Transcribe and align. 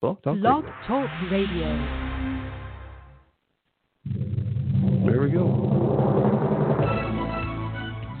Blog 0.00 0.22
Talk 0.22 0.38
Blog 0.38 0.64
Radio. 0.64 0.74
Talk 0.86 1.10
Radio. 1.32 1.68
There 5.04 5.22
we 5.22 5.30
go. 5.30 5.74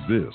This 0.08 0.34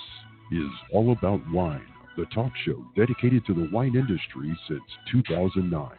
is 0.54 0.70
All 0.94 1.12
About 1.12 1.42
Wine, 1.52 1.86
the 2.16 2.24
talk 2.34 2.54
show 2.66 2.86
dedicated 2.96 3.46
to 3.48 3.54
the 3.54 3.68
wine 3.74 3.94
industry 3.94 4.58
since 4.70 4.80
2009, 5.12 5.90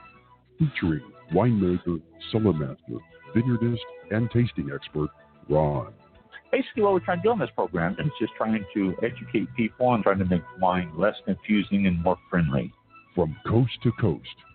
featuring 0.59 1.03
winemaker, 1.35 2.01
cellar 2.33 2.54
master, 2.54 2.99
vineyardist, 3.37 3.76
and 4.13 4.31
tasting 4.31 4.71
expert 4.74 5.11
Ron. 5.51 5.92
basically 6.51 6.85
what 6.85 6.95
we're 6.95 7.01
trying 7.01 7.19
to 7.19 7.22
do 7.22 7.33
on 7.33 7.38
this 7.38 7.51
program 7.54 7.97
is 7.99 8.11
just 8.19 8.33
trying 8.38 8.65
to 8.72 8.95
educate 9.03 9.54
people 9.58 9.92
and 9.92 10.03
trying 10.03 10.21
to 10.21 10.24
make 10.24 10.42
wine 10.58 10.90
less 10.97 11.17
confusing 11.26 11.87
and 11.87 12.03
more 12.03 12.17
friendly. 12.31 12.72
From 13.15 13.37
coast 13.47 13.72
to 13.83 13.92
coast 14.01 14.35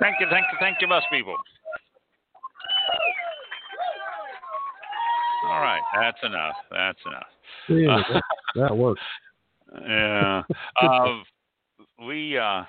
Thank 0.00 0.18
you, 0.18 0.26
thank 0.30 0.46
you, 0.52 0.58
thank 0.58 0.76
you, 0.80 0.88
bus 0.88 1.04
people. 1.10 1.36
All 5.48 5.60
right, 5.60 5.82
that's 5.94 6.18
enough. 6.24 6.54
That's 6.70 6.98
enough. 7.06 7.26
Yeah, 7.68 8.02
that, 8.12 8.22
that 8.60 8.76
works. 8.76 9.00
Yeah. 9.86 10.42
Uh, 10.80 11.18
we 12.06 12.36
uh, 12.36 12.64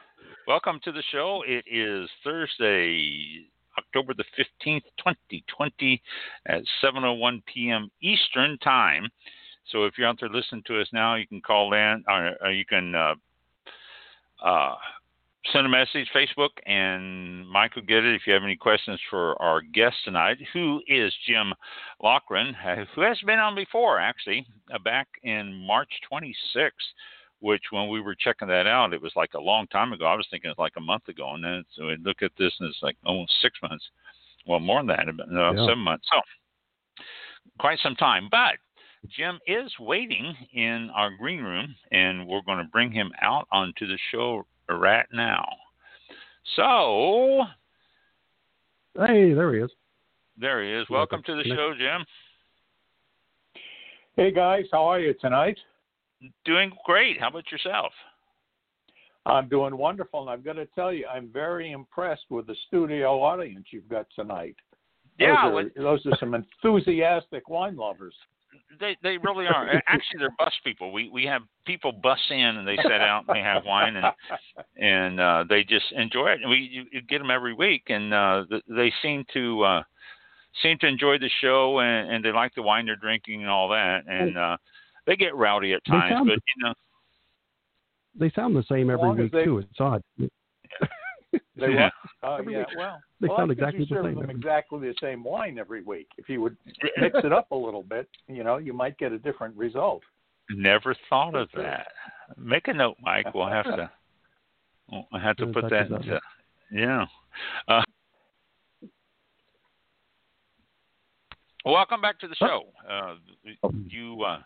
welcome 0.47 0.79
to 0.83 0.91
the 0.91 1.03
show. 1.11 1.43
It 1.47 1.65
is 1.71 2.09
Thursday, 2.23 3.45
October 3.77 4.13
the 4.13 4.25
fifteenth, 4.35 4.83
twenty 5.01 5.43
twenty, 5.47 6.01
at 6.45 6.61
seven 6.81 7.03
oh 7.03 7.13
one 7.13 7.41
p.m. 7.51 7.89
Eastern 8.01 8.57
time. 8.59 9.09
So 9.71 9.85
if 9.85 9.97
you're 9.97 10.07
out 10.07 10.17
there 10.19 10.29
listening 10.29 10.63
to 10.67 10.81
us 10.81 10.87
now, 10.93 11.15
you 11.15 11.27
can 11.27 11.41
call 11.41 11.73
in, 11.73 12.03
or, 12.07 12.35
or 12.41 12.51
you 12.51 12.65
can 12.65 12.93
uh, 12.93 13.15
uh, 14.43 14.75
send 15.51 15.65
a 15.65 15.69
message 15.69 16.07
Facebook, 16.15 16.49
and 16.65 17.47
Mike 17.47 17.75
will 17.75 17.83
get 17.83 18.03
it. 18.03 18.15
If 18.15 18.27
you 18.27 18.33
have 18.33 18.43
any 18.43 18.55
questions 18.55 18.99
for 19.09 19.41
our 19.41 19.61
guest 19.61 19.95
tonight, 20.05 20.37
who 20.53 20.81
is 20.87 21.13
Jim 21.27 21.53
Laughren, 22.01 22.53
uh, 22.65 22.85
who 22.95 23.01
has 23.01 23.17
been 23.25 23.39
on 23.39 23.55
before, 23.55 23.99
actually, 23.99 24.45
uh, 24.73 24.79
back 24.79 25.07
in 25.23 25.53
March 25.53 25.89
26th, 26.11 26.71
which 27.39 27.63
when 27.71 27.89
we 27.89 27.99
were 27.99 28.15
checking 28.15 28.47
that 28.47 28.67
out, 28.67 28.93
it 28.93 29.01
was 29.01 29.11
like 29.15 29.33
a 29.33 29.39
long 29.39 29.67
time 29.67 29.91
ago. 29.91 30.05
I 30.05 30.15
was 30.15 30.27
thinking 30.31 30.49
it's 30.49 30.59
like 30.59 30.73
a 30.77 30.81
month 30.81 31.07
ago, 31.09 31.33
and 31.33 31.43
then 31.43 31.65
so 31.75 31.87
we 31.87 31.97
look 31.97 32.21
at 32.21 32.31
this, 32.37 32.53
and 32.59 32.69
it's 32.69 32.79
like 32.81 32.95
almost 33.05 33.33
six 33.41 33.57
months. 33.61 33.83
Well, 34.45 34.59
more 34.59 34.79
than 34.79 34.87
that, 34.87 35.09
about 35.09 35.27
uh, 35.29 35.53
Yeah. 35.53 35.65
seven 35.67 35.79
months. 35.79 36.07
So 36.11 36.21
quite 37.59 37.79
some 37.79 37.95
time, 37.95 38.27
but. 38.29 38.55
Jim 39.09 39.39
is 39.47 39.71
waiting 39.79 40.35
in 40.53 40.89
our 40.95 41.11
green 41.17 41.41
room, 41.41 41.75
and 41.91 42.25
we're 42.27 42.41
going 42.41 42.57
to 42.59 42.69
bring 42.71 42.91
him 42.91 43.11
out 43.21 43.47
onto 43.51 43.85
the 43.85 43.97
show 44.11 44.45
right 44.69 45.05
now. 45.13 45.45
So 46.55 47.43
Hey, 48.95 49.33
there 49.33 49.53
he 49.55 49.61
is. 49.61 49.71
there 50.37 50.63
he 50.63 50.71
is. 50.71 50.89
Welcome 50.89 51.21
to 51.25 51.35
the 51.35 51.43
show, 51.43 51.73
Jim. 51.77 52.05
Hey 54.15 54.31
guys, 54.31 54.65
how 54.71 54.83
are 54.85 54.99
you 54.99 55.13
tonight? 55.19 55.57
Doing 56.45 56.71
great. 56.85 57.19
How 57.19 57.29
about 57.29 57.51
yourself? 57.51 57.91
I'm 59.25 59.47
doing 59.49 59.75
wonderful, 59.77 60.21
and 60.21 60.29
I've 60.29 60.43
got 60.43 60.53
to 60.53 60.65
tell 60.67 60.93
you, 60.93 61.07
I'm 61.07 61.29
very 61.31 61.71
impressed 61.71 62.25
with 62.29 62.45
the 62.45 62.55
studio 62.67 63.21
audience 63.21 63.65
you've 63.71 63.87
got 63.89 64.05
tonight. 64.15 64.55
Those 65.17 65.27
Yeah, 65.27 65.47
are, 65.47 65.51
what- 65.51 65.75
those 65.75 66.05
are 66.05 66.15
some 66.19 66.35
enthusiastic 66.35 67.49
wine 67.49 67.75
lovers. 67.75 68.15
They 68.79 68.97
they 69.03 69.17
really 69.17 69.47
are. 69.47 69.81
Actually, 69.87 70.19
they're 70.19 70.35
bus 70.37 70.53
people. 70.63 70.91
We 70.91 71.09
we 71.09 71.25
have 71.25 71.41
people 71.65 71.91
bus 71.91 72.19
in 72.29 72.37
and 72.39 72.67
they 72.67 72.75
sit 72.77 72.91
out 73.01 73.25
and 73.27 73.35
they 73.35 73.41
have 73.41 73.63
wine 73.65 73.95
and 73.95 74.05
and 74.77 75.19
uh, 75.19 75.43
they 75.49 75.63
just 75.63 75.85
enjoy 75.91 76.27
it. 76.29 76.41
And 76.41 76.49
we 76.49 76.57
you, 76.71 76.83
you 76.91 77.01
get 77.01 77.19
them 77.19 77.31
every 77.31 77.53
week, 77.53 77.83
and 77.87 78.13
uh, 78.13 78.45
they 78.67 78.91
seem 79.01 79.23
to 79.33 79.63
uh, 79.63 79.83
seem 80.61 80.77
to 80.79 80.87
enjoy 80.87 81.17
the 81.17 81.29
show 81.41 81.79
and, 81.79 82.11
and 82.11 82.25
they 82.25 82.31
like 82.31 82.53
the 82.55 82.61
wine 82.61 82.85
they're 82.85 82.95
drinking 82.95 83.41
and 83.41 83.49
all 83.49 83.69
that. 83.69 84.03
And 84.07 84.37
uh, 84.37 84.57
they 85.05 85.15
get 85.15 85.35
rowdy 85.35 85.73
at 85.73 85.83
times, 85.85 86.11
sound- 86.11 86.27
but 86.29 86.39
you 86.55 86.63
know, 86.67 86.73
They 88.19 88.29
sound 88.31 88.55
the 88.55 88.63
same 88.69 88.89
every 88.89 89.09
week 89.23 89.31
they- 89.31 89.43
too. 89.45 89.57
It's 89.59 89.79
odd. 89.79 90.01
They 91.55 91.71
Yeah. 91.73 91.83
what? 91.83 91.93
Oh 92.23 92.35
Every 92.37 92.53
yeah, 92.53 92.59
week. 92.59 92.67
well, 92.77 93.01
They 93.21 93.27
well, 93.27 93.37
sound 93.37 93.51
exactly 93.51 93.85
the 93.85 93.95
same 93.95 94.03
them 94.15 94.23
every- 94.23 94.35
exactly 94.35 94.79
the 94.87 94.95
same 94.99 95.23
wine 95.23 95.59
every 95.59 95.83
week. 95.83 96.07
If 96.17 96.27
you 96.29 96.41
would 96.41 96.57
mix 96.97 97.15
it 97.23 97.31
up 97.31 97.51
a 97.51 97.55
little 97.55 97.83
bit, 97.83 98.09
you 98.27 98.43
know, 98.43 98.57
you 98.57 98.73
might 98.73 98.97
get 98.97 99.11
a 99.11 99.19
different 99.19 99.55
result. 99.55 100.01
never 100.49 100.95
thought 101.09 101.35
of 101.35 101.49
that. 101.55 101.87
Make 102.37 102.67
a 102.69 102.73
note, 102.73 102.97
Mike. 103.01 103.33
We'll 103.33 103.47
have 103.49 103.65
to. 103.65 103.89
We'll 104.91 105.21
have 105.21 105.37
to 105.37 105.47
put 105.47 105.69
that 105.69 105.91
into. 105.91 106.19
Yeah. 106.71 107.05
Uh, 107.67 107.81
welcome 111.65 112.01
back 112.01 112.19
to 112.19 112.27
the 112.27 112.35
show. 112.35 112.63
Uh, 112.89 113.15
you 113.87 114.23
uh, 114.23 114.39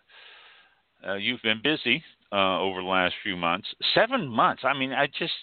uh, 1.08 1.16
you've 1.16 1.42
been 1.42 1.62
busy 1.64 2.04
uh, 2.32 2.60
over 2.60 2.82
the 2.82 2.88
last 2.88 3.16
few 3.24 3.36
months. 3.36 3.68
Seven 3.96 4.28
months. 4.28 4.64
I 4.66 4.78
mean, 4.78 4.92
I 4.92 5.08
just. 5.08 5.34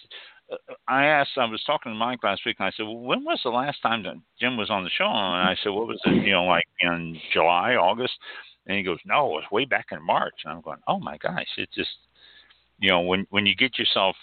I 0.87 1.05
asked. 1.05 1.31
I 1.37 1.45
was 1.45 1.63
talking 1.65 1.91
to 1.91 1.97
Mike 1.97 2.23
last 2.23 2.45
week, 2.45 2.57
and 2.59 2.67
I 2.67 2.71
said, 2.71 2.83
well, 2.83 2.97
"When 2.97 3.23
was 3.23 3.39
the 3.43 3.49
last 3.49 3.81
time 3.81 4.03
that 4.03 4.15
Jim 4.39 4.57
was 4.57 4.69
on 4.69 4.83
the 4.83 4.89
show?" 4.91 5.05
And 5.05 5.49
I 5.49 5.55
said, 5.63 5.69
"What 5.69 5.87
was 5.87 5.99
it? 6.05 6.23
You 6.23 6.33
know, 6.33 6.45
like 6.45 6.65
in 6.81 7.19
July, 7.33 7.75
August?" 7.75 8.13
And 8.67 8.77
he 8.77 8.83
goes, 8.83 8.99
"No, 9.05 9.25
it 9.25 9.41
was 9.41 9.51
way 9.51 9.65
back 9.65 9.87
in 9.91 10.03
March." 10.03 10.33
And 10.43 10.53
I'm 10.53 10.61
going, 10.61 10.79
"Oh 10.87 10.99
my 10.99 11.17
gosh!" 11.17 11.47
It 11.57 11.69
just, 11.73 11.89
you 12.79 12.89
know, 12.89 13.01
when 13.01 13.25
when 13.31 13.45
you 13.45 13.55
get 13.55 13.79
yourself 13.79 14.15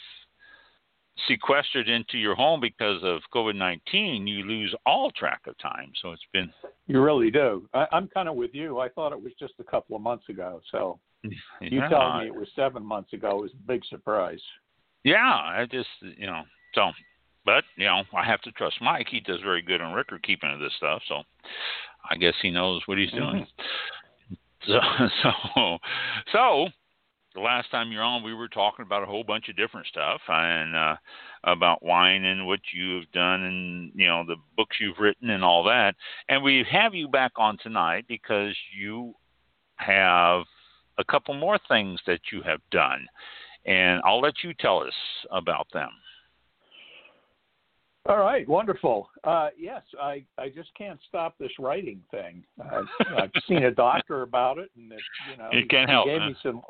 sequestered 1.27 1.89
into 1.89 2.19
your 2.19 2.35
home 2.35 2.61
because 2.61 3.03
of 3.03 3.21
COVID 3.35 3.57
nineteen, 3.57 4.27
you 4.27 4.45
lose 4.45 4.75
all 4.87 5.11
track 5.11 5.43
of 5.47 5.59
time. 5.59 5.93
So 6.01 6.13
it's 6.13 6.23
been 6.33 6.53
You 6.87 7.03
really 7.03 7.31
do. 7.33 7.69
I, 7.75 7.87
I'm 7.91 8.09
kind 8.09 8.29
of 8.29 8.37
with 8.37 8.55
you. 8.55 8.79
I 8.79 8.89
thought 8.89 9.13
it 9.13 9.21
was 9.21 9.33
just 9.39 9.55
a 9.59 9.65
couple 9.65 9.97
of 9.97 10.03
months 10.03 10.29
ago. 10.29 10.61
So 10.71 11.01
you 11.25 11.33
yeah, 11.61 11.89
telling 11.89 12.21
me 12.21 12.27
it 12.27 12.35
was 12.35 12.49
seven 12.55 12.85
months 12.85 13.13
ago 13.13 13.37
was 13.37 13.51
a 13.53 13.67
big 13.67 13.85
surprise. 13.87 14.41
Yeah, 15.05 15.25
I 15.25 15.67
just 15.71 15.89
you 16.01 16.27
know 16.27 16.43
so, 16.75 16.91
but 17.45 17.65
you 17.77 17.87
know 17.87 18.03
I 18.15 18.25
have 18.25 18.41
to 18.43 18.53
trust 18.53 18.77
Mike. 18.81 19.09
He 19.11 19.21
does 19.21 19.41
very 19.41 19.63
good 19.63 19.81
on 19.81 19.95
record 19.95 20.23
keeping 20.23 20.51
of 20.51 20.61
this 20.61 20.73
stuff. 20.77 21.03
So 21.09 21.23
I 22.09 22.17
guess 22.17 22.35
he 22.41 22.51
knows 22.51 22.83
what 22.87 22.99
he's 22.99 23.13
doing. 23.13 23.47
So 24.65 24.79
so 25.25 25.79
so 26.31 26.69
the 27.35 27.41
last 27.41 27.71
time 27.71 27.91
you're 27.91 28.03
on, 28.03 28.23
we 28.23 28.35
were 28.35 28.49
talking 28.49 28.85
about 28.85 29.03
a 29.03 29.07
whole 29.07 29.25
bunch 29.25 29.49
of 29.49 29.57
different 29.57 29.87
stuff 29.87 30.21
and 30.29 30.77
uh, 30.77 30.97
about 31.45 31.83
wine 31.83 32.25
and 32.25 32.47
what 32.47 32.61
you 32.73 32.97
have 32.97 33.11
done 33.13 33.43
and 33.43 33.93
you 33.95 34.07
know 34.07 34.25
the 34.27 34.37
books 34.57 34.77
you've 34.81 34.99
written 34.99 35.31
and 35.31 35.45
all 35.45 35.65
that. 35.65 35.95
And 36.29 36.43
we 36.43 36.65
have 36.71 36.95
you 36.95 37.09
back 37.09 37.33
on 37.37 37.59
tonight 37.63 38.05
because 38.09 38.55
you 38.77 39.15
have 39.77 40.45
a 40.99 41.05
couple 41.05 41.35
more 41.35 41.59
things 41.69 42.01
that 42.07 42.21
you 42.31 42.43
have 42.43 42.61
done, 42.71 43.07
and 43.65 44.01
I'll 44.05 44.21
let 44.21 44.35
you 44.43 44.53
tell 44.59 44.79
us 44.79 44.95
about 45.31 45.67
them. 45.73 45.91
All 48.09 48.19
right, 48.19 48.49
wonderful. 48.49 49.09
Uh, 49.23 49.51
yes, 49.57 49.83
I, 50.01 50.25
I 50.37 50.49
just 50.49 50.71
can't 50.77 50.99
stop 51.09 51.39
this 51.39 51.53
writing 51.61 52.01
thing. 52.11 52.43
I've, 52.61 53.07
I've 53.17 53.31
seen 53.47 53.63
a 53.65 53.71
doctor 53.71 54.23
about 54.23 54.59
it, 54.59 54.71
and 54.77 54.91
it, 54.91 54.99
you 55.31 55.37
know, 55.37 55.49
You 55.53 55.67
can't 55.69 55.89
he 55.89 55.95
help, 55.95 56.07
gave 56.07 56.21
huh? 56.21 56.29
me 56.29 56.37
some. 56.43 56.63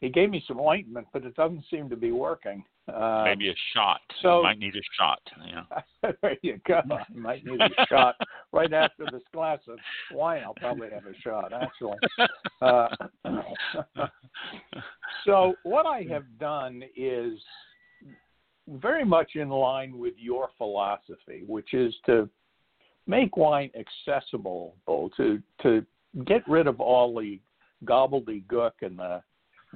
He 0.00 0.10
gave 0.10 0.28
me 0.30 0.44
some 0.46 0.60
ointment, 0.60 1.06
but 1.12 1.24
it 1.24 1.34
doesn't 1.36 1.64
seem 1.70 1.88
to 1.88 1.96
be 1.96 2.12
working. 2.12 2.62
Um, 2.94 3.24
Maybe 3.24 3.48
a 3.48 3.54
shot. 3.74 4.00
so- 4.22 4.38
you 4.38 4.42
might 4.44 4.58
need 4.58 4.76
a 4.76 4.82
shot. 4.98 5.20
Yeah. 5.44 6.10
there 6.22 6.36
you 6.42 6.60
go. 6.66 6.82
I 6.90 7.04
might 7.14 7.44
need 7.44 7.60
a 7.60 7.86
shot 7.88 8.14
right 8.52 8.72
after 8.72 9.04
this 9.10 9.22
glass 9.32 9.58
of 9.68 9.78
wine. 10.12 10.42
I'll 10.44 10.54
probably 10.54 10.88
have 10.90 11.06
a 11.06 11.18
shot, 11.20 11.52
actually. 11.52 11.96
Uh, 12.60 12.88
so 15.24 15.54
what 15.62 15.86
I 15.86 16.06
have 16.10 16.24
done 16.38 16.82
is 16.94 17.40
very 18.68 19.04
much 19.04 19.32
in 19.34 19.48
line 19.48 19.98
with 19.98 20.14
your 20.18 20.50
philosophy, 20.58 21.42
which 21.46 21.72
is 21.72 21.94
to 22.06 22.28
make 23.06 23.36
wine 23.36 23.70
accessible 23.78 24.74
to 25.16 25.40
to 25.62 25.86
get 26.24 26.46
rid 26.48 26.66
of 26.66 26.80
all 26.80 27.14
the 27.14 27.40
gobbledygook 27.84 28.72
and 28.82 28.98
the 28.98 29.22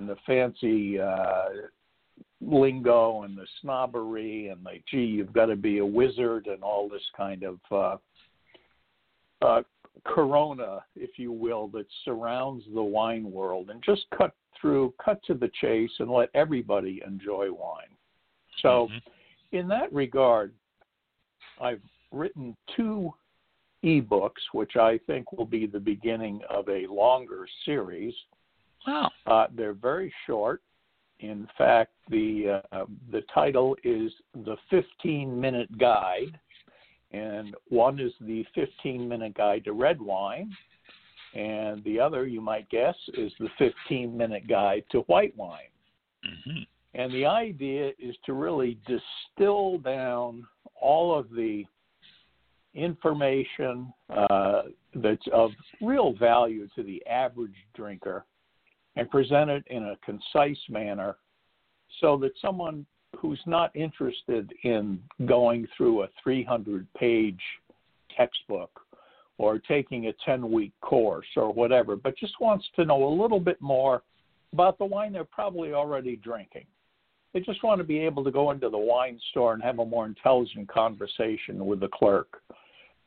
and 0.00 0.08
the 0.08 0.17
fancy 0.26 0.99
uh, 0.99 1.44
lingo 2.41 3.23
and 3.23 3.37
the 3.37 3.47
snobbery 3.61 4.49
and 4.49 4.64
the 4.64 4.81
gee, 4.91 5.05
you've 5.05 5.32
got 5.32 5.47
to 5.47 5.56
be 5.56 5.79
a 5.79 5.87
wizard 5.87 6.47
and 6.47 6.62
all 6.62 6.88
this 6.88 7.02
kind 7.17 7.44
of 7.44 7.58
uh, 7.70 7.97
uh, 9.44 9.62
corona, 10.05 10.81
if 10.97 11.19
you 11.19 11.32
will, 11.32 11.69
that 11.69 11.87
surrounds 12.05 12.64
the 12.75 12.82
wine 12.82 13.31
world, 13.31 13.70
and 13.70 13.82
just 13.85 14.06
cut 14.17 14.35
through, 14.61 14.94
cut 15.02 15.23
to 15.25 15.35
the 15.35 15.50
chase, 15.61 15.91
and 15.99 16.11
let 16.11 16.31
everybody 16.35 17.02
enjoy 17.06 17.52
wine. 17.52 17.94
So, 18.62 18.88
mm-hmm. 18.91 19.56
in 19.56 19.69
that 19.69 19.93
regard, 19.93 20.52
I've 21.61 21.82
written 22.12 22.56
two 22.76 23.12
ebooks, 23.85 24.31
which 24.52 24.76
I 24.76 24.99
think 25.06 25.32
will 25.32 25.47
be 25.47 25.67
the 25.67 25.81
beginning 25.81 26.41
of 26.49 26.69
a 26.69 26.87
longer 26.87 27.47
series. 27.64 28.14
Wow. 28.87 29.11
Uh, 29.27 29.47
they're 29.55 29.75
very 29.75 30.12
short. 30.27 30.62
In 31.21 31.47
fact, 31.59 31.93
the 32.09 32.62
uh, 32.73 32.85
the 33.12 33.23
title 33.32 33.77
is 33.85 34.11
the 34.35 34.56
15 34.71 35.38
minute 35.38 35.77
guide, 35.79 36.38
and 37.12 37.55
one 37.69 38.00
is 38.00 38.12
the 38.23 38.44
15 38.55 39.06
minute 39.06 39.35
guide 39.35 39.65
to 39.65 39.73
red 39.73 40.00
wine, 40.00 40.50
and 41.35 41.85
the 41.85 42.00
other, 42.00 42.27
you 42.27 42.41
might 42.41 42.69
guess, 42.71 42.94
is 43.15 43.32
the 43.38 43.49
15 43.59 44.17
minute 44.17 44.49
guide 44.49 44.85
to 44.93 45.00
white 45.00 45.37
wine. 45.37 45.71
Mm-hmm. 46.26 46.62
And 46.94 47.12
the 47.12 47.26
idea 47.26 47.91
is 47.99 48.17
to 48.26 48.33
really 48.33 48.79
distill 48.87 49.79
down 49.79 50.47
all 50.81 51.17
of 51.17 51.31
the 51.31 51.65
information 52.75 53.93
uh, 54.09 54.62
that's 54.94 55.26
of 55.33 55.50
real 55.81 56.15
value 56.15 56.67
to 56.75 56.83
the 56.83 57.05
average 57.06 57.55
drinker 57.75 58.25
and 58.96 59.10
present 59.10 59.50
it 59.50 59.64
in 59.69 59.84
a 59.84 59.96
concise 60.04 60.58
manner 60.69 61.16
so 62.00 62.16
that 62.19 62.32
someone 62.40 62.87
who's 63.16 63.40
not 63.46 63.75
interested 63.75 64.52
in 64.64 65.00
going 65.26 65.66
through 65.76 66.02
a 66.02 66.08
300 66.22 66.87
page 66.94 67.40
textbook 68.16 68.81
or 69.38 69.58
taking 69.58 70.06
a 70.06 70.12
10 70.25 70.50
week 70.50 70.72
course 70.81 71.26
or 71.37 71.52
whatever, 71.52 71.96
but 71.96 72.16
just 72.19 72.34
wants 72.40 72.66
to 72.76 72.84
know 72.84 73.04
a 73.04 73.16
little 73.22 73.40
bit 73.40 73.60
more 73.60 74.02
about 74.52 74.78
the 74.78 74.84
wine 74.84 75.12
they're 75.12 75.25
probably 75.25 75.72
already 75.72 76.16
drinking. 76.16 76.66
They 77.32 77.40
just 77.40 77.62
want 77.62 77.78
to 77.78 77.84
be 77.84 77.98
able 78.00 78.25
to 78.25 78.31
go 78.31 78.50
into 78.50 78.69
the 78.69 78.78
wine 78.78 79.20
store 79.31 79.54
and 79.54 79.62
have 79.62 79.78
a 79.78 79.87
more 79.87 80.04
intelligent 80.04 80.69
conversation 80.69 81.64
with 81.64 81.81
the 81.81 81.88
clerk. 81.88 82.42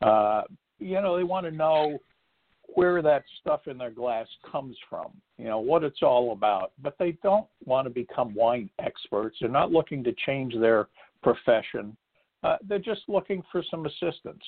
Uh, 0.00 0.42
you 0.78 1.00
know, 1.00 1.16
they 1.16 1.24
want 1.24 1.46
to 1.46 1.52
know 1.52 1.98
where 2.74 3.02
that 3.02 3.24
stuff 3.40 3.62
in 3.66 3.78
their 3.78 3.90
glass 3.90 4.26
comes 4.50 4.76
from, 4.88 5.06
you 5.38 5.46
know, 5.46 5.58
what 5.58 5.84
it's 5.84 6.02
all 6.02 6.32
about. 6.32 6.72
But 6.82 6.96
they 6.98 7.12
don't 7.22 7.46
want 7.64 7.86
to 7.86 7.90
become 7.90 8.34
wine 8.34 8.70
experts. 8.78 9.36
They're 9.40 9.50
not 9.50 9.72
looking 9.72 10.02
to 10.04 10.14
change 10.26 10.54
their 10.58 10.88
profession. 11.22 11.96
Uh, 12.42 12.56
they're 12.68 12.78
just 12.78 13.02
looking 13.08 13.42
for 13.50 13.62
some 13.70 13.86
assistance. 13.86 14.42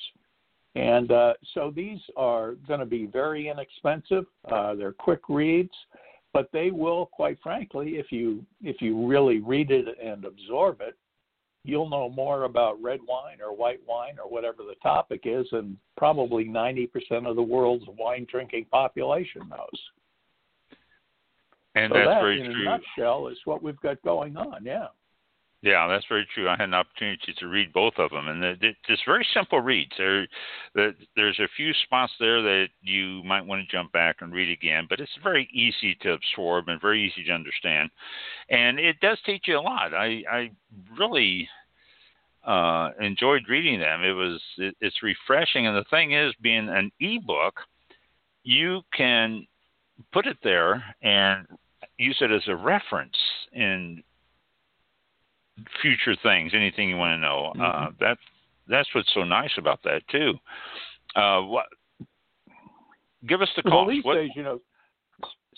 And 0.75 1.11
uh, 1.11 1.33
so 1.53 1.71
these 1.75 1.99
are 2.15 2.53
going 2.67 2.79
to 2.79 2.85
be 2.85 3.07
very 3.07 3.49
inexpensive. 3.49 4.25
Uh, 4.51 4.75
they're 4.75 4.91
quick 4.91 5.21
reads 5.27 5.71
but 6.33 6.49
they 6.53 6.69
will, 6.69 7.07
quite 7.07 7.39
frankly, 7.41 7.93
if 7.97 8.11
you 8.11 8.45
if 8.61 8.79
you 8.79 9.07
really 9.07 9.39
read 9.39 9.71
it 9.71 9.87
and 9.99 10.23
absorb 10.23 10.81
it, 10.81 10.95
you'll 11.63 11.89
know 11.89 12.09
more 12.09 12.43
about 12.43 12.81
red 12.81 12.99
wine 13.07 13.37
or 13.41 13.55
white 13.55 13.79
wine 13.87 14.17
or 14.23 14.29
whatever 14.29 14.63
the 14.63 14.75
topic 14.81 15.21
is, 15.25 15.45
and 15.51 15.77
probably 15.97 16.45
90% 16.45 16.89
of 17.27 17.35
the 17.35 17.41
world's 17.41 17.85
wine 17.97 18.25
drinking 18.29 18.65
population 18.71 19.41
knows. 19.49 19.81
And 21.75 21.91
so 21.91 21.97
that's 21.97 22.07
that, 22.07 22.21
very 22.21 22.41
in 22.41 22.51
true. 22.51 22.61
a 22.61 22.65
nutshell, 22.65 23.27
is 23.27 23.37
what 23.45 23.61
we've 23.61 23.79
got 23.81 24.01
going 24.01 24.37
on. 24.37 24.63
Yeah. 24.63 24.87
Yeah, 25.63 25.87
that's 25.87 26.05
very 26.07 26.27
true. 26.35 26.47
I 26.47 26.51
had 26.51 26.69
an 26.69 26.75
opportunity 26.75 27.33
to 27.39 27.47
read 27.47 27.73
both 27.73 27.95
of 27.97 28.11
them, 28.11 28.27
and 28.27 28.43
it's 28.61 29.01
very 29.07 29.25
simple 29.33 29.59
reads. 29.59 29.91
There, 29.97 30.27
there's 31.15 31.39
a 31.39 31.47
few 31.57 31.73
spots 31.83 32.13
there 32.19 32.43
that 32.43 32.67
you 32.81 33.23
might 33.23 33.45
want 33.45 33.63
to 33.67 33.75
jump 33.75 33.91
back 33.91 34.17
and 34.21 34.31
read 34.31 34.51
again, 34.51 34.85
but 34.87 34.99
it's 34.99 35.17
very 35.23 35.49
easy 35.51 35.95
to 36.01 36.13
absorb 36.13 36.67
and 36.67 36.79
very 36.79 37.03
easy 37.03 37.23
to 37.23 37.33
understand, 37.33 37.89
and 38.49 38.79
it 38.79 38.99
does 38.99 39.17
teach 39.25 39.45
you 39.47 39.57
a 39.57 39.59
lot. 39.59 39.95
I, 39.95 40.23
I 40.31 40.51
really 40.97 41.49
uh, 42.45 42.91
enjoyed 43.01 43.49
reading 43.49 43.79
them. 43.79 44.03
It 44.03 44.13
was, 44.13 44.39
it, 44.59 44.75
it's 44.79 45.01
refreshing, 45.01 45.65
and 45.65 45.75
the 45.75 45.85
thing 45.89 46.13
is, 46.13 46.33
being 46.39 46.69
an 46.69 46.91
ebook, 46.99 47.55
you 48.43 48.81
can 48.95 49.47
put 50.13 50.27
it 50.27 50.37
there 50.43 50.83
and 51.01 51.47
use 51.97 52.17
it 52.21 52.31
as 52.31 52.47
a 52.47 52.55
reference 52.55 53.17
in 53.53 54.03
future 55.81 56.15
things, 56.23 56.51
anything 56.53 56.89
you 56.89 56.97
want 56.97 57.13
to 57.13 57.17
know. 57.17 57.51
Uh, 57.51 57.53
mm-hmm. 57.53 57.87
Uh, 57.87 57.89
that 57.99 58.17
that's 58.67 58.89
what's 58.93 59.11
so 59.13 59.23
nice 59.23 59.51
about 59.57 59.81
that 59.83 60.01
too. 60.11 60.33
Uh, 61.15 61.41
what? 61.41 61.65
Give 63.27 63.41
us 63.41 63.49
the 63.55 63.63
cost. 63.63 63.73
Well, 63.73 63.87
these 63.87 64.03
what, 64.03 64.15
days, 64.15 64.29
you 64.35 64.43
know, 64.43 64.59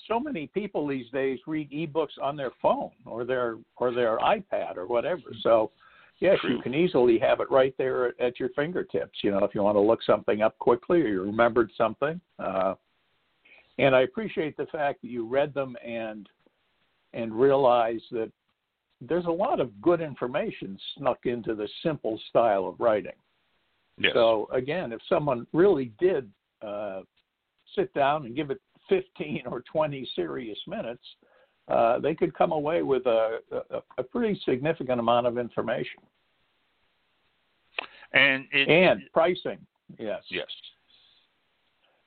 so 0.07 0.19
many 0.19 0.48
people 0.48 0.88
these 0.88 1.10
days 1.12 1.40
read 1.46 1.69
ebooks 1.72 2.18
on 2.22 2.36
their 2.36 2.51
phone 2.62 2.92
or 3.06 3.25
their 3.25 3.57
or 3.78 3.94
their 3.94 4.18
iPad 4.19 4.78
or 4.78 4.88
whatever. 4.88 5.22
So, 5.42 5.72
yes, 6.19 6.38
True. 6.42 6.56
you 6.56 6.62
can 6.62 6.74
easily 6.74 7.19
have 7.19 7.42
it 7.42 7.51
right 7.51 7.74
there 7.78 8.13
at 8.22 8.40
your 8.40 8.50
fingertips. 8.50 9.19
You 9.24 9.31
know, 9.31 9.44
if 9.44 9.54
you 9.54 9.62
want 9.62 9.75
to 9.75 9.81
look 9.81 10.01
something 10.04 10.42
up 10.42 10.57
quickly 10.60 11.01
or 11.01 11.07
you 11.07 11.22
remembered 11.24 11.72
something. 11.78 12.19
Uh, 12.38 12.75
and 13.78 13.96
I 13.96 14.01
appreciate 14.01 14.57
the 14.57 14.66
fact 14.68 15.01
that 15.01 15.10
you 15.10 15.28
read 15.28 15.54
them 15.54 15.75
and 15.86 16.28
and 17.13 17.34
realize 17.34 18.01
that 18.12 18.31
there's 19.01 19.25
a 19.25 19.31
lot 19.31 19.60
of 19.60 19.81
good 19.81 20.01
information 20.01 20.78
snuck 20.98 21.19
into 21.25 21.56
the 21.56 21.68
simple 21.84 22.19
style 22.30 22.68
of 22.68 22.80
writing. 22.80 23.13
Yes. 23.98 24.12
So 24.13 24.50
again, 24.54 24.92
if 24.92 25.00
someone 25.07 25.46
really 25.54 25.92
did 26.00 26.30
uh, 26.62 27.01
sit 27.75 27.94
down 27.94 28.25
and 28.25 28.36
give 28.36 28.50
it 28.51 28.60
15 28.90 29.44
or 29.46 29.62
20 29.72 30.10
serious 30.16 30.57
minutes, 30.68 31.04
uh, 31.68 32.00
they 32.00 32.16
could 32.16 32.34
come 32.34 32.51
away 32.51 32.81
with 32.81 33.06
a, 33.06 33.40
a, 33.51 33.81
a, 34.00 34.04
pretty 34.04 34.40
significant 34.44 35.00
amount 35.00 35.28
of 35.28 35.38
information. 35.38 36.01
And 38.13 38.46
it, 38.51 38.68
and 38.68 39.01
pricing, 39.13 39.60
yes, 40.00 40.24
yes. 40.31 40.48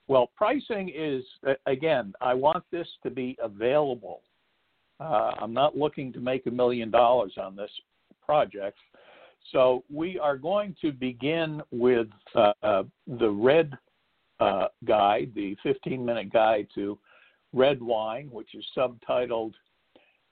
Well, 0.09 0.29
pricing 0.35 0.91
is 0.93 1.23
again. 1.65 2.13
I 2.19 2.33
want 2.33 2.65
this 2.71 2.87
to 3.03 3.09
be 3.09 3.37
available 3.41 4.21
uh, 4.99 5.31
I'm 5.39 5.53
not 5.53 5.77
looking 5.77 6.13
to 6.13 6.19
make 6.19 6.45
a 6.45 6.51
million 6.51 6.91
dollars 6.91 7.33
on 7.37 7.55
this 7.55 7.71
project. 8.25 8.77
So 9.51 9.83
we 9.91 10.17
are 10.19 10.37
going 10.37 10.75
to 10.81 10.91
begin 10.91 11.61
with 11.71 12.07
uh, 12.35 12.53
uh, 12.63 12.83
the 13.07 13.29
red 13.29 13.73
uh, 14.39 14.67
guide, 14.85 15.31
the 15.35 15.55
15 15.63 16.03
minute 16.03 16.31
guide 16.31 16.67
to 16.75 16.97
red 17.51 17.81
wine, 17.81 18.29
which 18.31 18.55
is 18.55 18.65
subtitled 18.75 19.53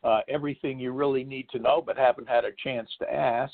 uh, 0.04 0.22
Everything 0.28 0.80
You 0.80 0.92
Really 0.92 1.24
Need 1.24 1.50
to 1.52 1.60
Know 1.60 1.84
But 1.86 1.98
Haven't 1.98 2.30
Had 2.30 2.46
a 2.46 2.52
Chance 2.64 2.90
to 3.00 3.14
Ask. 3.14 3.54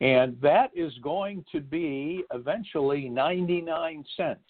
And 0.00 0.40
that 0.40 0.70
is 0.76 0.92
going 1.02 1.44
to 1.50 1.60
be 1.60 2.22
eventually 2.32 3.08
99 3.08 4.04
cents. 4.16 4.40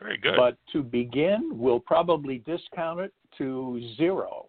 Very 0.00 0.16
good. 0.16 0.36
But 0.36 0.56
to 0.72 0.82
begin, 0.82 1.50
we'll 1.52 1.80
probably 1.80 2.38
discount 2.38 3.00
it 3.00 3.12
to 3.36 3.82
zero 3.96 4.46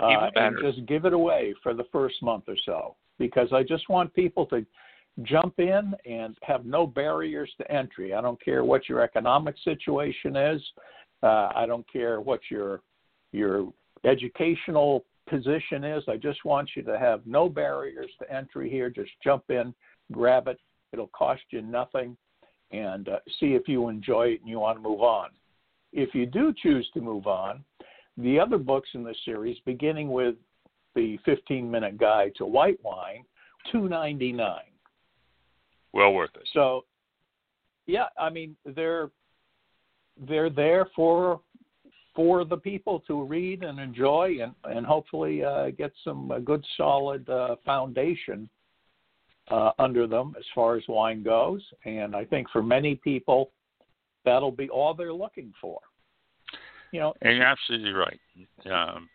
uh, 0.00 0.30
and 0.36 0.56
just 0.60 0.86
give 0.86 1.04
it 1.04 1.12
away 1.12 1.54
for 1.62 1.74
the 1.74 1.84
first 1.92 2.22
month 2.22 2.44
or 2.48 2.56
so 2.64 2.96
because 3.18 3.52
I 3.52 3.62
just 3.62 3.88
want 3.88 4.12
people 4.14 4.46
to 4.46 4.64
jump 5.22 5.58
in 5.58 5.94
and 6.06 6.36
have 6.42 6.64
no 6.64 6.86
barriers 6.86 7.50
to 7.58 7.70
entry. 7.70 8.14
I 8.14 8.20
don't 8.20 8.42
care 8.42 8.64
what 8.64 8.88
your 8.88 9.02
economic 9.02 9.56
situation 9.64 10.36
is. 10.36 10.62
Uh, 11.22 11.50
I 11.54 11.66
don't 11.66 11.90
care 11.92 12.20
what 12.20 12.40
your 12.50 12.80
your 13.32 13.72
educational 14.04 15.04
position 15.28 15.84
is. 15.84 16.02
I 16.08 16.16
just 16.16 16.44
want 16.44 16.70
you 16.74 16.82
to 16.82 16.98
have 16.98 17.24
no 17.26 17.48
barriers 17.48 18.10
to 18.20 18.32
entry 18.32 18.70
here. 18.70 18.90
Just 18.90 19.10
jump 19.22 19.44
in, 19.50 19.74
grab 20.10 20.48
it. 20.48 20.58
It'll 20.92 21.08
cost 21.08 21.42
you 21.50 21.62
nothing, 21.62 22.16
and 22.72 23.08
uh, 23.08 23.18
see 23.38 23.54
if 23.54 23.68
you 23.68 23.88
enjoy 23.88 24.28
it 24.28 24.40
and 24.40 24.48
you 24.48 24.58
want 24.58 24.78
to 24.78 24.82
move 24.82 25.02
on. 25.02 25.30
If 25.92 26.14
you 26.14 26.26
do 26.26 26.52
choose 26.60 26.88
to 26.94 27.00
move 27.00 27.26
on, 27.26 27.64
the 28.22 28.38
other 28.38 28.58
books 28.58 28.88
in 28.94 29.02
the 29.02 29.14
series, 29.24 29.58
beginning 29.64 30.10
with 30.10 30.34
the 30.94 31.18
15 31.24 31.70
minute 31.70 31.98
guide 31.98 32.32
to 32.36 32.46
white 32.46 32.78
wine, 32.82 33.24
299. 33.72 34.60
Well 35.92 36.12
worth 36.12 36.30
it. 36.34 36.48
So, 36.52 36.84
yeah, 37.86 38.06
I 38.18 38.30
mean 38.30 38.56
they're 38.64 39.10
they're 40.28 40.50
there 40.50 40.86
for 40.94 41.40
for 42.14 42.44
the 42.44 42.56
people 42.56 43.00
to 43.06 43.22
read 43.24 43.62
and 43.62 43.78
enjoy 43.78 44.38
and 44.42 44.52
and 44.64 44.86
hopefully 44.86 45.44
uh, 45.44 45.70
get 45.70 45.92
some 46.04 46.30
uh, 46.30 46.38
good 46.38 46.64
solid 46.76 47.28
uh, 47.28 47.56
foundation 47.64 48.48
uh, 49.50 49.72
under 49.78 50.06
them 50.06 50.34
as 50.38 50.44
far 50.54 50.76
as 50.76 50.82
wine 50.88 51.22
goes. 51.22 51.62
And 51.84 52.14
I 52.14 52.24
think 52.24 52.48
for 52.50 52.62
many 52.62 52.94
people, 52.96 53.50
that'll 54.24 54.52
be 54.52 54.68
all 54.68 54.94
they're 54.94 55.12
looking 55.12 55.52
for. 55.60 55.80
You 56.92 57.00
know, 57.00 57.14
and 57.22 57.36
you're 57.36 57.46
absolutely 57.46 57.92
right. 57.92 58.20
Um, 58.70 59.08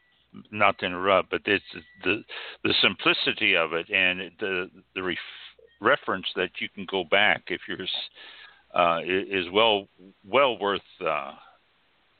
not 0.51 0.77
to 0.79 0.85
interrupt, 0.85 1.31
but 1.31 1.41
it's 1.45 1.63
the 2.03 2.23
the 2.63 2.73
simplicity 2.81 3.55
of 3.55 3.73
it 3.73 3.89
and 3.89 4.31
the 4.39 4.69
the 4.93 5.03
ref, 5.03 5.17
reference 5.79 6.27
that 6.35 6.49
you 6.59 6.69
can 6.69 6.85
go 6.89 7.03
back 7.03 7.43
if 7.47 7.61
you're 7.67 7.85
uh, 8.73 8.99
is 9.05 9.45
well 9.51 9.87
well 10.27 10.57
worth 10.57 10.81
uh, 11.05 11.31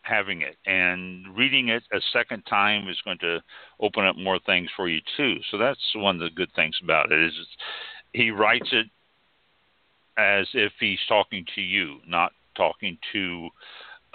having 0.02 0.42
it. 0.42 0.56
And 0.66 1.36
reading 1.36 1.70
it 1.70 1.84
a 1.92 2.00
second 2.14 2.44
time 2.44 2.88
is 2.88 3.02
going 3.04 3.20
to 3.20 3.42
open 3.80 4.06
up 4.06 4.16
more 4.16 4.40
things 4.46 4.70
for 4.76 4.88
you 4.88 5.02
too. 5.18 5.38
So 5.52 5.58
that's 5.58 5.80
one 5.96 6.16
of 6.16 6.22
the 6.22 6.36
good 6.36 6.54
things 6.56 6.78
about 6.84 7.12
it 7.12 7.22
is 7.26 7.34
he 8.14 8.32
writes 8.32 8.70
it 8.72 8.88
as 10.18 10.48
if 10.54 10.72
he's 10.80 11.00
talking 11.10 11.46
to 11.56 11.62
you, 11.62 11.98
not 12.08 12.32
talking 12.56 12.98
to 13.12 13.50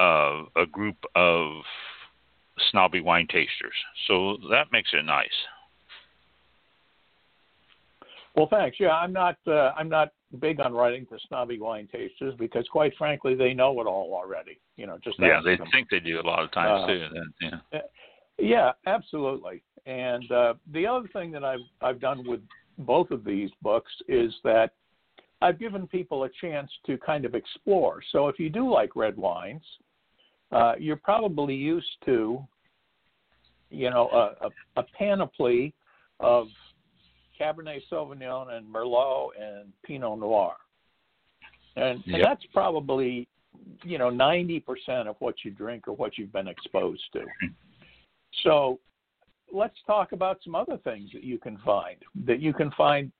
uh, 0.01 0.45
a 0.57 0.67
group 0.67 0.97
of 1.15 1.47
snobby 2.71 3.01
wine 3.01 3.27
tasters. 3.29 3.75
So 4.09 4.39
that 4.51 4.73
makes 4.73 4.91
it 4.93 5.05
nice. 5.05 5.29
Well, 8.35 8.49
thanks. 8.49 8.77
Yeah, 8.81 8.91
I'm 8.91 9.13
not. 9.13 9.37
Uh, 9.47 9.73
I'm 9.77 9.89
not 9.89 10.11
big 10.41 10.61
on 10.61 10.73
writing 10.73 11.05
to 11.07 11.19
snobby 11.29 11.59
wine 11.59 11.89
tasters 11.91 12.35
because, 12.39 12.65
quite 12.71 12.93
frankly, 12.97 13.35
they 13.35 13.53
know 13.53 13.81
it 13.81 13.87
all 13.87 14.15
already. 14.15 14.59
You 14.77 14.87
know, 14.87 14.99
just 15.03 15.19
yeah, 15.19 15.41
they 15.45 15.57
them. 15.57 15.67
think 15.73 15.89
they 15.91 16.01
do 16.01 16.21
a 16.21 16.23
lot 16.23 16.45
of 16.45 16.53
times 16.53 16.85
uh, 16.85 16.87
too. 16.87 17.07
Then, 17.13 17.61
yeah. 17.73 17.79
Uh, 17.79 17.83
yeah, 18.39 18.73
absolutely. 18.87 19.63
And 19.87 20.31
uh, 20.31 20.55
the 20.73 20.87
other 20.87 21.09
thing 21.13 21.33
that 21.33 21.45
I've 21.45 21.67
I've 21.83 22.01
done 22.01 22.27
with 22.27 22.41
both 22.79 23.11
of 23.11 23.25
these 23.25 23.51
books 23.63 23.93
is 24.09 24.33
that 24.45 24.71
I've 25.43 25.59
given 25.59 25.87
people 25.87 26.25
a 26.25 26.31
chance 26.41 26.71
to 26.87 26.97
kind 26.99 27.25
of 27.25 27.35
explore. 27.35 28.01
So 28.13 28.29
if 28.29 28.39
you 28.39 28.49
do 28.49 28.71
like 28.71 28.95
red 28.95 29.17
wines, 29.17 29.63
uh, 30.53 30.75
you're 30.79 30.97
probably 30.97 31.55
used 31.55 31.97
to, 32.05 32.41
you 33.71 33.91
know, 33.91 34.09
a, 34.13 34.47
a, 34.47 34.51
a 34.81 34.85
panoply 34.99 35.75
of 36.19 36.49
Cabernet 37.41 37.81
Sauvignon 37.91 38.53
and 38.53 38.67
Merlot 38.67 39.29
and 39.41 39.73
Pinot 39.85 40.19
Noir. 40.19 40.55
And, 41.77 42.03
yep. 42.05 42.17
and 42.17 42.25
that's 42.25 42.45
probably, 42.53 43.29
you 43.83 43.99
know, 43.99 44.11
90% 44.11 44.63
of 45.07 45.17
what 45.21 45.37
you 45.45 45.51
drink 45.51 45.89
or 45.89 45.95
what 45.95 46.19
you've 46.19 46.33
been 46.33 46.49
exposed 46.49 47.03
to. 47.13 47.25
So 48.43 48.81
let's 49.53 49.77
talk 49.87 50.13
about 50.13 50.39
some 50.45 50.55
other 50.55 50.79
things 50.79 51.11
that 51.13 51.25
you 51.25 51.39
can 51.39 51.59
find 51.65 51.97
that 52.27 52.41
you 52.41 52.53
can 52.53 52.71
find, 52.73 53.11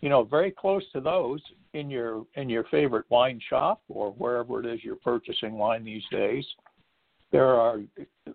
you 0.00 0.08
know, 0.08 0.24
very 0.24 0.50
close 0.50 0.82
to 0.92 1.00
those 1.00 1.40
in 1.72 1.90
your 1.90 2.24
in 2.34 2.48
your 2.48 2.64
favorite 2.64 3.06
wine 3.08 3.40
shop 3.48 3.82
or 3.88 4.12
wherever 4.12 4.60
it 4.60 4.66
is 4.66 4.80
you're 4.82 4.96
purchasing 4.96 5.54
wine 5.54 5.84
these 5.84 6.04
days. 6.10 6.44
There 7.32 7.54
are 7.54 7.80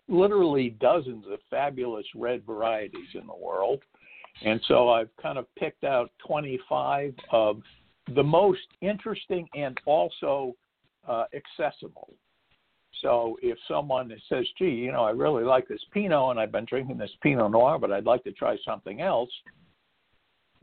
literally 0.08 0.72
dozens 0.82 1.26
of 1.32 1.40
fabulous 1.50 2.06
red 2.16 2.46
varieties 2.46 3.08
in 3.14 3.26
the 3.26 3.36
world. 3.36 3.82
And 4.44 4.60
so 4.68 4.90
I've 4.90 5.10
kind 5.22 5.38
of 5.38 5.46
picked 5.56 5.84
out 5.84 6.12
25 6.26 7.14
of 7.32 7.62
the 8.16 8.24
most 8.24 8.62
interesting 8.82 9.48
and 9.56 9.78
also 9.86 10.56
uh, 11.08 11.26
accessible. 11.34 12.14
So 13.02 13.38
if 13.42 13.58
someone 13.68 14.14
says, 14.30 14.46
gee, 14.58 14.70
you 14.70 14.92
know, 14.92 15.04
I 15.04 15.12
really 15.12 15.44
like 15.44 15.68
this 15.68 15.84
Pinot 15.92 16.32
and 16.32 16.40
I've 16.40 16.52
been 16.52 16.66
drinking 16.66 16.98
this 16.98 17.12
Pinot 17.22 17.52
Noir, 17.52 17.80
but 17.80 17.92
I'd 17.92 18.06
like 18.06 18.24
to 18.26 18.32
try 18.32 18.58
something 18.66 19.02
else, 19.02 19.30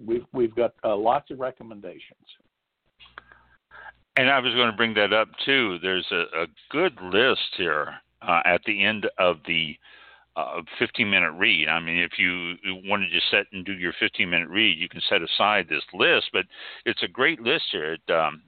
we've, 0.04 0.24
we've 0.32 0.54
got 0.54 0.74
uh, 0.84 0.96
lots 0.96 1.30
of 1.30 1.38
recommendations. 1.38 2.24
And 4.16 4.28
I 4.28 4.40
was 4.40 4.52
going 4.54 4.70
to 4.70 4.76
bring 4.76 4.94
that 4.94 5.12
up 5.12 5.28
too. 5.44 5.78
There's 5.80 6.06
a, 6.10 6.42
a 6.42 6.46
good 6.70 6.98
list 7.00 7.54
here 7.56 7.94
uh, 8.20 8.40
at 8.44 8.62
the 8.64 8.82
end 8.82 9.06
of 9.18 9.36
the 9.46 9.76
uh, 10.38 10.62
15 10.78 11.10
minute 11.10 11.32
read. 11.32 11.68
I 11.68 11.80
mean, 11.80 11.98
if 11.98 12.12
you 12.16 12.54
want 12.88 13.02
to 13.02 13.10
just 13.10 13.30
set 13.30 13.46
and 13.52 13.64
do 13.64 13.72
your 13.72 13.92
15 13.98 14.30
minute 14.30 14.48
read, 14.48 14.78
you 14.78 14.88
can 14.88 15.00
set 15.08 15.20
aside 15.20 15.66
this 15.68 15.82
list, 15.92 16.30
but 16.32 16.46
it's 16.84 17.02
a 17.02 17.08
great 17.08 17.40
list 17.40 17.64
here. 17.72 17.94
It, 17.94 18.12
um, 18.12 18.42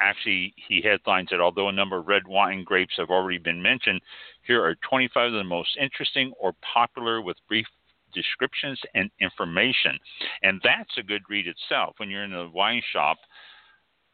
actually, 0.00 0.54
he 0.68 0.80
headlines 0.80 1.28
it, 1.32 1.40
although 1.40 1.68
a 1.68 1.72
number 1.72 1.98
of 1.98 2.06
red 2.06 2.26
wine 2.26 2.64
grapes 2.64 2.94
have 2.96 3.10
already 3.10 3.38
been 3.38 3.60
mentioned, 3.60 4.00
here 4.46 4.64
are 4.64 4.76
25 4.88 5.28
of 5.28 5.32
the 5.34 5.44
most 5.44 5.76
interesting 5.78 6.32
or 6.40 6.54
popular 6.72 7.20
with 7.20 7.36
brief 7.46 7.66
descriptions 8.14 8.80
and 8.94 9.10
information. 9.20 9.98
And 10.42 10.60
that's 10.62 10.96
a 10.98 11.02
good 11.02 11.22
read 11.28 11.46
itself. 11.46 11.94
When 11.98 12.10
you're 12.10 12.24
in 12.24 12.32
a 12.32 12.50
wine 12.50 12.82
shop, 12.92 13.18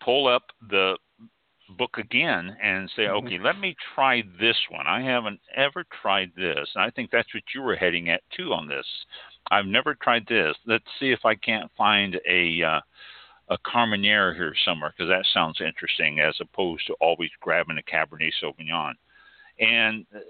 pull 0.03 0.27
up 0.27 0.45
the 0.69 0.97
book 1.77 1.99
again 1.99 2.57
and 2.63 2.91
say, 2.97 3.03
mm-hmm. 3.03 3.27
okay, 3.27 3.39
let 3.39 3.59
me 3.59 3.77
try 3.95 4.23
this 4.41 4.57
one. 4.71 4.87
I 4.87 5.03
haven't 5.03 5.41
ever 5.57 5.85
tried 6.03 6.33
this. 6.37 6.69
And 6.75 6.83
I 6.83 6.91
think 6.91 7.11
that's 7.11 7.33
what 7.35 7.45
you 7.55 7.63
were 7.63 7.77
heading 7.77 8.11
at 8.11 8.23
too 8.37 8.53
on 8.53 8.69
this. 8.69 8.87
I've 9.51 9.67
never 9.67 9.95
tried 9.95 10.27
this. 10.29 10.55
Let's 10.67 10.85
see 10.99 11.11
if 11.11 11.25
I 11.25 11.35
can't 11.35 11.71
find 11.77 12.21
a 12.29 12.63
uh, 12.63 12.81
a 13.49 13.59
Carmenere 13.67 14.35
here 14.35 14.55
somewhere 14.65 14.95
because 14.97 15.11
that 15.11 15.27
sounds 15.35 15.61
interesting 15.61 16.21
as 16.21 16.37
opposed 16.41 16.87
to 16.87 16.95
always 17.01 17.31
grabbing 17.41 17.79
a 17.79 17.91
Cabernet 17.91 18.31
Sauvignon. 18.43 18.93
And 19.59 20.07
uh, 20.15 20.21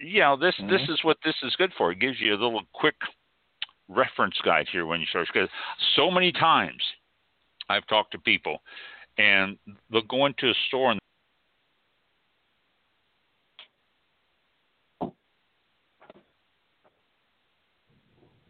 sure, 0.00 0.08
yeah, 0.08 0.36
this 0.40 0.54
mm-hmm. 0.60 0.70
this 0.70 0.82
is 0.88 0.98
what 1.02 1.16
this 1.24 1.34
is 1.42 1.54
good 1.56 1.72
for. 1.76 1.92
It 1.92 2.00
gives 2.00 2.20
you 2.20 2.32
a 2.32 2.38
little 2.40 2.62
quick 2.72 2.96
reference 3.88 4.34
guide 4.44 4.66
here 4.70 4.86
when 4.86 5.00
you 5.00 5.06
search 5.12 5.28
because 5.32 5.48
so 5.96 6.10
many 6.10 6.30
times 6.32 6.82
I've 7.68 7.86
talked 7.86 8.12
to 8.12 8.18
people 8.18 8.58
and 9.16 9.56
they'll 9.90 10.02
go 10.02 10.26
into 10.26 10.48
a 10.48 10.54
store 10.68 10.92
and 10.92 11.00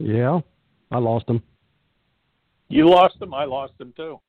Yeah, 0.01 0.39
I 0.93 0.99
lost 0.99 1.29
him. 1.29 1.43
You 2.69 2.89
lost 2.89 3.21
him. 3.21 3.35
I 3.35 3.45
lost 3.45 3.73
him 3.81 3.93
too. 3.97 4.21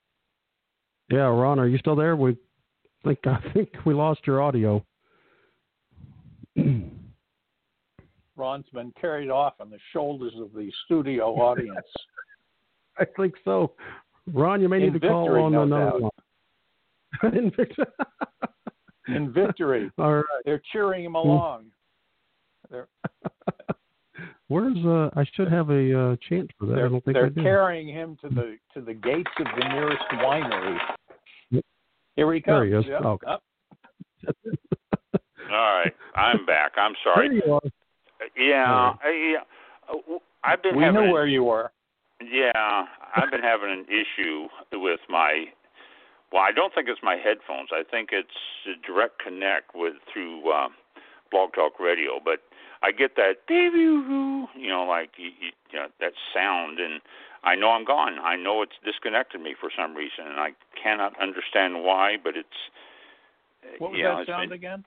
Yeah, 1.11 1.27
Ron, 1.27 1.59
are 1.59 1.67
you 1.67 1.77
still 1.77 1.95
there? 1.95 2.15
We 2.15 2.37
think 3.03 3.19
I 3.25 3.37
think 3.53 3.69
we 3.85 3.93
lost 3.93 4.21
your 4.25 4.41
audio. 4.41 4.83
Ron's 8.39 8.65
been 8.73 8.91
carried 8.99 9.29
off 9.29 9.53
on 9.59 9.69
the 9.69 9.77
shoulders 9.93 10.33
of 10.39 10.53
the 10.53 10.71
studio 10.85 11.25
audience. 11.35 11.85
I 12.97 13.05
think 13.17 13.35
so. 13.45 13.73
Ron, 14.33 14.61
you 14.61 14.69
may 14.69 14.77
In 14.77 14.93
need 14.93 15.01
to 15.01 15.07
call 15.07 15.29
on 15.43 15.51
no 15.51 15.63
another 15.63 15.91
doubt. 15.91 16.01
one. 16.01 16.11
in 17.37 17.51
victory. 17.55 17.85
in 19.07 19.33
victory. 19.33 19.91
All 19.97 20.15
right. 20.15 20.23
They're 20.45 20.61
cheering 20.71 21.03
him 21.03 21.15
along. 21.15 21.65
They're 22.69 22.87
Where's 24.47 24.77
uh? 24.85 25.09
I 25.15 25.25
should 25.35 25.51
have 25.51 25.69
a 25.69 26.11
uh, 26.11 26.15
chance 26.27 26.47
for 26.59 26.65
that. 26.67 26.75
they're, 26.75 26.85
I 26.87 26.89
don't 26.89 27.03
think 27.05 27.15
they're 27.15 27.27
I 27.27 27.29
do. 27.29 27.41
carrying 27.43 27.87
him 27.87 28.17
to 28.21 28.29
the 28.29 28.57
to 28.73 28.81
the 28.81 28.93
gates 28.93 29.29
of 29.39 29.45
the 29.57 29.67
nearest 29.69 30.01
winery. 30.13 30.77
Here 32.15 32.33
he 32.33 32.41
There 32.45 32.69
comes. 32.69 32.69
he 32.69 32.75
is. 32.75 32.85
Yep. 32.87 33.05
Okay. 33.05 33.27
All 35.51 35.81
right, 35.81 35.93
I'm 36.15 36.45
back. 36.45 36.73
I'm 36.77 36.93
There 37.05 37.13
sorry. 37.15 37.41
Yeah, 38.37 38.93
I, 39.03 39.33
yeah. 39.33 40.03
I've 40.43 40.61
been 40.63 40.75
We 40.77 40.83
having 40.83 41.01
knew 41.01 41.07
an- 41.07 41.13
where 41.13 41.27
you 41.27 41.43
were. 41.43 41.71
Yeah, 42.21 42.51
I've 43.15 43.31
been 43.31 43.41
having 43.41 43.71
an 43.71 43.85
issue 43.87 44.47
with 44.73 44.99
my. 45.09 45.45
Well, 46.31 46.41
I 46.43 46.51
don't 46.51 46.73
think 46.75 46.89
it's 46.89 46.99
my 47.01 47.15
headphones. 47.15 47.69
I 47.71 47.83
think 47.89 48.09
it's 48.11 48.29
a 48.67 48.75
direct 48.85 49.19
connect 49.23 49.73
with 49.73 49.93
through 50.13 50.51
uh, 50.51 50.67
Blog 51.31 51.53
Talk 51.53 51.79
Radio. 51.79 52.19
But 52.23 52.39
I 52.83 52.91
get 52.91 53.15
that 53.15 53.47
baby 53.47 53.79
you 53.79 54.67
know, 54.67 54.83
like 54.83 55.11
you, 55.17 55.27
you, 55.39 55.51
you 55.71 55.79
know, 55.79 55.87
that 56.01 56.11
sound, 56.33 56.79
and 56.79 57.01
I 57.43 57.55
know 57.55 57.69
I'm 57.71 57.85
gone. 57.85 58.19
I 58.19 58.35
know 58.35 58.61
it's 58.63 58.75
disconnected 58.83 59.39
me 59.41 59.55
for 59.59 59.71
some 59.75 59.95
reason, 59.95 60.27
and 60.27 60.39
I 60.41 60.49
cannot 60.81 61.13
understand 61.21 61.83
why. 61.83 62.17
But 62.21 62.35
it's. 62.35 62.49
What 63.79 63.91
was 63.91 63.99
know, 64.01 64.17
that 64.19 64.27
sound 64.27 64.49
been- 64.49 64.57
again? 64.57 64.85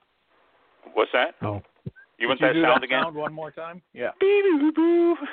What's 0.95 1.13
that? 1.13 1.35
Oh, 1.43 1.63
You 2.23 2.29
want 2.29 2.41
that 2.41 2.55
sound 2.55 2.83
that 2.83 2.85
again? 2.85 3.03
sound 3.03 3.17
one 3.17 3.33
more 3.33 3.51
time? 3.51 3.83
Yeah. 3.93 4.11
Beep, 4.21 4.45
boop, 4.45 4.73
boop. 4.79 5.15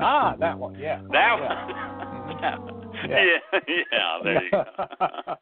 Ah, 0.00 0.34
that 0.40 0.58
one. 0.58 0.76
Yeah. 0.76 1.00
That 1.12 1.34
one. 1.38 2.38
Yeah. 2.40 2.56
yeah, 3.08 3.60
yeah, 3.68 4.18
there 4.24 4.44
you 4.44 4.50
go. 4.50 4.64
All 5.00 5.36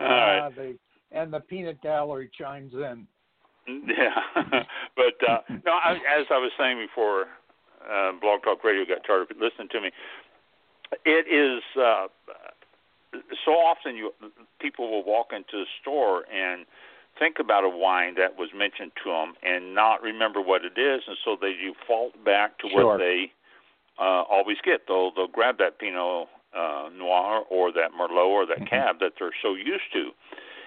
right. 0.00 0.38
Ah, 0.40 0.50
the, 0.50 0.76
and 1.12 1.32
the 1.32 1.40
peanut 1.40 1.80
gallery 1.80 2.30
chimes 2.36 2.72
in. 2.74 3.06
Yeah, 3.68 4.64
but 4.96 5.28
uh, 5.28 5.38
no, 5.64 5.72
I, 5.72 5.92
as 5.92 6.26
I 6.30 6.38
was 6.38 6.50
saying 6.58 6.84
before, 6.84 7.26
uh, 7.88 8.12
Blog 8.20 8.42
Talk 8.42 8.64
Radio 8.64 8.84
got 8.84 9.06
tired 9.06 9.30
of 9.30 9.36
listening 9.36 9.68
to 9.70 9.80
me. 9.80 9.90
It 11.04 11.26
is 11.30 11.62
uh, 11.80 12.06
so 13.44 13.52
often 13.52 13.94
you 13.94 14.10
people 14.60 14.90
will 14.90 15.04
walk 15.04 15.28
into 15.30 15.62
a 15.62 15.66
store 15.80 16.24
and 16.32 16.66
think 17.22 17.38
about 17.38 17.62
a 17.62 17.68
wine 17.68 18.14
that 18.16 18.36
was 18.36 18.48
mentioned 18.52 18.90
to 19.04 19.10
them 19.10 19.34
and 19.44 19.74
not 19.76 20.02
remember 20.02 20.40
what 20.40 20.64
it 20.64 20.76
is, 20.76 21.02
and 21.06 21.16
so 21.24 21.36
they 21.40 21.54
default 21.54 22.12
back 22.24 22.58
to 22.58 22.68
Sure. 22.68 22.84
what 22.86 22.98
they 22.98 23.30
uh, 23.98 24.22
always 24.28 24.56
get. 24.64 24.86
They'll 24.88 25.12
they'll 25.12 25.28
grab 25.28 25.58
that 25.58 25.78
Pinot 25.78 26.28
uh, 26.54 26.88
Noir 26.92 27.44
or 27.48 27.70
that 27.72 27.92
Merlot 27.92 28.26
or 28.26 28.46
that 28.46 28.58
Mhm. 28.58 28.66
Cab 28.68 28.98
that 29.00 29.12
they're 29.18 29.34
so 29.40 29.54
used 29.54 29.92
to. 29.92 30.12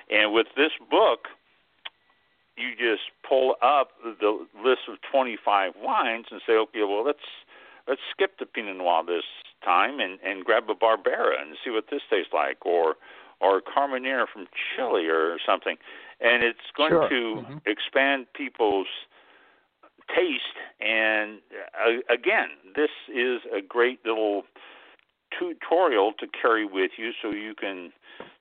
And 0.09 0.31
with 0.31 0.47
this 0.55 0.71
book, 0.89 1.27
you 2.55 2.73
just 2.75 3.03
pull 3.27 3.57
up 3.61 3.91
the 4.03 4.47
list 4.63 4.87
of 4.87 5.01
25 5.11 5.75
wines 5.75 6.27
and 6.31 6.41
say, 6.47 6.53
okay, 6.53 6.83
well 6.83 7.03
let's 7.03 7.27
let's 7.87 8.01
skip 8.11 8.37
the 8.39 8.45
Pinot 8.45 8.77
Noir 8.77 9.03
this 9.03 9.25
time 9.63 9.99
and 9.99 10.19
and 10.23 10.45
grab 10.45 10.69
a 10.69 10.75
Barbera 10.75 11.41
and 11.41 11.57
see 11.63 11.71
what 11.71 11.87
this 11.89 12.03
tastes 12.09 12.31
like, 12.31 12.65
or 12.65 12.95
or 13.41 13.61
Carmenere 13.61 14.27
from 14.31 14.47
Chile 14.75 15.07
or 15.07 15.37
something, 15.45 15.77
and 16.21 16.43
it's 16.43 16.59
going 16.75 16.91
sure. 16.91 17.09
to 17.09 17.15
mm-hmm. 17.15 17.57
expand 17.65 18.27
people's 18.33 18.87
taste. 20.09 20.57
And 20.79 21.39
uh, 21.73 22.13
again, 22.13 22.49
this 22.75 22.91
is 23.09 23.41
a 23.55 23.61
great 23.61 23.99
little 24.05 24.43
tutorial 25.37 26.13
to 26.19 26.27
carry 26.27 26.65
with 26.65 26.91
you 26.97 27.11
so 27.21 27.31
you 27.31 27.53
can 27.55 27.91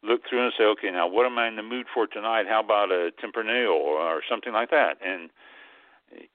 look 0.02 0.20
through 0.28 0.44
and 0.44 0.52
say, 0.56 0.64
okay, 0.64 0.90
now 0.90 1.08
what 1.08 1.26
am 1.26 1.38
I 1.38 1.48
in 1.48 1.56
the 1.56 1.62
mood 1.62 1.86
for 1.92 2.06
tonight? 2.06 2.44
How 2.48 2.60
about 2.60 2.90
a 2.90 3.10
Tempranillo 3.22 3.72
or 3.72 4.22
something 4.28 4.52
like 4.52 4.70
that? 4.70 4.98
And 5.04 5.30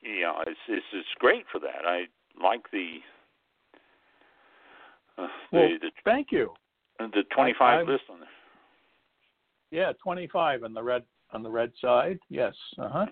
you 0.01 0.21
know, 0.21 0.43
it's 0.45 0.59
it's 0.67 0.85
it's 0.91 1.07
great 1.19 1.45
for 1.51 1.59
that. 1.59 1.85
I 1.85 2.07
like 2.41 2.71
the 2.71 2.97
uh, 5.17 5.27
well, 5.51 5.69
the, 5.69 5.77
the 5.81 5.91
thank 6.03 6.31
you. 6.31 6.53
The 6.99 7.23
25 7.33 7.61
I, 7.61 7.89
list 7.89 8.03
on 8.09 8.19
there. 8.19 8.29
Yeah, 9.71 9.93
25 10.03 10.63
on 10.63 10.73
the 10.73 10.83
red 10.83 11.03
on 11.33 11.43
the 11.43 11.49
red 11.49 11.71
side. 11.81 12.19
Yes. 12.29 12.53
Uh 12.77 12.89
huh. 12.89 13.05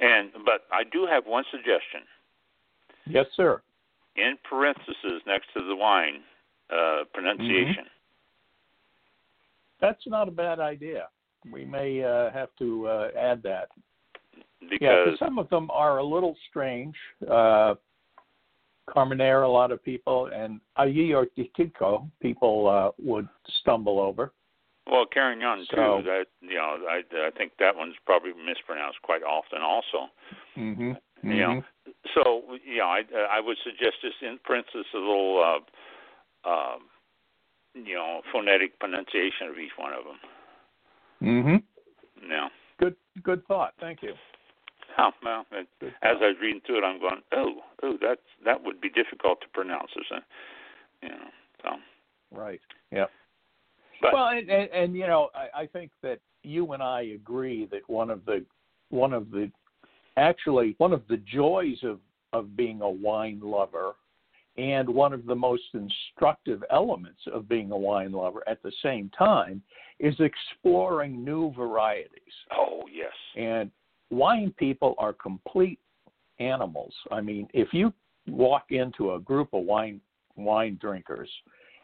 And 0.00 0.30
but 0.44 0.62
I 0.72 0.84
do 0.90 1.06
have 1.06 1.26
one 1.26 1.44
suggestion. 1.50 2.02
Yes, 3.06 3.26
sir. 3.36 3.62
In 4.16 4.36
parentheses 4.48 5.22
next 5.26 5.46
to 5.56 5.64
the 5.64 5.74
wine 5.74 6.20
uh, 6.70 7.04
pronunciation. 7.12 7.84
Mm-hmm. 7.84 8.00
That's 9.80 10.02
not 10.06 10.28
a 10.28 10.30
bad 10.30 10.60
idea. 10.60 11.08
We 11.50 11.64
may 11.64 12.04
uh, 12.04 12.30
have 12.30 12.50
to 12.58 12.86
uh, 12.86 13.08
add 13.18 13.42
that. 13.42 13.68
Because 14.60 14.80
yeah, 14.80 15.04
some 15.18 15.38
of 15.38 15.48
them 15.50 15.68
are 15.72 15.98
a 15.98 16.04
little 16.04 16.36
strange. 16.48 16.94
Uh, 17.28 17.74
Carmenere, 18.88 19.44
a 19.44 19.48
lot 19.48 19.70
of 19.70 19.82
people, 19.84 20.30
and 20.34 20.60
Agiorgitiko, 20.78 22.08
people 22.20 22.68
uh, 22.68 22.90
would 23.04 23.28
stumble 23.60 23.98
over. 23.98 24.32
Well, 24.90 25.06
Carignan 25.06 25.66
too. 25.70 25.76
So, 25.76 26.02
that 26.04 26.26
you 26.40 26.56
know, 26.56 26.78
I 26.88 27.02
I 27.26 27.30
think 27.30 27.52
that 27.58 27.76
one's 27.76 27.94
probably 28.04 28.32
mispronounced 28.32 29.00
quite 29.02 29.22
often, 29.22 29.62
also. 29.62 30.10
Mm-hmm. 30.56 30.90
mm-hmm. 30.90 31.30
You 31.30 31.36
know, 31.38 31.62
so 32.14 32.42
you 32.64 32.78
know, 32.78 32.86
I 32.86 33.02
I 33.30 33.40
would 33.40 33.56
suggest 33.62 34.02
just 34.02 34.16
in 34.22 34.38
parentheses 34.44 34.86
a 34.94 34.98
little, 34.98 35.60
uh, 36.44 36.48
uh, 36.48 36.76
you 37.74 37.94
know, 37.94 38.22
phonetic 38.32 38.78
pronunciation 38.80 39.48
of 39.48 39.58
each 39.58 39.72
one 39.76 39.92
of 39.92 40.04
them. 40.04 40.18
Mm-hmm. 41.22 42.30
Yeah. 42.30 42.48
Good 42.80 42.96
good 43.22 43.46
thought. 43.46 43.74
Thank 43.78 44.02
you. 44.02 44.14
Oh 44.98 45.10
well, 45.22 45.46
it, 45.52 45.68
as 46.02 46.16
I 46.20 46.26
was 46.26 46.36
reading 46.42 46.60
through 46.66 46.78
it, 46.78 46.84
I'm 46.84 47.00
going, 47.00 47.22
oh, 47.32 47.60
oh, 47.82 47.96
that's 48.00 48.20
that 48.44 48.64
would 48.64 48.80
be 48.80 48.90
difficult 48.90 49.40
to 49.42 49.48
pronounce, 49.54 49.90
isn't 49.92 50.18
it? 50.18 50.24
You 51.02 51.08
know, 51.10 51.30
so. 51.62 51.70
Right. 52.36 52.60
Yeah. 52.90 53.06
But, 54.02 54.12
well, 54.12 54.28
and, 54.28 54.50
and, 54.50 54.68
and 54.70 54.96
you 54.96 55.06
know, 55.06 55.30
I, 55.34 55.62
I 55.62 55.66
think 55.66 55.92
that 56.02 56.18
you 56.42 56.72
and 56.72 56.82
I 56.82 57.02
agree 57.02 57.66
that 57.70 57.88
one 57.88 58.10
of 58.10 58.24
the 58.24 58.44
one 58.90 59.12
of 59.12 59.30
the 59.30 59.50
actually 60.16 60.74
one 60.78 60.92
of 60.92 61.02
the 61.08 61.18
joys 61.18 61.78
of 61.84 62.00
of 62.32 62.56
being 62.56 62.82
a 62.82 62.90
wine 62.90 63.40
lover 63.42 63.92
and 64.58 64.88
one 64.88 65.12
of 65.12 65.24
the 65.24 65.34
most 65.34 65.62
instructive 65.72 66.62
elements 66.70 67.20
of 67.32 67.48
being 67.48 67.70
a 67.70 67.76
wine 67.76 68.12
lover 68.12 68.42
at 68.46 68.62
the 68.62 68.72
same 68.82 69.10
time 69.16 69.62
is 69.98 70.14
exploring 70.18 71.24
new 71.24 71.52
varieties. 71.54 72.34
Oh, 72.54 72.82
yes. 72.92 73.12
And 73.36 73.70
wine 74.10 74.52
people 74.58 74.94
are 74.98 75.12
complete 75.12 75.78
animals. 76.38 76.92
I 77.10 77.20
mean, 77.20 77.48
if 77.54 77.68
you 77.72 77.94
walk 78.26 78.64
into 78.70 79.14
a 79.14 79.20
group 79.20 79.48
of 79.52 79.64
wine 79.64 80.00
wine 80.36 80.78
drinkers 80.80 81.30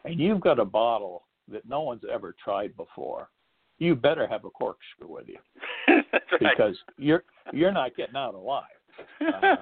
and 0.05 0.19
you've 0.19 0.41
got 0.41 0.59
a 0.59 0.65
bottle 0.65 1.23
that 1.51 1.67
no 1.67 1.81
one's 1.81 2.03
ever 2.11 2.35
tried 2.43 2.75
before, 2.75 3.29
you 3.77 3.95
better 3.95 4.27
have 4.27 4.45
a 4.45 4.49
corkscrew 4.49 5.07
with 5.07 5.27
you 5.27 5.39
because 6.39 6.77
you're 6.97 7.23
you're 7.53 7.71
not 7.71 7.95
getting 7.95 8.15
out 8.15 8.35
alive. 8.35 8.63
Uh, 9.21 9.55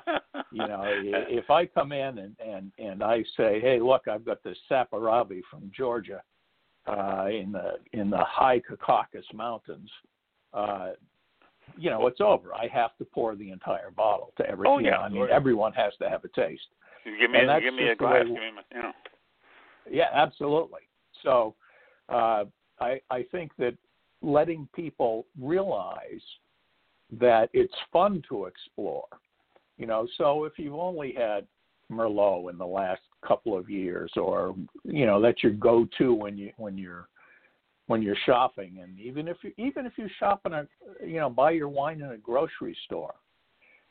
you 0.52 0.68
know, 0.68 0.84
if 0.86 1.50
I 1.50 1.66
come 1.66 1.92
in 1.92 2.18
and 2.18 2.36
and 2.44 2.72
and 2.80 3.04
I 3.04 3.24
say, 3.36 3.60
"Hey, 3.62 3.80
look, 3.80 4.08
I've 4.08 4.26
got 4.26 4.44
this 4.44 4.58
Saperavi 4.70 5.42
from 5.50 5.72
Georgia 5.76 6.22
uh, 6.88 7.28
in 7.32 7.52
the 7.52 7.76
in 7.94 8.10
the 8.10 8.24
high 8.24 8.60
Caucasus 8.60 9.26
Mountains," 9.34 9.90
uh, 10.54 10.92
you 11.78 11.90
know, 11.90 12.08
it's 12.08 12.22
over. 12.22 12.56
I 12.56 12.68
have 12.68 12.98
to 12.98 13.06
pour 13.06 13.36
the 13.36 13.52
entire 13.52 13.92
bottle 13.92 14.34
to 14.38 14.50
every. 14.50 14.68
Oh 14.68 14.80
you 14.80 14.88
yeah, 14.88 14.92
know, 14.92 14.98
I 14.98 15.10
mean, 15.10 15.28
everyone 15.32 15.74
has 15.74 15.94
to 16.02 16.10
have 16.10 16.24
a 16.24 16.30
taste. 16.30 16.64
Give 17.20 17.32
me, 17.32 17.40
and 17.40 17.50
a, 17.50 17.62
give 17.62 17.74
me 17.74 17.88
a 17.90 17.96
glass. 17.96 18.24
Give 18.26 18.34
me, 18.34 18.42
you 18.74 18.82
know. 18.82 18.92
Yeah, 19.90 20.10
absolutely. 20.14 20.82
So, 21.24 21.56
uh, 22.10 22.46
I 22.80 23.00
I 23.10 23.26
think 23.32 23.52
that 23.58 23.76
letting 24.22 24.68
people 24.76 25.26
realize 25.40 26.22
that 27.20 27.50
it's 27.54 27.74
fun 27.92 28.22
to 28.30 28.46
explore. 28.46 29.06
You 29.78 29.86
know, 29.86 30.08
so 30.18 30.46
if 30.46 30.54
you've 30.58 30.74
only 30.74 31.14
had 31.14 31.46
Merlot 31.92 32.50
in 32.50 32.58
the 32.58 32.66
last 32.66 33.02
couple 33.26 33.58
of 33.58 33.70
years, 33.70 34.12
or 34.16 34.56
you 34.84 35.06
know 35.06 35.22
that's 35.22 35.44
your 35.44 35.54
go-to 35.54 36.14
when 36.14 36.38
you 36.38 36.52
when 36.58 36.78
you're 36.78 37.08
when 37.88 38.02
you're 38.02 38.18
shopping, 38.26 38.80
and 38.82 39.00
even 39.00 39.28
if 39.28 39.38
you 39.44 39.54
even 39.58 39.86
if 39.86 39.94
you 39.98 40.08
shop 40.20 40.42
in 40.46 40.54
a 40.54 40.68
you 41.06 41.20
know 41.20 41.30
buy 41.30 41.52
your 41.52 41.70
wine 41.70 42.02
in 42.02 42.12
a 42.12 42.18
grocery 42.18 42.76
store, 42.86 43.16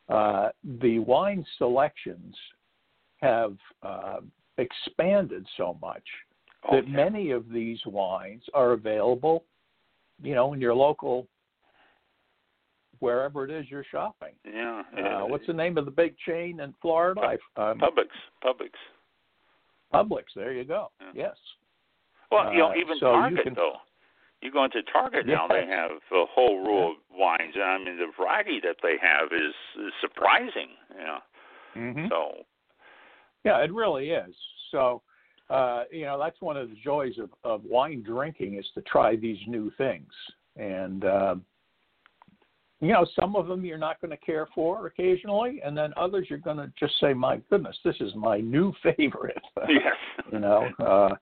uh, 0.08 0.48
the 0.80 0.98
wine 0.98 1.44
selections 1.58 2.34
have 3.22 3.56
uh, 3.82 4.18
expanded 4.58 5.46
so 5.56 5.78
much 5.80 6.04
that 6.72 6.88
yeah. 6.88 6.96
many 6.96 7.30
of 7.30 7.48
these 7.50 7.78
wines 7.86 8.42
are 8.54 8.72
available, 8.72 9.44
you 10.22 10.34
know, 10.34 10.52
in 10.52 10.60
your 10.60 10.74
local 10.74 11.26
wherever 13.00 13.44
it 13.44 13.50
is 13.50 13.66
you're 13.70 13.84
shopping. 13.90 14.32
Yeah. 14.44 14.82
Uh, 14.96 15.26
what's 15.26 15.46
the 15.46 15.52
name 15.52 15.76
of 15.76 15.84
the 15.84 15.90
big 15.90 16.16
chain 16.26 16.60
in 16.60 16.74
Florida? 16.80 17.20
Um, 17.56 17.78
Publix. 17.78 18.08
Publix. 18.42 18.70
Publix. 19.92 20.24
There 20.34 20.52
you 20.52 20.64
go. 20.64 20.90
Yeah. 21.00 21.10
Yes. 21.14 21.36
Well, 22.30 22.52
you 22.52 22.58
know, 22.58 22.70
Uh, 22.70 22.76
even 22.76 22.98
so 22.98 23.06
you 23.14 23.20
Target 23.20 23.42
can- 23.44 23.54
though. 23.54 23.76
You 24.42 24.52
go 24.52 24.64
into 24.64 24.82
Target 24.92 25.26
now, 25.26 25.46
they 25.48 25.66
have 25.66 25.90
a 26.12 26.24
whole 26.26 26.62
row 26.62 26.90
of 26.90 26.96
wines, 27.10 27.54
and 27.54 27.64
I 27.64 27.78
mean 27.78 27.96
the 27.96 28.12
variety 28.18 28.60
that 28.60 28.76
they 28.82 28.96
have 29.00 29.32
is, 29.32 29.54
is 29.80 29.92
surprising. 30.00 30.70
You 30.90 31.04
know, 31.04 31.18
Mm-hmm. 31.74 32.06
so 32.10 32.44
Yeah, 33.44 33.58
it 33.64 33.72
really 33.72 34.10
is. 34.10 34.34
So, 34.70 35.02
uh, 35.48 35.84
you 35.90 36.04
know, 36.04 36.18
that's 36.18 36.40
one 36.40 36.56
of 36.56 36.68
the 36.68 36.76
joys 36.82 37.14
of, 37.18 37.30
of 37.44 37.62
wine 37.64 38.02
drinking 38.02 38.58
is 38.58 38.66
to 38.74 38.82
try 38.82 39.16
these 39.16 39.38
new 39.46 39.70
things. 39.78 40.10
And, 40.56 41.04
uh, 41.04 41.34
you 42.80 42.88
know, 42.88 43.06
some 43.18 43.36
of 43.36 43.46
them 43.46 43.64
you're 43.64 43.78
not 43.78 44.00
going 44.00 44.10
to 44.10 44.16
care 44.16 44.48
for 44.54 44.86
occasionally, 44.86 45.60
and 45.64 45.76
then 45.76 45.92
others 45.96 46.26
you're 46.28 46.38
going 46.38 46.58
to 46.58 46.70
just 46.78 46.98
say, 47.00 47.14
my 47.14 47.40
goodness, 47.48 47.76
this 47.84 47.96
is 48.00 48.12
my 48.14 48.38
new 48.38 48.72
favorite. 48.82 49.42
yes, 49.68 49.94
you 50.32 50.38
know, 50.38 50.68
uh, 50.84 51.14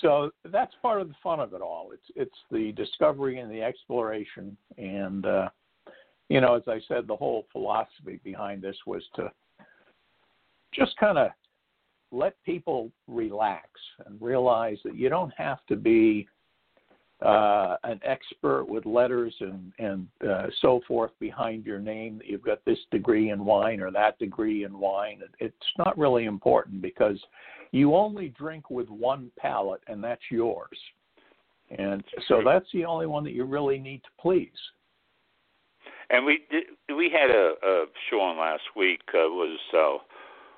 so 0.00 0.30
that's 0.50 0.74
part 0.82 1.00
of 1.00 1.08
the 1.08 1.14
fun 1.22 1.40
of 1.40 1.52
it 1.52 1.60
all. 1.60 1.90
It's 1.92 2.10
it's 2.16 2.36
the 2.50 2.72
discovery 2.72 3.38
and 3.38 3.50
the 3.50 3.62
exploration, 3.62 4.56
and 4.78 5.26
uh, 5.26 5.48
you 6.28 6.40
know, 6.40 6.54
as 6.54 6.62
I 6.66 6.80
said, 6.88 7.06
the 7.06 7.16
whole 7.16 7.46
philosophy 7.52 8.18
behind 8.24 8.62
this 8.62 8.76
was 8.86 9.02
to 9.16 9.30
just 10.72 10.96
kind 10.96 11.18
of 11.18 11.30
let 12.14 12.42
people 12.44 12.90
relax 13.08 13.68
and 14.06 14.20
realize 14.20 14.78
that 14.84 14.96
you 14.96 15.08
don't 15.08 15.32
have 15.36 15.58
to 15.66 15.76
be 15.76 16.28
uh, 17.24 17.76
an 17.84 18.00
expert 18.04 18.64
with 18.68 18.84
letters 18.84 19.34
and 19.40 19.72
and 19.78 20.06
uh, 20.28 20.46
so 20.60 20.80
forth 20.86 21.10
behind 21.20 21.64
your 21.64 21.78
name. 21.78 22.18
That 22.18 22.26
you've 22.26 22.44
got 22.44 22.64
this 22.64 22.78
degree 22.90 23.30
in 23.30 23.44
wine 23.44 23.80
or 23.80 23.90
that 23.90 24.18
degree 24.18 24.64
in 24.64 24.78
wine. 24.78 25.22
It's 25.40 25.56
not 25.78 25.96
really 25.96 26.24
important 26.24 26.82
because 26.82 27.18
you 27.72 27.94
only 27.94 28.28
drink 28.28 28.70
with 28.70 28.88
one 28.88 29.30
palate, 29.38 29.82
and 29.88 30.02
that's 30.02 30.22
yours. 30.30 30.78
And 31.78 32.04
so 32.28 32.42
that's 32.44 32.66
the 32.72 32.84
only 32.84 33.06
one 33.06 33.24
that 33.24 33.32
you 33.32 33.44
really 33.44 33.78
need 33.78 34.02
to 34.02 34.10
please. 34.20 34.50
And 36.10 36.24
we 36.24 36.44
did, 36.50 36.64
we 36.94 37.10
had 37.10 37.30
a, 37.30 37.54
a 37.62 37.86
show 38.10 38.20
on 38.20 38.38
last 38.38 38.62
week. 38.76 39.00
Uh, 39.08 39.26
was 39.30 39.58
uh, 39.72 40.04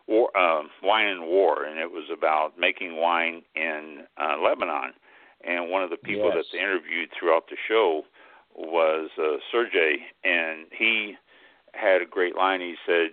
war, 0.07 0.37
um, 0.37 0.71
wine 0.83 1.07
and 1.07 1.27
war, 1.27 1.65
and 1.65 1.79
it 1.79 1.91
was 1.91 2.05
about 2.13 2.59
making 2.59 2.97
wine 2.97 3.43
in 3.55 4.05
uh, 4.17 4.37
Lebanon. 4.43 4.93
And 5.45 5.71
one 5.71 5.83
of 5.83 5.91
the 5.91 5.97
people 5.97 6.31
Yes. 6.35 6.37
that 6.37 6.45
they 6.53 6.59
interviewed 6.59 7.11
throughout 7.13 7.49
the 7.49 7.57
show 7.69 8.05
was 8.55 9.11
uh, 9.19 9.37
Sergey, 9.53 10.07
and 10.25 10.67
he 10.71 11.17
had 11.75 12.01
a 12.01 12.07
great 12.07 12.37
line. 12.37 12.61
He 12.61 12.77
said, 12.87 13.11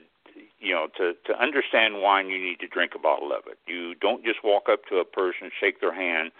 "You 0.59 0.73
know, 0.73 0.87
to 0.97 1.13
to 1.25 1.39
understand 1.39 2.01
wine, 2.01 2.29
you 2.29 2.39
need 2.39 2.59
to 2.61 2.67
drink 2.67 2.95
a 2.95 2.99
bottle 2.99 3.33
of 3.33 3.45
it. 3.47 3.59
You 3.67 3.95
don't 3.95 4.23
just 4.23 4.43
walk 4.43 4.69
up 4.69 4.85
to 4.85 4.97
a 4.97 5.05
person, 5.05 5.51
shake 5.59 5.81
their 5.81 5.93
hand, 5.93 6.31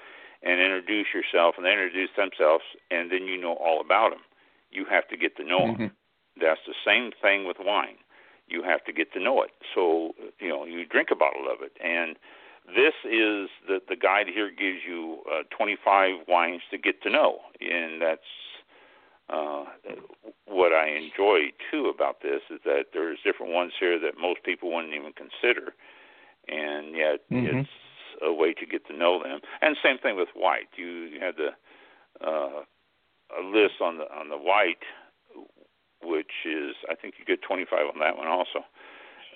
and 0.42 0.62
introduce 0.62 1.08
yourself, 1.14 1.56
and 1.58 1.66
they 1.66 1.72
introduce 1.72 2.12
themselves, 2.16 2.64
and 2.90 3.12
then 3.12 3.24
you 3.28 3.38
know 3.38 3.54
all 3.54 3.82
about 3.82 4.12
them. 4.12 4.24
You 4.72 4.86
have 4.86 5.08
to 5.10 5.18
get 5.18 5.36
to 5.38 5.44
know 5.44 5.68
them." 5.68 5.76
Mhm. 5.76 5.92
that's 6.38 6.66
the 6.66 6.74
same 6.86 7.12
thing 7.22 7.46
with 7.46 7.60
wine. 7.60 7.98
You 8.48 8.64
have 8.64 8.84
to 8.86 8.94
get 8.94 9.14
to 9.14 9.20
know 9.20 9.42
it. 9.44 9.52
So 9.74 10.14
you 10.40 10.50
know 10.50 10.66
you 10.66 10.86
drink 10.86 11.10
a 11.12 11.16
bottle 11.16 11.48
of 11.52 11.62
it, 11.62 11.74
and 11.84 12.16
this 12.68 12.94
is 13.04 13.50
the 13.68 13.80
the 13.88 13.96
guide 13.96 14.28
here 14.34 14.50
gives 14.50 14.80
you 14.88 15.20
uh, 15.32 15.44
25 15.56 16.28
wines 16.28 16.62
to 16.72 16.78
get 16.78 17.02
to 17.04 17.10
know, 17.10 17.40
and 17.60 18.02
that's 18.02 18.22
uh, 19.30 19.66
what 20.46 20.74
I 20.74 20.90
enjoy 20.90 21.52
too 21.72 21.92
about 21.94 22.22
this 22.22 22.42
is 22.50 22.60
that 22.66 22.88
there's 22.94 23.20
different 23.24 23.54
ones 23.54 23.74
here 23.80 24.00
that 24.00 24.20
most 24.20 24.44
people 24.44 24.74
wouldn't 24.74 24.94
even 24.94 25.14
consider, 25.14 25.74
and 26.48 26.96
yet 26.96 27.22
mm-hmm. 27.32 27.60
it's 27.60 27.70
a 28.22 28.34
way 28.34 28.54
to 28.54 28.66
get 28.66 28.86
to 28.88 28.96
know 28.96 29.22
them. 29.24 29.40
And 29.62 29.76
same 29.84 29.98
thing 29.98 30.16
with 30.16 30.30
white. 30.36 30.70
You, 30.76 30.86
you 30.86 31.20
had 31.20 31.36
the 31.36 31.52
uh, 32.26 32.64
a 33.40 33.42
list 33.44 33.82
on 33.82 33.98
the 33.98 34.06
on 34.14 34.30
the 34.30 34.38
white, 34.38 34.84
which 36.04 36.32
is 36.46 36.76
I 36.90 36.96
think 36.96 37.16
you 37.20 37.26
get 37.26 37.42
25 37.44 37.80
on 37.94 38.00
that 38.00 38.16
one 38.18 38.28
also. 38.28 38.66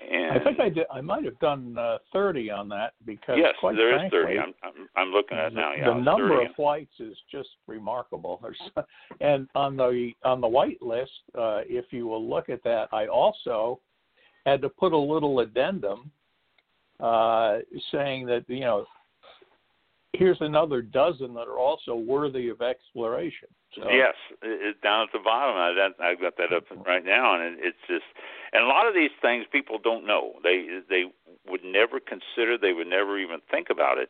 And 0.09 0.39
I 0.39 0.43
think 0.43 0.59
I 0.59 0.69
did. 0.69 0.85
I 0.91 1.01
might 1.01 1.25
have 1.25 1.39
done 1.39 1.75
uh, 1.77 1.97
30 2.13 2.51
on 2.51 2.69
that 2.69 2.93
because 3.05 3.35
yes, 3.37 3.55
quite 3.59 3.75
there 3.75 3.95
is 3.95 4.09
frankly, 4.11 4.35
30. 4.35 4.39
I'm, 4.39 4.53
I'm 4.63 4.89
I'm 4.95 5.07
looking 5.11 5.37
at 5.37 5.47
it 5.47 5.55
now. 5.55 5.73
Yeah, 5.73 5.85
the 5.85 5.95
number 5.95 6.37
30. 6.37 6.45
of 6.45 6.55
flights 6.55 6.93
is 6.99 7.17
just 7.31 7.49
remarkable. 7.65 8.39
and 9.21 9.47
on 9.55 9.75
the 9.75 10.11
on 10.23 10.39
the 10.39 10.47
white 10.47 10.81
list, 10.81 11.11
uh, 11.35 11.61
if 11.65 11.85
you 11.91 12.05
will 12.07 12.27
look 12.27 12.49
at 12.49 12.63
that, 12.63 12.89
I 12.91 13.07
also 13.07 13.79
had 14.45 14.61
to 14.61 14.69
put 14.69 14.93
a 14.93 14.97
little 14.97 15.39
addendum 15.39 16.11
uh, 16.99 17.57
saying 17.91 18.25
that 18.27 18.45
you 18.47 18.61
know 18.61 18.85
here's 20.17 20.37
another 20.41 20.81
dozen 20.81 21.33
that 21.35 21.47
are 21.47 21.57
also 21.57 21.95
worthy 21.95 22.49
of 22.49 22.61
exploration. 22.61 23.47
So, 23.75 23.89
yes, 23.89 24.15
it, 24.41 24.81
down 24.81 25.03
at 25.03 25.09
the 25.13 25.19
bottom. 25.23 25.55
I, 25.55 25.73
that, 25.73 26.03
I've 26.03 26.19
got 26.19 26.37
that 26.37 26.55
up 26.55 26.63
right 26.85 27.05
now, 27.05 27.35
and 27.35 27.53
it, 27.53 27.59
it's 27.61 27.83
just, 27.87 28.05
and 28.53 28.63
a 28.63 28.67
lot 28.67 28.87
of 28.87 28.93
these 28.93 29.11
things 29.21 29.45
people 29.51 29.77
don't 29.77 30.05
know. 30.05 30.33
They 30.43 30.81
they 30.89 31.05
would 31.47 31.63
never 31.63 31.99
consider. 31.99 32.57
They 32.57 32.73
would 32.73 32.87
never 32.87 33.19
even 33.19 33.39
think 33.51 33.67
about 33.69 33.97
it, 33.97 34.09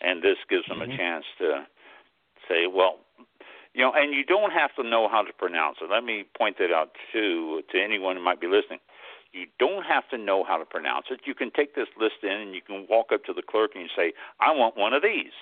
and 0.00 0.22
this 0.22 0.36
gives 0.50 0.66
them 0.66 0.78
mm-hmm. 0.78 0.92
a 0.92 0.96
chance 0.96 1.24
to 1.38 1.66
say, 2.48 2.66
well, 2.66 3.00
you 3.74 3.82
know, 3.82 3.92
and 3.94 4.14
you 4.14 4.24
don't 4.24 4.52
have 4.52 4.74
to 4.76 4.82
know 4.82 5.08
how 5.08 5.22
to 5.22 5.32
pronounce 5.32 5.78
it. 5.80 5.90
Let 5.90 6.04
me 6.04 6.24
point 6.36 6.58
that 6.58 6.72
out 6.72 6.90
too 7.12 7.62
to 7.70 7.82
anyone 7.82 8.16
who 8.16 8.22
might 8.22 8.40
be 8.40 8.46
listening. 8.46 8.80
You 9.34 9.46
don't 9.58 9.82
have 9.82 10.08
to 10.10 10.16
know 10.16 10.44
how 10.44 10.56
to 10.58 10.64
pronounce 10.64 11.06
it. 11.10 11.20
You 11.24 11.34
can 11.34 11.50
take 11.50 11.74
this 11.74 11.88
list 11.98 12.22
in 12.22 12.30
and 12.30 12.54
you 12.54 12.62
can 12.62 12.86
walk 12.88 13.06
up 13.12 13.24
to 13.24 13.32
the 13.32 13.42
clerk 13.42 13.72
and 13.74 13.82
you 13.82 13.90
say, 13.96 14.12
"I 14.40 14.52
want 14.52 14.76
one 14.76 14.92
of 14.92 15.02
these," 15.02 15.34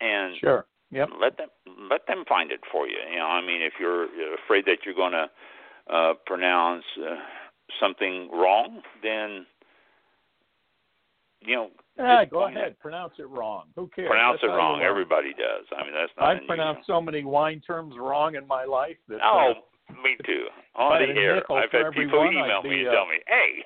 and 0.00 0.36
sure, 0.40 0.64
yep. 0.90 1.10
let 1.20 1.36
them 1.36 1.48
let 1.90 2.06
them 2.06 2.24
find 2.26 2.50
it 2.50 2.60
for 2.72 2.88
you. 2.88 2.96
You 3.10 3.18
know, 3.18 3.26
I 3.26 3.42
mean, 3.42 3.60
if 3.60 3.74
you're 3.78 4.06
afraid 4.34 4.64
that 4.64 4.78
you're 4.86 4.94
going 4.94 5.12
to 5.12 5.30
uh, 5.92 6.14
pronounce 6.24 6.84
uh, 6.98 7.16
something 7.78 8.30
wrong, 8.32 8.80
then 9.02 9.44
you 11.42 11.56
know. 11.56 11.70
Yeah, 11.98 12.24
go 12.24 12.48
ahead. 12.48 12.78
Pronounce 12.80 13.12
it 13.18 13.28
wrong. 13.28 13.66
Who 13.76 13.90
cares? 13.94 14.08
Pronounce 14.08 14.38
that's 14.40 14.50
it 14.50 14.56
wrong. 14.56 14.80
Everybody 14.80 15.34
does. 15.34 15.66
I 15.76 15.84
mean, 15.84 15.92
that's 15.92 16.12
not. 16.18 16.36
I've 16.36 16.46
pronounced 16.46 16.86
so 16.86 17.02
many 17.02 17.24
wine 17.24 17.60
terms 17.60 17.94
wrong 17.98 18.36
in 18.36 18.46
my 18.46 18.64
life 18.64 18.96
that. 19.08 19.18
Oh, 19.22 19.52
uh, 19.56 19.60
me 20.02 20.16
too. 20.24 20.46
On 20.74 21.00
the 21.00 21.20
air, 21.20 21.42
I've 21.52 21.70
had 21.70 21.92
people 21.92 22.24
email 22.24 22.62
me 22.62 22.80
and 22.80 22.88
uh, 22.88 22.92
tell 22.92 23.06
me, 23.06 23.18
"Hey." 23.26 23.64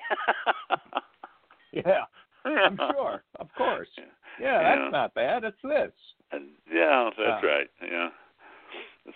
yeah, 1.85 2.05
I'm 2.45 2.77
sure. 2.93 3.23
Of 3.39 3.47
course. 3.57 3.87
Yeah, 4.39 4.61
that's 4.61 4.81
yeah. 4.83 4.89
not 4.89 5.13
bad. 5.13 5.43
It's 5.43 5.57
this. 5.63 5.91
Yeah, 6.71 7.09
that's 7.17 7.43
yeah. 7.43 7.49
right. 7.49 7.67
Yeah. 7.81 8.09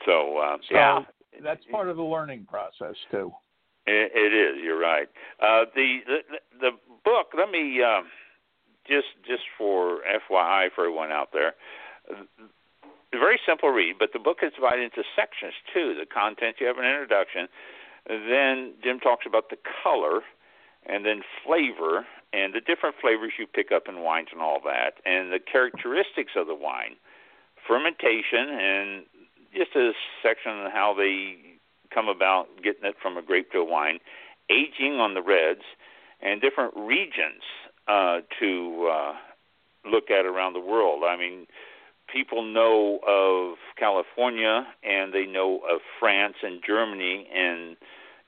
So, 0.06 0.38
uh, 0.38 0.58
so 0.70 0.76
yeah, 0.76 1.00
that's 1.44 1.64
part 1.72 1.90
of 1.90 1.98
the 1.98 2.04
learning 2.04 2.46
process 2.50 2.96
too. 3.12 3.32
It, 3.86 4.12
it 4.14 4.34
is. 4.34 4.64
You're 4.64 4.80
right. 4.80 5.08
Uh, 5.42 5.66
the, 5.76 6.00
the 6.06 6.18
the 6.60 6.72
book. 7.04 7.28
Let 7.38 7.50
me 7.50 7.82
uh, 7.82 8.02
just 8.88 9.08
just 9.28 9.44
for 9.58 10.00
FYI 10.30 10.70
for 10.76 10.86
everyone 10.86 11.12
out 11.12 11.30
there 11.34 11.56
very 13.18 13.40
simple 13.48 13.70
read, 13.70 13.96
but 13.98 14.14
the 14.14 14.20
book 14.20 14.40
is 14.44 14.54
divided 14.54 14.84
into 14.84 15.04
sections 15.16 15.54
too. 15.74 15.96
The 15.98 16.06
content 16.06 16.58
you 16.60 16.68
have 16.68 16.78
an 16.78 16.86
introduction, 16.86 17.48
then 18.08 18.74
Jim 18.84 19.00
talks 19.00 19.26
about 19.26 19.50
the 19.50 19.58
color, 19.84 20.22
and 20.86 21.06
then 21.06 21.22
flavor 21.46 22.06
and 22.32 22.54
the 22.54 22.62
different 22.62 22.96
flavors 23.02 23.34
you 23.40 23.48
pick 23.48 23.72
up 23.72 23.84
in 23.88 24.02
wines 24.02 24.30
and 24.32 24.42
all 24.42 24.60
that, 24.64 25.02
and 25.06 25.32
the 25.32 25.40
characteristics 25.40 26.34
of 26.36 26.46
the 26.46 26.56
wine, 26.56 26.96
fermentation, 27.68 28.50
and 28.50 29.04
just 29.56 29.76
a 29.76 29.92
section 30.22 30.52
on 30.52 30.72
how 30.72 30.94
they 30.94 31.38
come 31.94 32.08
about 32.08 32.48
getting 32.64 32.86
it 32.86 32.96
from 33.02 33.18
a 33.18 33.22
grape 33.22 33.52
to 33.52 33.60
a 33.60 33.66
wine, 33.66 34.00
aging 34.50 35.00
on 35.00 35.16
the 35.16 35.24
reds, 35.24 35.64
and 36.22 36.40
different 36.42 36.74
regions 36.76 37.42
uh, 37.88 38.20
to 38.40 38.90
uh, 38.92 39.14
look 39.90 40.12
at 40.12 40.26
around 40.26 40.54
the 40.54 40.60
world. 40.60 41.04
I 41.04 41.18
mean 41.18 41.48
people 42.12 42.44
know 42.44 43.00
of 43.08 43.58
California 43.78 44.66
and 44.84 45.14
they 45.14 45.26
know 45.26 45.60
of 45.70 45.80
France 46.00 46.36
and 46.44 46.62
Germany 46.66 47.28
and 47.34 47.78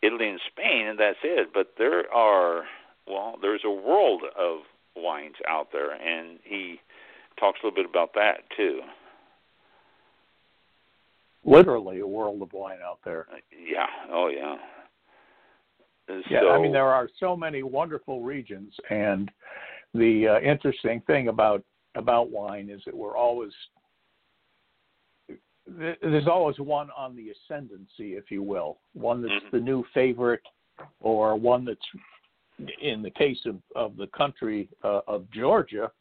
Italy 0.02 0.30
and 0.30 0.40
Spain, 0.52 0.88
and 0.88 1.00
that's 1.00 1.20
it. 1.24 1.50
But 1.54 1.74
there 1.78 2.12
are, 2.14 2.64
well, 3.08 3.36
there's 3.42 3.62
a 3.66 3.72
world 3.72 4.24
of 4.38 4.60
wines 4.96 5.36
out 5.48 5.68
there, 5.72 5.92
and 5.94 6.40
he 6.44 6.80
talks 7.40 7.60
a 7.64 7.68
little 7.68 7.84
bit 7.84 7.90
about 7.90 8.14
that 8.16 8.44
too. 8.56 8.82
Literally, 11.44 12.00
a 12.00 12.08
world 12.08 12.42
of 12.42 12.54
wine 12.54 12.80
out 12.86 13.00
there. 13.04 13.28
Yeah. 13.52 13.88
Oh, 14.12 14.28
yeah. 14.28 14.58
Yeah, 16.30 16.42
so, 16.42 16.50
I 16.50 16.62
mean 16.62 16.74
there 16.74 16.88
are 16.88 17.08
so 17.20 17.38
many 17.38 17.64
wonderful 17.64 18.22
regions, 18.22 18.74
and 18.90 19.32
the 19.94 20.28
uh, 20.28 20.40
interesting 20.42 21.02
thing 21.08 21.30
about 21.30 21.64
about 21.96 22.30
wine 22.30 22.70
is 22.70 22.82
that 22.86 22.96
we're 22.96 23.18
always 23.18 23.52
there's 25.68 26.28
always 26.28 26.60
one 26.60 26.90
on 26.98 27.16
the 27.16 27.30
ascendancy, 27.30 28.16
if 28.16 28.30
you 28.30 28.44
will, 28.44 28.80
one 28.94 29.22
that's 29.22 29.34
mm-hmm. 29.34 29.58
the 29.58 29.62
new 29.62 29.84
favorite, 29.94 30.42
or 31.00 31.36
one 31.36 31.66
that's, 31.66 31.80
in 32.82 33.02
the 33.02 33.12
case 33.12 33.38
of, 33.46 33.58
of 33.76 33.96
the 33.98 34.08
country 34.08 34.70
uh, 34.84 35.02
of 35.08 35.30
Georgia, 35.32 35.92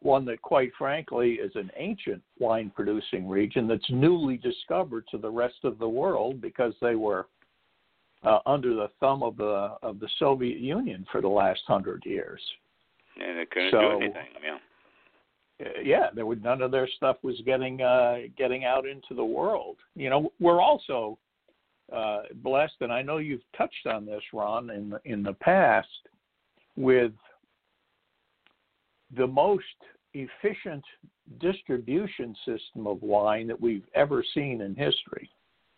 one 0.00 0.24
that, 0.24 0.40
quite 0.40 0.70
frankly, 0.78 1.32
is 1.32 1.52
an 1.56 1.70
ancient 1.76 2.22
wine 2.38 2.72
producing 2.74 3.28
region 3.28 3.68
that's 3.68 3.90
newly 3.90 4.38
discovered 4.38 5.04
to 5.10 5.18
the 5.18 5.30
rest 5.30 5.58
of 5.64 5.78
the 5.78 5.88
world 5.88 6.40
because 6.40 6.72
they 6.80 6.94
were 6.94 7.26
uh, 8.22 8.38
under 8.46 8.74
the 8.74 8.88
thumb 8.98 9.22
of 9.22 9.36
the 9.36 9.74
of 9.82 9.98
the 9.98 10.08
Soviet 10.18 10.58
Union 10.58 11.06
for 11.10 11.20
the 11.20 11.28
last 11.28 11.60
hundred 11.66 12.02
years. 12.06 12.40
And 13.18 13.38
they 13.38 13.46
couldn't 13.46 13.72
so, 13.72 13.80
do 13.80 14.04
anything. 14.04 14.28
Yeah 14.42 14.58
yeah, 15.82 16.08
there 16.14 16.26
was 16.26 16.38
none 16.42 16.62
of 16.62 16.70
their 16.70 16.88
stuff 16.96 17.16
was 17.22 17.40
getting 17.44 17.82
uh, 17.82 18.18
getting 18.36 18.64
out 18.64 18.86
into 18.86 19.14
the 19.14 19.24
world. 19.24 19.76
You 19.94 20.10
know, 20.10 20.32
we're 20.40 20.60
also 20.60 21.18
uh, 21.92 22.22
blessed, 22.36 22.76
and 22.80 22.92
I 22.92 23.02
know 23.02 23.18
you've 23.18 23.40
touched 23.56 23.86
on 23.86 24.06
this, 24.06 24.22
Ron, 24.32 24.70
in 24.70 24.90
the, 24.90 25.00
in 25.04 25.22
the 25.22 25.32
past, 25.34 25.88
with 26.76 27.12
the 29.16 29.26
most 29.26 29.64
efficient 30.14 30.84
distribution 31.40 32.34
system 32.44 32.86
of 32.86 33.02
wine 33.02 33.46
that 33.48 33.60
we've 33.60 33.86
ever 33.94 34.24
seen 34.34 34.60
in 34.60 34.74
history. 34.74 35.30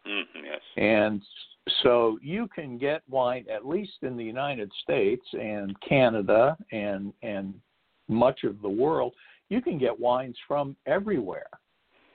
Mm-hmm, 0.06 0.44
yes. 0.44 0.60
And 0.76 1.22
so 1.82 2.18
you 2.22 2.48
can 2.54 2.78
get 2.78 3.02
wine, 3.08 3.44
at 3.52 3.66
least 3.66 3.92
in 4.02 4.16
the 4.16 4.24
United 4.24 4.70
States 4.82 5.24
and 5.32 5.76
Canada 5.80 6.56
and 6.72 7.12
and 7.22 7.54
much 8.08 8.44
of 8.44 8.60
the 8.60 8.68
world, 8.68 9.14
you 9.48 9.60
can 9.60 9.78
get 9.78 9.98
wines 9.98 10.36
from 10.46 10.76
everywhere. 10.86 11.46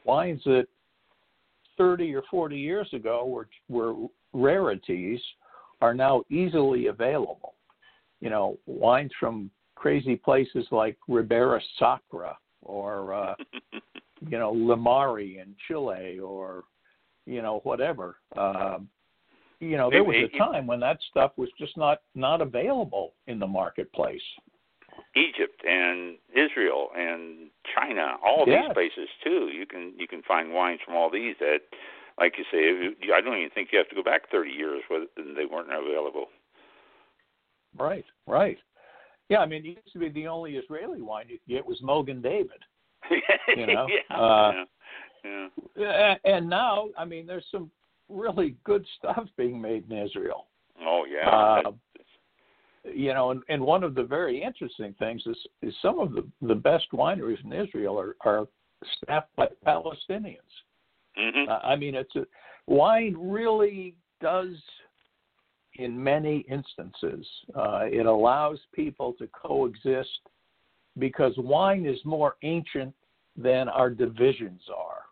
Wines 0.05 0.41
that 0.45 0.67
30 1.77 2.15
or 2.15 2.23
40 2.29 2.57
years 2.57 2.87
ago 2.93 3.25
were 3.25 3.47
were 3.69 4.07
rarities 4.33 5.19
are 5.81 5.93
now 5.93 6.23
easily 6.29 6.87
available. 6.87 7.53
You 8.19 8.29
know, 8.29 8.57
wines 8.65 9.11
from 9.19 9.51
crazy 9.75 10.15
places 10.15 10.65
like 10.71 10.97
Ribera 11.07 11.61
Sacra 11.77 12.37
or 12.63 13.13
uh, 13.13 13.35
you 14.27 14.39
know 14.39 14.53
Limari 14.53 15.41
in 15.41 15.55
Chile 15.67 16.19
or 16.19 16.63
you 17.25 17.41
know 17.41 17.59
whatever. 17.63 18.17
Um, 18.35 18.89
you 19.59 19.75
know, 19.75 19.89
there 19.89 20.03
was 20.03 20.29
a 20.33 20.37
time 20.37 20.67
when 20.67 20.79
that 20.81 20.99
stuff 21.09 21.31
was 21.37 21.49
just 21.57 21.77
not 21.77 21.99
not 22.15 22.41
available 22.41 23.13
in 23.27 23.39
the 23.39 23.47
marketplace. 23.47 24.21
Egypt 25.17 25.63
and 25.67 26.17
Israel 26.31 26.89
and 26.95 27.49
China, 27.75 28.15
all 28.25 28.45
yes. 28.47 28.65
these 28.67 28.73
places 28.73 29.09
too. 29.23 29.49
You 29.53 29.65
can 29.65 29.93
you 29.97 30.07
can 30.07 30.21
find 30.23 30.53
wines 30.53 30.79
from 30.85 30.95
all 30.95 31.09
these 31.09 31.35
that, 31.39 31.59
like 32.19 32.35
you 32.37 32.45
say, 32.51 33.11
I 33.13 33.21
don't 33.21 33.37
even 33.37 33.49
think 33.49 33.69
you 33.71 33.77
have 33.79 33.89
to 33.89 33.95
go 33.95 34.03
back 34.03 34.29
30 34.31 34.51
years 34.51 34.81
when 34.89 35.07
they 35.35 35.45
weren't 35.45 35.71
available. 35.71 36.27
Right, 37.77 38.05
right. 38.27 38.57
Yeah, 39.29 39.39
I 39.39 39.45
mean, 39.45 39.65
it 39.65 39.69
used 39.69 39.93
to 39.93 39.99
be 39.99 40.09
the 40.09 40.27
only 40.27 40.55
Israeli 40.55 41.01
wine 41.01 41.25
you 41.27 41.37
could 41.39 41.53
get 41.53 41.65
was 41.65 41.81
Mogen 41.81 42.21
David. 42.21 42.61
You 43.55 43.65
know, 43.65 43.87
yeah, 43.87 44.15
uh, 44.15 44.51
yeah, 45.23 45.47
yeah. 45.77 46.15
And 46.25 46.49
now, 46.49 46.89
I 46.97 47.05
mean, 47.05 47.25
there's 47.25 47.45
some 47.49 47.71
really 48.09 48.55
good 48.65 48.85
stuff 48.97 49.23
being 49.37 49.59
made 49.61 49.89
in 49.89 49.97
Israel. 49.97 50.47
Oh 50.81 51.05
yeah. 51.09 51.29
Uh, 51.29 51.71
you 52.93 53.13
know, 53.13 53.31
and, 53.31 53.41
and 53.49 53.61
one 53.61 53.83
of 53.83 53.95
the 53.95 54.03
very 54.03 54.41
interesting 54.41 54.93
things 54.99 55.21
is, 55.25 55.37
is 55.61 55.73
some 55.81 55.99
of 55.99 56.13
the, 56.13 56.27
the 56.41 56.55
best 56.55 56.85
wineries 56.93 57.43
in 57.43 57.53
Israel 57.53 57.99
are, 57.99 58.15
are 58.21 58.47
staffed 58.97 59.35
by 59.35 59.47
Palestinians. 59.65 60.53
hmm 61.15 61.49
Uh, 61.49 61.59
I 61.63 61.75
mean, 61.75 61.95
it's 61.95 62.15
a, 62.15 62.25
wine 62.67 63.15
really 63.17 63.95
does, 64.21 64.55
in 65.75 66.01
many 66.01 66.39
instances, 66.49 67.25
uh, 67.55 67.85
it 67.85 68.05
allows 68.05 68.59
people 68.73 69.13
to 69.13 69.27
coexist 69.27 70.21
because 70.97 71.33
wine 71.37 71.85
is 71.85 71.99
more 72.05 72.35
ancient 72.43 72.93
than 73.35 73.69
our 73.69 73.89
divisions 73.89 74.61
are. 74.75 75.03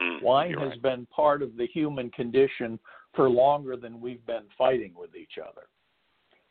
mm 0.00 0.22
Wine 0.22 0.54
has 0.54 0.70
right. 0.70 0.82
been 0.82 1.06
part 1.06 1.42
of 1.42 1.56
the 1.56 1.66
human 1.66 2.10
condition 2.10 2.78
for 3.14 3.28
longer 3.28 3.76
than 3.76 4.00
we've 4.00 4.24
been 4.26 4.44
fighting 4.56 4.92
with 4.96 5.16
each 5.16 5.38
other. 5.42 5.66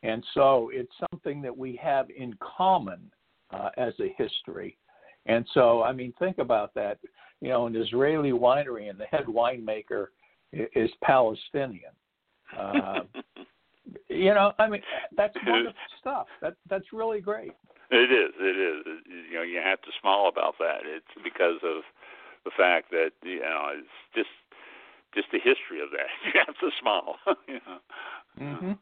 And 0.02 0.24
so 0.34 0.70
it's 0.72 0.92
something 1.10 1.42
that 1.42 1.56
we 1.56 1.78
have 1.82 2.08
in 2.10 2.36
common 2.56 3.10
uh, 3.50 3.70
as 3.76 3.94
a 4.00 4.14
history. 4.16 4.76
And 5.26 5.44
so, 5.54 5.82
I 5.82 5.92
mean, 5.92 6.12
think 6.18 6.38
about 6.38 6.74
that. 6.74 6.98
You 7.40 7.48
know, 7.48 7.66
an 7.66 7.76
Israeli 7.76 8.30
winery 8.30 8.88
and 8.88 8.98
the 8.98 9.04
head 9.06 9.26
winemaker 9.26 10.06
is 10.52 10.90
Palestinian. 11.02 11.92
Uh, 12.56 13.00
you 14.08 14.32
know, 14.34 14.52
I 14.58 14.68
mean, 14.68 14.82
that's 15.16 15.34
wonderful 15.46 15.74
stuff. 16.00 16.26
That 16.40 16.54
that's 16.70 16.92
really 16.92 17.20
great. 17.20 17.52
It 17.90 18.10
is. 18.10 18.32
It 18.40 18.56
is. 18.56 19.02
You 19.30 19.36
know, 19.36 19.42
you 19.42 19.60
have 19.62 19.80
to 19.82 19.88
smile 20.00 20.28
about 20.28 20.54
that. 20.58 20.80
It's 20.84 21.22
because 21.22 21.60
of 21.62 21.82
the 22.44 22.50
fact 22.56 22.90
that 22.90 23.10
you 23.22 23.40
know 23.40 23.70
it's 23.74 23.88
just 24.14 24.28
just 25.14 25.28
the 25.32 25.38
history 25.38 25.80
of 25.82 25.90
that. 25.90 26.08
You 26.24 26.40
have 26.46 26.56
to 26.58 26.70
smile. 26.80 27.16
you 27.48 27.60
know. 27.66 27.78
Mm-hmm. 28.40 28.72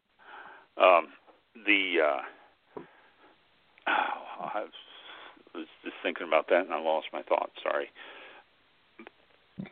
Um, 0.77 1.09
the 1.67 1.95
uh, 2.05 2.81
oh, 3.89 4.51
I 4.55 4.65
was 5.55 5.67
just 5.83 5.97
thinking 6.03 6.27
about 6.27 6.49
that 6.49 6.65
and 6.65 6.73
I 6.73 6.81
lost 6.81 7.07
my 7.13 7.23
thought. 7.23 7.51
Sorry. 7.63 7.87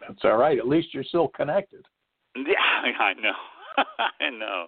That's 0.01 0.25
all 0.25 0.37
right. 0.37 0.59
At 0.59 0.69
least 0.69 0.95
you're 0.95 1.05
still 1.05 1.29
connected. 1.29 1.85
Yeah, 2.37 2.43
I 3.01 3.15
know. 3.15 3.33
I 3.99 4.31
know. 4.31 4.67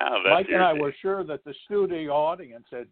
Oh, 0.00 0.22
Mike 0.28 0.46
and 0.52 0.62
I 0.62 0.72
were 0.72 0.94
sure 1.00 1.24
that 1.24 1.44
the 1.44 1.54
studio 1.66 2.12
audience 2.12 2.66
had 2.70 2.86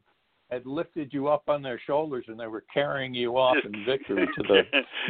had 0.51 0.67
lifted 0.67 1.13
you 1.13 1.29
up 1.29 1.45
on 1.49 1.63
their 1.63 1.81
shoulders 1.87 2.27
and 2.29 2.39
they 2.39 2.47
were 2.47 2.65
carrying 2.73 3.15
you 3.15 3.39
off 3.39 3.57
in 3.65 3.87
victory 3.87 4.27
to 4.27 4.43
the 4.43 4.63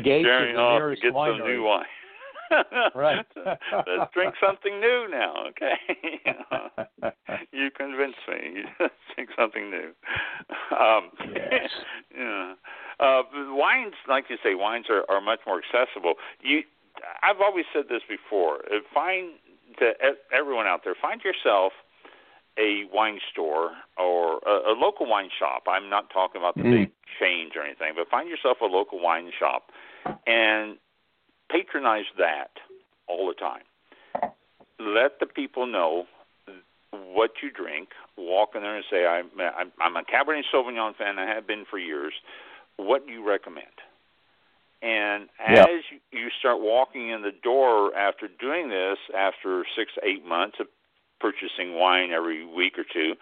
gates 0.04 0.28
of 0.30 0.46
the 0.46 0.74
nearest 0.76 1.02
winery. 1.02 1.82
Right. 2.94 3.26
Let's 3.36 4.12
drink 4.12 4.34
something 4.44 4.80
new 4.80 5.06
now, 5.10 5.34
okay? 5.48 5.76
you 7.52 7.70
convinced 7.76 8.18
me. 8.28 8.62
Let's 8.80 8.94
drink 9.14 9.30
something 9.38 9.70
new. 9.70 9.90
Um, 10.76 11.10
Yes. 11.34 11.70
yeah. 12.16 12.54
Uh, 13.00 13.22
wines, 13.54 13.94
like 14.08 14.24
you 14.28 14.36
say, 14.42 14.54
wines 14.54 14.86
are, 14.90 15.04
are 15.08 15.20
much 15.20 15.40
more 15.46 15.60
accessible. 15.62 16.14
You, 16.42 16.62
I've 17.22 17.40
always 17.40 17.64
said 17.72 17.84
this 17.88 18.02
before. 18.08 18.56
Uh, 18.70 18.78
Find 18.92 19.30
to 19.78 19.90
e- 19.90 20.20
everyone 20.32 20.66
out 20.66 20.80
there, 20.84 20.94
find 21.00 21.22
yourself 21.22 21.72
a 22.58 22.84
wine 22.92 23.18
store 23.32 23.70
or 23.96 24.38
a, 24.46 24.72
a 24.72 24.74
local 24.76 25.06
wine 25.06 25.30
shop. 25.38 25.62
I'm 25.66 25.88
not 25.88 26.10
talking 26.10 26.40
about 26.40 26.54
the 26.56 26.62
Mm. 26.64 26.70
big 26.70 26.90
chains 27.18 27.52
or 27.56 27.62
anything, 27.62 27.92
but 27.96 28.08
find 28.10 28.28
yourself 28.28 28.58
a 28.60 28.66
local 28.66 29.00
wine 29.00 29.30
shop 29.38 29.70
and 30.26 30.76
patronize 31.52 32.06
that 32.18 32.50
all 33.08 33.26
the 33.28 33.34
time. 33.34 33.62
Let 34.80 35.20
the 35.20 35.26
people 35.26 35.66
know 35.66 36.06
what 36.90 37.30
you 37.42 37.50
drink. 37.50 37.90
Walk 38.16 38.50
in 38.54 38.62
there 38.62 38.76
and 38.76 38.84
say, 38.90 39.06
"I'm 39.06 39.30
I'm, 39.40 39.72
I'm 39.80 39.96
a 39.96 40.02
Cabernet 40.02 40.42
Sauvignon 40.52 40.96
fan. 40.96 41.18
I 41.18 41.26
have 41.26 41.46
been 41.46 41.64
for 41.70 41.78
years. 41.78 42.12
What 42.76 43.06
do 43.06 43.12
you 43.12 43.26
recommend?" 43.26 43.66
And 44.82 45.28
as 45.38 45.84
you, 45.92 46.00
you 46.10 46.28
start 46.40 46.60
walking 46.60 47.10
in 47.10 47.22
the 47.22 47.30
door 47.30 47.94
after 47.94 48.26
doing 48.26 48.68
this, 48.68 48.98
after 49.16 49.64
six 49.76 49.92
eight 50.02 50.26
months 50.26 50.56
of 50.58 50.66
purchasing 51.20 51.74
wine 51.78 52.10
every 52.10 52.44
week 52.44 52.76
or 52.76 52.84
two, 52.92 53.14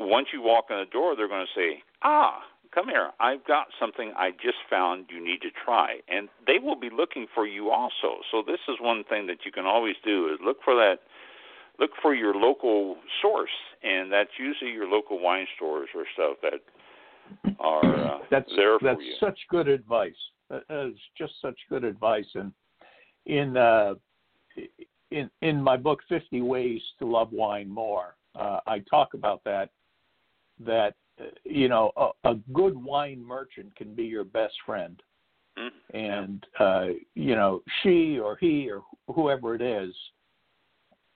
once 0.00 0.28
you 0.32 0.40
walk 0.40 0.66
in 0.70 0.76
the 0.76 0.90
door, 0.90 1.14
they're 1.14 1.28
going 1.28 1.46
to 1.46 1.60
say, 1.60 1.82
"Ah, 2.02 2.40
come 2.74 2.88
here. 2.88 3.10
I've 3.20 3.46
got 3.46 3.66
something 3.78 4.12
I 4.16 4.30
just 4.32 4.58
found 4.68 5.06
you 5.08 5.24
need 5.24 5.40
to 5.42 5.50
try." 5.64 6.00
And 6.08 6.28
they 6.46 6.58
will 6.58 6.78
be 6.78 6.90
looking 6.90 7.26
for 7.34 7.46
you 7.46 7.70
also. 7.70 8.20
So 8.30 8.42
this 8.46 8.60
is 8.68 8.76
one 8.80 9.04
thing 9.04 9.26
that 9.28 9.44
you 9.44 9.52
can 9.52 9.64
always 9.64 9.96
do 10.04 10.28
is 10.32 10.38
look 10.44 10.58
for 10.64 10.74
that 10.74 10.98
look 11.78 11.90
for 12.02 12.14
your 12.14 12.34
local 12.34 12.96
source, 13.20 13.50
and 13.82 14.12
that's 14.12 14.30
usually 14.38 14.70
your 14.70 14.88
local 14.88 15.20
wine 15.20 15.46
stores 15.56 15.88
or 15.94 16.04
stuff 16.14 16.36
that 16.42 17.54
are 17.58 18.14
uh, 18.14 18.18
that's 18.30 18.50
there 18.56 18.78
for 18.78 18.84
that's 18.84 19.00
you. 19.00 19.14
such 19.20 19.38
good 19.50 19.68
advice. 19.68 20.12
That 20.50 20.62
is 20.70 20.96
just 21.16 21.34
such 21.40 21.58
good 21.68 21.84
advice. 21.84 22.26
And 22.34 22.52
in 23.26 23.56
uh, 23.56 23.94
in 25.10 25.30
in 25.42 25.62
my 25.62 25.76
book, 25.76 26.00
Fifty 26.08 26.40
Ways 26.40 26.80
to 26.98 27.06
Love 27.06 27.32
Wine 27.32 27.68
More, 27.68 28.16
uh, 28.38 28.60
I 28.66 28.80
talk 28.90 29.14
about 29.14 29.42
that. 29.44 29.70
That 30.64 30.94
you 31.44 31.68
know, 31.68 31.92
a, 31.96 32.30
a 32.30 32.34
good 32.52 32.76
wine 32.76 33.24
merchant 33.24 33.74
can 33.76 33.94
be 33.94 34.04
your 34.04 34.24
best 34.24 34.54
friend, 34.66 35.00
Mm, 35.58 35.70
and 35.92 36.46
uh, 36.58 36.86
you 37.14 37.34
know, 37.36 37.62
she 37.82 38.18
or 38.18 38.36
he 38.36 38.70
or 38.70 38.82
whoever 39.14 39.54
it 39.54 39.62
is 39.62 39.94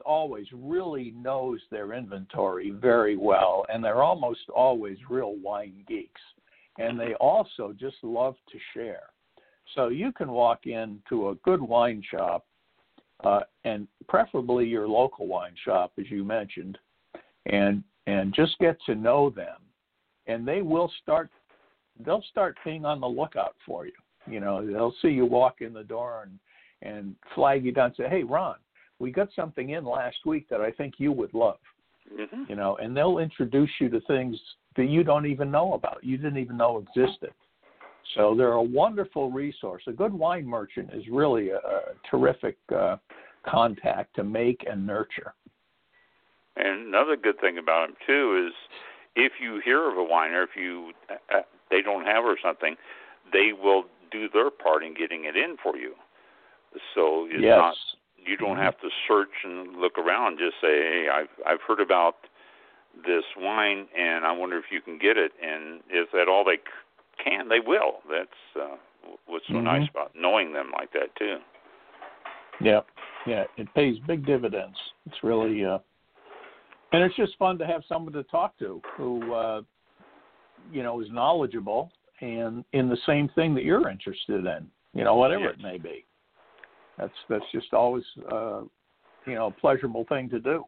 always 0.05 0.47
really 0.53 1.13
knows 1.17 1.61
their 1.71 1.93
inventory 1.93 2.71
very 2.71 3.17
well, 3.17 3.67
and 3.69 3.83
they're 3.83 4.03
almost 4.03 4.49
always 4.55 4.97
real 5.11 5.35
wine 5.43 5.85
geeks. 5.89 6.21
And 6.79 6.99
they 6.99 7.15
also 7.15 7.75
just 7.77 7.97
love 8.05 8.37
to 8.53 8.59
share. 8.73 9.11
So 9.75 9.89
you 9.89 10.13
can 10.13 10.31
walk 10.31 10.67
into 10.67 11.31
a 11.31 11.35
good 11.37 11.61
wine 11.61 12.03
shop, 12.09 12.47
uh, 13.25 13.41
and 13.65 13.89
preferably 14.09 14.67
your 14.67 14.87
local 14.87 15.27
wine 15.27 15.55
shop, 15.65 15.93
as 15.99 16.09
you 16.11 16.25
mentioned, 16.25 16.79
and 17.47 17.83
and 18.07 18.33
just 18.33 18.57
get 18.61 18.79
to 18.87 18.95
know 18.95 19.31
them, 19.31 19.57
and 20.29 20.47
they 20.47 20.63
will 20.63 20.93
start. 21.03 21.31
They'll 22.05 22.25
start 22.31 22.57
being 22.65 22.85
on 22.85 23.01
the 23.01 23.09
lookout 23.09 23.57
for 23.67 23.87
you. 23.87 23.93
You 24.27 24.41
know, 24.41 24.65
they'll 24.65 24.95
see 25.03 25.09
you 25.09 25.25
walk 25.25 25.61
in 25.61 25.73
the 25.73 25.83
door 25.83 26.27
and 26.27 26.39
and 26.81 27.17
flag 27.35 27.65
you 27.65 27.73
down 27.73 27.87
and 27.87 27.97
say, 27.97 28.09
"Hey, 28.09 28.23
Ron, 28.23 28.57
we 29.01 29.11
got 29.11 29.29
something 29.35 29.71
in 29.71 29.85
last 29.85 30.19
week 30.25 30.49
that 30.49 30.61
I 30.61 30.71
think 30.71 30.95
you 30.99 31.11
would 31.13 31.35
love." 31.35 31.59
mhm. 32.15 32.49
You 32.49 32.55
know, 32.55 32.77
and 32.77 32.97
they'll 32.97 33.19
introduce 33.19 33.71
you 33.81 33.89
to 33.89 34.01
things 34.03 34.39
that 34.77 34.87
you 34.87 35.03
don't 35.03 35.27
even 35.27 35.51
know 35.51 35.75
about. 35.75 35.99
You 36.03 36.17
didn't 36.17 36.39
even 36.39 36.57
know 36.57 36.79
existed. 36.79 37.33
So 38.15 38.35
they're 38.35 38.53
a 38.53 38.63
wonderful 38.63 39.31
resource. 39.31 39.83
A 39.87 39.93
good 39.93 40.13
wine 40.13 40.47
merchant 40.47 40.91
is 40.95 41.03
really 41.11 41.51
a, 41.51 41.59
a 41.59 41.81
terrific 42.11 42.57
uh, 42.75 42.97
contact 43.47 44.15
to 44.17 44.25
make 44.25 44.65
and 44.71 44.87
nurture. 44.87 45.35
And 46.57 46.89
another 46.89 47.17
good 47.17 47.39
thing 47.41 47.59
about 47.59 47.89
them 47.89 47.97
too 48.07 48.47
is 48.49 48.55
if 49.19 49.33
you 49.43 49.61
hear 49.65 49.91
of 49.91 49.97
a 49.99 50.07
winer, 50.07 50.45
if 50.45 50.51
you 50.57 50.93
uh, 51.11 51.41
they 51.71 51.83
don't 51.83 52.07
have 52.07 52.25
or 52.25 52.39
something, 52.43 52.77
they 53.33 53.51
will 53.53 53.85
do 54.11 54.29
their 54.33 54.51
part 54.51 54.85
in 54.85 54.95
getting 54.95 55.25
it 55.25 55.37
in 55.37 55.57
for 55.63 55.77
you. 55.77 55.95
So 56.95 57.27
it's 57.29 57.43
yes. 57.43 57.59
not 57.59 57.75
you 58.17 58.37
don't 58.37 58.57
Mhm. 58.57 58.63
have 58.63 58.81
to 58.81 58.91
search 59.07 59.45
and 59.45 59.77
look 59.77 59.99
around. 59.99 60.39
Just 60.39 60.61
say, 60.61 60.83
"Hey, 60.83 61.09
I've 61.09 61.31
I've 61.45 61.63
heard 61.63 61.81
about 61.81 62.17
this 62.95 63.25
wine, 63.37 63.89
and 63.97 64.25
I 64.25 64.33
wonder 64.33 64.57
if 64.59 64.71
you 64.71 64.81
can 64.81 64.99
get 64.99 65.17
it." 65.17 65.33
And 65.43 65.83
if 65.89 66.15
at 66.15 66.29
all 66.29 66.45
they 66.45 66.59
c- 66.59 66.63
can, 67.19 67.49
they 67.49 67.61
will. 67.61 68.01
That's 68.09 68.41
uh, 68.55 68.77
what's 69.27 69.47
so 69.49 69.55
Mhm. 69.55 69.65
nice 69.65 69.89
about 69.91 70.15
knowing 70.15 70.53
them 70.53 70.71
like 70.71 70.93
that 70.93 71.15
too. 71.17 71.41
Yeah, 72.61 72.83
yeah, 73.27 73.45
it 73.57 73.73
pays 73.75 73.99
big 74.01 74.25
dividends. 74.27 74.79
It's 75.07 75.23
really, 75.23 75.65
uh, 75.65 75.79
and 76.93 77.03
it's 77.03 77.17
just 77.17 77.37
fun 77.39 77.59
to 77.59 77.67
have 77.67 77.83
someone 77.89 78.13
to 78.15 78.23
talk 78.25 78.59
to 78.59 78.81
who, 78.97 79.33
uh, 79.33 79.63
you 80.71 80.83
know, 80.83 81.01
is 81.01 81.09
knowledgeable 81.11 81.91
and 82.21 82.65
in 82.73 82.89
the 82.89 82.97
same 83.07 83.29
thing 83.35 83.55
that 83.55 83.65
you're 83.65 83.89
interested 83.89 84.47
in. 84.47 84.71
You 84.95 85.05
know, 85.05 85.15
whatever 85.15 85.45
Yes. 85.45 85.55
it 85.55 85.63
may 85.63 85.79
be. 85.79 86.05
That's 86.97 87.15
that's 87.29 87.45
just 87.53 87.73
always, 87.73 88.05
uh, 88.33 88.63
you 89.27 89.35
know, 89.35 89.47
a 89.47 89.51
pleasurable 89.51 90.05
thing 90.05 90.29
to 90.31 90.41
do. 90.41 90.65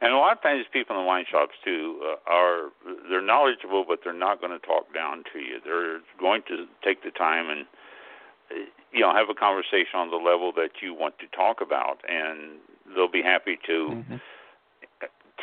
And 0.00 0.12
a 0.12 0.16
lot 0.16 0.36
of 0.36 0.42
times, 0.42 0.64
people 0.72 0.94
in 0.94 1.02
the 1.02 1.06
wine 1.06 1.24
shops 1.28 1.54
too 1.64 2.00
uh, 2.04 2.30
are 2.30 2.70
they're 3.10 3.22
knowledgeable, 3.22 3.84
but 3.88 4.00
they're 4.04 4.12
not 4.12 4.40
going 4.40 4.52
to 4.52 4.64
talk 4.64 4.94
down 4.94 5.24
to 5.32 5.40
you. 5.40 5.58
They're 5.64 6.00
going 6.20 6.42
to 6.48 6.66
take 6.84 7.02
the 7.02 7.10
time 7.10 7.50
and 7.50 7.66
uh, 8.52 8.54
you 8.92 9.00
know 9.00 9.12
have 9.12 9.28
a 9.28 9.34
conversation 9.34 9.96
on 9.96 10.10
the 10.10 10.16
level 10.16 10.52
that 10.52 10.80
you 10.80 10.94
want 10.94 11.18
to 11.18 11.26
talk 11.36 11.60
about, 11.60 11.98
and 12.08 12.60
they'll 12.94 13.10
be 13.10 13.22
happy 13.22 13.58
to 13.66 14.04
Mhm. 14.08 14.20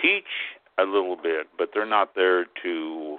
Teach 0.05 0.23
a 0.77 0.83
little 0.83 1.15
bit, 1.15 1.47
but 1.57 1.69
they're 1.73 1.85
not 1.85 2.15
there 2.15 2.45
to 2.63 3.17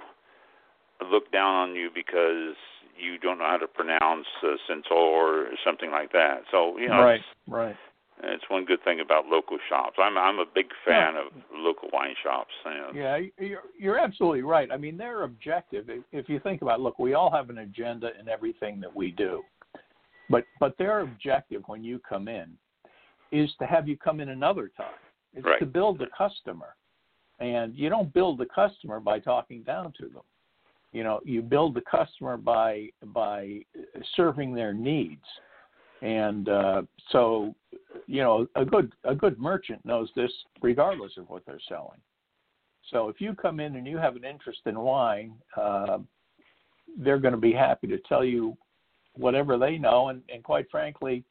look 1.11 1.31
down 1.31 1.69
on 1.69 1.75
you 1.75 1.89
because 1.93 2.55
you 2.97 3.17
don't 3.19 3.39
know 3.39 3.45
how 3.45 3.57
to 3.57 3.67
pronounce 3.67 4.25
uh, 4.43 4.55
Centaur 4.67 5.41
or 5.43 5.49
something 5.65 5.91
like 5.91 6.11
that. 6.11 6.41
So 6.51 6.77
you 6.77 6.87
know, 6.89 7.03
right, 7.03 7.15
it's- 7.15 7.35
right. 7.47 7.75
It's 8.23 8.43
one 8.49 8.65
good 8.65 8.83
thing 8.83 8.99
about 8.99 9.27
local 9.27 9.59
shops. 9.69 9.97
I'm 10.01 10.17
I'm 10.17 10.39
a 10.39 10.45
big 10.55 10.65
fan 10.83 11.13
yeah. 11.13 11.27
of 11.27 11.43
local 11.53 11.87
wine 11.93 12.15
shops. 12.23 12.49
You 12.65 12.71
know. 12.71 12.89
Yeah, 12.95 13.19
you're 13.37 13.61
you're 13.79 13.99
absolutely 13.99 14.41
right. 14.41 14.69
I 14.71 14.77
mean, 14.77 14.97
they're 14.97 15.21
objective. 15.21 15.87
If, 15.87 16.03
if 16.11 16.27
you 16.27 16.39
think 16.39 16.63
about, 16.63 16.79
it, 16.79 16.81
look, 16.81 16.97
we 16.97 17.13
all 17.13 17.31
have 17.31 17.51
an 17.51 17.59
agenda 17.59 18.09
in 18.19 18.27
everything 18.27 18.79
that 18.79 18.95
we 18.95 19.11
do, 19.11 19.43
but 20.31 20.45
but 20.59 20.75
their 20.79 21.01
objective 21.01 21.61
when 21.67 21.83
you 21.83 21.99
come 21.99 22.27
in 22.27 22.57
is 23.31 23.51
to 23.59 23.67
have 23.67 23.87
you 23.87 23.95
come 23.95 24.19
in 24.19 24.29
another 24.29 24.71
time. 24.75 24.87
It's 25.33 25.45
right. 25.45 25.59
to 25.59 25.65
build 25.65 25.99
the 25.99 26.07
customer, 26.17 26.75
and 27.39 27.75
you 27.75 27.89
don't 27.89 28.13
build 28.13 28.39
the 28.39 28.47
customer 28.47 28.99
by 28.99 29.19
talking 29.19 29.63
down 29.63 29.93
to 29.99 30.07
them. 30.07 30.23
You 30.93 31.03
know, 31.03 31.19
you 31.25 31.41
build 31.41 31.75
the 31.75 31.81
customer 31.81 32.37
by 32.37 32.89
by 33.03 33.59
serving 34.15 34.53
their 34.53 34.73
needs 34.73 35.25
and 36.01 36.49
uh, 36.49 36.81
so, 37.11 37.55
you 38.05 38.21
know, 38.21 38.47
a 38.55 38.63
good 38.63 38.93
a 39.03 39.15
good 39.15 39.39
merchant 39.39 39.83
knows 39.85 40.09
this 40.15 40.31
regardless 40.61 41.13
of 41.17 41.29
what 41.29 41.43
they're 41.45 41.59
selling. 41.67 41.99
So 42.91 43.09
if 43.09 43.19
you 43.19 43.33
come 43.33 43.59
in 43.59 43.75
and 43.75 43.87
you 43.87 43.97
have 43.97 44.15
an 44.15 44.23
interest 44.23 44.61
in 44.65 44.79
wine, 44.79 45.33
uh, 45.55 45.99
they're 46.99 47.19
going 47.19 47.33
to 47.33 47.39
be 47.39 47.51
happy 47.51 47.87
to 47.87 47.97
tell 48.07 48.23
you 48.23 48.55
whatever 49.13 49.57
they 49.57 49.77
know, 49.77 50.09
and, 50.09 50.21
and 50.33 50.43
quite 50.43 50.69
frankly, 50.69 51.23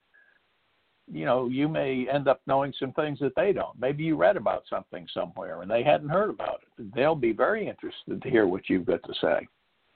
you 1.11 1.25
know, 1.25 1.49
you 1.49 1.69
may 1.69 2.07
end 2.13 2.29
up 2.29 2.41
knowing 2.47 2.73
some 2.79 2.93
things 2.93 3.19
that 3.21 3.35
they 3.37 3.53
don't. 3.53 3.79
Maybe 3.79 4.05
you 4.05 4.17
read 4.17 4.37
about 4.37 4.65
something 4.69 5.07
somewhere 5.15 5.63
and 5.63 5.71
they 5.71 5.83
hadn't 5.83 6.09
heard 6.09 6.31
about 6.31 6.61
it. 6.63 6.95
They'll 6.95 7.15
be 7.15 7.33
very 7.33 7.69
interested 7.69 8.21
to 8.21 8.31
hear 8.31 8.47
what 8.47 8.69
you've 8.69 8.87
got 8.87 9.03
to 9.05 9.15
say. 9.21 9.47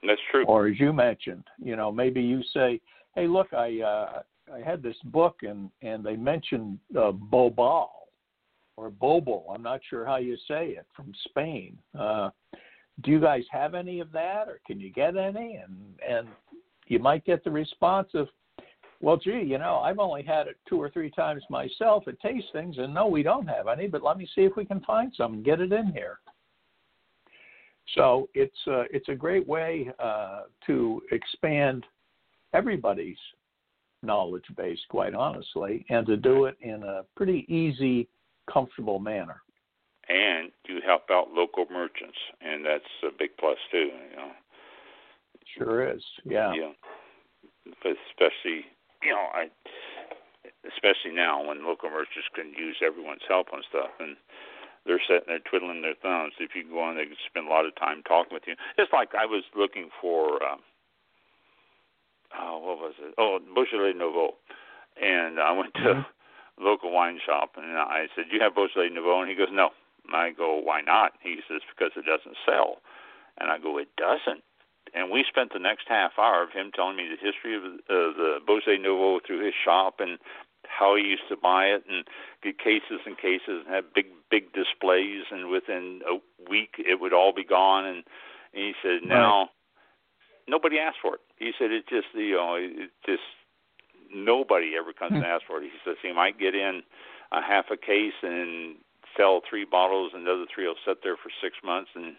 That's 0.05 0.21
true. 0.31 0.45
Or 0.45 0.67
as 0.67 0.79
you 0.79 0.93
mentioned, 0.93 1.43
you 1.61 1.75
know, 1.75 1.91
maybe 1.91 2.21
you 2.21 2.41
say, 2.53 2.81
"Hey, 3.15 3.27
look, 3.27 3.53
I 3.53 3.81
uh, 3.81 4.21
I 4.53 4.59
had 4.59 4.81
this 4.81 4.95
book 5.05 5.37
and 5.43 5.69
and 5.81 6.03
they 6.03 6.15
mentioned 6.15 6.79
uh, 6.97 7.11
Bobal 7.11 7.87
or 8.77 8.89
Bobal. 8.89 9.43
I'm 9.53 9.61
not 9.61 9.81
sure 9.89 10.05
how 10.05 10.17
you 10.17 10.37
say 10.47 10.69
it 10.69 10.87
from 10.95 11.13
Spain. 11.25 11.77
Uh, 11.97 12.29
do 13.03 13.11
you 13.11 13.19
guys 13.19 13.43
have 13.51 13.75
any 13.75 13.99
of 13.99 14.11
that, 14.11 14.47
or 14.47 14.59
can 14.65 14.79
you 14.79 14.91
get 14.91 15.15
any? 15.15 15.57
And 15.57 15.75
and 16.07 16.27
you 16.87 16.99
might 16.99 17.23
get 17.25 17.43
the 17.43 17.51
response 17.51 18.09
of, 18.13 18.27
well, 19.01 19.17
gee, 19.17 19.43
you 19.45 19.57
know, 19.57 19.77
I've 19.77 19.99
only 19.99 20.23
had 20.23 20.47
it 20.47 20.57
two 20.67 20.81
or 20.81 20.89
three 20.89 21.09
times 21.09 21.43
myself 21.49 22.03
at 22.07 22.21
tastings, 22.21 22.79
and 22.79 22.93
no, 22.93 23.07
we 23.07 23.23
don't 23.23 23.47
have 23.47 23.67
any. 23.67 23.87
But 23.87 24.03
let 24.03 24.17
me 24.17 24.27
see 24.35 24.41
if 24.41 24.55
we 24.55 24.65
can 24.65 24.81
find 24.81 25.11
some 25.15 25.33
and 25.33 25.45
get 25.45 25.59
it 25.59 25.71
in 25.71 25.87
here. 25.87 26.19
So 27.95 28.29
it's 28.33 28.57
uh, 28.67 28.83
it's 28.91 29.09
a 29.09 29.15
great 29.15 29.47
way 29.47 29.91
uh, 29.99 30.43
to 30.67 31.01
expand 31.11 31.85
everybody's 32.53 33.17
knowledge 34.03 34.45
base, 34.55 34.79
quite 34.89 35.13
honestly, 35.13 35.85
and 35.89 36.05
to 36.07 36.17
do 36.17 36.45
it 36.45 36.57
in 36.61 36.83
a 36.83 37.03
pretty 37.15 37.45
easy, 37.47 38.07
comfortable 38.51 38.99
manner. 38.99 39.41
And 40.09 40.51
you 40.67 40.79
help 40.85 41.03
out 41.11 41.29
local 41.31 41.65
merchants, 41.71 42.17
and 42.41 42.65
that's 42.65 42.83
a 43.03 43.09
big 43.17 43.31
plus 43.39 43.57
too. 43.71 43.89
You 44.09 44.15
know. 44.15 44.31
Sure 45.57 45.91
is. 45.91 46.03
Yeah. 46.23 46.53
Yeah. 46.53 46.71
Especially, 47.83 48.65
you 49.03 49.11
know, 49.11 49.27
I, 49.33 49.49
especially 50.67 51.13
now 51.13 51.43
when 51.43 51.65
local 51.65 51.89
merchants 51.89 52.29
can 52.33 52.53
use 52.53 52.77
everyone's 52.85 53.25
help 53.27 53.53
on 53.53 53.61
stuff, 53.67 53.91
and 53.99 54.15
they're 54.85 55.01
sitting 55.05 55.27
there 55.27 55.39
twiddling 55.39 55.81
their 55.81 55.97
thumbs. 56.01 56.33
If 56.39 56.55
you 56.55 56.65
go 56.65 56.81
on, 56.81 56.95
they 56.95 57.05
can 57.05 57.19
spend 57.29 57.47
a 57.47 57.49
lot 57.49 57.65
of 57.65 57.75
time 57.75 58.01
talking 58.03 58.33
with 58.33 58.43
you. 58.47 58.55
It's 58.77 58.93
like 58.93 59.13
I 59.13 59.25
was 59.25 59.43
looking 59.55 59.89
for. 60.01 60.41
Um, 60.43 60.61
uh, 62.31 62.57
what 62.57 62.79
was 62.79 62.93
it? 62.99 63.13
Oh, 63.17 63.39
Beaujolais 63.53 63.93
Nouveau. 63.93 64.35
And 65.01 65.39
I 65.39 65.51
went 65.51 65.73
to 65.75 65.79
mm-hmm. 65.99 66.61
a 66.61 66.63
local 66.63 66.91
wine 66.91 67.19
shop 67.25 67.51
and 67.57 67.77
I 67.77 68.07
said, 68.15 68.25
"You 68.31 68.39
have 68.41 68.55
Beaujolais 68.55 68.89
Nouveau?" 68.89 69.21
And 69.21 69.29
he 69.29 69.35
goes, 69.35 69.51
"No." 69.51 69.71
And 70.07 70.15
I 70.15 70.31
go, 70.31 70.59
"Why 70.59 70.81
not?" 70.81 71.13
He 71.21 71.39
says, 71.47 71.61
"Because 71.67 71.91
it 71.95 72.05
doesn't 72.05 72.37
sell." 72.45 72.81
And 73.37 73.51
I 73.51 73.57
go, 73.57 73.77
"It 73.77 73.89
doesn't." 73.97 74.43
And 74.93 75.09
we 75.09 75.23
spent 75.27 75.53
the 75.53 75.59
next 75.59 75.87
half 75.87 76.13
hour 76.17 76.43
of 76.43 76.51
him 76.51 76.71
telling 76.75 76.97
me 76.97 77.07
the 77.07 77.19
history 77.19 77.55
of 77.55 77.63
uh, 77.63 78.11
the 78.17 78.39
Beaujolais 78.45 78.77
Nouveau 78.77 79.19
through 79.25 79.45
his 79.45 79.53
shop 79.53 79.99
and 79.99 80.17
how 80.67 80.95
he 80.95 81.03
used 81.03 81.27
to 81.29 81.37
buy 81.37 81.65
it 81.65 81.83
and 81.89 82.05
get 82.43 82.57
cases 82.57 82.99
and 83.05 83.17
cases 83.17 83.63
and 83.65 83.67
have 83.67 83.93
big 83.93 84.07
big 84.29 84.53
displays 84.53 85.23
and 85.31 85.49
within 85.49 86.01
a 86.07 86.19
week 86.49 86.75
it 86.77 86.99
would 87.01 87.13
all 87.13 87.33
be 87.33 87.43
gone 87.43 87.85
and, 87.85 88.03
and 88.53 88.63
he 88.63 88.73
said 88.81 88.99
now 89.03 89.39
right 89.41 89.49
nobody 90.47 90.77
asked 90.77 90.99
for 91.01 91.15
it. 91.15 91.21
He 91.37 91.51
said 91.57 91.71
it 91.71 91.87
just 91.87 92.07
you 92.13 92.35
know 92.35 92.55
it 92.55 92.91
just 93.05 93.23
nobody 94.13 94.73
ever 94.77 94.93
comes 94.93 95.13
and 95.13 95.23
hmm. 95.23 95.31
asks 95.31 95.45
for 95.47 95.63
it. 95.63 95.63
He 95.63 95.79
says 95.83 95.97
he 96.01 96.13
might 96.13 96.39
get 96.39 96.55
in 96.55 96.83
a 97.31 97.41
half 97.41 97.65
a 97.71 97.77
case 97.77 98.19
and 98.21 98.75
sell 99.17 99.41
three 99.47 99.65
bottles, 99.65 100.11
and 100.13 100.27
the 100.27 100.31
other 100.31 100.45
three 100.53 100.67
will 100.67 100.79
sit 100.85 100.99
there 101.03 101.15
for 101.15 101.31
six 101.41 101.55
months, 101.63 101.91
and 101.95 102.15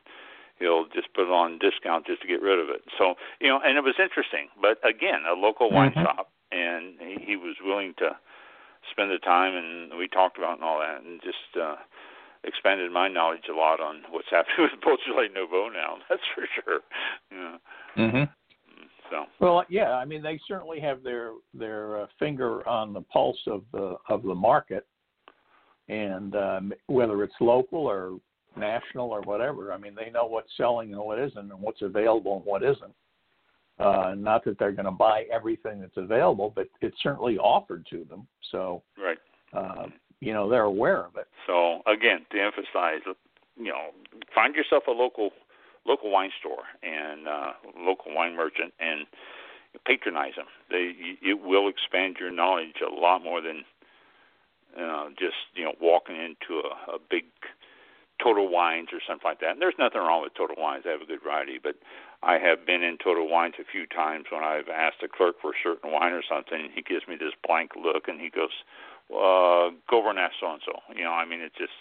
he'll 0.62 0.86
just 0.94 1.12
put 1.14 1.26
it 1.26 1.34
on 1.34 1.58
discount 1.58 2.06
just 2.06 2.22
to 2.22 2.28
get 2.28 2.40
rid 2.40 2.58
of 2.58 2.70
it. 2.70 2.82
So 2.98 3.14
you 3.40 3.48
know, 3.48 3.60
and 3.64 3.76
it 3.76 3.84
was 3.84 3.98
interesting. 3.98 4.48
But 4.60 4.78
again, 4.86 5.26
a 5.28 5.34
local 5.34 5.70
wine 5.70 5.90
mm-hmm. 5.90 6.06
shop, 6.06 6.30
and 6.50 6.94
he, 6.98 7.34
he 7.34 7.36
was 7.36 7.56
willing 7.64 7.94
to 7.98 8.16
spend 8.90 9.10
the 9.10 9.18
time, 9.18 9.54
and 9.54 9.98
we 9.98 10.08
talked 10.08 10.38
about 10.38 10.54
and 10.54 10.64
all 10.64 10.78
that, 10.78 11.02
and 11.04 11.20
just. 11.22 11.60
uh 11.60 11.76
expanded 12.44 12.90
my 12.90 13.08
knowledge 13.08 13.42
a 13.48 13.54
lot 13.54 13.80
on 13.80 14.02
what's 14.10 14.28
happening 14.30 14.56
with 14.58 14.80
Beaujolais 14.82 15.28
Nouveau 15.34 15.68
now. 15.68 15.98
That's 16.08 16.22
for 16.34 16.44
sure. 16.64 16.80
Yeah. 17.30 17.56
Mhm. 17.96 18.28
So. 19.10 19.26
Well, 19.40 19.64
yeah. 19.68 19.92
I 19.92 20.04
mean, 20.04 20.22
they 20.22 20.40
certainly 20.48 20.80
have 20.80 21.02
their 21.02 21.32
their 21.52 22.02
uh, 22.02 22.06
finger 22.18 22.66
on 22.66 22.92
the 22.92 23.02
pulse 23.02 23.38
of 23.46 23.62
the 23.72 23.96
of 24.08 24.22
the 24.22 24.34
market, 24.34 24.86
and 25.88 26.34
um, 26.34 26.72
whether 26.86 27.22
it's 27.22 27.34
local 27.40 27.80
or 27.80 28.18
national 28.56 29.10
or 29.10 29.22
whatever. 29.22 29.72
I 29.72 29.78
mean, 29.78 29.94
they 29.94 30.10
know 30.10 30.26
what's 30.26 30.50
selling 30.56 30.92
and 30.92 31.02
what 31.02 31.18
isn't, 31.18 31.38
and 31.38 31.60
what's 31.60 31.82
available 31.82 32.36
and 32.36 32.44
what 32.44 32.62
isn't. 32.62 32.94
Uh, 33.78 34.14
not 34.16 34.44
that 34.44 34.58
they're 34.58 34.72
going 34.72 34.84
to 34.84 34.90
buy 34.90 35.24
everything 35.32 35.80
that's 35.80 35.96
available, 35.96 36.52
but 36.54 36.68
it's 36.80 36.96
certainly 37.02 37.38
offered 37.38 37.86
to 37.90 38.04
them. 38.08 38.26
So, 38.50 38.82
right. 38.98 39.18
Uh, 39.52 39.86
you 40.20 40.32
know, 40.32 40.48
they're 40.48 40.62
aware 40.62 41.04
of 41.04 41.16
it. 41.16 41.26
So 41.46 41.80
again, 41.86 42.24
to 42.30 42.40
emphasize, 42.40 43.00
you 43.56 43.70
know, 43.70 43.88
find 44.34 44.54
yourself 44.54 44.84
a 44.86 44.92
local 44.92 45.30
local 45.84 46.10
wine 46.10 46.30
store 46.38 46.62
and 46.82 47.26
uh, 47.26 47.52
local 47.76 48.14
wine 48.14 48.36
merchant 48.36 48.72
and 48.78 49.06
patronize 49.84 50.34
them. 50.36 50.46
They 50.70 50.92
it 51.22 51.40
will 51.42 51.68
expand 51.68 52.16
your 52.20 52.30
knowledge 52.30 52.76
a 52.86 52.94
lot 52.94 53.24
more 53.24 53.40
than 53.40 53.64
uh, 54.78 55.08
just 55.18 55.34
you 55.54 55.64
know 55.64 55.74
walking 55.80 56.16
into 56.16 56.60
a, 56.60 56.92
a 56.92 56.98
big 57.10 57.24
Total 58.22 58.48
Wines 58.48 58.88
or 58.92 59.00
something 59.06 59.24
like 59.24 59.40
that. 59.40 59.52
And 59.52 59.60
there's 59.60 59.78
nothing 59.78 60.00
wrong 60.00 60.22
with 60.22 60.34
Total 60.34 60.56
Wines; 60.58 60.84
they 60.84 60.90
have 60.90 61.02
a 61.02 61.06
good 61.06 61.22
variety. 61.22 61.58
But 61.62 61.76
I 62.22 62.38
have 62.38 62.64
been 62.66 62.82
in 62.82 62.96
Total 63.02 63.28
Wines 63.28 63.54
a 63.60 63.64
few 63.70 63.86
times 63.86 64.26
when 64.30 64.44
I've 64.44 64.68
asked 64.68 65.02
a 65.02 65.08
clerk 65.08 65.36
for 65.40 65.50
a 65.50 65.58
certain 65.62 65.90
wine 65.90 66.12
or 66.12 66.22
something. 66.28 66.60
And 66.60 66.70
he 66.72 66.82
gives 66.82 67.06
me 67.08 67.16
this 67.16 67.34
blank 67.46 67.72
look, 67.76 68.08
and 68.08 68.20
he 68.20 68.30
goes, 68.30 68.54
uh, 69.10 69.74
"Go 69.90 69.98
over 69.98 70.10
and 70.10 70.18
ask 70.18 70.34
so 70.40 70.52
and 70.52 70.62
so." 70.64 70.72
You 70.94 71.04
know, 71.04 71.12
I 71.12 71.24
mean, 71.24 71.40
it's 71.40 71.56
just 71.58 71.74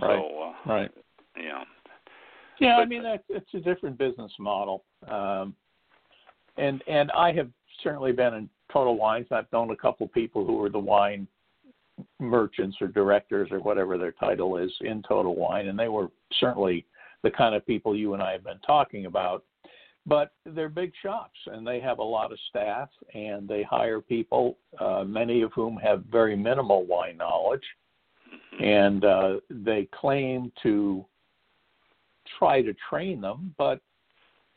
right. 0.00 0.18
so 0.18 0.54
uh, 0.54 0.72
right. 0.72 0.90
You 1.36 1.48
know, 1.48 1.64
yeah, 2.60 2.76
but, 2.76 2.82
I 2.82 2.84
mean 2.86 3.02
that, 3.02 3.24
it's 3.28 3.54
a 3.54 3.60
different 3.60 3.98
business 3.98 4.32
model, 4.38 4.84
um, 5.08 5.54
and 6.56 6.82
and 6.88 7.10
I 7.12 7.32
have 7.32 7.48
certainly 7.82 8.12
been 8.12 8.34
in 8.34 8.48
Total 8.72 8.96
Wines. 8.96 9.26
I've 9.30 9.50
known 9.52 9.70
a 9.70 9.76
couple 9.76 10.08
people 10.08 10.44
who 10.44 10.54
were 10.54 10.70
the 10.70 10.78
wine 10.78 11.28
merchants 12.20 12.76
or 12.80 12.88
directors 12.88 13.48
or 13.50 13.60
whatever 13.60 13.98
their 13.98 14.12
title 14.12 14.56
is 14.56 14.72
in 14.80 15.02
Total 15.02 15.34
Wine, 15.34 15.68
and 15.68 15.78
they 15.78 15.88
were 15.88 16.08
certainly 16.38 16.84
the 17.22 17.30
kind 17.30 17.54
of 17.54 17.66
people 17.66 17.96
you 17.96 18.14
and 18.14 18.22
I 18.22 18.32
have 18.32 18.44
been 18.44 18.60
talking 18.66 19.06
about. 19.06 19.44
But 20.06 20.30
they're 20.46 20.70
big 20.70 20.92
shops, 21.02 21.38
and 21.46 21.66
they 21.66 21.80
have 21.80 21.98
a 21.98 22.02
lot 22.02 22.32
of 22.32 22.38
staff, 22.48 22.88
and 23.14 23.46
they 23.46 23.62
hire 23.62 24.00
people, 24.00 24.56
uh, 24.80 25.04
many 25.04 25.42
of 25.42 25.52
whom 25.52 25.76
have 25.76 26.04
very 26.10 26.34
minimal 26.34 26.86
wine 26.86 27.18
knowledge, 27.18 27.64
and 28.60 29.04
uh, 29.04 29.40
they 29.50 29.86
claim 29.92 30.50
to 30.62 31.04
try 32.38 32.62
to 32.62 32.74
train 32.88 33.20
them, 33.20 33.54
but 33.58 33.80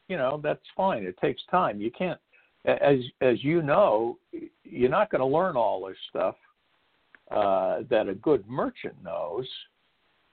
you 0.08 0.18
know 0.18 0.40
that's 0.44 0.66
fine. 0.76 1.04
It 1.04 1.18
takes 1.20 1.42
time. 1.50 1.82
You 1.82 1.92
can't, 1.92 2.20
as 2.66 3.00
as 3.22 3.44
you 3.44 3.62
know, 3.62 4.18
you're 4.64 4.90
not 4.90 5.10
going 5.10 5.22
to 5.22 5.26
learn 5.26 5.56
all 5.56 5.86
this 5.86 5.98
stuff 6.10 6.36
uh, 7.32 7.80
that 7.90 8.08
a 8.08 8.16
good 8.16 8.48
merchant 8.48 8.96
knows. 9.04 9.48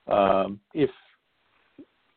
Um, 0.06 0.60
if 0.74 0.90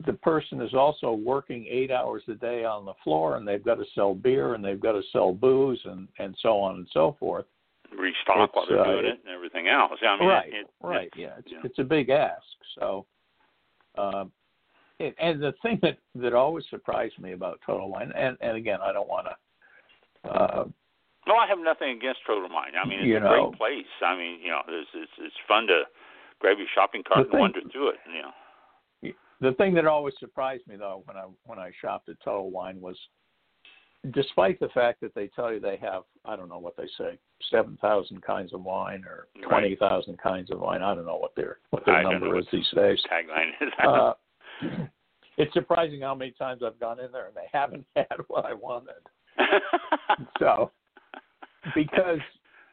the 0.06 0.14
person 0.14 0.62
is 0.62 0.74
also 0.74 1.12
working 1.12 1.66
eight 1.70 1.92
hours 1.92 2.24
a 2.28 2.34
day 2.34 2.64
on 2.64 2.86
the 2.86 2.94
floor 3.04 3.38
and 3.38 3.48
they've 3.48 3.64
got 3.64 3.76
to 3.76 3.86
sell 3.94 4.16
beer 4.16 4.56
and 4.56 4.64
they've 4.64 4.80
got 4.80 4.94
to 4.94 5.02
sell 5.12 5.32
booze 5.32 5.80
and 5.86 6.08
and 6.18 6.36
so 6.42 6.58
on 6.58 6.78
and 6.78 6.88
so 6.92 7.16
forth 7.20 7.46
restock 7.96 8.56
while 8.56 8.66
they're 8.68 8.80
uh, 8.80 8.86
doing 8.86 9.06
it 9.06 9.20
and 9.24 9.36
everything 9.36 9.68
else 9.68 9.92
I 10.02 10.18
mean, 10.18 10.28
right 10.28 10.52
it, 10.52 10.68
right 10.82 11.12
yeah 11.16 11.34
it's, 11.38 11.50
yeah. 11.52 11.60
it's 11.64 11.78
a 11.78 11.84
big 11.84 12.10
ask 12.10 12.42
so 12.80 13.06
um, 13.96 14.32
and 15.20 15.42
the 15.42 15.54
thing 15.62 15.80
that 15.82 15.98
that 16.16 16.34
always 16.34 16.66
surprised 16.70 17.20
me 17.20 17.34
about 17.34 17.60
Total 17.66 17.90
Wine, 17.90 18.12
and 18.16 18.38
and 18.42 18.58
again, 18.58 18.80
I 18.82 18.92
don't 18.94 19.08
want 19.08 19.28
to 19.28 20.30
uh, 20.30 20.64
No, 21.28 21.36
I 21.36 21.48
have 21.48 21.60
nothing 21.60 21.90
against 21.96 22.22
Total 22.26 22.50
Wine. 22.50 22.74
I 22.82 22.88
mean, 22.88 23.00
it's 23.00 23.08
You 23.08 23.18
a 23.18 23.20
know. 23.20 23.50
great 23.52 23.58
place. 23.58 23.92
I 24.04 24.16
mean, 24.16 24.40
you 24.42 24.50
know, 24.50 24.62
it's 24.68 24.90
it's, 24.94 25.12
it's 25.20 25.36
fun 25.48 25.68
to 25.68 25.84
grab 26.40 26.58
your 26.58 26.68
shopping 26.74 27.04
cart 27.08 27.22
and 27.22 27.30
thing- 27.32 27.40
wander 27.40 27.62
through 27.72 27.90
it. 27.90 28.00
You 28.14 28.22
know. 28.24 28.32
The 29.42 29.54
thing 29.54 29.74
that 29.74 29.88
always 29.88 30.14
surprised 30.20 30.68
me 30.68 30.76
though 30.76 31.02
when 31.06 31.18
I 31.18 31.26
when 31.46 31.58
I 31.60 31.72
shopped 31.82 32.10
at 32.10 32.20
Total 32.24 32.50
Wine 32.52 32.80
was 32.80 32.96
despite 34.14 34.60
the 34.60 34.70
fact 34.70 35.02
that 35.02 35.14
they 35.16 35.28
tell 35.36 35.52
you 35.54 35.60
they 35.60 35.78
have 35.78 36.04
I 36.26 36.36
don't 36.36 36.50
know 36.50 36.60
what 36.60 36.76
they 36.78 36.88
say, 36.98 37.18
seven 37.50 37.78
thousand 37.82 38.22
kinds 38.24 38.54
of 38.54 38.62
wine 38.64 39.04
or 39.08 39.28
Right. 39.36 39.50
twenty 39.50 39.76
thousand 39.76 40.18
kinds 40.20 40.52
of 40.52 40.60
wine. 40.60 40.82
I 40.84 40.94
don't 40.94 41.06
know 41.08 41.18
what 41.18 41.36
their 41.36 41.58
what 41.72 41.86
their 41.86 41.96
I 41.96 42.04
number 42.04 42.38
is 42.38 42.46
these 42.52 42.68
days. 42.76 43.00
Tagline 43.12 43.50
is. 43.62 43.74
Uh, 43.84 44.14
it's 45.38 45.54
surprising 45.54 46.02
how 46.02 46.14
many 46.14 46.32
times 46.32 46.62
I've 46.64 46.80
gone 46.80 47.00
in 47.00 47.12
there 47.12 47.26
and 47.26 47.36
they 47.36 47.48
haven't 47.52 47.86
had 47.96 48.08
what 48.28 48.46
I 48.46 48.54
wanted. 48.54 48.94
So 50.40 50.72
because 51.76 52.20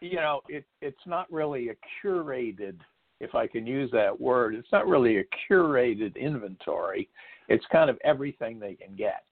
you 0.00 0.16
know 0.16 0.40
it 0.48 0.64
it's 0.80 1.06
not 1.06 1.30
really 1.32 1.70
a 1.70 1.74
curated 2.02 2.78
if 3.20 3.34
i 3.34 3.46
can 3.46 3.66
use 3.66 3.90
that 3.90 4.18
word 4.18 4.54
it's 4.54 4.70
not 4.72 4.86
really 4.86 5.18
a 5.18 5.24
curated 5.50 6.16
inventory. 6.16 7.08
It's 7.48 7.64
kind 7.72 7.88
of 7.88 7.98
everything 8.04 8.58
they 8.58 8.74
can 8.74 8.94
get. 8.94 9.24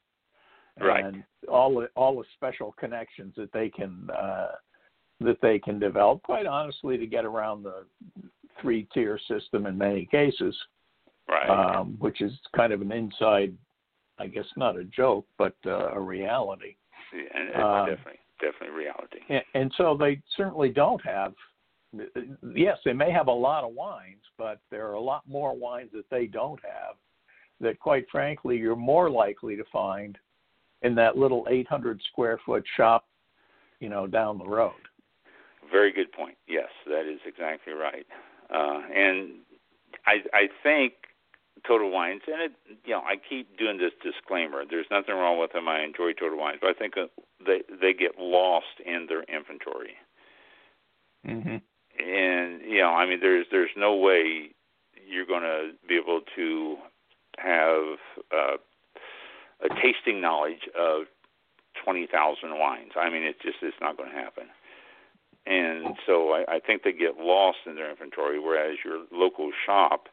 Right. 0.78 1.04
and 1.06 1.24
all 1.48 1.74
the 1.74 1.88
all 1.96 2.16
the 2.16 2.24
special 2.34 2.74
connections 2.78 3.32
that 3.38 3.50
they 3.52 3.70
can 3.70 4.10
uh 4.10 4.48
that 5.20 5.38
they 5.40 5.58
can 5.58 5.78
develop 5.78 6.22
quite 6.22 6.44
honestly 6.44 6.98
to 6.98 7.06
get 7.06 7.24
around 7.24 7.62
the 7.62 7.86
three 8.60 8.86
tier 8.92 9.18
system 9.26 9.64
in 9.64 9.78
many 9.78 10.04
cases. 10.04 10.54
Right. 11.28 11.48
um 11.78 11.96
which 11.98 12.20
is 12.20 12.32
kind 12.54 12.74
of 12.74 12.82
an 12.82 12.92
inside 12.92 13.56
i 14.18 14.26
guess 14.26 14.44
not 14.56 14.76
a 14.76 14.84
joke 14.84 15.26
but 15.38 15.56
uh, 15.64 15.92
a 15.92 16.00
reality. 16.00 16.76
Yeah, 17.14 17.62
um, 17.62 17.86
definitely 17.88 18.20
definitely 18.50 18.76
reality. 18.76 19.18
and, 19.28 19.42
and 19.54 19.72
so 19.76 19.96
they 19.98 20.20
certainly 20.36 20.68
don't 20.68 21.04
have. 21.04 21.32
Yes, 22.54 22.78
they 22.84 22.92
may 22.92 23.10
have 23.10 23.28
a 23.28 23.32
lot 23.32 23.64
of 23.64 23.72
wines, 23.72 24.22
but 24.36 24.60
there 24.70 24.86
are 24.88 24.94
a 24.94 25.00
lot 25.00 25.22
more 25.26 25.56
wines 25.56 25.90
that 25.94 26.08
they 26.10 26.26
don't 26.26 26.60
have. 26.62 26.96
That, 27.60 27.78
quite 27.80 28.04
frankly, 28.12 28.56
you're 28.58 28.76
more 28.76 29.08
likely 29.08 29.56
to 29.56 29.64
find 29.72 30.18
in 30.82 30.94
that 30.96 31.16
little 31.16 31.46
800 31.48 32.02
square 32.12 32.38
foot 32.44 32.64
shop, 32.76 33.06
you 33.80 33.88
know, 33.88 34.06
down 34.06 34.36
the 34.36 34.46
road. 34.46 34.74
Very 35.72 35.90
good 35.92 36.12
point. 36.12 36.36
Yes, 36.46 36.68
that 36.86 37.10
is 37.10 37.18
exactly 37.26 37.72
right. 37.72 38.06
Uh, 38.50 38.82
and 38.94 39.30
I 40.06 40.16
I 40.32 40.48
think 40.62 40.92
Total 41.66 41.90
Wines, 41.90 42.22
and 42.26 42.42
it 42.42 42.52
you 42.84 42.92
know 42.92 43.00
I 43.00 43.16
keep 43.16 43.56
doing 43.58 43.78
this 43.78 43.92
disclaimer. 44.02 44.64
There's 44.68 44.86
nothing 44.90 45.14
wrong 45.14 45.38
with 45.38 45.52
them. 45.52 45.68
I 45.68 45.82
enjoy 45.82 46.12
Total 46.12 46.38
Wines, 46.38 46.58
but 46.60 46.70
I 46.70 46.74
think 46.74 46.96
uh, 46.96 47.06
they 47.44 47.62
they 47.80 47.92
get 47.92 48.18
lost 48.18 48.80
in 48.84 49.06
their 49.08 49.22
inventory. 49.24 49.94
Mm-hmm. 51.26 51.56
and 51.98 52.60
you 52.62 52.78
know, 52.78 52.90
I 52.90 53.06
mean, 53.06 53.20
there's 53.20 53.46
there's 53.50 53.70
no 53.76 53.96
way 53.96 54.50
you're 55.08 55.26
going 55.26 55.42
to 55.42 55.70
be 55.88 55.96
able 55.96 56.20
to 56.36 56.76
have 57.38 57.98
uh, 58.32 58.56
a 59.64 59.68
tasting 59.82 60.20
knowledge 60.20 60.68
of 60.78 61.04
twenty 61.82 62.06
thousand 62.06 62.58
wines. 62.58 62.92
I 62.96 63.10
mean, 63.10 63.22
it's 63.22 63.42
just 63.42 63.56
it's 63.62 63.76
not 63.80 63.96
going 63.96 64.10
to 64.10 64.16
happen. 64.16 64.44
And 65.46 65.96
so 66.04 66.30
I, 66.32 66.56
I 66.56 66.60
think 66.60 66.82
they 66.82 66.92
get 66.92 67.18
lost 67.18 67.58
in 67.66 67.76
their 67.76 67.90
inventory. 67.90 68.40
Whereas 68.40 68.78
your 68.84 69.04
local 69.12 69.50
shop, 69.64 70.08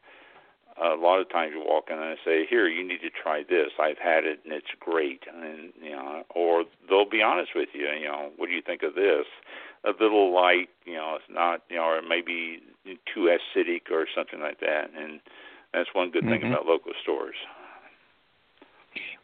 a 0.82 0.95
lot 0.95 1.19
of 1.19 1.30
times 1.30 1.53
you 1.53 1.63
walk 1.65 1.89
in 1.89 1.97
and 1.97 2.17
say, 2.26 2.45
"Here, 2.45 2.67
you 2.67 2.84
need 2.84 3.01
to 3.01 3.09
try 3.09 3.43
this. 3.43 3.71
I've 3.80 3.97
had 3.97 4.26
it 4.26 4.41
and 4.43 4.53
it's 4.53 4.74
great." 4.80 5.24
And 5.28 5.74
you 5.82 5.91
know, 5.91 6.24
or 6.34 6.65
they'll 6.89 7.09
be 7.09 7.21
honest 7.21 7.51
with 7.55 7.69
you. 7.74 7.88
You 7.88 8.07
know, 8.07 8.32
what 8.38 8.47
do 8.47 8.53
you 8.53 8.61
think 8.61 8.84
of 8.84 8.95
this? 8.95 9.26
A 9.86 9.91
little 10.01 10.34
light, 10.34 10.69
you 10.86 10.93
know, 10.93 11.15
it's 11.15 11.30
not, 11.30 11.61
you 11.69 11.76
know, 11.76 11.84
or 11.84 12.01
maybe 12.01 12.63
too 13.13 13.30
acidic 13.30 13.91
or 13.91 14.07
something 14.15 14.39
like 14.39 14.59
that. 14.61 14.89
And 14.97 15.19
that's 15.74 15.93
one 15.93 16.09
good 16.09 16.24
thing 16.24 16.41
Mhm. 16.41 16.49
about 16.51 16.65
local 16.65 16.93
stores. 17.01 17.36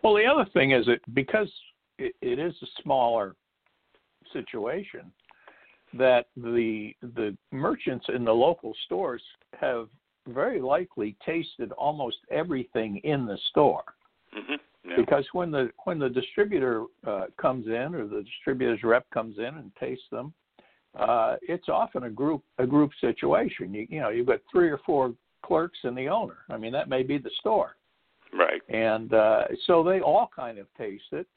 Well, 0.01 0.15
the 0.15 0.25
other 0.25 0.45
thing 0.45 0.71
is 0.71 0.85
that 0.87 1.01
because 1.13 1.49
it, 1.97 2.15
it 2.21 2.39
is 2.39 2.61
a 2.61 2.67
smaller 2.81 3.35
situation, 4.33 5.11
that 5.93 6.27
the 6.35 6.95
the 7.01 7.35
merchants 7.51 8.05
in 8.09 8.23
the 8.23 8.33
local 8.33 8.73
stores 8.85 9.23
have 9.59 9.89
very 10.33 10.61
likely 10.61 11.15
tasted 11.25 11.71
almost 11.73 12.17
everything 12.31 12.97
in 13.03 13.25
the 13.25 13.37
store. 13.49 13.83
hmm 14.33 14.55
Yeah. 14.85 14.95
Because 14.95 15.25
when 15.33 15.51
the 15.51 15.71
when 15.85 15.99
the 15.99 16.09
distributor 16.09 16.85
uh, 17.05 17.25
comes 17.37 17.67
in 17.67 17.95
or 17.95 18.07
the 18.07 18.23
distributor's 18.23 18.83
rep 18.83 19.09
comes 19.11 19.37
in 19.37 19.45
and 19.45 19.71
tastes 19.79 20.09
them, 20.11 20.33
uh, 20.97 21.35
it's 21.41 21.69
often 21.69 22.03
a 22.03 22.09
group 22.09 22.43
a 22.57 22.65
group 22.65 22.91
situation. 23.01 23.73
You 23.73 23.87
you 23.89 23.99
know 23.99 24.09
you've 24.09 24.27
got 24.27 24.41
three 24.51 24.69
or 24.69 24.79
four 24.85 25.13
clerks 25.43 25.79
and 25.83 25.97
the 25.97 26.07
owner. 26.07 26.37
I 26.49 26.57
mean 26.57 26.71
that 26.73 26.89
may 26.89 27.03
be 27.03 27.17
the 27.17 27.31
store 27.39 27.75
Right. 28.33 28.61
and 28.69 29.13
uh, 29.13 29.45
so 29.65 29.83
they 29.83 30.01
all 30.01 30.29
kind 30.35 30.57
of 30.59 30.67
taste 30.77 31.11
it. 31.11 31.27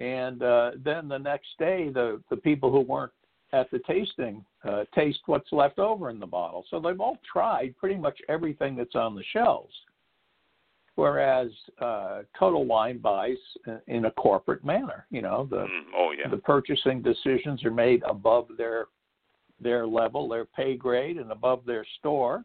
And 0.00 0.42
uh, 0.42 0.72
then 0.84 1.08
the 1.08 1.18
next 1.18 1.48
day, 1.58 1.90
the 1.92 2.22
the 2.30 2.36
people 2.36 2.70
who 2.70 2.80
weren't 2.80 3.12
at 3.52 3.70
the 3.70 3.78
tasting 3.86 4.44
uh, 4.68 4.84
taste 4.94 5.20
what's 5.26 5.50
left 5.52 5.78
over 5.78 6.10
in 6.10 6.18
the 6.18 6.26
bottle. 6.26 6.64
So 6.70 6.80
they've 6.80 7.00
all 7.00 7.18
tried 7.30 7.74
pretty 7.78 7.96
much 7.96 8.18
everything 8.28 8.76
that's 8.76 8.94
on 8.94 9.14
the 9.14 9.24
shelves. 9.32 9.72
Whereas 10.96 11.48
uh, 11.80 12.22
Total 12.38 12.64
Wine 12.64 12.98
buys 12.98 13.36
in 13.86 14.06
a 14.06 14.10
corporate 14.10 14.64
manner. 14.64 15.06
You 15.10 15.22
know, 15.22 15.46
the 15.48 15.58
Mm, 15.58 15.84
oh 15.96 16.10
yeah. 16.10 16.28
the 16.28 16.38
purchasing 16.38 17.02
decisions 17.02 17.64
are 17.64 17.70
made 17.70 18.02
above 18.02 18.48
their 18.58 18.86
their 19.60 19.86
level, 19.86 20.28
their 20.28 20.44
pay 20.44 20.76
grade, 20.76 21.16
and 21.18 21.30
above 21.32 21.64
their 21.64 21.86
store. 21.98 22.44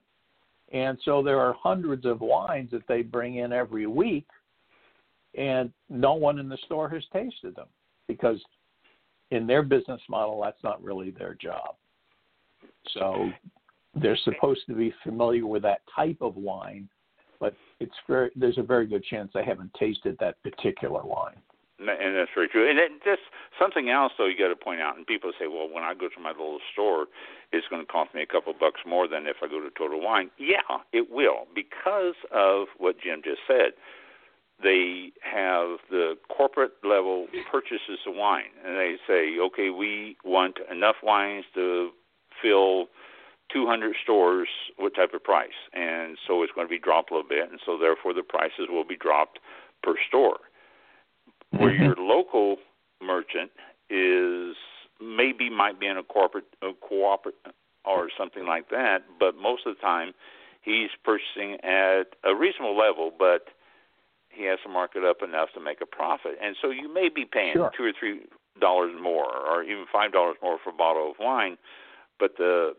And 0.72 0.98
so 1.04 1.22
there 1.22 1.40
are 1.40 1.54
hundreds 1.54 2.06
of 2.06 2.22
wines 2.22 2.72
that 2.72 2.88
they 2.88 3.02
bring 3.02 3.36
in 3.36 3.52
every 3.54 3.86
week, 3.88 4.28
and 5.38 5.72
no 5.90 6.14
one 6.14 6.40
in 6.40 6.48
the 6.50 6.58
store 6.66 6.90
has 6.90 7.04
tasted 7.12 7.56
them 7.56 7.68
because 8.08 8.40
in 9.34 9.48
their 9.48 9.64
business 9.64 10.02
model, 10.08 10.40
that's 10.42 10.64
not 10.64 10.82
really 10.84 11.10
their 11.10 11.34
job. 11.34 11.76
So 12.94 13.30
they're 13.96 14.18
supposed 14.24 14.62
to 14.68 14.76
be 14.76 14.94
familiar 15.04 15.48
with 15.48 15.64
that 15.64 15.82
type 15.94 16.18
of 16.22 16.36
wine, 16.36 16.88
but 17.40 17.56
it's 17.80 17.96
very, 18.08 18.30
there's 18.36 18.60
a 18.60 18.64
very 18.64 18.86
good 18.86 19.04
chance 19.04 19.32
they 19.34 19.44
haven't 19.44 19.74
tasted 19.74 20.18
that 20.20 20.42
particular 20.44 21.04
wine. 21.04 21.36
And 21.80 22.16
that's 22.16 22.30
very 22.34 22.48
true. 22.48 22.70
And 22.70 22.78
it, 22.80 22.92
just 23.04 23.22
something 23.60 23.90
else, 23.90 24.14
though, 24.18 24.28
you 24.28 24.38
got 24.38 24.50
to 24.50 24.56
point 24.56 24.80
out. 24.80 24.96
And 24.96 25.06
people 25.06 25.34
say, 25.38 25.48
"Well, 25.48 25.68
when 25.70 25.84
I 25.84 25.94
go 25.94 26.08
to 26.08 26.22
my 26.22 26.30
little 26.30 26.60
store, 26.72 27.08
it's 27.52 27.68
going 27.68 27.82
to 27.82 27.92
cost 27.92 28.14
me 28.14 28.22
a 28.22 28.26
couple 28.26 28.54
bucks 28.58 28.82
more 28.88 29.06
than 29.08 29.26
if 29.26 29.38
I 29.44 29.48
go 29.48 29.60
to 29.60 29.70
Total 29.78 30.00
Wine." 30.00 30.30
Yeah, 30.38 30.80
it 30.94 31.12
will 31.12 31.48
because 31.54 32.16
of 32.32 32.68
what 32.78 33.02
Jim 33.02 33.22
just 33.26 33.42
said. 33.48 33.74
They 34.64 35.12
have 35.22 35.80
the 35.90 36.18
corporate 36.30 36.74
level 36.84 37.28
purchases 37.52 38.00
of 38.08 38.16
wine, 38.16 38.52
and 38.66 38.78
they 38.78 38.98
say, 39.06 39.38
"Okay, 39.40 39.70
we 39.70 40.18
want 40.24 40.60
enough 40.72 40.96
wines 41.04 41.46
to 41.54 41.92
fill 42.42 42.90
200 43.50 43.96
stores. 44.04 44.48
What 44.78 44.96
type 44.96 45.14
of 45.14 45.24
price?" 45.24 45.52
And 45.74 46.18
so 46.26 46.42
it's 46.44 46.54
going 46.54 46.68
to 46.68 46.72
be 46.72 46.80
dropped 46.80 47.12
a 47.12 47.16
little 47.16 47.28
bit, 47.28 47.50
and 47.50 47.60
so 47.66 47.78
therefore 47.78 48.14
the 48.14 48.24
prices 48.24 48.70
will 48.70 48.86
be 48.86 48.96
dropped 48.96 49.40
per 49.84 49.96
store 50.08 50.40
where 51.58 51.72
Mhm. 51.72 51.80
your 51.80 51.96
local 51.96 52.60
merchant 53.00 53.52
is 53.90 54.56
maybe 55.00 55.50
might 55.50 55.80
be 55.80 55.88
in 55.88 55.98
a 55.98 56.04
corporate 56.04 56.48
a 56.62 56.74
cooperative 56.74 57.54
or 57.86 58.10
something 58.18 58.46
like 58.46 58.70
that, 58.70 59.04
but 59.20 59.36
most 59.36 59.66
of 59.66 59.76
the 59.76 59.82
time 59.82 60.14
he's 60.62 60.90
purchasing 61.04 61.60
at 61.62 62.16
a 62.24 62.34
reasonable 62.34 62.76
level, 62.76 63.12
but 63.12 63.50
he 64.34 64.46
has 64.46 64.60
to 64.64 64.70
mark 64.70 64.92
it 64.96 65.04
up 65.04 65.18
enough 65.24 65.50
to 65.54 65.60
make 65.60 65.82
a 65.82 65.86
profit. 65.86 66.34
And 66.42 66.56
so 66.62 66.70
you 66.70 66.92
may 66.92 67.10
be 67.10 67.26
paying 67.26 67.54
Sure. 67.54 67.72
two 67.76 67.84
or 67.84 67.94
three 67.94 68.22
dollars 68.60 68.94
more 69.02 69.26
or 69.26 69.64
even 69.64 69.86
five 69.92 70.12
dollars 70.12 70.38
more 70.42 70.58
for 70.64 70.70
a 70.70 70.74
bottle 70.74 71.12
of 71.12 71.18
wine, 71.20 71.58
but 72.20 72.36
the 72.38 72.76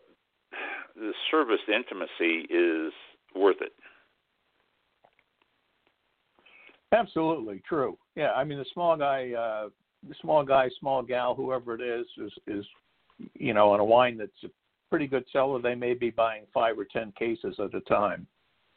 the 0.97 1.13
service 1.31 1.61
the 1.67 1.75
intimacy 1.75 2.47
is 2.51 2.93
worth 3.35 3.61
it. 3.61 3.73
Absolutely 6.93 7.61
true. 7.69 7.99
Yeah, 8.15 8.33
I 8.33 8.45
mean 8.45 8.59
the 8.59 8.67
small 8.73 8.97
guy, 8.97 9.33
uh, 9.33 9.69
the 10.09 10.15
small 10.21 10.45
guy, 10.45 10.69
small 10.79 11.03
gal, 11.03 11.35
whoever 11.35 11.75
it 11.75 11.81
is, 11.81 12.07
is 12.19 12.33
is 12.47 12.65
you 13.35 13.53
know 13.55 13.73
on 13.73 13.81
a 13.81 13.85
wine 13.85 14.17
that's 14.17 14.45
a 14.45 14.49
pretty 14.91 15.07
good 15.09 15.25
seller. 15.33 15.61
They 15.61 15.75
may 15.75 15.95
be 15.95 16.11
buying 16.11 16.45
five 16.53 16.79
or 16.79 16.85
ten 16.85 17.13
cases 17.19 17.57
at 17.59 17.75
a 17.75 17.81
time. 17.81 18.27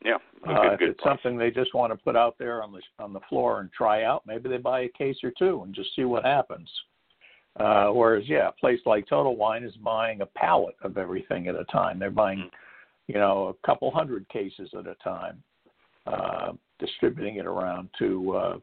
Yeah, 0.06 0.18
Uh, 0.48 0.74
if 0.74 0.80
good 0.80 0.90
it's 0.90 1.02
price. 1.02 1.18
something 1.18 1.38
they 1.38 1.52
just 1.52 1.74
want 1.74 1.92
to 1.92 1.98
put 1.98 2.16
out 2.16 2.38
there 2.38 2.62
on 2.64 2.72
the 2.72 2.82
on 3.00 3.14
the 3.14 3.20
floor 3.22 3.62
and 3.62 3.72
try 3.72 4.04
out, 4.04 4.26
maybe 4.26 4.48
they 4.48 4.58
buy 4.58 4.82
a 4.82 4.90
case 4.90 5.18
or 5.24 5.32
two 5.32 5.64
and 5.64 5.74
just 5.74 5.96
see 5.96 6.04
what 6.04 6.24
happens. 6.24 6.70
Uh, 7.60 7.88
whereas, 7.90 8.24
yeah, 8.30 8.50
a 8.50 8.52
place 8.52 8.80
like 8.86 9.08
Total 9.08 9.36
Wine 9.36 9.64
is 9.64 9.76
buying 9.78 10.22
a 10.22 10.26
pallet 10.28 10.76
of 10.84 10.98
everything 11.00 11.48
at 11.48 11.56
a 11.56 11.66
time. 11.66 11.98
They're 11.98 12.12
buying, 12.12 12.52
you 13.08 13.16
know, 13.16 13.48
a 13.48 13.68
couple 13.68 13.90
hundred 13.90 14.30
cases 14.30 14.70
at 14.78 14.86
a 14.86 14.94
time, 15.04 15.42
uh, 16.06 16.52
distributing 16.78 17.38
it 17.38 17.48
around 17.48 17.90
to, 17.98 18.36
uh, 18.36 18.58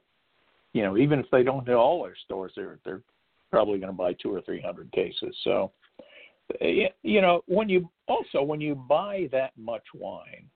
you 0.74 0.82
know, 0.84 0.96
even 0.96 1.18
if 1.18 1.26
they 1.32 1.42
don't 1.42 1.66
hit 1.66 1.74
all 1.74 2.04
their 2.04 2.16
stores, 2.24 2.52
they're 2.54 2.78
they're 2.84 3.02
probably 3.50 3.78
going 3.78 3.92
to 3.92 3.96
buy 3.96 4.12
two 4.14 4.32
or 4.32 4.40
three 4.42 4.60
hundred 4.60 4.92
cases. 4.92 5.36
So, 5.42 5.72
you 6.60 7.20
know, 7.20 7.42
when 7.46 7.68
you 7.68 7.90
also 8.06 8.42
when 8.42 8.60
you 8.60 8.76
buy 8.76 9.28
that 9.32 9.50
much 9.56 9.84
wine, 9.92 10.48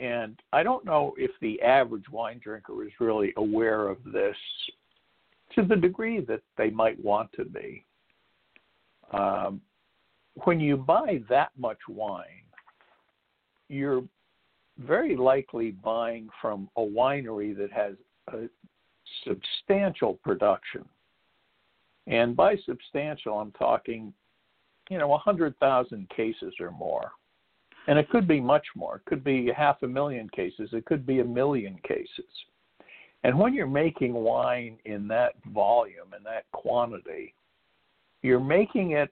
and 0.00 0.40
I 0.52 0.62
don't 0.62 0.84
know 0.84 1.14
if 1.16 1.30
the 1.40 1.60
average 1.62 2.08
wine 2.10 2.40
drinker 2.42 2.84
is 2.84 2.92
really 3.00 3.32
aware 3.36 3.88
of 3.88 3.98
this 4.04 4.36
to 5.54 5.62
the 5.62 5.76
degree 5.76 6.20
that 6.20 6.42
they 6.56 6.70
might 6.70 7.02
want 7.02 7.32
to 7.32 7.44
be. 7.44 7.84
Um, 9.12 9.60
when 10.44 10.60
you 10.60 10.76
buy 10.76 11.22
that 11.28 11.50
much 11.56 11.78
wine, 11.88 12.44
you're 13.68 14.02
very 14.78 15.16
likely 15.16 15.72
buying 15.72 16.28
from 16.40 16.68
a 16.76 16.80
winery 16.80 17.56
that 17.56 17.72
has 17.72 17.94
a 18.32 18.48
substantial 19.26 20.14
production. 20.22 20.84
And 22.06 22.36
by 22.36 22.56
substantial, 22.64 23.38
I'm 23.38 23.52
talking, 23.52 24.12
you 24.90 24.98
know, 24.98 25.08
100,000 25.08 26.08
cases 26.10 26.54
or 26.60 26.70
more. 26.70 27.10
And 27.88 27.98
it 27.98 28.08
could 28.10 28.28
be 28.28 28.40
much 28.40 28.66
more. 28.76 28.96
It 28.96 29.06
could 29.06 29.24
be 29.24 29.50
half 29.56 29.82
a 29.82 29.88
million 29.88 30.28
cases. 30.28 30.68
It 30.72 30.84
could 30.84 31.06
be 31.06 31.20
a 31.20 31.24
million 31.24 31.78
cases. 31.88 32.30
And 33.24 33.36
when 33.36 33.54
you're 33.54 33.66
making 33.66 34.12
wine 34.12 34.76
in 34.84 35.08
that 35.08 35.32
volume 35.52 36.12
and 36.14 36.24
that 36.24 36.44
quantity, 36.52 37.34
you're 38.22 38.40
making 38.40 38.92
it 38.92 39.10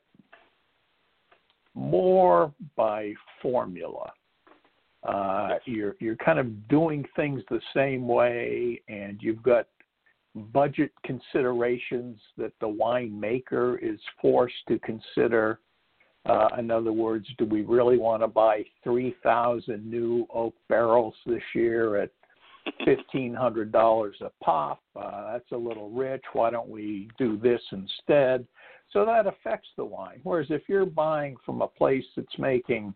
more 1.74 2.52
by 2.76 3.14
formula. 3.40 4.12
Uh, 5.02 5.54
you're 5.64 5.94
you're 6.00 6.16
kind 6.16 6.38
of 6.38 6.68
doing 6.68 7.04
things 7.14 7.42
the 7.48 7.60
same 7.74 8.06
way, 8.06 8.80
and 8.88 9.18
you've 9.22 9.42
got 9.42 9.66
budget 10.52 10.90
considerations 11.04 12.18
that 12.36 12.52
the 12.60 12.66
winemaker 12.66 13.78
is 13.82 14.00
forced 14.20 14.54
to 14.68 14.78
consider. 14.80 15.60
Uh, 16.28 16.48
in 16.58 16.70
other 16.70 16.92
words, 16.92 17.26
do 17.38 17.44
we 17.44 17.62
really 17.62 17.98
want 17.98 18.22
to 18.22 18.26
buy 18.26 18.64
3,000 18.82 19.88
new 19.88 20.26
oak 20.34 20.54
barrels 20.68 21.14
this 21.24 21.42
year 21.54 21.96
at 21.96 22.10
$1,500 22.86 24.12
a 24.20 24.30
pop? 24.42 24.80
Uh, 24.96 25.32
that's 25.32 25.52
a 25.52 25.56
little 25.56 25.90
rich. 25.90 26.22
Why 26.32 26.50
don't 26.50 26.68
we 26.68 27.08
do 27.18 27.36
this 27.38 27.60
instead? 27.70 28.46
So 28.92 29.04
that 29.04 29.26
affects 29.26 29.68
the 29.76 29.84
wine. 29.84 30.20
Whereas 30.24 30.48
if 30.50 30.62
you're 30.68 30.86
buying 30.86 31.36
from 31.44 31.62
a 31.62 31.68
place 31.68 32.04
that's 32.16 32.38
making 32.38 32.94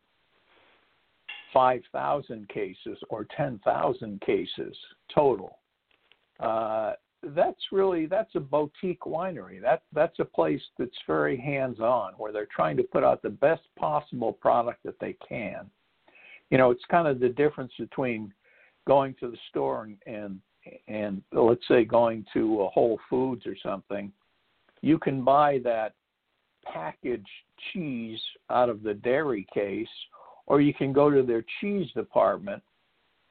5,000 1.52 2.48
cases 2.48 2.98
or 3.10 3.26
10,000 3.36 4.20
cases 4.22 4.76
total, 5.14 5.58
uh, 6.40 6.94
that's 7.22 7.60
really 7.72 8.06
that's 8.06 8.34
a 8.34 8.40
boutique 8.40 9.02
winery. 9.02 9.60
That 9.60 9.82
that's 9.92 10.18
a 10.18 10.24
place 10.24 10.62
that's 10.78 10.96
very 11.06 11.36
hands-on, 11.36 12.14
where 12.16 12.32
they're 12.32 12.48
trying 12.54 12.76
to 12.78 12.82
put 12.82 13.04
out 13.04 13.22
the 13.22 13.30
best 13.30 13.62
possible 13.78 14.32
product 14.32 14.82
that 14.84 14.98
they 15.00 15.16
can. 15.26 15.70
You 16.50 16.58
know, 16.58 16.70
it's 16.70 16.84
kind 16.90 17.06
of 17.06 17.20
the 17.20 17.28
difference 17.28 17.72
between 17.78 18.32
going 18.86 19.14
to 19.20 19.30
the 19.30 19.38
store 19.50 19.84
and 19.84 19.96
and, 20.06 20.40
and 20.88 21.22
let's 21.32 21.66
say 21.68 21.84
going 21.84 22.24
to 22.32 22.62
a 22.62 22.68
Whole 22.68 22.98
Foods 23.08 23.46
or 23.46 23.56
something 23.62 24.12
you 24.82 24.98
can 24.98 25.22
buy 25.22 25.58
that 25.64 25.94
packaged 26.64 27.26
cheese 27.72 28.20
out 28.50 28.68
of 28.68 28.82
the 28.82 28.94
dairy 28.94 29.46
case, 29.52 29.88
or 30.46 30.60
you 30.60 30.74
can 30.74 30.92
go 30.92 31.10
to 31.10 31.22
their 31.22 31.44
cheese 31.60 31.90
department 31.94 32.62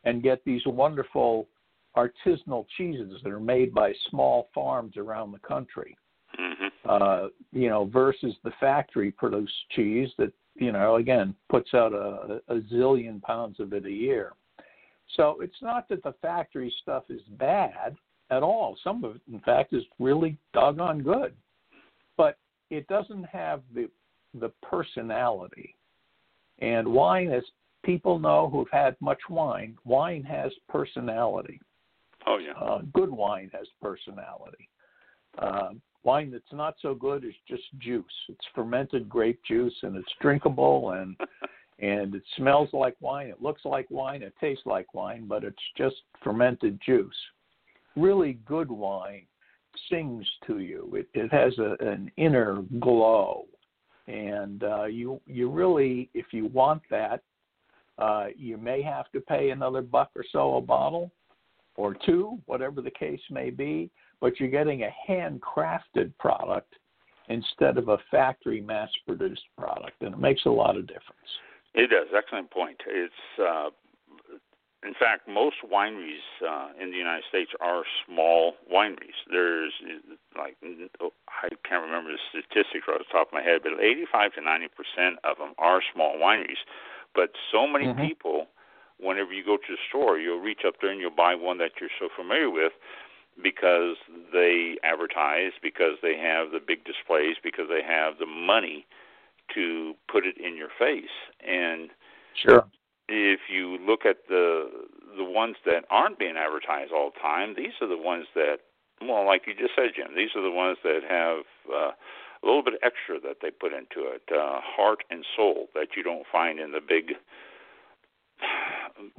and 0.04 0.24
get 0.24 0.44
these 0.46 0.62
wonderful 0.66 1.48
artisanal 1.96 2.66
cheeses 2.78 3.20
that 3.24 3.32
are 3.32 3.40
made 3.40 3.74
by 3.74 3.94
small 4.10 4.50
farms 4.54 4.98
around 4.98 5.32
the 5.32 5.40
country. 5.40 5.98
Mm-hmm. 6.40 6.68
Uh, 6.88 7.28
you 7.52 7.70
know, 7.70 7.86
versus 7.86 8.36
the 8.44 8.52
factory 8.60 9.12
produced 9.12 9.54
cheese 9.72 10.10
that, 10.18 10.32
you 10.56 10.72
know, 10.72 10.96
again, 10.96 11.36
puts 11.50 11.74
out 11.74 11.94
a, 11.94 12.42
a 12.48 12.60
zillion 12.72 13.22
pounds 13.22 13.60
of 13.60 13.74
it 13.74 13.86
a 13.86 13.92
year. 13.92 14.34
So 15.16 15.38
it's 15.42 15.62
not 15.62 15.90
that 15.90 16.04
the 16.04 16.14
factory 16.22 16.74
stuff 16.82 17.04
is 17.10 17.22
bad 17.32 17.96
at 18.30 18.44
all. 18.44 18.78
Some 18.84 19.04
of 19.04 19.16
it, 19.16 19.22
in 19.32 19.40
fact, 19.40 19.74
is 19.74 19.84
really 19.98 20.38
doggone 20.54 21.02
good, 21.02 21.34
but 22.16 22.38
it 22.70 22.88
doesn't 22.88 23.24
have 23.26 23.62
the 23.74 23.90
the 24.40 24.52
personality. 24.62 25.76
And 26.60 26.88
wine, 26.88 27.32
as 27.32 27.44
people 27.84 28.20
know 28.20 28.50
who've 28.52 28.70
had 28.72 28.96
much 29.02 29.20
wine, 29.30 29.76
wine 29.86 30.24
has 30.24 30.52
personality. 30.68 31.60
Oh 32.30 32.38
yeah. 32.38 32.54
Uh, 32.54 32.82
good 32.94 33.10
wine 33.10 33.52
has 33.54 33.68
personality. 33.82 34.70
Uh, 35.38 35.72
wine 36.04 36.32
that's 36.32 36.54
not 36.54 36.76
so 36.82 36.96
good 36.96 37.26
is 37.26 37.34
just 37.48 37.64
juice. 37.80 38.06
It's 38.30 38.46
fermented 38.56 39.10
grape 39.10 39.42
juice, 39.46 39.76
and 39.84 39.98
it's 39.98 40.12
drinkable 40.22 40.92
and 40.92 41.18
and 41.80 42.16
it 42.16 42.24
smells 42.38 42.70
like 42.72 42.96
wine. 43.02 43.28
It 43.28 43.42
looks 43.42 43.66
like 43.66 43.88
wine. 43.90 44.22
It 44.22 44.34
tastes 44.40 44.66
like 44.66 44.94
wine, 44.94 45.26
but 45.28 45.44
it's 45.44 45.58
just 45.78 45.98
fermented 46.24 46.80
juice 46.86 47.16
really 48.00 48.34
good 48.46 48.70
wine 48.70 49.26
sings 49.90 50.26
to 50.48 50.60
you. 50.60 50.92
It, 50.94 51.08
it 51.14 51.32
has 51.32 51.58
a, 51.60 51.76
an 51.86 52.12
inner 52.18 52.64
glow, 52.80 53.46
and 54.08 54.64
uh, 54.64 54.86
you 54.86 55.22
you 55.26 55.50
really, 55.50 56.10
if 56.14 56.28
you 56.32 56.48
want 56.48 56.82
that, 56.90 57.22
uh, 57.98 58.28
you 58.36 58.58
may 58.58 58.82
have 58.82 59.12
to 59.12 59.22
pay 59.22 59.52
another 59.52 59.82
buck 59.82 60.12
or 60.16 60.24
so 60.32 60.56
a 60.56 60.62
bottle, 60.62 61.12
or 61.80 61.96
two, 62.06 62.38
whatever 62.46 62.82
the 62.82 62.92
case 62.92 63.22
may 63.32 63.50
be. 63.50 63.90
But 64.20 64.38
you're 64.38 64.50
getting 64.50 64.84
a 64.84 64.94
handcrafted 65.10 66.12
product 66.20 66.76
instead 67.30 67.78
of 67.78 67.88
a 67.88 67.98
factory 68.12 68.60
mass-produced 68.60 69.48
product, 69.58 70.02
and 70.02 70.14
it 70.14 70.20
makes 70.20 70.46
a 70.46 70.50
lot 70.50 70.76
of 70.76 70.88
difference. 70.88 71.30
It 71.74 71.90
does. 71.90 72.08
Excellent 72.14 72.52
point. 72.52 72.76
It's 72.86 73.14
uh, 73.42 73.70
in 74.84 74.94
fact, 74.94 75.28
most 75.28 75.56
wineries 75.64 76.24
uh, 76.44 76.70
in 76.82 76.92
the 76.92 76.98
United 76.98 77.24
States 77.30 77.52
are 77.62 77.84
small 78.06 78.56
wineries. 78.74 79.16
There's 79.32 79.72
like 80.38 80.58
I 80.64 81.48
can't 81.68 81.86
remember 81.86 82.12
the 82.12 82.20
statistics 82.32 82.88
right 82.88 83.00
off 83.00 83.08
the 83.08 83.14
top 83.14 83.28
of 83.28 83.34
my 83.34 83.44
head, 83.44 83.62
but 83.64 83.80
85 83.80 84.34
to 84.34 84.42
90 84.42 84.68
percent 84.76 85.16
of 85.24 85.38
them 85.38 85.54
are 85.58 85.80
small 85.94 86.18
wineries. 86.20 86.60
But 87.16 87.32
so 87.52 87.68
many 87.68 87.86
mm-hmm. 87.86 88.06
people, 88.06 88.48
whenever 89.00 89.34
you 89.34 89.44
go 89.44 89.58
to 89.58 89.70
the 89.70 89.78
store, 89.90 90.18
you'll 90.18 90.40
reach 90.40 90.62
up 90.68 90.76
there 90.82 90.92
and 90.92 91.00
you'll 91.00 91.12
buy 91.12 91.36
one 91.36 91.58
that 91.60 91.72
you're 91.80 91.90
so 92.00 92.10
familiar 92.16 92.50
with 92.50 92.74
because 93.42 93.96
they 94.34 94.76
advertise, 94.84 95.54
because 95.62 95.96
they 96.02 96.18
have 96.18 96.52
the 96.52 96.60
big 96.60 96.84
displays, 96.84 97.38
because 97.42 97.68
they 97.70 97.82
have 97.82 98.18
the 98.20 98.26
money 98.26 98.86
to 99.56 99.94
put 100.12 100.26
it 100.26 100.36
in 100.38 100.58
your 100.58 100.70
face. 100.78 101.16
And 101.46 101.90
sure 102.36 102.66
if 103.10 103.40
you 103.50 103.78
look 103.86 104.06
at 104.06 104.28
the 104.30 104.70
the 105.18 105.24
ones 105.26 105.56
that 105.66 105.84
aren't 105.90 106.20
being 106.20 106.38
advertised 106.38 106.92
all 106.94 107.12
the 107.14 107.20
time, 107.20 107.56
these 107.58 107.74
are 107.82 107.88
the 107.88 107.98
ones 107.98 108.28
that, 108.36 108.60
well, 109.02 109.26
like 109.26 109.44
you 109.48 109.54
just 109.54 109.74
said, 109.76 109.90
Jim, 109.96 110.16
these 110.16 110.30
are 110.36 110.44
the 110.44 110.52
ones 110.52 110.78
that 110.84 111.02
have 111.10 111.44
uh, 111.68 111.92
a 111.92 112.46
little 112.46 112.64
bit 112.64 112.76
extra 112.84 113.20
that 113.20 113.38
they 113.42 113.50
put 113.50 113.74
into 113.74 114.08
it, 114.08 114.22
uh, 114.32 114.62
heart 114.62 115.04
and 115.10 115.26
soul 115.36 115.68
that 115.74 115.98
you 115.98 116.04
don't 116.04 116.26
find 116.32 116.60
in 116.60 116.72
the 116.72 116.80
big, 116.80 117.18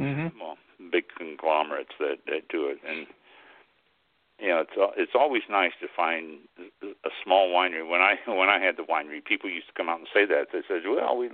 mm-hmm. 0.01 0.39
well, 0.39 0.57
big 0.91 1.05
conglomerates 1.17 1.93
that 1.99 2.19
that 2.27 2.49
do 2.49 2.67
it. 2.69 2.79
And 2.87 3.07
you 4.41 4.49
know, 4.49 4.65
it's 4.65 4.73
it's 4.97 5.13
always 5.15 5.43
nice 5.51 5.73
to 5.81 5.87
find 5.95 6.39
a 6.83 7.11
small 7.23 7.51
winery. 7.51 7.87
When 7.87 8.01
I 8.01 8.17
when 8.27 8.49
I 8.49 8.59
had 8.59 8.77
the 8.77 8.83
winery, 8.83 9.23
people 9.25 9.51
used 9.51 9.69
to 9.69 9.75
come 9.75 9.89
out 9.89 9.99
and 9.99 10.09
say 10.13 10.25
that. 10.25 10.49
They 10.53 10.63
said, 10.67 10.83
"Well, 10.87 11.17
we 11.17 11.29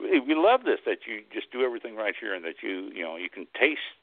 we 0.00 0.34
love 0.34 0.64
this 0.64 0.80
that 0.84 1.06
you 1.06 1.22
just 1.32 1.52
do 1.52 1.62
everything 1.62 1.94
right 1.94 2.14
here, 2.18 2.34
and 2.34 2.44
that 2.44 2.56
you 2.62 2.90
you 2.92 3.04
know 3.04 3.16
you 3.16 3.30
can 3.30 3.46
taste 3.58 3.94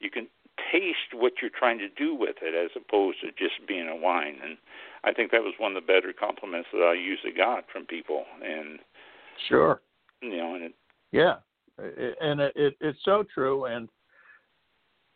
you 0.00 0.10
can 0.10 0.28
taste 0.70 1.14
what 1.14 1.34
you're 1.40 1.50
trying 1.50 1.78
to 1.78 1.88
do 1.88 2.14
with 2.14 2.36
it, 2.42 2.54
as 2.54 2.70
opposed 2.76 3.20
to 3.22 3.28
just 3.28 3.66
being 3.66 3.88
a 3.88 3.96
wine." 3.96 4.36
And 4.44 4.58
I 5.02 5.14
think 5.14 5.30
that 5.30 5.42
was 5.42 5.54
one 5.56 5.74
of 5.74 5.82
the 5.82 5.92
better 5.92 6.12
compliments 6.12 6.68
that 6.72 6.82
I 6.82 6.92
usually 6.92 7.32
got 7.32 7.64
from 7.72 7.86
people. 7.86 8.24
And 8.44 8.80
sure, 9.48 9.80
you 10.20 10.36
know, 10.36 10.54
and 10.54 10.64
it, 10.64 10.74
yeah, 11.10 11.36
and 11.78 12.40
it, 12.40 12.52
it 12.56 12.76
it's 12.80 12.98
so 13.04 13.24
true. 13.34 13.66
And 13.66 13.88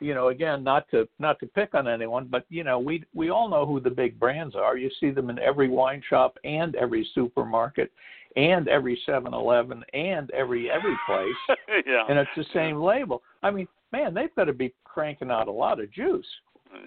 you 0.00 0.14
know, 0.14 0.28
again, 0.28 0.62
not 0.62 0.88
to 0.90 1.08
not 1.18 1.40
to 1.40 1.46
pick 1.46 1.74
on 1.74 1.88
anyone, 1.88 2.26
but 2.30 2.44
you 2.48 2.64
know, 2.64 2.78
we 2.78 3.04
we 3.14 3.30
all 3.30 3.48
know 3.48 3.66
who 3.66 3.80
the 3.80 3.90
big 3.90 4.18
brands 4.18 4.54
are. 4.54 4.76
You 4.76 4.90
see 5.00 5.10
them 5.10 5.30
in 5.30 5.38
every 5.38 5.68
wine 5.68 6.02
shop 6.08 6.38
and 6.44 6.74
every 6.76 7.08
supermarket 7.14 7.90
and 8.36 8.68
every 8.68 9.00
7-Eleven 9.08 9.82
and 9.94 10.30
every 10.30 10.70
every 10.70 10.96
place. 11.06 11.58
yeah. 11.86 12.04
And 12.08 12.18
it's 12.18 12.30
the 12.36 12.44
same 12.54 12.80
label. 12.80 13.22
I 13.42 13.50
mean, 13.50 13.66
man, 13.92 14.14
they've 14.14 14.34
got 14.36 14.44
to 14.44 14.52
be 14.52 14.74
cranking 14.84 15.30
out 15.30 15.48
a 15.48 15.52
lot 15.52 15.80
of 15.80 15.90
juice. 15.92 16.26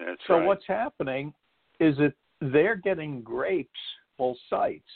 That's 0.06 0.20
so 0.26 0.38
right. 0.38 0.46
what's 0.46 0.66
happening 0.66 1.34
is 1.80 1.96
that 1.98 2.14
they're 2.40 2.76
getting 2.76 3.22
grapes 3.22 3.70
full 4.16 4.36
sites. 4.48 4.88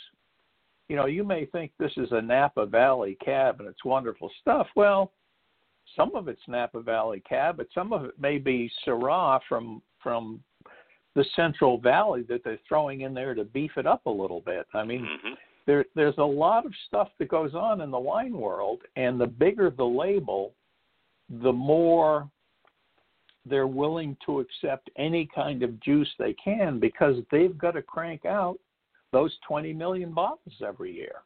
You 0.89 0.97
know, 0.97 1.07
you 1.07 1.25
may 1.25 1.47
think 1.47 1.73
this 1.79 1.93
is 1.97 2.09
a 2.13 2.23
Napa 2.23 2.67
Valley 2.67 3.17
cab 3.25 3.61
and 3.61 3.69
it's 3.69 3.85
wonderful 3.85 4.31
stuff. 4.41 4.69
Well, 4.77 5.13
some 5.95 6.15
of 6.15 6.29
it's 6.29 6.43
Napa 6.49 6.81
Valley 6.81 7.23
Cab, 7.29 7.57
but 7.57 7.69
some 7.75 7.93
of 7.93 8.05
it 8.05 8.21
may 8.21 8.39
be 8.39 8.71
Syrah 8.87 9.41
from 9.49 9.83
from 10.03 10.41
the 11.15 11.25
Central 11.35 11.79
Valley 11.79 12.23
that 12.29 12.45
they're 12.45 12.59
throwing 12.69 13.01
in 13.01 13.15
there 13.15 13.35
to 13.35 13.45
beef 13.45 13.73
it 13.77 13.87
up 13.87 14.05
a 14.07 14.11
little 14.11 14.41
bit. 14.41 14.67
I 14.75 14.85
mean, 14.85 15.07
hmm 15.23 15.35
there 15.67 15.85
there's 15.97 16.19
a 16.19 16.25
lot 16.25 16.65
of 16.65 16.73
stuff 16.87 17.09
that 17.19 17.29
goes 17.29 17.55
on 17.55 17.81
in 17.81 17.91
the 17.91 17.99
wine 17.99 18.37
world, 18.37 18.83
and 18.95 19.21
the 19.21 19.27
bigger 19.27 19.69
the 19.71 19.85
label, 19.85 20.55
the 21.29 21.53
more 21.53 22.31
they're 23.45 23.67
willing 23.67 24.17
to 24.27 24.41
accept 24.41 24.91
any 24.97 25.29
kind 25.35 25.63
of 25.63 25.81
juice 25.81 26.09
they 26.19 26.35
can 26.35 26.79
because 26.79 27.17
they've 27.31 27.59
got 27.59 27.73
to 27.73 27.83
crank 27.83 28.25
out 28.25 28.59
those 29.13 29.37
20 29.47 29.73
million 29.73 30.13
bottles 30.13 30.55
every 30.67 30.93
year. 30.93 31.17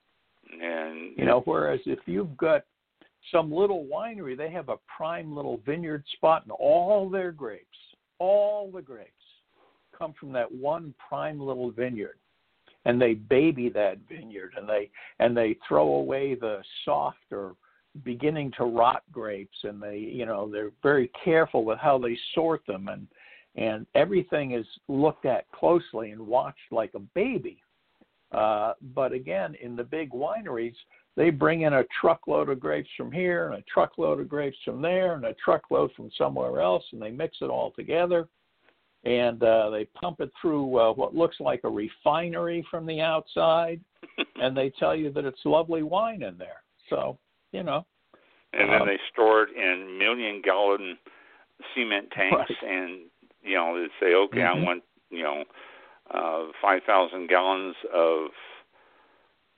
And 0.53 1.17
You 1.17 1.25
know, 1.25 1.43
whereas 1.45 1.81
if 1.87 2.01
you've 2.07 2.37
got 2.37 2.63
some 3.31 3.53
little 3.53 3.87
winery, 3.93 4.37
they 4.37 4.51
have 4.51 4.69
a 4.69 4.79
prime 4.97 5.35
little 5.35 5.61
vineyard 5.65 6.05
spot, 6.17 6.43
and 6.43 6.53
all 6.53 7.09
their 7.09 7.33
grapes, 7.33 7.67
all 8.19 8.71
the 8.71 8.83
grapes, 8.83 9.11
come 9.97 10.15
from 10.19 10.33
that 10.33 10.51
one 10.51 10.95
prime 11.09 11.39
little 11.39 11.71
vineyard, 11.71 12.19
and 12.85 13.01
they 13.01 13.15
baby 13.15 13.69
that 13.69 13.99
vineyard, 14.09 14.55
and 14.57 14.69
they 14.69 14.91
and 15.19 15.37
they 15.37 15.57
throw 15.69 15.95
away 15.95 16.35
the 16.35 16.63
soft 16.85 17.19
or 17.31 17.55
beginning 18.05 18.53
to 18.57 18.65
rot 18.65 19.03
grapes, 19.13 19.59
and 19.65 19.83
they, 19.83 19.99
you 19.99 20.25
know, 20.25 20.51
they're 20.51 20.71
very 20.83 21.11
careful 21.25 21.65
with 21.65 21.79
how 21.79 21.99
they 21.99 22.17
sort 22.35 22.65
them, 22.67 22.89
and 22.89 23.07
and 23.57 23.87
everything 23.95 24.53
is 24.53 24.67
looked 24.89 25.27
at 25.27 25.51
closely 25.53 26.11
and 26.11 26.25
watched 26.25 26.59
like 26.71 26.95
a 26.95 27.01
baby. 27.01 27.63
Uh, 28.33 28.75
but 28.95 29.13
again, 29.13 29.55
in 29.61 29.77
the 29.77 29.85
big 29.85 30.11
wineries, 30.11 30.75
they 31.17 31.31
bring 31.31 31.63
in 31.63 31.75
a 31.75 31.85
truckload 32.01 32.49
of 32.49 32.61
grapes 32.61 32.89
from 32.97 33.11
here 33.11 33.47
and 33.47 33.57
a 33.57 33.65
truckload 33.73 34.21
of 34.21 34.29
grapes 34.29 34.57
from 34.65 34.81
there 34.81 35.15
and 35.15 35.25
a 35.25 35.35
truckload 35.45 35.91
from 35.97 36.11
somewhere 36.17 36.61
else, 36.61 36.85
and 36.93 37.03
they 37.03 37.11
mix 37.11 37.39
it 37.41 37.47
all 37.51 37.73
together. 37.73 38.29
And 39.05 39.43
uh, 39.43 39.71
they 39.71 39.87
pump 39.87 40.21
it 40.21 40.31
through 40.41 40.79
uh, 40.79 40.93
what 40.93 41.15
looks 41.15 41.37
like 41.41 41.63
a 41.65 41.69
refinery 41.69 42.65
from 42.71 42.87
the 42.87 43.01
outside, 43.01 43.81
and 44.37 44.57
they 44.57 44.71
tell 44.79 44.95
you 44.95 45.11
that 45.13 45.25
it's 45.25 45.41
lovely 45.45 45.83
wine 45.83 46.23
in 46.23 46.37
there. 46.37 46.63
So, 46.91 47.19
you 47.53 47.63
know, 47.63 47.87
and 48.53 48.71
then 48.71 48.83
Um, 48.83 48.87
they 48.89 48.99
store 49.13 49.45
it 49.45 49.57
in 49.57 49.99
million 49.99 50.43
gallon 50.43 50.99
cement 51.75 52.11
tanks 52.13 52.37
Right. 52.37 52.63
and 52.63 53.03
you 53.43 53.55
know 53.55 53.81
they 53.81 53.89
say 54.01 54.15
okay 54.15 54.41
Mhm. 54.41 54.47
i 54.47 54.55
want 54.55 54.83
you 55.11 55.23
know 55.23 55.45
uh 56.13 56.45
five 56.61 56.83
thousand 56.87 57.29
gallons 57.29 57.77
of 57.95 58.29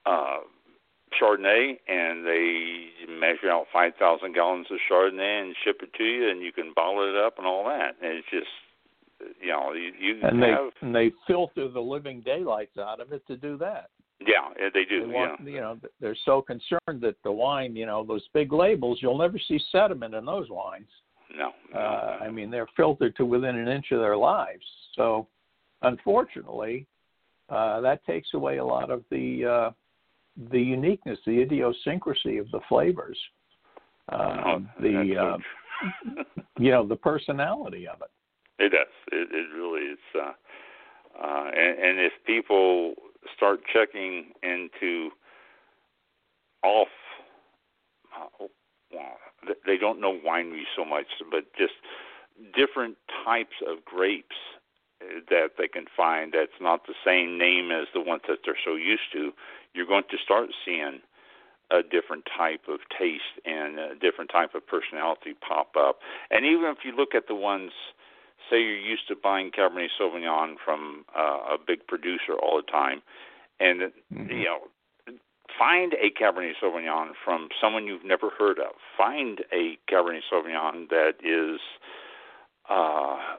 uh 0.07 0.39
chardonnay 1.21 1.77
and 1.89 2.27
they 2.27 2.87
measure 3.21 3.51
out 3.51 3.67
five 3.73 3.93
thousand 3.99 4.35
gallons 4.35 4.67
of 4.71 4.79
chardonnay 4.91 5.43
and 5.43 5.55
ship 5.65 5.81
it 5.83 5.93
to 5.95 6.05
you 6.05 6.31
and 6.31 6.41
you 6.43 6.53
can 6.53 6.73
bottle 6.75 7.09
it 7.09 7.17
up 7.17 7.39
and 7.39 7.47
all 7.47 7.65
that 7.65 7.95
and 8.03 8.13
it's 8.19 8.29
just 8.31 8.47
you 9.41 9.49
know 9.51 9.73
you, 9.73 9.93
you 9.99 10.21
and 10.23 10.43
they 10.43 10.55
and 10.81 10.95
they 10.95 11.13
filter 11.27 11.69
the 11.69 11.81
living 11.81 12.21
daylights 12.23 12.77
out 12.79 13.01
of 13.01 13.13
it 13.13 13.25
to 13.27 13.37
do 13.37 13.57
that. 13.59 13.91
yeah 14.27 14.49
they 14.75 14.85
do 14.85 15.07
They 15.07 15.13
yeah 15.13 15.37
you 15.45 15.61
know, 15.61 15.79
they're 16.01 16.17
so 16.25 16.43
concerned 16.43 17.01
that 17.03 17.17
the 17.23 17.31
wine, 17.33 17.77
you 17.77 17.87
know, 17.87 18.05
those 18.05 18.27
big 18.35 18.53
labels, 18.53 18.99
you'll 19.01 19.19
never 19.19 19.39
see 19.39 19.61
sediment 19.71 20.15
in 20.15 20.25
those 20.25 20.49
wines. 20.51 20.89
no, 21.37 21.51
no, 21.73 21.79
Uh, 21.79 22.17
no. 22.21 22.27
I 22.27 22.31
mean, 22.31 22.51
they're 22.51 22.69
filtered 22.77 23.15
to 23.17 23.25
within 23.25 23.57
an 23.57 23.69
inch 23.69 23.87
of 23.93 24.01
their 24.01 24.17
lives. 24.17 24.65
So, 24.97 25.27
unfortunately, 25.83 26.87
uh, 27.49 27.81
that 27.81 28.05
takes 28.05 28.29
away 28.35 28.59
a 28.59 28.65
lot 28.65 28.91
of 28.91 29.05
the 29.11 29.45
uh, 29.45 29.71
the 30.51 30.61
uniqueness, 30.61 31.19
the 31.27 31.41
idiosyncrasy 31.43 32.39
of 32.39 32.51
the 32.51 32.61
flavors, 32.69 33.19
uh, 34.11 34.35
No, 34.45 34.67
the 34.81 35.17
uh, 35.17 35.39
you 36.59 36.71
know 36.71 36.87
the 36.87 36.97
personality 36.97 37.87
of 37.87 38.01
it. 38.01 38.65
It 38.65 38.71
does. 38.71 38.87
It, 39.11 39.29
it 39.33 39.55
really 39.55 39.83
is. 39.83 39.99
Uh, 40.15 40.33
uh, 41.23 41.51
and, 41.55 41.79
and 41.79 41.99
if 42.01 42.13
people 42.27 42.95
start 43.37 43.61
checking 43.73 44.33
into 44.43 45.11
off, 46.63 46.89
well, 48.93 49.17
they 49.67 49.77
don't 49.77 50.01
know 50.01 50.19
wineries 50.25 50.71
so 50.77 50.85
much, 50.85 51.07
but 51.31 51.45
just 51.59 51.73
different 52.55 52.97
types 53.25 53.55
of 53.67 53.85
grapes 53.85 54.37
that 55.31 55.51
they 55.59 55.69
can 55.69 55.87
find 55.97 56.33
that's 56.33 56.61
not 56.61 56.87
the 56.87 56.95
same 57.05 57.39
name 57.39 57.71
as 57.71 57.87
the 57.93 58.01
ones 58.01 58.23
that 58.29 58.39
they're 58.45 58.57
so 58.65 58.75
used 58.75 59.13
to, 59.13 59.33
you're 59.75 59.87
going 59.87 60.05
to 60.11 60.19
start 60.19 60.51
seeing 60.65 61.01
a 61.71 61.83
different 61.83 62.29
type 62.37 62.63
of 62.69 62.81
taste 62.99 63.41
and 63.45 63.79
a 63.79 63.95
different 63.95 64.31
type 64.31 64.55
of 64.55 64.67
personality 64.67 65.35
pop 65.47 65.75
up. 65.79 66.01
And 66.31 66.45
even 66.45 66.67
if 66.67 66.85
you 66.85 66.95
look 66.95 67.15
at 67.15 67.29
the 67.29 67.35
ones, 67.35 67.73
say 68.51 68.61
you're 68.61 68.77
used 68.77 69.09
to 69.09 69.17
buying 69.17 69.51
Cabernet 69.51 69.89
Sauvignon 69.99 70.57
from 70.63 71.05
uh, 71.17 71.55
a 71.55 71.59
big 71.65 71.87
producer 71.87 72.35
all 72.35 72.57
the 72.57 72.71
time, 72.71 73.03
and 73.61 73.93
Mhm. 74.13 74.29
you 74.29 74.45
know, 74.45 74.69
find 75.59 75.95
a 75.95 76.11
Cabernet 76.11 76.57
Sauvignon 76.61 77.15
from 77.25 77.49
someone 77.61 77.87
you've 77.87 78.05
never 78.05 78.31
heard 78.31 78.59
of. 78.59 78.73
Find 78.97 79.45
a 79.53 79.79
Cabernet 79.89 80.23
Sauvignon 80.31 80.89
that 80.89 81.15
is, 81.23 81.61
uh, 82.69 83.37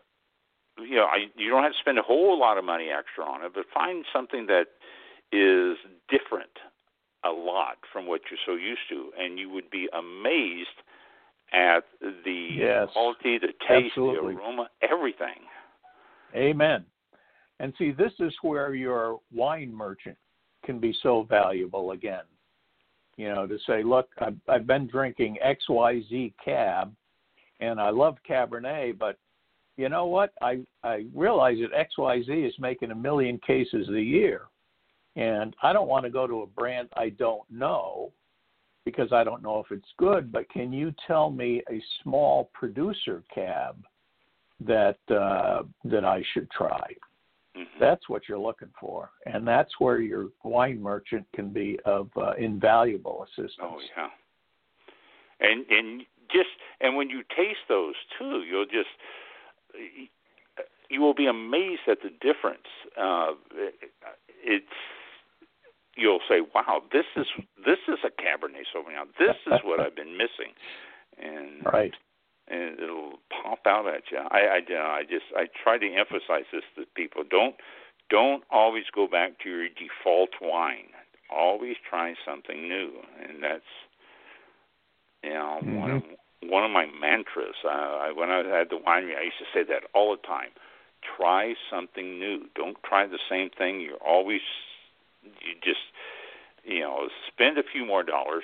you 0.80 0.96
know, 0.96 1.06
I, 1.06 1.26
you 1.36 1.50
don't 1.50 1.64
have 1.64 1.72
to 1.72 1.78
spend 1.80 2.00
a 2.00 2.02
whole 2.02 2.40
lot 2.40 2.58
of 2.58 2.66
money 2.66 2.90
extra 2.90 3.24
on 3.24 3.44
it, 3.46 3.52
but 3.54 3.66
find 3.74 4.06
something 4.14 4.48
that 4.48 4.66
is 5.32 5.78
different 6.10 6.52
a 7.26 7.30
lot 7.30 7.78
from 7.92 8.08
what 8.08 8.22
you're 8.30 8.40
so 8.46 8.56
used 8.56 8.82
to, 8.90 9.12
and 9.18 9.40
you 9.40 9.50
would 9.50 9.70
be 9.70 9.88
amazed 9.98 10.68
at 11.54 11.84
the 12.26 12.50
Yes, 12.56 12.90
quality, 12.94 13.38
the 13.38 13.54
taste, 13.68 13.92
absolutely. 13.92 14.34
the 14.34 14.40
aroma, 14.40 14.70
everything. 14.82 15.40
Amen. 16.36 16.86
And 17.60 17.74
see, 17.78 17.92
this 17.92 18.12
is 18.20 18.34
where 18.42 18.74
your 18.74 19.20
wine 19.32 19.74
merchant 19.74 20.18
can 20.66 20.80
be 20.80 20.96
so 21.04 21.24
valuable 21.24 21.92
again. 21.92 22.24
You 23.16 23.30
know, 23.30 23.46
to 23.46 23.58
say, 23.68 23.84
look, 23.84 24.10
I've, 24.18 24.38
I've 24.50 24.66
been 24.66 24.88
drinking 24.88 25.38
XYZ 25.46 26.34
cab 26.44 26.94
and 27.60 27.80
I 27.80 27.90
love 27.90 28.18
Cabernet, 28.28 28.98
but 28.98 29.18
you 29.78 29.90
know 29.90 30.06
what? 30.06 30.34
I, 30.42 30.60
I 30.84 31.06
realize 31.14 31.58
that 31.62 31.88
XYZ 32.00 32.48
is 32.48 32.54
making 32.60 32.92
a 32.92 32.96
million 32.96 33.40
cases 33.46 33.90
a 33.90 34.02
year. 34.02 34.44
And 35.16 35.56
I 35.62 35.74
don't 35.74 35.88
want 35.88 36.06
to 36.06 36.10
go 36.10 36.26
to 36.26 36.42
a 36.42 36.48
brand 36.48 36.90
I 36.96 37.10
don't 37.10 37.50
know 37.50 38.12
because 38.86 39.14
I 39.14 39.24
don't 39.24 39.44
know 39.44 39.60
if 39.60 39.72
it's 39.72 39.88
good, 39.98 40.32
but 40.32 40.50
can 40.50 40.74
you 40.74 40.94
tell 41.08 41.30
me 41.30 41.62
a 41.70 41.82
small 42.02 42.50
producer 42.54 43.24
cab 43.34 43.78
that 44.66 44.98
uh, 45.10 45.64
that 45.86 46.06
I 46.06 46.24
should 46.34 46.50
try. 46.52 46.94
Mhm. 47.56 47.80
That's 47.80 48.10
what 48.10 48.28
you're 48.28 48.40
looking 48.40 48.72
for, 48.80 49.12
and 49.26 49.48
that's 49.48 49.80
where 49.80 50.00
your 50.00 50.30
wine 50.44 50.82
merchant 50.82 51.26
can 51.34 51.50
be 51.50 51.80
of 51.86 52.10
uh, 52.18 52.34
invaluable 52.38 53.24
assistance. 53.24 53.58
Oh 53.62 53.80
yeah. 53.96 54.10
And 55.40 55.66
and 55.70 56.02
just 56.32 56.50
and 56.82 56.96
when 56.96 57.10
you 57.10 57.24
taste 57.36 57.60
those 57.68 57.96
too, 58.18 58.44
you'll 58.50 58.66
just 58.66 58.90
you 60.90 61.02
will 61.02 61.14
be 61.14 61.28
amazed 61.28 61.88
at 61.88 62.00
the 62.02 62.10
difference. 62.10 62.68
Uh, 62.98 63.34
it's 64.44 64.66
you'll 65.96 66.22
say, 66.28 66.42
"Wow, 66.54 66.84
this 66.92 67.06
is 67.16 67.28
this 67.66 67.80
is 67.88 68.00
a 68.04 68.10
Cabernet 68.10 68.66
Sauvignon. 68.74 69.08
This 69.18 69.36
is 69.48 69.60
what 69.64 69.80
I've 69.80 69.96
been 69.96 70.18
missing," 70.18 70.54
and 71.18 71.66
Right. 71.66 71.94
and 72.48 72.80
it'll 72.80 73.20
pop 73.30 73.66
out 73.66 73.88
at 73.88 74.12
you. 74.12 74.20
I 74.20 74.62
I, 74.62 74.98
I 75.00 75.04
just 75.04 75.26
I 75.36 75.48
try 75.64 75.78
to 75.78 75.94
emphasize 75.94 76.46
this 76.52 76.64
to 76.76 76.86
people. 76.96 77.24
Don't 77.30 77.56
don't 78.10 78.44
always 78.52 78.86
go 78.94 79.08
back 79.08 79.40
to 79.40 79.50
your 79.50 79.70
default 79.70 80.30
wine. 80.42 80.90
Always 81.30 81.78
try 81.90 82.14
something 82.26 82.68
new, 82.68 82.92
and 83.22 83.42
that's 83.42 83.72
you 85.24 85.34
know 85.34 85.60
one 85.64 85.92
of 85.92 86.04
one 86.50 86.64
of 86.64 86.72
my 86.72 86.86
mantras. 86.86 87.56
Uh, 87.64 87.70
I, 87.70 88.12
when 88.16 88.30
I 88.30 88.38
had 88.38 88.70
the 88.70 88.78
winery, 88.78 89.18
I 89.18 89.24
used 89.24 89.40
to 89.40 89.50
say 89.54 89.64
that 89.64 89.84
all 89.94 90.12
the 90.12 90.28
time. 90.28 90.50
Try 91.18 91.54
something 91.70 92.20
new. 92.20 92.46
Don't 92.56 92.78
try 92.84 93.06
the 93.06 93.20
same 93.30 93.50
thing. 93.50 93.82
You're 93.82 93.98
always 93.98 94.42
you 95.24 95.54
just 95.64 95.80
you 96.64 96.80
know 96.80 97.08
spend 97.28 97.58
a 97.58 97.64
few 97.64 97.86
more 97.86 98.04
dollars 98.04 98.44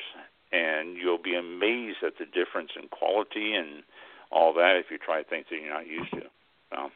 and 0.51 0.97
you'll 0.97 1.21
be 1.21 1.35
amazed 1.35 2.03
at 2.05 2.13
the 2.17 2.25
difference 2.25 2.71
in 2.81 2.87
quality 2.89 3.53
and 3.53 3.83
all 4.31 4.53
that 4.53 4.75
if 4.75 4.87
you 4.91 4.97
try 4.97 5.23
things 5.23 5.45
that 5.49 5.57
you're 5.57 5.73
not 5.73 5.87
used 5.87 6.11
to. 6.11 6.21
So, 6.71 6.91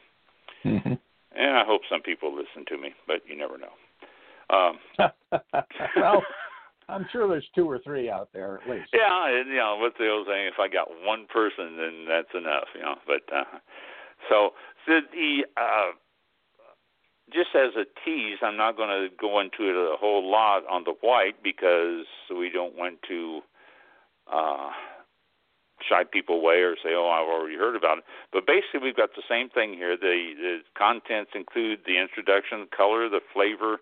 Mhm. 0.64 0.98
and 1.32 1.56
I 1.56 1.64
hope 1.64 1.82
some 1.88 2.02
people 2.02 2.34
listen 2.34 2.64
to 2.66 2.78
me, 2.78 2.94
but 3.06 3.26
you 3.28 3.36
never 3.36 3.58
know. 3.58 3.72
Um, 4.50 4.78
well, 5.96 6.24
I'm 6.88 7.06
sure 7.10 7.28
there's 7.28 7.48
two 7.54 7.68
or 7.68 7.78
three 7.78 8.10
out 8.10 8.28
there 8.32 8.60
at 8.60 8.68
least. 8.68 8.90
yeah, 8.92 9.28
and, 9.28 9.48
you 9.48 9.56
know 9.56 9.76
what's 9.80 9.98
the 9.98 10.08
old 10.08 10.26
saying? 10.28 10.48
If 10.48 10.58
I 10.58 10.68
got 10.68 10.88
one 11.04 11.26
person, 11.32 11.76
then 11.76 12.06
that's 12.08 12.34
enough. 12.34 12.68
You 12.74 12.82
know, 12.82 12.96
but 13.06 13.22
uh, 13.34 13.58
so 14.28 14.50
so 14.86 15.00
the 15.12 15.44
uh, 15.56 15.92
just 17.32 17.54
as 17.54 17.72
a 17.76 17.84
tease, 18.04 18.38
I'm 18.42 18.56
not 18.56 18.76
going 18.76 18.90
to 18.90 19.08
go 19.16 19.40
into 19.40 19.70
it 19.70 19.76
a 19.76 19.96
whole 19.96 20.30
lot 20.30 20.62
on 20.70 20.84
the 20.84 20.94
white 21.00 21.42
because 21.42 22.04
we 22.30 22.50
don't 22.50 22.76
want 22.76 22.98
to 23.08 23.40
uh, 24.30 24.70
shy 25.88 26.04
people 26.04 26.36
away 26.36 26.60
or 26.60 26.76
say, 26.76 26.90
"Oh, 26.92 27.08
I've 27.08 27.28
already 27.28 27.56
heard 27.56 27.76
about 27.76 27.98
it." 27.98 28.04
But 28.32 28.46
basically, 28.46 28.80
we've 28.82 28.96
got 28.96 29.10
the 29.16 29.22
same 29.28 29.48
thing 29.48 29.74
here. 29.74 29.96
The, 29.96 30.34
the 30.36 30.58
contents 30.76 31.32
include 31.34 31.80
the 31.86 31.98
introduction, 31.98 32.68
the 32.70 32.76
color, 32.76 33.08
the 33.08 33.20
flavor, 33.32 33.78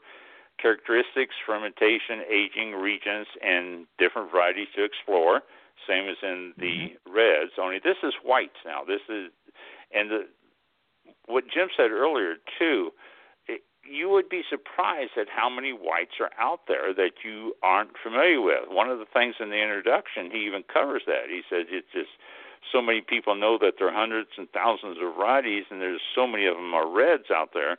characteristics, 0.60 1.34
fermentation, 1.46 2.22
aging, 2.28 2.72
regions, 2.74 3.26
and 3.42 3.86
different 3.98 4.30
varieties 4.30 4.68
to 4.76 4.84
explore. 4.84 5.42
Same 5.88 6.08
as 6.08 6.16
in 6.22 6.52
the 6.58 6.94
mm-hmm. 6.94 7.12
reds. 7.12 7.52
Only 7.60 7.80
this 7.82 7.96
is 8.02 8.14
whites 8.24 8.60
now. 8.64 8.84
This 8.86 9.02
is, 9.08 9.30
and 9.92 10.10
the 10.10 10.20
what 11.26 11.44
Jim 11.52 11.68
said 11.76 11.90
earlier 11.90 12.36
too 12.58 12.90
you 13.84 14.08
would 14.10 14.28
be 14.28 14.42
surprised 14.48 15.18
at 15.18 15.26
how 15.28 15.50
many 15.50 15.72
whites 15.72 16.14
are 16.20 16.30
out 16.38 16.60
there 16.68 16.94
that 16.94 17.24
you 17.24 17.54
aren't 17.62 17.98
familiar 18.02 18.40
with. 18.40 18.70
One 18.70 18.90
of 18.90 18.98
the 18.98 19.10
things 19.12 19.36
in 19.40 19.50
the 19.50 19.60
introduction, 19.60 20.30
he 20.30 20.46
even 20.46 20.62
covers 20.62 21.02
that. 21.06 21.28
He 21.28 21.42
says 21.50 21.66
it's 21.68 21.90
just 21.92 22.14
so 22.70 22.80
many 22.80 23.00
people 23.00 23.34
know 23.34 23.58
that 23.58 23.74
there 23.78 23.88
are 23.88 23.94
hundreds 23.94 24.30
and 24.38 24.48
thousands 24.50 24.98
of 25.02 25.14
varieties, 25.14 25.64
and 25.70 25.80
there's 25.80 26.00
so 26.14 26.26
many 26.26 26.46
of 26.46 26.54
them 26.54 26.74
are 26.74 26.88
reds 26.88 27.30
out 27.34 27.50
there. 27.54 27.76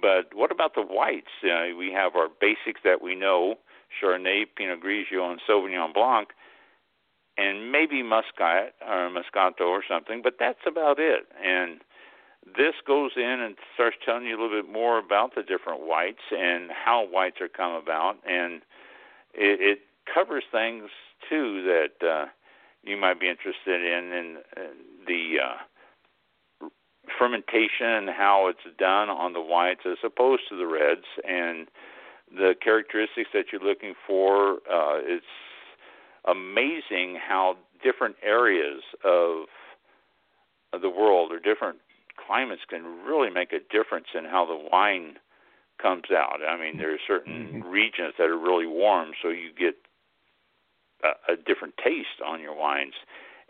But 0.00 0.34
what 0.34 0.50
about 0.50 0.74
the 0.74 0.82
whites? 0.82 1.30
Uh, 1.42 1.76
we 1.76 1.92
have 1.92 2.16
our 2.16 2.28
basics 2.28 2.80
that 2.84 3.02
we 3.02 3.14
know: 3.14 3.56
Chardonnay, 4.00 4.44
Pinot 4.56 4.82
Grigio, 4.82 5.30
and 5.30 5.40
Sauvignon 5.48 5.94
Blanc, 5.94 6.28
and 7.36 7.70
maybe 7.70 8.02
Muscat 8.02 8.74
or 8.86 9.10
Moscato 9.10 9.62
or 9.62 9.82
something. 9.88 10.20
But 10.22 10.34
that's 10.38 10.66
about 10.66 10.98
it. 10.98 11.26
And 11.42 11.80
this 12.56 12.74
goes 12.86 13.12
in 13.16 13.40
and 13.40 13.56
starts 13.74 13.96
telling 14.04 14.26
you 14.26 14.38
a 14.38 14.40
little 14.40 14.62
bit 14.62 14.70
more 14.70 14.98
about 14.98 15.34
the 15.34 15.42
different 15.42 15.86
whites 15.86 16.30
and 16.30 16.70
how 16.70 17.06
whites 17.06 17.40
are 17.40 17.48
come 17.48 17.72
about, 17.72 18.16
and 18.28 18.62
it, 19.32 19.60
it 19.60 19.78
covers 20.12 20.44
things 20.52 20.90
too 21.28 21.64
that 21.64 22.06
uh, 22.06 22.26
you 22.82 22.96
might 22.96 23.18
be 23.18 23.28
interested 23.28 23.82
in, 23.82 24.12
in, 24.12 24.36
in 24.56 24.72
the 25.06 25.36
uh, 25.42 25.56
fermentation 27.18 27.86
and 27.86 28.10
how 28.10 28.48
it's 28.48 28.76
done 28.78 29.08
on 29.08 29.32
the 29.32 29.40
whites 29.40 29.82
as 29.86 29.98
opposed 30.04 30.42
to 30.48 30.56
the 30.56 30.66
reds, 30.66 31.06
and 31.26 31.68
the 32.30 32.54
characteristics 32.62 33.30
that 33.32 33.46
you're 33.52 33.62
looking 33.62 33.94
for. 34.06 34.54
Uh, 34.70 34.98
it's 35.00 35.24
amazing 36.26 37.18
how 37.20 37.56
different 37.82 38.16
areas 38.22 38.82
of 39.04 39.46
of 40.72 40.80
the 40.80 40.90
world 40.90 41.30
or 41.30 41.38
different 41.38 41.78
climates 42.26 42.62
can 42.68 42.82
really 43.06 43.30
make 43.30 43.52
a 43.52 43.60
difference 43.70 44.06
in 44.14 44.24
how 44.24 44.44
the 44.44 44.68
wine 44.72 45.14
comes 45.80 46.10
out. 46.10 46.40
I 46.48 46.58
mean, 46.58 46.78
there 46.78 46.92
are 46.92 46.98
certain 47.06 47.62
mm-hmm. 47.62 47.68
regions 47.68 48.14
that 48.18 48.24
are 48.24 48.38
really 48.38 48.66
warm, 48.66 49.12
so 49.22 49.28
you 49.28 49.50
get 49.56 49.74
a, 51.04 51.34
a 51.34 51.36
different 51.36 51.74
taste 51.76 52.22
on 52.24 52.40
your 52.40 52.56
wines, 52.56 52.94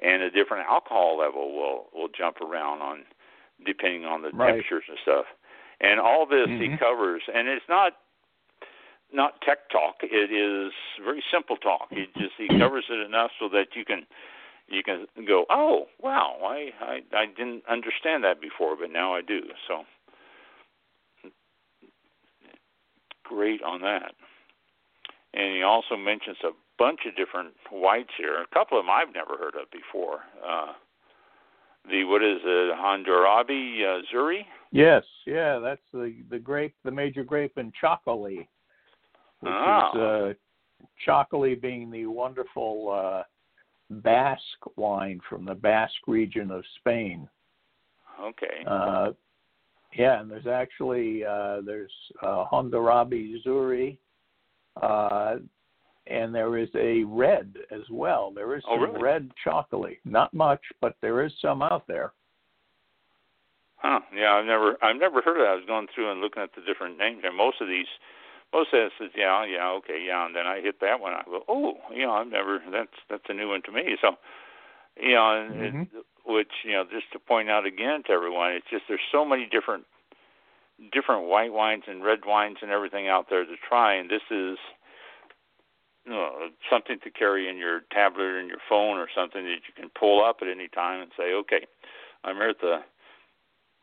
and 0.03 0.23
a 0.23 0.31
different 0.31 0.67
alcohol 0.69 1.19
level 1.19 1.55
will 1.55 1.87
will 1.95 2.09
jump 2.09 2.41
around 2.41 2.83
on 2.83 3.05
depending 3.65 4.05
on 4.05 4.23
the 4.23 4.31
right. 4.31 4.53
temperatures 4.53 4.85
and 4.89 4.99
stuff. 5.03 5.27
And 5.81 6.01
all 6.01 6.27
this 6.27 6.49
mm-hmm. 6.49 6.73
he 6.73 6.79
covers, 6.79 7.23
and 7.33 7.49
it's 7.49 7.65
not 7.69 7.95
not 9.13 9.41
tech 9.43 9.71
talk. 9.71 9.97
It 10.03 10.33
is 10.33 10.73
very 11.05 11.23
simple 11.33 11.57
talk. 11.57 11.89
He 11.91 12.07
just 12.17 12.35
he 12.39 12.49
covers 12.59 12.85
it 12.91 13.05
enough 13.07 13.31
so 13.39 13.49
that 13.51 13.75
you 13.75 13.85
can 13.85 14.07
you 14.69 14.83
can 14.83 15.07
go, 15.27 15.45
oh 15.51 15.87
wow, 16.01 16.37
I, 16.43 16.71
I 16.81 17.01
I 17.13 17.27
didn't 17.27 17.63
understand 17.69 18.25
that 18.25 18.41
before, 18.41 18.77
but 18.77 18.91
now 18.91 19.15
I 19.15 19.21
do. 19.21 19.43
So 19.69 19.85
great 23.25 23.63
on 23.63 23.81
that. 23.83 24.15
And 25.33 25.57
he 25.57 25.63
also 25.63 25.97
mentions 25.97 26.37
a 26.45 26.51
bunch 26.79 27.01
of 27.09 27.17
different 27.17 27.55
whites 27.71 28.13
here. 28.17 28.41
A 28.41 28.47
couple 28.55 28.79
of 28.79 28.85
them 28.85 28.91
I've 28.91 29.13
never 29.13 29.37
heard 29.37 29.55
of 29.61 29.71
before. 29.71 30.21
Uh, 30.47 30.73
the 31.89 32.05
what 32.05 32.22
is 32.22 32.39
it, 32.45 32.76
Hondarrabi 32.78 33.82
uh, 33.82 34.03
Zuri? 34.12 34.41
Yes, 34.70 35.05
yeah, 35.26 35.59
that's 35.59 35.80
the 35.93 36.14
the 36.30 36.39
grape, 36.39 36.74
the 36.85 36.91
major 36.91 37.24
grape 37.24 37.59
in 37.59 37.72
Txakoli, 37.82 38.47
which 39.41 39.53
oh. 39.53 39.91
is 39.95 40.01
uh, 40.01 40.82
Txakoli 41.07 41.61
being 41.61 41.91
the 41.91 42.07
wonderful 42.07 42.91
uh, 42.91 43.22
Basque 43.91 44.76
wine 44.76 45.20
from 45.28 45.45
the 45.45 45.55
Basque 45.55 46.07
region 46.07 46.51
of 46.51 46.64
Spain. 46.78 47.28
Okay. 48.20 48.64
Uh, 48.66 49.11
yeah, 49.97 50.20
and 50.20 50.30
there's 50.30 50.47
actually 50.47 51.24
uh, 51.24 51.61
there's 51.64 51.93
uh, 52.22 52.45
Zuri, 53.47 53.99
uh, 54.80 55.37
and 56.07 56.35
there 56.35 56.59
is 56.59 56.69
a 56.75 57.05
red 57.05 57.55
as 57.71 57.83
well. 57.91 58.31
There 58.35 58.57
is 58.57 58.63
oh, 58.69 58.77
some 58.77 58.83
really? 58.83 59.03
red 59.03 59.31
Txakoli. 59.45 59.99
Not 60.05 60.33
much, 60.35 60.61
but 60.81 60.97
there 61.01 61.25
is 61.25 61.33
some 61.41 61.63
out 61.63 61.87
there. 61.87 62.13
Huh. 63.77 64.01
Yeah, 64.15 64.33
I've 64.33 64.47
never 64.47 64.77
I've 64.83 64.97
never 64.97 65.21
heard 65.21 65.37
of 65.37 65.45
that. 65.45 65.53
I 65.53 65.55
was 65.57 65.65
going 65.67 65.89
through 65.95 66.11
and 66.11 66.21
looking 66.21 66.43
at 66.43 66.55
the 66.55 66.63
different 66.63 66.99
names, 66.99 67.23
and 67.25 67.37
most 67.37 67.61
of 67.61 67.69
these 67.69 67.87
most 68.53 68.73
of 68.73 68.81
it 68.81 68.93
says, 68.99 69.11
yeah, 69.17 69.45
yeah, 69.45 69.69
okay, 69.83 70.03
yeah, 70.07 70.25
and 70.25 70.35
then 70.35 70.47
I 70.47 70.61
hit 70.61 70.81
that 70.81 71.01
one. 71.01 71.13
I 71.13 71.23
go, 71.27 71.43
oh, 71.49 71.75
you 71.93 72.07
know, 72.07 72.13
I've 72.13 72.29
never. 72.29 72.61
That's 72.71 72.97
that's 73.11 73.25
a 73.29 73.35
new 73.35 73.49
one 73.49 73.63
to 73.67 73.73
me. 73.73 73.97
So, 74.01 74.13
you 74.97 75.13
know, 75.13 75.29
and 75.29 75.55
mm-hmm. 75.55 75.81
it, 75.83 76.07
which 76.25 76.53
you 76.65 76.73
know, 76.73 76.85
just 76.85 77.13
to 77.13 77.19
point 77.19 77.51
out 77.51 77.67
again 77.67 78.05
to 78.07 78.13
everyone, 78.13 78.53
it's 78.53 78.71
just 78.71 78.85
there's 78.89 79.01
so 79.13 79.25
many 79.25 79.47
different 79.51 79.85
different 80.93 81.27
white 81.27 81.53
wines 81.53 81.85
and 81.87 82.05
red 82.05 82.21
wines 82.25 82.59
and 82.63 82.71
everything 82.71 83.09
out 83.09 83.27
there 83.29 83.45
to 83.45 83.55
try, 83.69 83.95
and 83.95 84.09
this 84.09 84.25
is 84.31 84.57
know, 86.13 86.49
something 86.71 86.99
to 87.03 87.11
carry 87.11 87.49
in 87.49 87.57
your 87.57 87.81
tablet 87.93 88.25
or 88.25 88.41
in 88.41 88.49
your 88.49 88.63
phone 88.69 88.99
or 88.99 89.09
something 89.15 89.45
that 89.45 89.61
you 89.67 89.75
can 89.75 89.91
pull 89.99 90.25
up 90.25 90.39
at 90.43 90.49
any 90.49 90.69
time 90.69 91.01
and 91.01 91.11
say, 91.17 91.33
okay, 91.33 91.67
I'm 92.25 92.37
here 92.37 92.51
at 92.51 92.61
the 92.61 92.79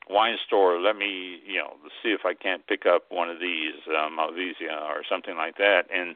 wine 0.10 0.38
store, 0.46 0.80
let 0.80 0.96
me, 0.96 1.40
you 1.46 1.58
know, 1.58 1.74
see 2.04 2.10
if 2.10 2.22
I 2.26 2.34
can't 2.34 2.66
pick 2.68 2.86
up 2.86 3.04
one 3.10 3.30
of 3.30 3.40
these, 3.40 3.76
um, 3.90 4.18
Malvasia 4.18 4.82
or 4.90 5.04
something 5.10 5.36
like 5.36 5.58
that, 5.58 5.84
and 5.94 6.16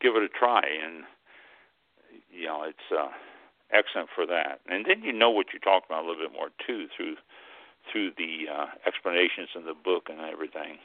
give 0.00 0.16
it 0.16 0.22
a 0.22 0.28
try. 0.28 0.62
And 0.62 1.04
you 2.30 2.46
know, 2.46 2.64
it's 2.64 2.92
uh, 2.92 3.08
excellent 3.72 4.08
for 4.14 4.26
that. 4.26 4.60
And 4.68 4.84
then 4.86 5.02
you 5.02 5.12
know 5.12 5.30
what 5.30 5.46
you're 5.52 5.60
talking 5.60 5.86
about 5.88 6.04
a 6.04 6.08
little 6.08 6.22
bit 6.22 6.32
more 6.32 6.48
too 6.66 6.86
through 6.96 7.16
through 7.90 8.10
the 8.18 8.44
uh, 8.52 8.66
explanations 8.86 9.48
in 9.54 9.64
the 9.64 9.74
book 9.74 10.08
and 10.10 10.20
everything. 10.20 10.78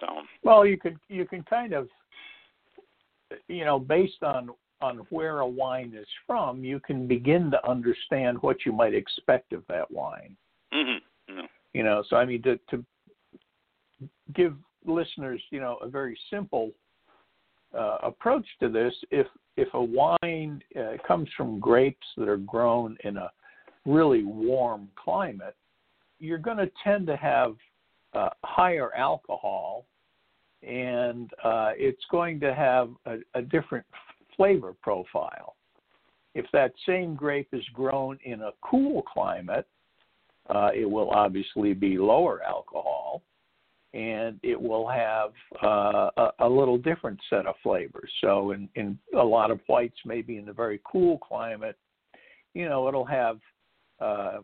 So 0.00 0.06
well, 0.42 0.66
you 0.66 0.76
could 0.76 0.98
you 1.08 1.26
can 1.26 1.42
kind 1.42 1.72
of, 1.72 1.88
you 3.48 3.64
know, 3.64 3.78
based 3.78 4.22
on 4.22 4.50
on 4.82 4.98
where 5.08 5.40
a 5.40 5.46
wine 5.46 5.94
is 5.98 6.06
from, 6.26 6.62
you 6.62 6.78
can 6.78 7.06
begin 7.06 7.50
to 7.50 7.68
understand 7.68 8.36
what 8.42 8.66
you 8.66 8.72
might 8.72 8.94
expect 8.94 9.54
of 9.54 9.62
that 9.68 9.90
wine. 9.90 10.36
Mm-hmm. 10.72 11.40
You 11.72 11.82
know, 11.82 12.04
so 12.08 12.16
I 12.16 12.24
mean 12.24 12.42
to 12.42 12.58
to 12.70 12.84
give 14.34 14.54
listeners, 14.84 15.40
you 15.50 15.60
know, 15.60 15.78
a 15.82 15.88
very 15.88 16.18
simple 16.30 16.72
uh, 17.76 17.98
approach 18.02 18.46
to 18.60 18.68
this. 18.68 18.94
If 19.10 19.26
if 19.56 19.68
a 19.74 19.82
wine 19.82 20.62
uh, 20.78 20.96
comes 21.06 21.28
from 21.36 21.58
grapes 21.58 22.06
that 22.16 22.28
are 22.28 22.36
grown 22.36 22.96
in 23.04 23.16
a 23.16 23.30
really 23.86 24.24
warm 24.24 24.88
climate, 25.02 25.56
you're 26.18 26.38
going 26.38 26.58
to 26.58 26.70
tend 26.84 27.06
to 27.06 27.16
have 27.16 27.54
uh, 28.14 28.30
higher 28.44 28.94
alcohol, 28.94 29.86
and 30.62 31.30
uh, 31.44 31.70
it's 31.76 32.04
going 32.10 32.40
to 32.40 32.54
have 32.54 32.90
a, 33.06 33.16
a 33.34 33.42
different 33.42 33.86
flavor 34.36 34.74
profile. 34.82 35.56
If 36.34 36.46
that 36.52 36.72
same 36.86 37.14
grape 37.14 37.48
is 37.52 37.64
grown 37.72 38.18
in 38.24 38.42
a 38.42 38.50
cool 38.62 39.02
climate, 39.02 39.66
uh, 40.48 40.70
it 40.74 40.88
will 40.88 41.10
obviously 41.10 41.72
be 41.72 41.98
lower 41.98 42.42
alcohol, 42.42 43.22
and 43.94 44.38
it 44.42 44.60
will 44.60 44.86
have 44.86 45.30
uh, 45.62 46.10
a, 46.16 46.30
a, 46.40 46.48
little 46.48 46.78
different 46.78 47.18
set 47.30 47.46
of 47.46 47.54
flavors. 47.62 48.10
So, 48.20 48.52
in, 48.52 48.68
in 48.74 48.98
a 49.16 49.24
lot 49.24 49.50
of 49.50 49.60
whites, 49.66 49.96
maybe 50.04 50.36
in 50.36 50.48
a 50.48 50.52
very 50.52 50.80
cool 50.84 51.18
climate, 51.18 51.76
you 52.54 52.68
know, 52.68 52.86
it'll 52.86 53.06
have 53.06 53.38
uh, 54.00 54.38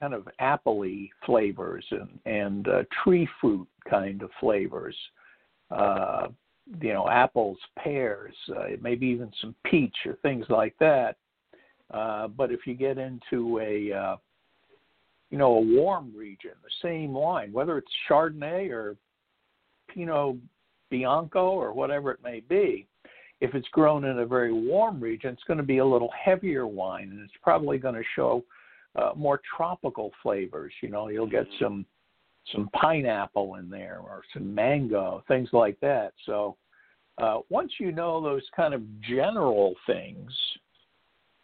kind 0.00 0.14
of 0.14 0.28
appley 0.40 1.10
flavors 1.24 1.84
and, 1.92 2.18
and 2.26 2.68
uh, 2.68 2.82
tree 3.04 3.28
fruit 3.40 3.68
kind 3.88 4.22
of 4.22 4.30
flavors. 4.40 4.96
Uh, 5.72 6.28
you 6.80 6.92
know, 6.92 7.08
apples, 7.08 7.58
pears, 7.78 8.34
uh, 8.56 8.64
maybe 8.80 9.06
even 9.06 9.30
some 9.40 9.54
peach 9.64 9.96
or 10.06 10.14
things 10.22 10.46
like 10.48 10.74
that. 10.78 11.16
Uh, 11.92 12.28
but 12.28 12.52
if 12.52 12.66
you 12.66 12.74
get 12.74 12.98
into 12.98 13.58
a 13.58 13.92
uh, 13.92 14.16
you 15.32 15.38
know, 15.38 15.54
a 15.54 15.60
warm 15.60 16.12
region, 16.14 16.50
the 16.62 16.88
same 16.88 17.14
wine, 17.14 17.52
whether 17.52 17.78
it's 17.78 17.90
Chardonnay 18.08 18.70
or 18.70 18.96
Pinot 19.88 20.36
Bianco 20.90 21.48
or 21.48 21.72
whatever 21.72 22.12
it 22.12 22.20
may 22.22 22.40
be, 22.40 22.86
if 23.40 23.54
it's 23.54 23.66
grown 23.68 24.04
in 24.04 24.18
a 24.18 24.26
very 24.26 24.52
warm 24.52 25.00
region, 25.00 25.32
it's 25.32 25.42
going 25.44 25.56
to 25.56 25.64
be 25.64 25.78
a 25.78 25.84
little 25.84 26.10
heavier 26.22 26.66
wine, 26.66 27.08
and 27.10 27.20
it's 27.20 27.32
probably 27.42 27.78
going 27.78 27.94
to 27.94 28.04
show 28.14 28.44
uh, 28.94 29.12
more 29.16 29.40
tropical 29.56 30.12
flavors. 30.22 30.72
You 30.82 30.90
know, 30.90 31.08
you'll 31.08 31.26
get 31.26 31.46
mm-hmm. 31.46 31.64
some 31.64 31.86
some 32.50 32.68
pineapple 32.72 33.56
in 33.56 33.70
there 33.70 33.98
or 34.02 34.22
some 34.32 34.54
mango, 34.54 35.22
things 35.28 35.48
like 35.52 35.78
that. 35.80 36.12
So 36.26 36.56
uh, 37.18 37.38
once 37.50 37.72
you 37.78 37.92
know 37.92 38.20
those 38.20 38.42
kind 38.54 38.74
of 38.74 38.82
general 39.02 39.74
things, 39.86 40.30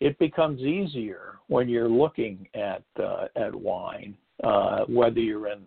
it 0.00 0.18
becomes 0.18 0.60
easier 0.60 1.38
when 1.48 1.68
you're 1.68 1.88
looking 1.88 2.48
at 2.54 2.82
uh, 3.02 3.26
at 3.36 3.54
wine, 3.54 4.16
uh, 4.42 4.84
whether 4.86 5.18
you're 5.18 5.48
in 5.48 5.66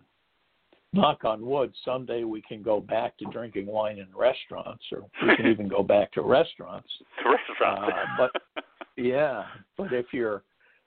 knock 0.92 1.24
on 1.24 1.44
wood, 1.44 1.72
someday 1.84 2.24
we 2.24 2.42
can 2.42 2.62
go 2.62 2.80
back 2.80 3.16
to 3.18 3.24
drinking 3.26 3.66
wine 3.66 3.98
in 3.98 4.06
restaurants, 4.14 4.84
or 4.92 5.04
we 5.26 5.36
can 5.36 5.46
even 5.46 5.68
go 5.68 5.82
back 5.82 6.12
to 6.12 6.22
restaurants. 6.22 6.88
Restaurants. 7.24 7.92
Uh, 7.94 8.28
but 8.54 8.64
yeah, 8.96 9.44
but 9.76 9.92
if 9.92 10.06
you're 10.12 10.42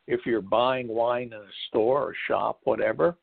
if 0.08 0.22
you're 0.26 0.42
buying 0.42 0.88
wine 0.88 1.28
in 1.28 1.34
a 1.34 1.52
store 1.70 2.02
or 2.04 2.14
shop, 2.28 2.60
whatever, 2.64 3.18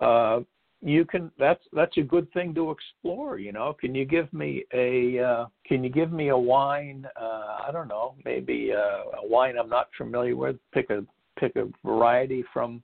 uh, 0.00 0.40
you 0.82 1.04
can. 1.04 1.30
That's 1.38 1.62
that's 1.72 1.96
a 1.96 2.02
good 2.02 2.30
thing 2.32 2.54
to 2.54 2.72
explore. 2.72 3.38
You 3.38 3.52
know, 3.52 3.74
can 3.78 3.94
you 3.94 4.04
give 4.04 4.32
me 4.32 4.64
a 4.74 5.20
uh, 5.20 5.46
can 5.66 5.84
you 5.84 5.90
give 5.90 6.12
me 6.12 6.28
a 6.28 6.36
wine? 6.36 7.06
Uh, 7.20 7.58
I 7.66 7.70
don't 7.72 7.88
know, 7.88 8.14
maybe 8.24 8.72
uh, 8.72 9.20
a 9.22 9.26
wine 9.26 9.56
I'm 9.58 9.68
not 9.68 9.88
familiar 9.96 10.36
with. 10.36 10.56
Pick 10.72 10.90
a 10.90 11.04
pick 11.38 11.56
a 11.56 11.68
variety 11.84 12.44
from 12.52 12.82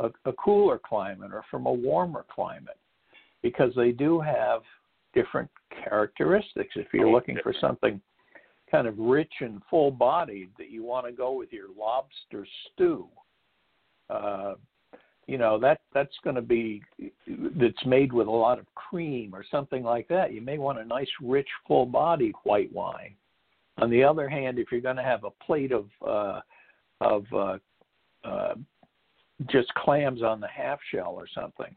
a, 0.00 0.10
a 0.24 0.32
cooler 0.32 0.80
climate 0.84 1.30
or 1.32 1.44
from 1.50 1.66
a 1.66 1.72
warmer 1.72 2.26
climate 2.28 2.78
because 3.42 3.72
they 3.76 3.92
do 3.92 4.20
have 4.20 4.62
different 5.14 5.48
characteristics. 5.84 6.74
If 6.74 6.88
you're 6.92 7.10
looking 7.10 7.38
for 7.42 7.54
something 7.60 8.00
kind 8.70 8.88
of 8.88 8.98
rich 8.98 9.32
and 9.40 9.62
full 9.70 9.92
bodied 9.92 10.50
that 10.58 10.70
you 10.70 10.82
want 10.84 11.06
to 11.06 11.12
go 11.12 11.32
with 11.32 11.52
your 11.52 11.68
lobster 11.78 12.46
stew, 12.74 13.06
uh, 14.10 14.54
you 15.26 15.38
know 15.38 15.58
that 15.58 15.80
that's 15.92 16.16
going 16.22 16.36
to 16.36 16.42
be 16.42 16.82
that's 17.56 17.86
made 17.86 18.12
with 18.12 18.28
a 18.28 18.30
lot 18.30 18.58
of 18.58 18.66
cream 18.74 19.34
or 19.34 19.44
something 19.50 19.82
like 19.82 20.08
that. 20.08 20.32
You 20.32 20.40
may 20.40 20.58
want 20.58 20.78
a 20.78 20.84
nice, 20.84 21.08
rich, 21.20 21.48
full 21.66 21.86
bodied 21.86 22.34
white 22.44 22.72
wine. 22.72 23.14
On 23.78 23.90
the 23.90 24.04
other 24.04 24.28
hand, 24.28 24.58
if 24.58 24.68
you're 24.70 24.80
going 24.80 24.96
to 24.96 25.02
have 25.02 25.24
a 25.24 25.30
plate 25.44 25.72
of 25.72 25.86
uh, 26.06 26.40
of 27.00 27.24
uh, 27.32 27.58
uh, 28.24 28.54
just 29.50 29.72
clams 29.74 30.22
on 30.22 30.40
the 30.40 30.48
half 30.48 30.78
shell 30.92 31.14
or 31.16 31.26
something, 31.34 31.74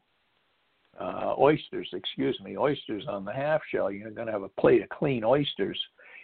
uh, 1.00 1.34
oysters, 1.40 1.90
excuse 1.94 2.40
me, 2.44 2.58
oysters 2.58 3.04
on 3.08 3.26
the 3.26 3.34
half 3.34 3.62
shell. 3.72 3.92
You're 3.92 4.12
going 4.12 4.28
to 4.28 4.34
have 4.34 4.44
a 4.44 4.62
plate 4.62 4.84
of 4.84 4.90
clean 4.90 5.24
oysters 5.24 5.80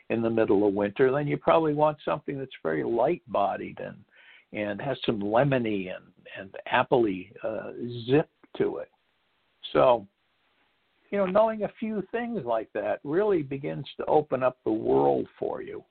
in 0.09 0.21
the 0.21 0.29
middle 0.29 0.67
of 0.67 0.73
winter. 0.73 1.11
Then 1.11 1.27
you 1.27 1.37
probably 1.37 1.73
want 1.73 1.97
something 2.05 2.37
that's 2.37 2.51
very 2.61 2.83
light 2.83 3.23
bodied 3.27 3.79
and 3.79 3.97
and 4.53 4.81
has 4.81 4.97
some 5.05 5.19
lemony 5.19 5.89
and 5.95 6.05
and 6.37 6.55
appley 6.71 7.31
uh, 7.43 7.71
zip 8.09 8.29
to 8.57 8.77
it. 8.77 8.89
So, 9.73 10.05
you 11.11 11.17
know, 11.17 11.25
knowing 11.25 11.63
a 11.63 11.69
few 11.79 12.03
things 12.11 12.41
like 12.45 12.69
that 12.73 12.99
really 13.03 13.41
begins 13.41 13.85
to 13.97 14.05
open 14.05 14.43
up 14.43 14.57
the 14.65 14.71
world 14.71 15.27
for 15.39 15.61
you, 15.61 15.83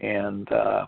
and 0.00 0.50
uh, 0.52 0.86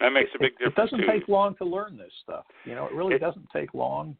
that 0.00 0.10
makes 0.10 0.30
a 0.34 0.38
big 0.38 0.52
it, 0.52 0.58
difference. 0.64 0.74
It 0.76 0.80
doesn't 0.80 1.06
too. 1.06 1.12
take 1.18 1.28
long 1.28 1.56
to 1.56 1.64
learn 1.64 1.96
this 1.96 2.12
stuff. 2.22 2.44
You 2.64 2.74
know, 2.74 2.86
it 2.86 2.92
really 2.92 3.14
It- 3.14 3.20
doesn't 3.20 3.48
take 3.52 3.74
long. 3.74 4.16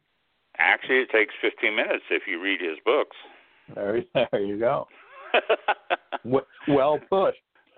Actually, 0.57 0.99
it 0.99 1.09
takes 1.11 1.33
15 1.41 1.75
minutes 1.75 2.03
if 2.09 2.23
you 2.27 2.41
read 2.41 2.61
his 2.61 2.77
books. 2.85 3.15
There, 3.75 4.01
there 4.31 4.41
you 4.41 4.57
go. 4.57 4.87
Well 6.67 6.99
put. 7.09 7.35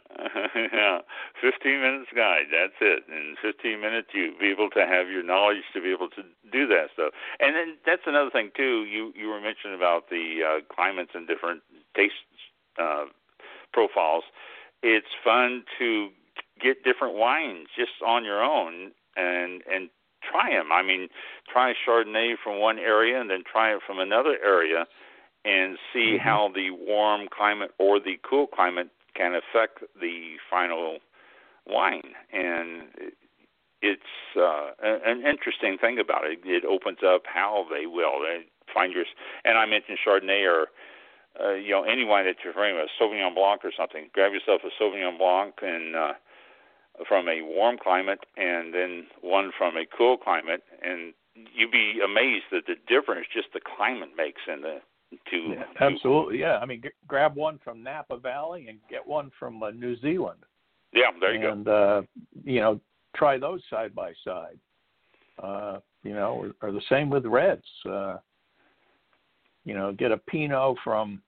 yeah, 0.55 0.99
15 1.41 1.81
minutes 1.81 2.09
guide. 2.15 2.47
That's 2.51 2.77
it. 2.81 3.03
In 3.09 3.35
15 3.41 3.81
minutes, 3.81 4.09
you 4.13 4.33
be 4.39 4.47
able 4.47 4.69
to 4.71 4.85
have 4.85 5.09
your 5.09 5.23
knowledge 5.23 5.63
to 5.73 5.81
be 5.81 5.91
able 5.91 6.09
to 6.09 6.23
do 6.51 6.67
that 6.67 6.89
stuff. 6.93 7.13
And 7.39 7.55
then 7.55 7.77
that's 7.85 8.03
another 8.05 8.29
thing 8.29 8.51
too. 8.55 8.85
You 8.85 9.13
you 9.15 9.27
were 9.27 9.41
mentioning 9.41 9.75
about 9.75 10.09
the 10.09 10.39
uh, 10.47 10.73
climates 10.73 11.11
and 11.13 11.27
different 11.27 11.61
taste 11.95 12.13
uh, 12.79 13.05
profiles. 13.73 14.23
It's 14.81 15.11
fun 15.23 15.63
to 15.79 16.09
get 16.61 16.83
different 16.83 17.15
wines 17.15 17.67
just 17.75 18.01
on 18.05 18.23
your 18.23 18.41
own 18.43 18.91
and 19.15 19.61
and 19.71 19.89
try 20.23 20.51
them. 20.51 20.71
I 20.71 20.83
mean, 20.83 21.09
try 21.51 21.73
Chardonnay 21.73 22.35
from 22.43 22.59
one 22.59 22.79
area 22.79 23.19
and 23.19 23.29
then 23.29 23.43
try 23.49 23.73
it 23.73 23.81
from 23.85 23.99
another 23.99 24.37
area 24.43 24.85
and 25.45 25.77
see 25.93 26.17
Mhm. 26.17 26.19
how 26.19 26.49
the 26.53 26.71
warm 26.71 27.27
climate 27.29 27.73
or 27.77 27.99
the 27.99 28.17
cool 28.23 28.47
climate 28.47 28.89
can 29.17 29.33
affect 29.33 29.79
the 29.99 30.35
final 30.49 30.99
wine. 31.65 32.13
And 32.31 32.83
it's 33.81 34.01
uh, 34.37 34.71
an 34.81 35.25
interesting 35.25 35.77
thing 35.79 35.99
about 35.99 36.25
it. 36.25 36.39
It 36.45 36.63
opens 36.65 36.99
up 37.05 37.23
how 37.25 37.65
they 37.69 37.85
will 37.85 38.21
find 38.73 38.93
your. 38.93 39.05
And 39.43 39.57
I 39.57 39.65
mentioned 39.65 39.97
Chardonnay 40.05 40.45
or 40.45 40.67
uh, 41.43 41.53
you 41.53 41.71
know 41.71 41.83
any 41.83 42.05
wine 42.05 42.25
that 42.25 42.37
you're 42.43 42.53
drinking, 42.53 42.83
a 42.83 43.03
Sauvignon 43.03 43.35
Blanc 43.35 43.61
or 43.63 43.71
something. 43.75 44.09
Grab 44.13 44.33
yourself 44.33 44.61
a 44.63 44.83
Sauvignon 44.83 45.17
Blanc 45.17 45.55
and. 45.61 45.95
Uh, 45.95 46.13
from 47.07 47.27
a 47.27 47.41
warm 47.43 47.77
climate 47.77 48.25
and 48.37 48.73
then 48.73 49.05
one 49.21 49.51
from 49.55 49.77
a 49.77 49.85
cool 49.85 50.17
climate 50.17 50.63
and 50.81 51.13
you'd 51.53 51.71
be 51.71 51.99
amazed 52.03 52.45
at 52.51 52.65
the 52.65 52.75
difference 52.87 53.27
just 53.31 53.47
the 53.53 53.59
climate 53.59 54.09
makes 54.17 54.41
in 54.51 54.61
the 54.61 54.81
two 55.29 55.55
Yeah, 55.55 55.63
absolutely. 55.79 56.39
Yeah, 56.39 56.57
I 56.57 56.65
mean, 56.65 56.81
g- 56.81 56.89
grab 57.07 57.35
one 57.35 57.59
from 57.63 57.83
Napa 57.83 58.17
Valley 58.17 58.67
and 58.67 58.79
get 58.89 59.05
one 59.05 59.31
from 59.39 59.61
uh, 59.63 59.71
New 59.71 59.99
Zealand. 59.99 60.39
yeah 60.93 61.11
there 61.19 61.33
you 61.35 61.41
go. 61.41 61.51
and, 61.51 61.67
uh, 61.67 62.01
you 62.43 62.59
know, 62.59 62.79
try 63.15 63.37
those 63.37 63.61
side 63.69 63.93
by 63.95 64.13
side. 64.23 64.59
Uh, 65.41 65.79
you 66.03 66.13
know, 66.13 66.51
or, 66.61 66.67
or 66.67 66.71
the 66.71 66.81
same 66.89 67.09
with 67.09 67.25
reds. 67.25 67.63
Uh, 67.87 68.17
you 69.65 69.73
know, 69.73 69.91
get 69.91 70.11
a 70.11 70.17
Pinot 70.17 70.77
from 70.83 71.21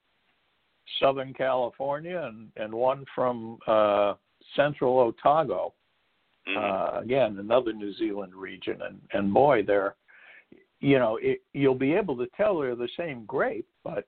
Southern 1.00 1.34
California 1.34 2.22
and, 2.24 2.50
and 2.56 2.74
one 2.74 3.06
from 3.14 3.60
uh, 3.68 4.14
Central 4.56 4.98
Otago. 5.00 5.74
go 5.74 5.74
Mhm. 6.48 6.58
Uh, 6.58 7.00
again, 7.02 7.38
another 7.38 7.74
New 7.74 7.94
Zealand 7.94 8.34
region, 8.34 8.82
and 8.82 9.00
and 9.14 9.34
boy, 9.34 9.62
they're, 9.62 9.96
you 10.80 10.98
know, 11.00 11.18
it, 11.22 11.42
you'll 11.54 11.76
be 11.76 11.94
able 11.94 12.16
to 12.18 12.28
tell 12.38 12.60
they're 12.60 12.76
the 12.76 12.90
same 12.98 13.26
grape, 13.26 13.68
but 13.84 14.06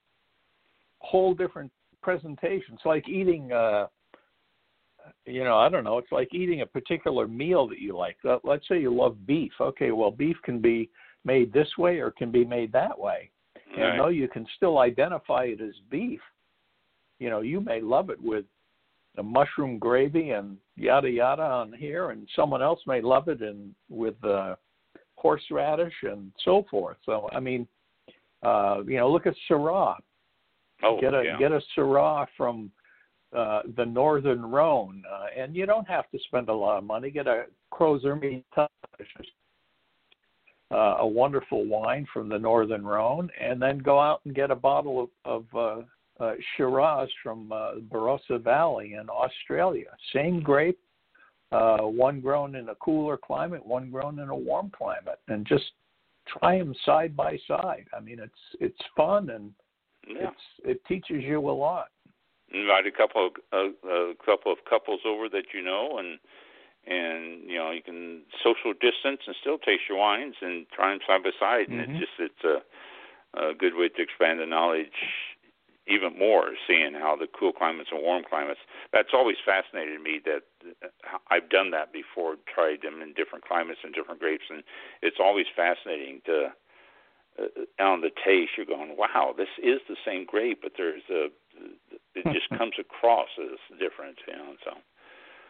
whole 1.00 1.34
different 1.34 1.72
presentations. 2.02 2.74
It's 2.74 2.86
like 2.86 3.08
eating. 3.08 3.52
Uh, 3.52 3.88
you 5.26 5.44
know, 5.44 5.58
I 5.58 5.68
don't 5.68 5.84
know. 5.84 5.98
It's 5.98 6.12
like 6.12 6.34
eating 6.34 6.62
a 6.62 6.66
particular 6.66 7.28
meal 7.28 7.68
that 7.68 7.80
you 7.80 7.98
like. 7.98 8.18
Let- 8.24 8.46
Let's 8.46 8.68
say 8.68 8.80
you 8.80 8.94
love 8.94 9.26
beef. 9.26 9.52
Okay, 9.60 9.92
well, 9.92 10.12
beef 10.12 10.38
can 10.44 10.60
be 10.60 10.90
made 11.26 11.52
this 11.52 11.68
way 11.78 12.00
or 12.00 12.12
can 12.12 12.32
be 12.32 12.46
made 12.46 12.72
that 12.72 12.98
way. 12.98 13.32
And 13.56 13.82
Right. 13.82 13.98
though 13.98 14.08
you 14.10 14.28
can 14.28 14.46
still 14.56 14.80
identify 14.80 15.46
it 15.46 15.62
as 15.62 15.78
beef, 15.90 16.22
you 17.20 17.30
know, 17.30 17.42
you 17.42 17.62
may 17.62 17.82
love 17.82 18.10
it 18.10 18.22
with 18.22 18.46
a 19.18 19.24
mushroom 19.24 19.78
gravy 19.78 20.32
and 20.32 20.58
yada 20.76 21.10
yada 21.10 21.44
on 21.44 21.74
here, 21.74 22.12
and 22.12 22.28
someone 22.36 22.62
else 22.62 22.86
may 22.86 23.02
love 23.02 23.28
it 23.28 23.42
in 23.42 23.74
with 23.90 24.24
uh, 24.24 24.56
horseradish 25.22 25.94
and 26.04 26.32
so 26.44 26.66
forth. 26.70 26.98
So, 27.06 27.30
I 27.32 27.40
mean, 27.40 27.68
uh, 28.44 28.82
you 28.88 28.98
know, 28.98 29.12
look 29.12 29.28
at 29.28 29.36
Syrah. 29.50 29.96
oh 30.84 31.00
get 31.00 31.14
a 31.14 31.24
yeah 31.24 31.38
get 31.38 31.52
a 31.52 31.62
Syrah 31.78 32.26
from 32.36 32.72
uh, 33.36 33.62
the 33.78 33.86
Northern 33.86 34.44
Rhone, 34.46 35.04
uh, 35.12 35.28
and 35.38 35.56
you 35.56 35.66
don't 35.66 35.88
have 35.88 36.10
to 36.12 36.20
spend 36.28 36.50
a 36.50 36.54
lot 36.54 36.78
of 36.78 36.84
money. 36.84 37.12
Get 37.12 37.28
a 37.28 37.46
Crozerme 37.72 38.44
uh, 40.72 40.98
a 41.00 41.08
wonderful 41.08 41.66
wine 41.66 42.08
from 42.14 42.30
the 42.30 42.40
Northern 42.40 42.86
Rhone, 42.86 43.30
and 43.40 43.62
then 43.62 43.78
go 43.78 44.00
out 44.00 44.22
and 44.26 44.34
get 44.34 44.52
a 44.52 44.56
bottle 44.56 45.10
of, 45.26 45.46
of 45.54 45.86
uh, 46.20 46.24
uh, 46.24 46.34
Shiraz 46.56 47.10
from 47.24 47.52
uh, 47.52 47.76
Barossa 47.92 48.42
Valley 48.42 48.94
in 48.94 49.10
Australia. 49.10 49.88
Same 50.14 50.42
grape, 50.42 50.80
uh, 51.52 51.80
one 51.80 52.22
grown 52.22 52.56
in 52.56 52.70
a 52.70 52.76
cooler 52.76 53.18
climate, 53.18 53.66
one 53.66 53.90
grown 53.92 54.20
in 54.20 54.30
a 54.30 54.36
warm 54.36 54.72
climate, 54.76 55.20
and 55.28 55.46
just 55.46 55.72
try 56.28 56.58
them 56.58 56.74
side 56.86 57.16
by 57.16 57.38
side. 57.48 57.86
I 57.96 58.00
mean, 58.00 58.20
it's 58.20 58.34
it's 58.60 58.82
fun 58.96 59.30
and 59.30 59.52
yeah 60.08 60.30
it's 60.30 60.46
it 60.64 60.86
teaches 60.86 61.24
you 61.24 61.40
a 61.40 61.52
lot. 61.52 61.90
invite 62.54 62.86
a 62.88 62.92
couple 62.92 63.28
of 63.28 63.34
a, 63.54 63.88
a 63.88 64.14
couple 64.26 64.52
of 64.52 64.58
couples 64.70 65.02
over 65.06 65.30
that 65.30 65.46
you 65.54 65.62
know 65.64 65.98
and 66.00 66.20
and 66.88 67.50
you 67.50 67.58
know 67.58 67.72
you 67.72 67.82
can 67.82 68.22
social 68.44 68.74
distance 68.74 69.22
and 69.28 69.36
still 69.42 69.58
taste 69.60 69.84
your 69.88 69.98
wines 70.00 70.36
and 70.42 70.66
try 70.74 70.92
them 70.92 71.00
side 71.08 71.24
by 71.24 71.32
side 71.40 71.68
and 71.70 71.80
Mhm. 71.80 71.84
it's 71.90 72.00
just 72.00 72.12
it's 72.20 72.44
a 72.44 72.64
a 73.34 73.54
good 73.54 73.76
way 73.76 73.88
to 73.88 74.02
expand 74.02 74.40
the 74.40 74.46
knowledge 74.46 74.92
even 75.92 76.18
more 76.18 76.52
seeing 76.68 76.94
how 76.94 77.16
the 77.16 77.28
cool 77.38 77.52
climates 77.52 77.90
and 77.92 78.02
warm 78.02 78.24
climates 78.28 78.60
that's 78.94 79.14
always 79.14 79.36
fascinated 79.46 80.02
me 80.02 80.20
that 80.24 80.44
uh, 80.84 81.18
I've 81.30 81.50
done 81.50 81.72
that 81.72 81.92
before 81.92 82.36
tried 82.48 82.82
them 82.82 83.02
in 83.02 83.14
different 83.14 83.44
climates 83.44 83.82
and 83.84 83.94
different 83.94 84.20
grapes 84.20 84.46
and 84.50 84.64
it's 85.02 85.18
always 85.20 85.46
fascinating 85.56 86.22
to 86.26 86.36
uh, 87.40 87.84
on 87.84 88.02
the 88.02 88.12
taste 88.24 88.52
you're 88.58 88.66
going 88.66 88.96
wow 88.98 89.34
this 89.36 89.52
is 89.62 89.80
the 89.88 89.98
same 90.06 90.26
grape 90.26 90.60
but 90.64 90.74
there's 90.78 91.04
a 91.12 91.28
it 92.16 92.26
just 92.32 92.50
comes 92.58 92.74
across 92.80 93.30
as 93.40 93.60
different 93.80 94.18
you 94.28 94.34
know 94.38 94.56
so 94.64 94.72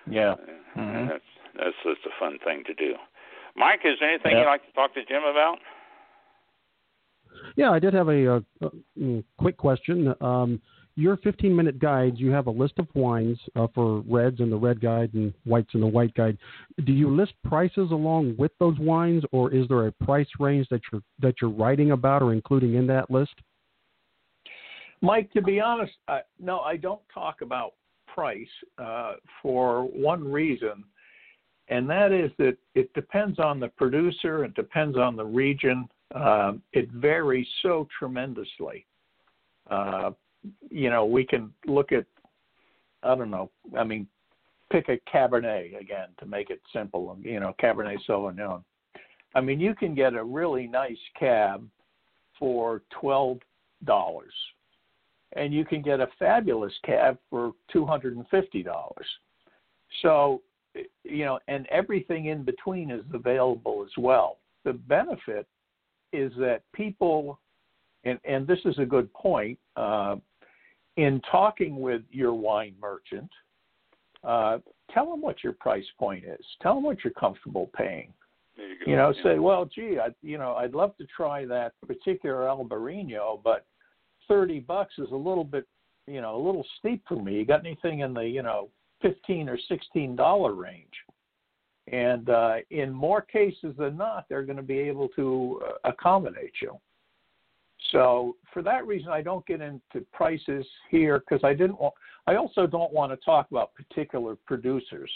Yeah. 0.10 0.36
Mhm. 0.76 1.08
that's 1.10 1.30
that's 1.58 1.78
just 1.84 2.06
a 2.06 2.14
fun 2.20 2.40
thing 2.44 2.64
to 2.66 2.74
do 2.74 2.96
mike 3.56 3.82
is 3.86 3.98
there 4.00 4.10
anything 4.10 4.34
Yeah. 4.34 4.40
you'd 4.42 4.54
like 4.56 4.66
to 4.66 4.74
talk 4.74 4.94
to 4.96 5.06
jim 5.06 5.24
about 5.24 5.60
Yeah, 7.56 7.72
I 7.72 7.80
did 7.80 7.94
have 7.94 8.10
a, 8.10 8.36
uh 8.36 8.40
uh, 8.62 8.70
mm, 9.00 9.24
quick 9.38 9.58
question. 9.58 10.14
Um, 10.22 10.62
your 10.96 11.18
15 11.18 11.56
minute 11.56 11.80
guides, 11.80 12.20
you 12.20 12.32
have 12.32 12.48
a 12.48 12.52
list 12.52 12.74
of 12.78 12.88
wines 12.94 13.40
uh, 13.56 13.68
for 13.74 14.04
reds 14.08 14.40
in 14.40 14.50
the 14.50 14.58
red 14.58 14.82
guide 14.82 15.14
and 15.14 15.34
whites 15.46 15.70
in 15.74 15.80
the 15.80 15.88
white 15.88 16.14
guide. 16.14 16.38
Do 16.86 16.92
you 16.92 17.10
list 17.10 17.34
prices 17.44 17.92
along 17.92 18.36
with 18.38 18.52
those 18.60 18.78
wines, 18.80 19.24
or 19.32 19.54
is 19.54 19.68
there 19.68 19.88
a 19.88 19.92
price 19.92 20.28
range 20.40 20.68
that 20.70 20.82
you're 20.92 21.02
that 21.20 21.36
you're 21.42 21.50
writing 21.50 21.92
about 21.92 22.22
or 22.22 22.34
including 22.34 22.76
in 22.76 22.88
that 22.88 23.10
list? 23.10 23.34
Mike, 25.02 25.32
to 25.32 25.42
be 25.42 25.60
honest, 25.60 25.94
I, 26.08 26.22
no, 26.40 26.60
I 26.60 26.78
don't 26.78 27.02
talk 27.12 27.42
about 27.42 27.74
price 28.06 28.48
uh, 28.78 29.14
for 29.42 29.84
one 29.86 30.30
reason, 30.30 30.84
and 31.70 31.90
that 31.90 32.12
is 32.12 32.32
that 32.38 32.58
it 32.76 32.94
depends 32.94 33.40
on 33.40 33.60
the 33.60 33.70
producer, 33.70 34.44
it 34.44 34.54
depends 34.56 34.98
on 34.98 35.16
the 35.16 35.26
region. 35.26 35.88
Uh, 36.14 36.54
it 36.74 36.90
varies 36.92 37.48
so 37.62 37.88
tremendously. 37.98 38.86
Uh, 39.70 40.12
you 40.70 40.90
know, 40.90 41.06
we 41.06 41.24
can 41.24 41.54
look 41.66 41.92
at, 41.92 42.06
I 43.04 43.16
don't 43.16 43.32
know, 43.32 43.50
I 43.78 43.84
mean, 43.84 44.08
pick 44.72 44.90
a 44.90 45.00
Cabernet 45.10 45.80
again 45.80 46.08
to 46.20 46.26
make 46.26 46.50
it 46.50 46.62
simple, 46.74 47.18
you 47.22 47.40
know, 47.40 47.54
Cabernet 47.62 47.98
Sauvignon. 48.08 48.64
I 49.36 49.42
mean, 49.42 49.60
you 49.60 49.74
can 49.76 49.96
get 49.96 50.14
a 50.14 50.24
really 50.24 50.68
nice 50.68 50.98
cab 51.18 51.68
for 52.38 52.82
twelve 52.90 53.38
dollars, 53.86 54.34
and 55.34 55.54
you 55.54 55.64
can 55.64 55.82
get 55.82 56.00
a 56.00 56.08
fabulous 56.20 56.74
cab 56.84 57.18
for 57.30 57.54
two 57.72 57.86
hundred 57.86 58.18
and 58.18 58.28
fifty 58.30 58.64
dollars. 58.64 59.08
So, 60.02 60.42
you 61.04 61.26
know, 61.26 61.40
and 61.48 61.68
everything 61.68 62.26
in 62.26 62.44
between 62.44 62.92
is 62.92 63.06
available 63.14 63.86
as 63.86 63.92
well. 63.98 64.38
The 64.64 64.74
benefit 64.74 65.48
is 66.14 66.32
that 66.38 66.64
people, 66.74 67.40
and 68.04 68.20
and 68.26 68.48
this 68.48 68.60
is 68.66 68.78
a 68.80 68.86
good 68.86 69.12
point. 69.14 69.58
Uh, 69.76 70.18
in 70.98 71.22
talking 71.32 71.80
with 71.80 72.02
your 72.12 72.34
wine 72.34 72.76
merchant, 72.82 73.30
uh, 74.24 74.58
tell 74.94 75.10
them 75.10 75.22
what 75.22 75.44
your 75.44 75.54
price 75.54 75.86
point 75.98 76.26
is. 76.26 76.46
Tell 76.62 76.76
them 76.76 76.84
what 76.84 77.04
you're 77.04 77.14
comfortable 77.14 77.70
paying. 77.76 78.14
You, 78.58 78.92
you, 78.92 78.96
know, 78.96 79.14
yeah. 79.16 79.24
say, 79.24 79.40
well, 79.40 79.66
gee, 79.66 79.98
I, 80.00 80.10
you 80.22 80.38
know, 80.38 80.56
I'd 80.56 80.74
love 80.74 80.96
to 80.98 81.06
try 81.06 81.46
that 81.46 81.74
particular 81.88 82.42
Albarino, 82.42 83.42
but 83.44 83.66
thirty 84.28 84.60
bucks 84.60 84.94
is 84.98 85.10
a 85.12 85.16
little 85.16 85.46
bit, 85.46 85.66
you 86.08 86.22
know, 86.22 86.36
a 86.36 86.44
little 86.44 86.66
steep 86.80 87.04
for 87.08 87.16
me. 87.16 87.36
You 87.36 87.46
got 87.46 87.66
anything 87.66 88.00
in 88.00 88.14
the, 88.14 88.28
you 88.28 88.44
know, 88.44 88.70
fifteen 89.02 89.48
or 89.48 89.58
sixteen 89.70 90.16
dollar 90.16 90.54
range? 90.54 90.94
And 91.88 92.30
uh, 92.30 92.58
in 92.70 92.94
more 92.94 93.22
cases 93.22 93.74
than 93.78 93.98
not, 93.98 94.26
they're 94.30 94.44
going 94.44 94.58
to 94.58 94.64
be 94.64 94.80
able 94.80 95.08
to 95.10 95.62
uh, 95.66 95.90
accommodate 95.90 96.54
you. 96.62 96.80
So 97.92 98.36
for 98.54 98.62
that 98.62 98.86
reason, 98.86 99.10
I 99.10 99.22
don't 99.22 99.46
get 99.46 99.62
into 99.62 100.06
prices 100.14 100.66
here 100.90 101.20
because 101.20 101.44
I 101.44 101.54
didn't 101.54 101.80
want. 101.80 101.94
I 102.28 102.36
also 102.36 102.68
don't 102.68 102.94
want 102.94 103.12
to 103.12 103.18
talk 103.18 103.50
about 103.50 103.74
particular 103.74 104.38
producers 104.46 105.12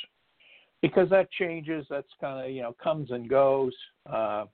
because 0.81 1.09
that 1.09 1.31
changes. 1.31 1.85
That's 1.89 2.07
kind 2.19 2.43
of 2.43 2.51
you 2.51 2.63
know 2.63 2.75
comes 2.81 3.11
and 3.11 3.29
goes. 3.29 3.73
Uh, 4.11 4.45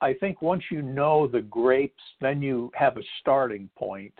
I 0.00 0.12
think 0.14 0.42
once 0.42 0.62
you 0.70 0.82
know 0.82 1.26
the 1.26 1.40
grapes, 1.40 2.02
then 2.20 2.42
you 2.42 2.70
have 2.74 2.96
a 2.98 3.02
starting 3.20 3.70
point, 3.78 4.12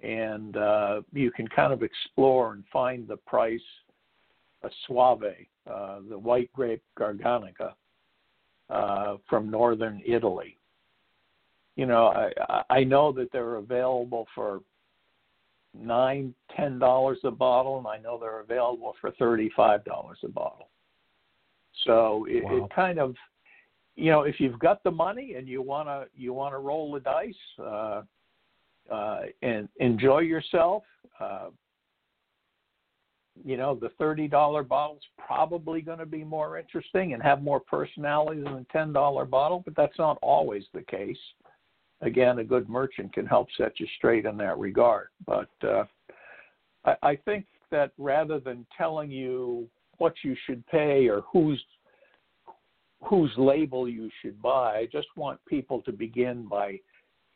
and 0.00 0.56
uh, 0.56 1.02
you 1.12 1.30
can 1.30 1.46
kind 1.48 1.72
of 1.72 1.82
explore 1.82 2.52
and 2.52 2.64
find 2.72 3.06
the 3.06 3.18
price. 3.18 3.60
A 4.64 4.70
Soave, 4.86 5.34
uh, 5.70 6.00
the 6.08 6.18
white 6.18 6.52
grape 6.52 6.82
Garganega 6.98 7.74
uh, 8.70 9.16
from 9.28 9.50
northern 9.50 10.02
Italy 10.06 10.58
you 11.76 11.86
know, 11.86 12.08
I 12.48 12.62
I 12.68 12.84
know 12.84 13.12
that 13.12 13.32
they're 13.32 13.56
available 13.56 14.26
for 14.34 14.60
nine, 15.74 16.34
ten 16.54 16.78
dollars 16.78 17.18
a 17.24 17.30
bottle, 17.30 17.78
and 17.78 17.86
I 17.86 17.98
know 17.98 18.18
they're 18.18 18.40
available 18.40 18.94
for 19.00 19.10
thirty-five 19.12 19.84
dollars 19.84 20.18
a 20.22 20.28
bottle. 20.28 20.68
So 21.84 22.26
it, 22.28 22.44
wow. 22.44 22.64
it 22.64 22.74
kind 22.74 22.98
of, 22.98 23.14
you 23.96 24.10
know, 24.10 24.22
if 24.22 24.38
you've 24.38 24.58
got 24.58 24.82
the 24.82 24.90
money 24.90 25.34
and 25.36 25.48
you 25.48 25.62
wanna 25.62 26.04
you 26.14 26.34
wanna 26.34 26.58
roll 26.58 26.92
the 26.92 27.00
dice 27.00 27.34
uh, 27.58 28.02
uh, 28.90 29.20
and 29.40 29.68
enjoy 29.80 30.18
yourself, 30.18 30.82
uh, 31.18 31.48
you 33.44 33.56
know, 33.56 33.74
the 33.74 33.90
thirty 33.98 34.28
dollar 34.28 34.62
bottle's 34.62 35.02
probably 35.18 35.80
going 35.80 35.98
to 35.98 36.06
be 36.06 36.24
more 36.24 36.58
interesting 36.58 37.14
and 37.14 37.22
have 37.22 37.42
more 37.42 37.60
personality 37.60 38.42
than 38.42 38.54
a 38.54 38.66
ten 38.72 38.92
dollar 38.92 39.24
bottle, 39.24 39.62
but 39.64 39.74
that's 39.76 39.98
not 39.98 40.18
always 40.22 40.64
the 40.74 40.82
case 40.82 41.16
again, 42.02 42.40
a 42.40 42.44
good 42.44 42.68
merchant 42.68 43.12
can 43.14 43.26
help 43.26 43.48
set 43.56 43.80
you 43.80 43.86
straight 43.96 44.26
in 44.26 44.36
that 44.36 44.58
regard. 44.58 45.08
But 45.24 45.48
uh, 45.62 45.84
I, 46.84 46.96
I 47.02 47.16
think 47.16 47.46
that 47.70 47.92
rather 47.96 48.38
than 48.38 48.66
telling 48.76 49.10
you 49.10 49.68
what 49.98 50.14
you 50.22 50.36
should 50.46 50.66
pay 50.66 51.08
or 51.08 51.22
whose 51.32 51.62
whose 53.04 53.32
label 53.36 53.88
you 53.88 54.08
should 54.20 54.40
buy, 54.40 54.76
I 54.76 54.88
just 54.92 55.08
want 55.16 55.44
people 55.46 55.82
to 55.82 55.92
begin 55.92 56.46
by 56.46 56.78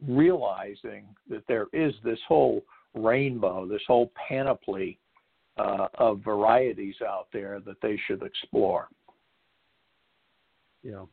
realizing 0.07 1.07
that 1.29 1.43
there 1.49 1.67
is 1.73 1.93
this 2.05 2.21
whole 2.29 2.63
rainbow, 2.95 3.67
this 3.67 3.83
whole 3.89 4.13
panoply 4.29 4.97
uh, 5.59 5.89
of 5.95 6.21
varieties 6.21 6.97
out 7.07 7.29
there 7.33 7.61
that 7.61 7.81
they 7.83 7.99
should 8.07 8.23
explore. 8.23 8.89
Yeah. 10.83 11.05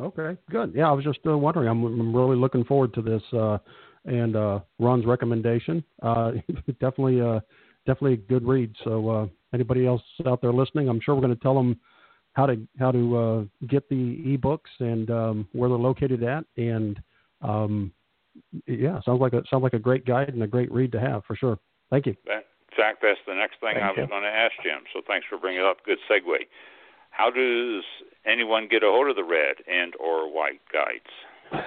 Okay, 0.00 0.36
good. 0.50 0.72
Yeah, 0.74 0.88
I 0.88 0.92
was 0.92 1.04
just 1.04 1.18
uh, 1.26 1.36
wondering. 1.36 1.68
I'm, 1.68 1.84
I'm, 1.84 2.14
really 2.14 2.36
looking 2.36 2.64
forward 2.64 2.94
to 2.94 3.02
this 3.02 3.22
uh, 3.32 3.58
and 4.04 4.36
uh, 4.36 4.60
Ron's 4.78 5.06
recommendation. 5.06 5.82
Uh, 6.02 6.32
definitely, 6.80 7.20
uh, 7.20 7.40
definitely 7.84 8.14
a 8.14 8.16
good 8.16 8.46
read. 8.46 8.72
So, 8.84 9.08
uh, 9.08 9.26
anybody 9.52 9.86
else 9.86 10.02
out 10.26 10.40
there 10.40 10.52
listening, 10.52 10.88
I'm 10.88 11.00
sure 11.00 11.14
we're 11.16 11.22
going 11.22 11.34
to 11.34 11.42
tell 11.42 11.54
them 11.54 11.80
how 12.34 12.46
to 12.46 12.56
how 12.78 12.92
to 12.92 13.48
get 13.68 13.88
the 13.88 14.38
ebooks 14.38 14.70
and 14.78 15.10
um, 15.10 15.48
where 15.52 15.68
they're 15.68 15.78
located 15.78 16.22
at. 16.22 16.44
And 16.56 17.00
um, 17.42 17.92
yeah, 18.66 19.00
sounds 19.04 19.20
like 19.20 19.32
a 19.32 19.42
sounds 19.50 19.62
like 19.64 19.74
a 19.74 19.80
great 19.80 20.06
guide 20.06 20.28
and 20.28 20.42
a 20.42 20.46
great 20.46 20.70
read 20.70 20.92
to 20.92 21.00
have 21.00 21.24
for 21.24 21.34
sure. 21.34 21.58
Thank 21.90 22.06
you. 22.06 22.14
Zach, 22.78 22.96
that's 23.02 23.18
the 23.26 23.34
next 23.34 23.58
thing 23.60 23.74
Thank 23.74 23.84
I 23.84 23.88
was 23.90 23.98
you. 23.98 24.06
going 24.06 24.22
to 24.22 24.28
ask 24.28 24.52
Jim. 24.62 24.86
So 24.94 25.00
thanks 25.06 25.26
for 25.28 25.38
bringing 25.38 25.60
it 25.60 25.66
up. 25.66 25.78
Good 25.84 25.98
segue. 26.08 26.46
How 27.10 27.30
does 27.30 27.82
anyone 28.24 28.68
get 28.70 28.84
a 28.84 28.86
hold 28.86 29.10
of 29.10 29.16
the 29.16 29.24
red 29.24 29.56
and 29.66 29.94
or 29.98 30.32
white 30.32 30.60
guides? 30.72 31.64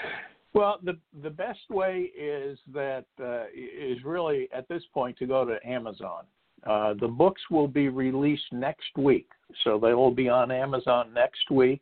Well, 0.54 0.80
the 0.84 0.98
the 1.24 1.30
best 1.30 1.70
way 1.70 2.12
is 2.18 2.60
that 2.74 3.06
uh, 3.22 3.46
is 3.54 4.04
really 4.04 4.50
at 4.54 4.68
this 4.68 4.84
point 4.94 5.18
to 5.18 5.26
go 5.26 5.46
to 5.46 5.58
Amazon. 5.68 6.24
Uh, 6.66 6.94
the 7.00 7.08
books 7.08 7.42
will 7.50 7.68
be 7.68 7.90
released 7.90 8.52
next 8.52 8.96
week, 8.98 9.28
so 9.64 9.80
they 9.80 9.94
will 9.94 10.12
be 10.12 10.30
on 10.30 10.52
Amazon 10.52 11.12
next 11.14 11.50
week. 11.50 11.82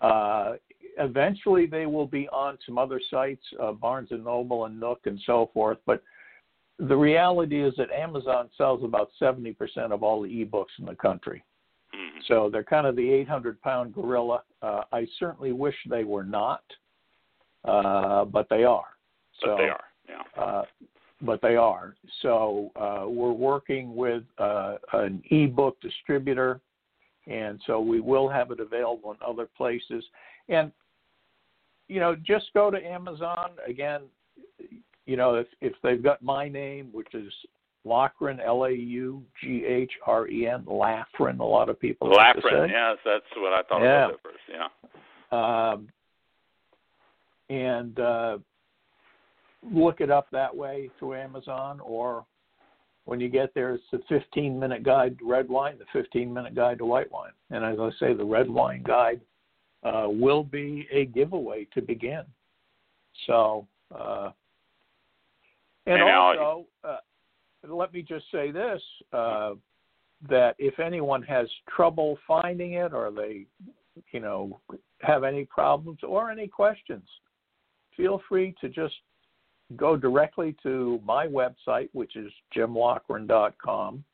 Uh, 0.00 0.54
eventually, 0.98 1.66
they 1.66 1.86
will 1.86 2.06
be 2.06 2.28
on 2.28 2.58
some 2.66 2.76
other 2.76 3.00
sites, 3.10 3.42
uh, 3.60 3.72
Barnes 3.72 4.08
and 4.10 4.24
Noble 4.24 4.66
and 4.66 4.78
Nook 4.78 5.00
and 5.06 5.18
so 5.24 5.50
forth. 5.54 5.78
But 5.86 6.02
the 6.78 6.96
reality 6.96 7.62
is 7.62 7.74
that 7.76 7.90
Amazon 7.90 8.48
sells 8.56 8.84
about 8.84 9.10
70% 9.20 9.56
of 9.90 10.02
all 10.02 10.22
the 10.22 10.28
ebooks 10.28 10.78
in 10.78 10.86
the 10.86 10.94
country. 10.94 11.44
Mm-hmm. 11.94 12.18
So 12.28 12.48
they're 12.52 12.64
kind 12.64 12.86
of 12.86 12.96
the 12.96 13.10
800 13.10 13.60
pound 13.62 13.94
gorilla. 13.94 14.42
Uh, 14.62 14.82
I 14.92 15.06
certainly 15.18 15.52
wish 15.52 15.74
they 15.88 16.04
were 16.04 16.24
not, 16.24 16.62
uh, 17.64 18.24
but 18.26 18.48
they 18.48 18.64
are. 18.64 18.84
So, 19.42 19.48
but 19.48 19.56
they 19.56 19.68
are, 19.68 19.84
yeah. 20.08 20.42
Uh, 20.42 20.62
but 21.20 21.42
they 21.42 21.56
are. 21.56 21.96
So 22.22 22.70
uh, 22.76 23.08
we're 23.08 23.32
working 23.32 23.96
with 23.96 24.22
uh, 24.38 24.76
an 24.92 25.22
ebook 25.30 25.80
distributor, 25.80 26.60
and 27.26 27.60
so 27.66 27.80
we 27.80 28.00
will 28.00 28.28
have 28.28 28.50
it 28.50 28.60
available 28.60 29.10
in 29.10 29.16
other 29.26 29.48
places. 29.56 30.04
And 30.48 30.70
you 31.88 32.00
know, 32.00 32.14
just 32.14 32.46
go 32.54 32.70
to 32.70 32.78
Amazon 32.78 33.50
again. 33.66 34.02
You 35.08 35.16
know, 35.16 35.36
if 35.36 35.46
if 35.62 35.72
they've 35.82 36.02
got 36.02 36.22
my 36.22 36.50
name, 36.50 36.90
which 36.92 37.14
is 37.14 37.32
Laughren, 37.86 38.44
L 38.44 38.64
A 38.64 38.70
U 38.70 39.24
G 39.42 39.64
H 39.64 39.90
R 40.06 40.28
E 40.28 40.46
N, 40.46 40.64
Laughren. 40.64 41.40
A 41.40 41.44
lot 41.44 41.70
of 41.70 41.80
people. 41.80 42.10
Laughren, 42.10 42.68
yes, 42.68 42.98
that's 43.06 43.24
what 43.38 43.54
I 43.54 43.62
thought 43.62 43.82
yeah. 43.82 44.04
about 44.04 44.14
at 44.14 44.22
first. 44.22 44.38
Yeah. 45.32 45.72
Um, 45.72 45.88
and 47.48 47.98
uh, 47.98 48.38
look 49.72 50.02
it 50.02 50.10
up 50.10 50.28
that 50.30 50.54
way 50.54 50.90
through 50.98 51.14
Amazon, 51.14 51.80
or 51.80 52.26
when 53.06 53.18
you 53.18 53.30
get 53.30 53.54
there, 53.54 53.72
it's 53.72 53.84
the 53.90 54.02
15 54.10 54.60
minute 54.60 54.82
guide 54.82 55.18
to 55.20 55.26
red 55.26 55.48
wine, 55.48 55.78
the 55.78 55.86
15 55.98 56.30
minute 56.30 56.54
guide 56.54 56.76
to 56.76 56.84
white 56.84 57.10
wine. 57.10 57.32
And 57.50 57.64
as 57.64 57.78
I 57.80 57.88
say, 57.98 58.12
the 58.12 58.26
red 58.26 58.50
wine 58.50 58.82
guide 58.82 59.22
uh, 59.82 60.04
will 60.06 60.44
be 60.44 60.86
a 60.92 61.06
giveaway 61.06 61.66
to 61.72 61.80
begin. 61.80 62.24
So, 63.26 63.66
uh, 63.98 64.32
and, 65.88 66.02
and 66.02 66.10
also, 66.10 66.66
uh, 66.84 66.96
let 67.68 67.92
me 67.92 68.02
just 68.02 68.26
say 68.30 68.50
this 68.50 68.80
uh, 69.12 69.52
that 70.28 70.54
if 70.58 70.78
anyone 70.78 71.22
has 71.22 71.48
trouble 71.74 72.18
finding 72.26 72.74
it 72.74 72.92
or 72.92 73.10
they, 73.10 73.46
you 74.12 74.20
know, 74.20 74.60
have 75.00 75.24
any 75.24 75.44
problems 75.44 75.98
or 76.02 76.30
any 76.30 76.46
questions, 76.46 77.08
feel 77.96 78.20
free 78.28 78.54
to 78.60 78.68
just 78.68 78.94
go 79.76 79.96
directly 79.96 80.56
to 80.62 81.00
my 81.04 81.26
website, 81.26 81.88
which 81.92 82.16
is 82.16 82.32
jimlaughren.com, 82.56 84.04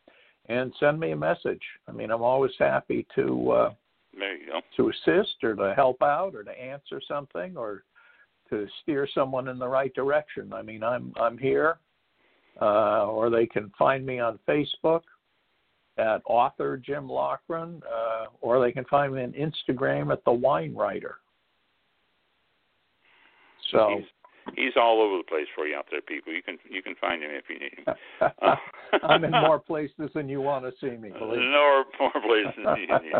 and 0.47 0.73
send 0.79 1.01
me 1.01 1.13
a 1.13 1.17
message. 1.17 1.63
I 1.89 1.93
mean, 1.93 2.11
I'm 2.11 2.23
always 2.23 2.53
happy 2.59 3.07
to 3.15 3.51
uh, 3.51 3.75
there 4.19 4.37
you 4.37 4.47
go. 4.47 4.61
to 4.77 4.91
assist 4.91 5.43
or 5.43 5.55
to 5.55 5.75
help 5.75 6.03
out 6.03 6.35
or 6.35 6.43
to 6.43 6.51
answer 6.51 7.01
something 7.07 7.57
or 7.57 7.85
to 8.55 8.67
steer 8.83 9.09
someone 9.15 9.49
in 9.49 9.59
the 9.59 9.69
right 9.69 9.93
direction. 9.95 10.53
I 10.53 10.63
mean, 10.63 10.83
I'm 10.83 11.13
I'm 11.21 11.39
here, 11.39 11.79
uh, 12.61 13.07
or 13.07 13.31
they 13.31 13.47
can 13.47 13.73
find 13.79 14.05
me 14.05 14.21
on 14.21 14.39
Facebook 14.49 15.03
at 15.97 16.23
author 16.27 16.77
Jim 16.77 17.09
Laughren, 17.09 17.81
uh, 17.83 18.27
or 18.41 18.61
they 18.61 18.73
can 18.73 18.85
find 18.85 19.15
me 19.15 19.23
on 19.23 19.33
Instagram 19.33 20.13
at 20.13 20.25
the 20.25 20.33
Wine 20.33 20.75
Writer. 20.75 21.17
So 23.71 23.97
he's, 23.97 24.57
he's 24.57 24.73
all 24.77 25.01
over 25.01 25.19
the 25.19 25.25
place 25.25 25.47
for 25.55 25.67
you 25.67 25.77
out 25.77 25.87
there, 25.91 26.01
people. 26.03 26.33
You 26.33 26.43
can 26.43 26.59
you 26.69 26.83
can 26.83 26.95
find 27.01 27.23
him 27.23 27.31
if 27.33 27.45
you 27.49 27.59
need 27.59 27.79
him. 27.79 28.59
I'm 29.03 29.25
in 29.25 29.31
more 29.31 29.59
places 29.59 30.11
than 30.15 30.29
you 30.29 30.41
want 30.41 30.65
to 30.65 30.73
see 30.81 30.97
me. 30.97 31.11
Believe. 31.11 31.41
No 31.55 31.85
more 31.99 32.13
places 32.13 32.55
than 32.65 32.77
you 32.77 32.87
need. 32.87 33.15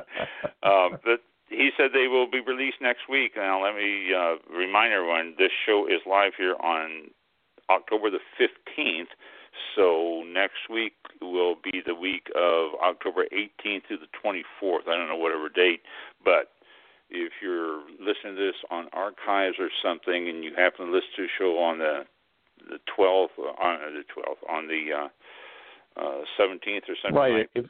Um, 0.63 0.99
but 1.05 1.23
he 1.49 1.71
said 1.77 1.91
they 1.93 2.09
will 2.09 2.31
be 2.31 2.41
released 2.41 2.79
next 2.81 3.09
week. 3.09 3.33
Now, 3.37 3.63
let 3.63 3.75
me 3.75 4.13
uh, 4.15 4.37
remind 4.55 4.93
everyone: 4.93 5.35
this 5.39 5.53
show 5.67 5.87
is 5.87 6.01
live 6.07 6.33
here 6.37 6.57
on 6.63 7.11
October 7.71 8.11
the 8.11 8.21
15th. 8.41 9.13
So 9.77 10.25
next 10.27 10.69
week 10.69 10.95
will 11.21 11.55
be 11.55 11.81
the 11.85 11.95
week 11.95 12.27
of 12.35 12.73
October 12.83 13.25
18th 13.33 13.87
to 13.89 13.97
the 13.97 14.11
24th. 14.25 14.89
I 14.89 14.97
don't 14.97 15.09
know 15.09 15.17
whatever 15.17 15.49
date, 15.49 15.83
but 16.25 16.51
if 17.11 17.33
you're 17.41 17.83
listening 18.01 18.35
to 18.37 18.47
this 18.47 18.57
on 18.71 18.89
archives 18.93 19.57
or 19.61 19.69
something, 19.83 20.29
and 20.29 20.43
you 20.43 20.53
happen 20.57 20.87
to 20.87 20.93
listen 20.93 21.11
to 21.17 21.23
a 21.25 21.29
show 21.39 21.59
on 21.59 21.79
the 21.79 22.05
the 22.69 22.79
12th 22.99 23.37
on 23.39 23.79
the 23.95 24.05
12th 24.17 24.51
on 24.51 24.67
the 24.69 24.87
uh, 24.93 25.09
uh, 26.01 26.23
17th 26.41 26.89
or 26.89 26.97
something, 27.03 27.15
right? 27.15 27.39
Like, 27.39 27.51
if, 27.55 27.67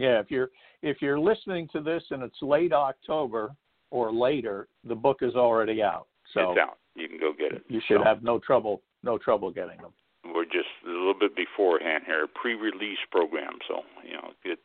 yeah, 0.00 0.18
if 0.18 0.30
you're 0.30 0.48
if 0.82 1.02
you're 1.02 1.20
listening 1.20 1.68
to 1.72 1.80
this 1.80 2.02
and 2.10 2.22
it's 2.22 2.40
late 2.40 2.72
October 2.72 3.54
or 3.90 4.10
later, 4.10 4.66
the 4.84 4.94
book 4.94 5.18
is 5.20 5.34
already 5.34 5.82
out. 5.82 6.06
So 6.32 6.52
it's 6.52 6.60
out. 6.60 6.78
You 6.94 7.06
can 7.06 7.18
go 7.20 7.32
get 7.36 7.52
it. 7.52 7.64
You 7.68 7.80
should 7.86 7.98
so, 7.98 8.04
have 8.04 8.22
no 8.22 8.38
trouble 8.38 8.82
no 9.02 9.18
trouble 9.18 9.50
getting 9.50 9.76
them. 9.78 9.92
We're 10.24 10.44
just 10.44 10.68
a 10.86 10.88
little 10.88 11.14
bit 11.18 11.36
beforehand 11.36 12.04
here, 12.06 12.26
pre-release 12.26 12.98
program. 13.10 13.58
So 13.68 13.82
you 14.02 14.14
know, 14.14 14.30
get 14.42 14.58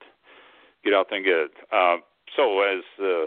get 0.86 0.94
out 0.94 1.08
there 1.10 1.18
and 1.18 1.26
get 1.26 1.36
it. 1.36 1.52
Uh, 1.72 1.98
so 2.38 2.62
as 2.62 2.84
uh, 3.02 3.26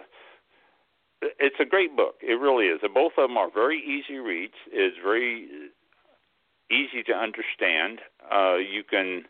it's 1.38 1.56
a 1.60 1.64
great 1.66 1.94
book. 1.94 2.16
It 2.22 2.40
really 2.40 2.66
is. 2.66 2.80
Both 2.94 3.12
of 3.18 3.28
them 3.28 3.36
are 3.36 3.50
very 3.52 3.78
easy 3.78 4.18
reads. 4.18 4.54
It's 4.72 4.96
very 5.04 5.48
easy 6.70 7.02
to 7.04 7.12
understand. 7.12 8.00
Uh, 8.32 8.56
you 8.56 8.82
can 8.88 9.24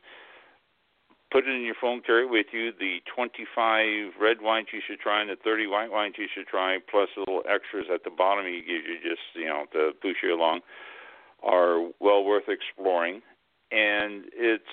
put 1.31 1.47
it 1.47 1.55
in 1.55 1.63
your 1.63 1.75
phone, 1.81 2.01
carry 2.01 2.25
it 2.25 2.31
with 2.31 2.47
you. 2.53 2.73
The 2.73 2.99
25 3.15 4.21
red 4.21 4.41
wines 4.41 4.69
you 4.73 4.81
should 4.87 5.01
try 5.01 5.21
and 5.21 5.31
the 5.31 5.37
30 5.37 5.67
white 5.67 5.91
wines 5.91 6.15
you 6.19 6.27
should 6.33 6.47
try, 6.47 6.79
plus 6.91 7.09
little 7.17 7.43
extras 7.49 7.87
at 7.93 8.05
the 8.05 8.11
bottom 8.11 8.47
you 8.47 8.61
give 8.61 8.85
you 8.87 8.97
just 9.03 9.23
you 9.35 9.47
know 9.47 9.65
to 9.73 9.93
push 10.01 10.17
you 10.23 10.35
along, 10.35 10.61
are 11.43 11.89
well 12.01 12.25
worth 12.25 12.49
exploring. 12.49 13.23
And 13.71 14.25
it's 14.33 14.65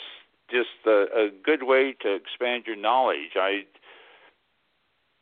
just 0.50 0.86
a, 0.86 1.06
a 1.14 1.30
good 1.44 1.64
way 1.64 1.96
to 2.02 2.16
expand 2.16 2.64
your 2.66 2.78
knowledge. 2.78 3.36
I 3.36 3.66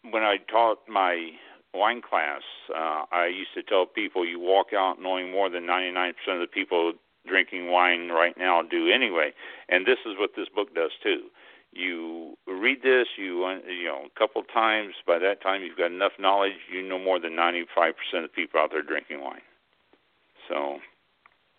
when 0.10 0.24
I 0.24 0.38
taught 0.52 0.80
my 0.88 1.32
wine 1.74 2.02
class, 2.08 2.42
uh, 2.70 3.04
I 3.12 3.28
used 3.28 3.54
to 3.56 3.64
tell 3.64 3.86
people 3.86 4.26
you 4.26 4.40
walk 4.40 4.68
out 4.76 5.02
knowing 5.02 5.32
more 5.32 5.50
than 5.50 5.64
99% 5.64 6.10
of 6.28 6.40
the 6.40 6.48
people 6.48 6.94
drinking 7.28 7.72
wine 7.72 8.10
right 8.10 8.38
now 8.38 8.62
do 8.62 8.90
anyway. 8.90 9.32
And 9.70 9.86
this 9.86 10.00
is 10.06 10.14
what 10.18 10.32
this 10.36 10.48
book 10.54 10.74
does 10.76 10.92
too. 11.02 11.30
You 11.72 12.38
read 12.48 12.84
this, 12.84 13.08
you 13.18 13.50
you 13.68 13.86
know, 13.86 14.06
a 14.06 14.20
couple 14.20 14.44
times. 14.44 14.94
By 15.08 15.18
that 15.20 15.42
time, 15.42 15.64
you've 15.64 15.78
got 15.78 15.92
enough 15.92 16.12
knowledge. 16.20 16.54
You 16.72 16.88
know 16.88 17.00
more 17.00 17.20
than 17.20 17.32
95% 17.32 17.64
of 18.14 18.22
the 18.22 18.28
people 18.28 18.60
out 18.60 18.70
there 18.72 18.84
drinking 18.84 19.22
wine. 19.22 19.42
So 20.48 20.78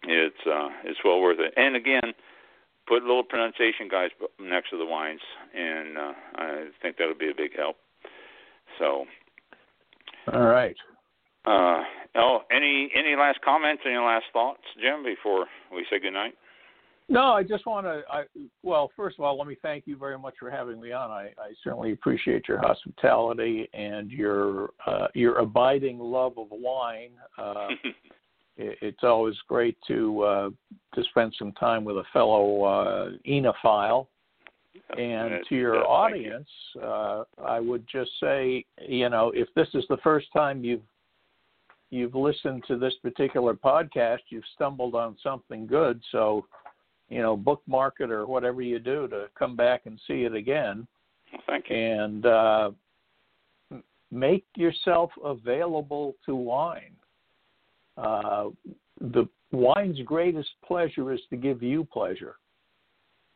it's 0.04 0.46
uh, 0.46 0.68
it's 0.84 1.00
well 1.04 1.20
worth 1.20 1.40
it. 1.40 1.52
And 1.56 1.74
again, 1.74 2.14
put 2.86 3.02
little 3.02 3.24
pronunciation 3.24 3.88
guides 3.90 4.12
next 4.38 4.70
to 4.70 4.78
the 4.78 4.86
wines, 4.86 5.20
and 5.54 5.98
uh, 5.98 6.12
I 6.36 6.66
think 6.80 6.96
that'll 6.96 7.18
be 7.18 7.30
a 7.30 7.34
big 7.36 7.56
help. 7.56 7.76
So 8.78 9.06
all 10.32 10.46
right. 10.46 10.76
Uh, 11.44 11.82
oh, 12.16 12.40
any 12.50 12.90
any 12.96 13.16
last 13.16 13.40
comments? 13.44 13.82
Any 13.86 13.96
last 13.96 14.26
thoughts, 14.32 14.62
Jim, 14.80 15.04
before 15.04 15.46
we 15.72 15.86
say 15.90 15.98
goodnight? 15.98 16.34
No, 17.08 17.32
I 17.32 17.42
just 17.42 17.66
want 17.66 17.86
to. 17.86 18.02
I, 18.10 18.24
well, 18.62 18.90
first 18.96 19.18
of 19.18 19.24
all, 19.24 19.36
let 19.36 19.46
me 19.46 19.56
thank 19.60 19.86
you 19.86 19.96
very 19.96 20.18
much 20.18 20.34
for 20.40 20.50
having 20.50 20.80
me 20.80 20.92
on. 20.92 21.10
I, 21.10 21.32
I 21.38 21.52
certainly 21.62 21.92
appreciate 21.92 22.48
your 22.48 22.58
hospitality 22.58 23.68
and 23.74 24.10
your 24.10 24.70
uh, 24.86 25.08
your 25.14 25.38
abiding 25.38 25.98
love 25.98 26.38
of 26.38 26.46
wine. 26.50 27.10
Uh, 27.36 27.68
it, 28.56 28.78
it's 28.80 29.02
always 29.02 29.34
great 29.48 29.76
to 29.88 30.22
uh, 30.22 30.50
to 30.94 31.04
spend 31.10 31.34
some 31.38 31.52
time 31.52 31.84
with 31.84 31.96
a 31.96 32.04
fellow 32.12 32.64
uh, 32.64 33.10
enophile. 33.28 34.06
And 34.98 35.44
to 35.48 35.54
your 35.54 35.86
audience, 35.86 36.48
uh, 36.82 37.24
I 37.42 37.58
would 37.58 37.86
just 37.90 38.10
say, 38.20 38.64
you 38.86 39.08
know, 39.08 39.32
if 39.34 39.48
this 39.54 39.68
is 39.72 39.84
the 39.88 39.96
first 39.98 40.26
time 40.32 40.62
you've 40.62 40.82
you've 41.90 42.14
listened 42.14 42.64
to 42.68 42.78
this 42.78 42.94
particular 43.02 43.54
podcast, 43.54 44.18
you've 44.28 44.44
stumbled 44.54 44.94
on 44.94 45.16
something 45.22 45.66
good. 45.66 46.00
So, 46.12 46.46
you 47.08 47.20
know, 47.20 47.36
bookmark 47.36 47.96
it 48.00 48.10
or 48.10 48.26
whatever 48.26 48.62
you 48.62 48.78
do 48.78 49.08
to 49.08 49.26
come 49.38 49.56
back 49.56 49.82
and 49.86 50.00
see 50.06 50.24
it 50.24 50.34
again. 50.34 50.86
Thank 51.46 51.68
you. 51.68 51.76
And 51.76 52.26
uh, 52.26 52.70
make 54.10 54.44
yourself 54.56 55.10
available 55.24 56.16
to 56.26 56.34
wine. 56.34 56.94
Uh, 57.96 58.50
the 59.00 59.28
wine's 59.52 60.00
greatest 60.04 60.50
pleasure 60.66 61.12
is 61.12 61.20
to 61.30 61.36
give 61.36 61.62
you 61.62 61.84
pleasure. 61.84 62.36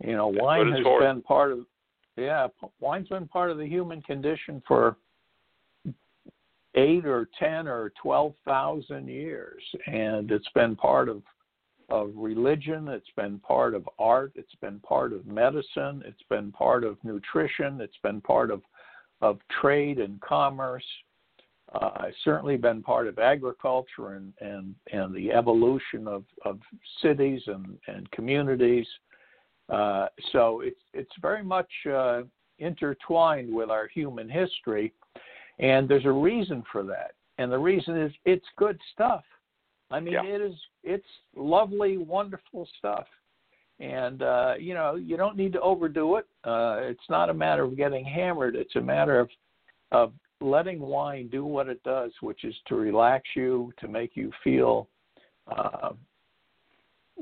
You 0.04 0.14
know, 0.14 0.28
wine 0.28 0.72
has 0.72 0.82
for. 0.82 1.00
been 1.00 1.22
part 1.22 1.52
of 1.52 1.60
yeah, 2.16 2.48
wine's 2.80 3.08
been 3.08 3.28
part 3.28 3.50
of 3.50 3.58
the 3.58 3.66
human 3.66 4.02
condition 4.02 4.60
for 4.66 4.96
eight 6.74 7.06
or 7.06 7.28
ten 7.38 7.66
or 7.66 7.92
twelve 8.00 8.34
thousand 8.44 9.08
years, 9.08 9.62
and 9.86 10.30
it's 10.30 10.48
been 10.54 10.76
part 10.76 11.08
of 11.08 11.22
of 11.88 12.12
religion. 12.14 12.88
It's 12.88 13.10
been 13.16 13.38
part 13.38 13.74
of 13.74 13.88
art. 13.98 14.32
It's 14.34 14.54
been 14.60 14.78
part 14.80 15.12
of 15.12 15.26
medicine. 15.26 16.02
It's 16.04 16.22
been 16.28 16.52
part 16.52 16.84
of 16.84 16.98
nutrition. 17.02 17.80
It's 17.80 17.96
been 18.02 18.20
part 18.20 18.50
of 18.50 18.62
of 19.20 19.38
trade 19.60 19.98
and 19.98 20.20
commerce. 20.20 20.84
Uh, 21.74 22.04
it's 22.06 22.16
certainly 22.24 22.56
been 22.56 22.82
part 22.82 23.06
of 23.06 23.18
agriculture 23.18 24.14
and 24.14 24.32
and 24.40 24.74
and 24.92 25.14
the 25.14 25.32
evolution 25.32 26.06
of 26.06 26.24
of 26.44 26.58
cities 27.02 27.42
and 27.46 27.78
and 27.88 28.10
communities. 28.10 28.86
Uh, 29.68 30.06
so 30.32 30.60
it's 30.60 30.80
it's 30.94 31.12
very 31.20 31.44
much 31.44 31.70
uh, 31.92 32.22
intertwined 32.58 33.52
with 33.52 33.70
our 33.70 33.86
human 33.88 34.28
history, 34.28 34.92
and 35.58 35.88
there's 35.88 36.04
a 36.04 36.12
reason 36.12 36.62
for 36.70 36.82
that. 36.84 37.12
And 37.38 37.52
the 37.52 37.58
reason 37.58 38.00
is 38.00 38.12
it's 38.24 38.46
good 38.56 38.78
stuff. 38.92 39.22
I 39.90 40.00
mean, 40.00 40.14
yeah. 40.14 40.24
it 40.24 40.40
is 40.40 40.54
it's 40.82 41.06
lovely, 41.36 41.96
wonderful 41.96 42.68
stuff. 42.78 43.06
And 43.80 44.22
uh, 44.22 44.54
you 44.58 44.74
know, 44.74 44.96
you 44.96 45.16
don't 45.16 45.36
need 45.36 45.52
to 45.52 45.60
overdo 45.60 46.16
it. 46.16 46.26
Uh, 46.44 46.78
it's 46.80 47.08
not 47.08 47.30
a 47.30 47.34
matter 47.34 47.64
of 47.64 47.76
getting 47.76 48.04
hammered. 48.04 48.56
It's 48.56 48.76
a 48.76 48.80
matter 48.80 49.20
of 49.20 49.28
of 49.92 50.12
letting 50.40 50.80
wine 50.80 51.28
do 51.28 51.44
what 51.44 51.68
it 51.68 51.82
does, 51.82 52.12
which 52.20 52.44
is 52.44 52.54
to 52.66 52.74
relax 52.76 53.24
you, 53.34 53.72
to 53.80 53.88
make 53.88 54.12
you 54.14 54.30
feel 54.44 54.88
uh, 55.48 55.90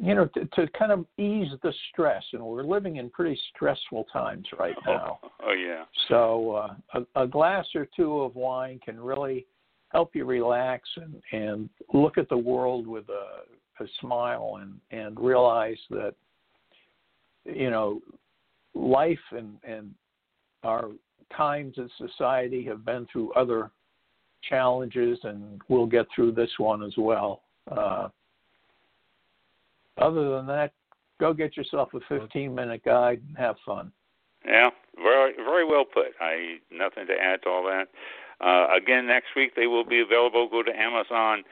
you 0.01 0.15
know, 0.15 0.27
to, 0.35 0.45
to 0.55 0.67
kind 0.79 0.93
of 0.93 1.07
ease 1.19 1.51
the 1.63 1.73
stress. 1.91 2.23
And 2.33 2.43
we're 2.43 2.63
living 2.63 2.97
in 2.97 3.09
pretty 3.11 3.39
stressful 3.55 4.07
times 4.13 4.47
right 4.59 4.77
now. 4.87 5.19
Oh, 5.23 5.29
oh 5.49 5.53
yeah. 5.53 5.85
So 6.09 6.53
uh, 6.53 7.01
a, 7.15 7.23
a 7.23 7.27
glass 7.27 7.67
or 7.75 7.89
two 7.97 8.21
of 8.21 8.35
wine 8.35 8.81
can 8.85 9.01
really 9.01 9.47
help 9.89 10.15
you 10.15 10.25
relax 10.25 10.89
and, 10.97 11.23
and 11.33 11.71
look 11.95 12.19
at 12.19 12.29
the 12.29 12.37
world 12.37 12.87
with 12.87 13.09
a, 13.09 13.83
a 13.83 13.87
smile 14.01 14.59
and, 14.61 14.79
and 14.91 15.19
realize 15.19 15.79
that, 15.91 16.15
you 17.45 17.71
know, 17.71 18.01
life 18.75 19.19
and, 19.31 19.57
and 19.67 19.95
our 20.63 20.91
times 21.35 21.75
in 21.79 21.89
society 21.97 22.65
have 22.65 22.85
been 22.85 23.07
through 23.11 23.33
other 23.33 23.71
challenges 24.49 25.19
and 25.23 25.61
we'll 25.69 25.87
get 25.87 26.07
through 26.15 26.33
this 26.33 26.51
one 26.59 26.83
as 26.83 26.95
well. 26.99 27.43
Uh, 27.71 28.09
other 29.99 30.37
than 30.37 30.47
that, 30.47 30.73
go 31.21 31.33
get 31.33 31.57
yourself 31.57 31.91
a 31.95 32.01
15 32.09 32.55
minute 32.55 32.83
guide 32.85 33.23
and 33.29 33.37
have 33.37 33.57
fun. 33.65 33.93
Yeah, 34.45 34.71
very 34.97 35.35
very 35.37 35.65
well 35.65 35.85
put. 35.85 36.13
I 36.21 36.59
nothing 36.71 37.07
to 37.09 37.15
add 37.15 37.43
to 37.43 37.49
all 37.49 37.65
that. 37.65 37.89
Uh, 38.41 38.67
again, 38.77 39.07
next 39.07 39.29
week 39.35 39.57
they 39.57 39.67
will 39.67 39.85
be 39.85 40.01
available. 40.01 40.49
Go 40.49 40.63
to 40.63 40.71
Amazon, 40.71 41.43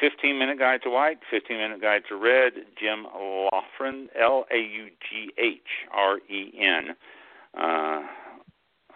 15 0.00 0.38
Minute 0.38 0.58
Guide 0.58 0.80
to 0.84 0.90
White, 0.90 1.18
15 1.30 1.56
Minute 1.56 1.82
Guide 1.82 2.02
to 2.08 2.16
Red, 2.16 2.52
Jim 2.78 3.06
Laughren, 3.14 4.06
L 4.20 4.46
A 4.50 4.58
U 4.58 4.88
G 5.08 5.32
H 5.38 5.60
R 5.92 6.18
E 6.30 6.52
N. 6.58 6.96
Uh, 7.56 8.00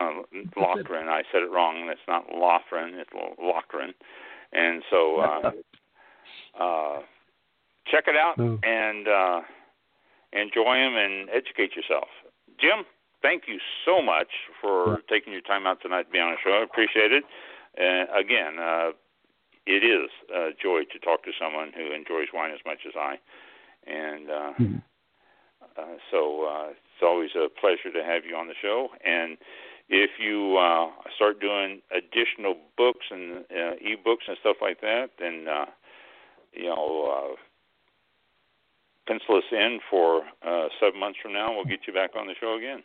uh. 0.01 0.23
I 0.57 1.23
said 1.31 1.43
it 1.43 1.51
wrong. 1.51 1.89
It's 1.91 2.01
not 2.09 2.29
Lothran. 2.31 2.95
It's 2.95 3.11
Lochran. 3.13 3.93
And 4.53 4.83
so 4.91 5.21
uh, 5.21 5.51
uh, 6.63 6.99
check 7.91 8.05
it 8.07 8.17
out 8.17 8.35
oh. 8.39 8.59
and 8.63 9.09
uh, 9.09 9.41
enjoy 10.33 10.75
them 10.75 10.97
and 10.97 11.29
educate 11.31 11.77
yourself. 11.77 12.09
Jim, 12.61 12.85
thank 13.23 13.45
you 13.47 13.59
so 13.85 14.03
much 14.03 14.29
for 14.61 15.01
taking 15.09 15.33
your 15.33 15.43
time 15.43 15.67
out 15.67 15.81
tonight 15.83 16.05
to 16.05 16.11
be 16.11 16.19
on 16.19 16.33
the 16.33 16.37
show. 16.43 16.53
I 16.53 16.63
appreciate 16.63 17.13
it. 17.13 17.25
And 17.77 18.09
again, 18.15 18.59
uh, 18.59 18.91
it 19.67 19.83
is 19.83 20.11
a 20.35 20.51
joy 20.61 20.85
to 20.93 20.99
talk 20.99 21.25
to 21.25 21.33
someone 21.41 21.73
who 21.75 21.93
enjoys 21.93 22.29
wine 22.33 22.53
as 22.53 22.61
much 22.67 22.81
as 22.87 22.93
I. 22.97 23.17
And 23.87 24.31
uh, 24.31 24.53
mm-hmm. 24.61 24.77
uh, 25.77 25.97
so 26.11 26.45
uh, 26.45 26.69
it's 26.71 27.03
always 27.03 27.31
a 27.35 27.49
pleasure 27.49 27.93
to 27.93 28.05
have 28.05 28.25
you 28.29 28.37
on 28.37 28.49
the 28.49 28.55
show. 28.61 28.89
And 29.05 29.37
if 29.89 30.11
you 30.19 30.57
uh, 30.57 30.91
start 31.17 31.41
doing 31.41 31.81
additional 31.91 32.57
books 32.77 33.07
and 33.11 33.45
uh, 33.51 33.75
e-books 33.81 34.25
and 34.29 34.37
stuff 34.41 34.57
like 34.63 34.81
that, 34.81 35.11
then 35.19 35.47
uh, 35.49 35.67
you 36.53 36.67
know, 36.67 37.35
uh, 37.35 37.37
pencil 39.07 39.37
us 39.37 39.45
in 39.53 39.79
for 39.91 40.23
uh, 40.47 40.69
seven 40.81 41.01
months 41.01 41.19
from 41.23 41.33
now. 41.33 41.55
We'll 41.55 41.65
get 41.65 41.81
you 41.87 41.93
back 41.93 42.11
on 42.19 42.27
the 42.27 42.35
show 42.41 42.57
again. 42.57 42.83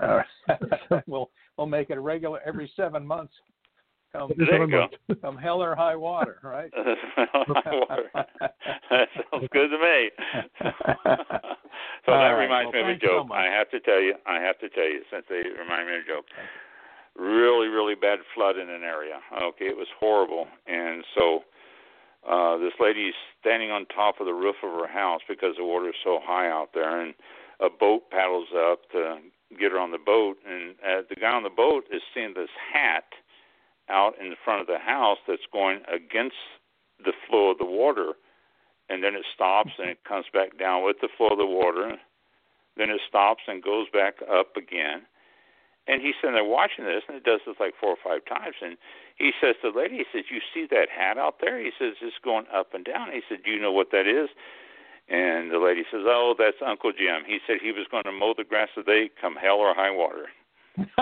All 0.00 0.16
right. 0.16 1.02
we'll 1.06 1.30
we'll 1.56 1.66
make 1.66 1.90
it 1.90 1.96
a 1.96 2.00
regular 2.00 2.40
every 2.46 2.70
seven 2.76 3.06
months. 3.06 3.32
Come, 4.12 4.32
there 4.36 4.66
you 4.66 4.70
go. 4.70 4.88
Come 5.22 5.36
hell 5.36 5.62
or 5.62 5.76
high 5.76 5.94
water, 5.94 6.38
right? 6.42 6.70
high 6.76 7.70
water. 7.70 8.10
that 8.90 9.08
sounds 9.14 9.46
good 9.52 9.68
to 9.68 9.78
me. 9.78 10.10
so 10.60 12.08
that 12.08 12.12
right. 12.12 12.42
reminds 12.42 12.72
well, 12.72 12.84
me 12.84 12.90
of 12.92 12.96
a 12.96 13.00
joke. 13.00 13.26
So 13.28 13.34
I 13.34 13.44
have 13.44 13.70
to 13.70 13.78
tell 13.80 14.00
you. 14.00 14.14
I 14.26 14.40
have 14.40 14.58
to 14.60 14.68
tell 14.70 14.84
you 14.84 15.02
since 15.12 15.24
they 15.28 15.42
remind 15.58 15.86
me 15.86 15.94
of 15.94 16.00
a 16.02 16.08
joke. 16.08 16.24
Really, 17.16 17.68
really 17.68 17.94
bad 17.94 18.18
flood 18.34 18.56
in 18.56 18.68
an 18.68 18.82
area. 18.82 19.18
Okay, 19.42 19.66
it 19.66 19.76
was 19.76 19.88
horrible, 19.98 20.46
and 20.66 21.04
so 21.16 21.40
uh 22.28 22.56
this 22.58 22.74
lady's 22.78 23.14
standing 23.40 23.70
on 23.70 23.86
top 23.86 24.20
of 24.20 24.26
the 24.26 24.34
roof 24.34 24.56
of 24.62 24.70
her 24.70 24.88
house 24.88 25.20
because 25.28 25.56
the 25.56 25.64
water 25.64 25.88
is 25.88 25.94
so 26.02 26.20
high 26.22 26.48
out 26.48 26.70
there, 26.74 27.00
and 27.00 27.14
a 27.60 27.68
boat 27.70 28.10
paddles 28.10 28.48
up 28.56 28.90
to 28.92 29.18
get 29.58 29.72
her 29.72 29.78
on 29.78 29.90
the 29.90 29.98
boat, 29.98 30.36
and 30.46 30.76
uh, 30.86 31.02
the 31.08 31.16
guy 31.16 31.32
on 31.32 31.42
the 31.42 31.50
boat 31.50 31.84
is 31.92 32.02
seeing 32.14 32.34
this 32.34 32.50
hat 32.72 33.04
out 33.88 34.14
in 34.20 34.34
front 34.44 34.60
of 34.60 34.66
the 34.66 34.78
house 34.78 35.18
that's 35.26 35.46
going 35.52 35.80
against 35.92 36.36
the 37.04 37.12
flow 37.28 37.50
of 37.50 37.58
the 37.58 37.64
water, 37.64 38.12
and 38.88 39.02
then 39.02 39.14
it 39.14 39.24
stops 39.34 39.72
and 39.78 39.90
it 39.90 40.04
comes 40.06 40.26
back 40.32 40.58
down 40.58 40.84
with 40.84 40.96
the 41.00 41.08
flow 41.16 41.28
of 41.28 41.38
the 41.38 41.46
water. 41.46 41.96
Then 42.76 42.90
it 42.90 43.00
stops 43.08 43.42
and 43.48 43.62
goes 43.62 43.86
back 43.92 44.14
up 44.30 44.56
again. 44.56 45.02
And 45.90 46.00
he's 46.00 46.14
sitting 46.20 46.38
there 46.38 46.44
watching 46.44 46.84
this, 46.84 47.02
and 47.08 47.16
it 47.16 47.24
does 47.24 47.40
this 47.44 47.56
like 47.58 47.74
four 47.74 47.90
or 47.90 47.98
five 47.98 48.22
times. 48.24 48.54
And 48.62 48.78
he 49.18 49.32
says 49.40 49.56
to 49.62 49.72
the 49.72 49.78
lady, 49.78 49.98
he 49.98 50.04
says, 50.14 50.30
"You 50.30 50.38
see 50.54 50.66
that 50.70 50.86
hat 50.88 51.18
out 51.18 51.40
there?" 51.40 51.58
He 51.58 51.72
says, 51.76 51.94
"It's 52.00 52.14
going 52.22 52.46
up 52.54 52.74
and 52.74 52.84
down." 52.84 53.10
He 53.10 53.22
said, 53.28 53.42
"Do 53.42 53.50
you 53.50 53.58
know 53.58 53.72
what 53.72 53.90
that 53.90 54.06
is?" 54.06 54.30
And 55.08 55.50
the 55.50 55.58
lady 55.58 55.82
says, 55.90 56.02
"Oh, 56.06 56.36
that's 56.38 56.62
Uncle 56.64 56.92
Jim." 56.92 57.24
He 57.26 57.40
said 57.44 57.56
he 57.60 57.72
was 57.72 57.88
going 57.90 58.04
to 58.04 58.12
mow 58.12 58.34
the 58.36 58.44
grass 58.44 58.68
today, 58.72 59.10
come 59.20 59.34
hell 59.34 59.58
or 59.58 59.74
high 59.74 59.90
water. 59.90 60.30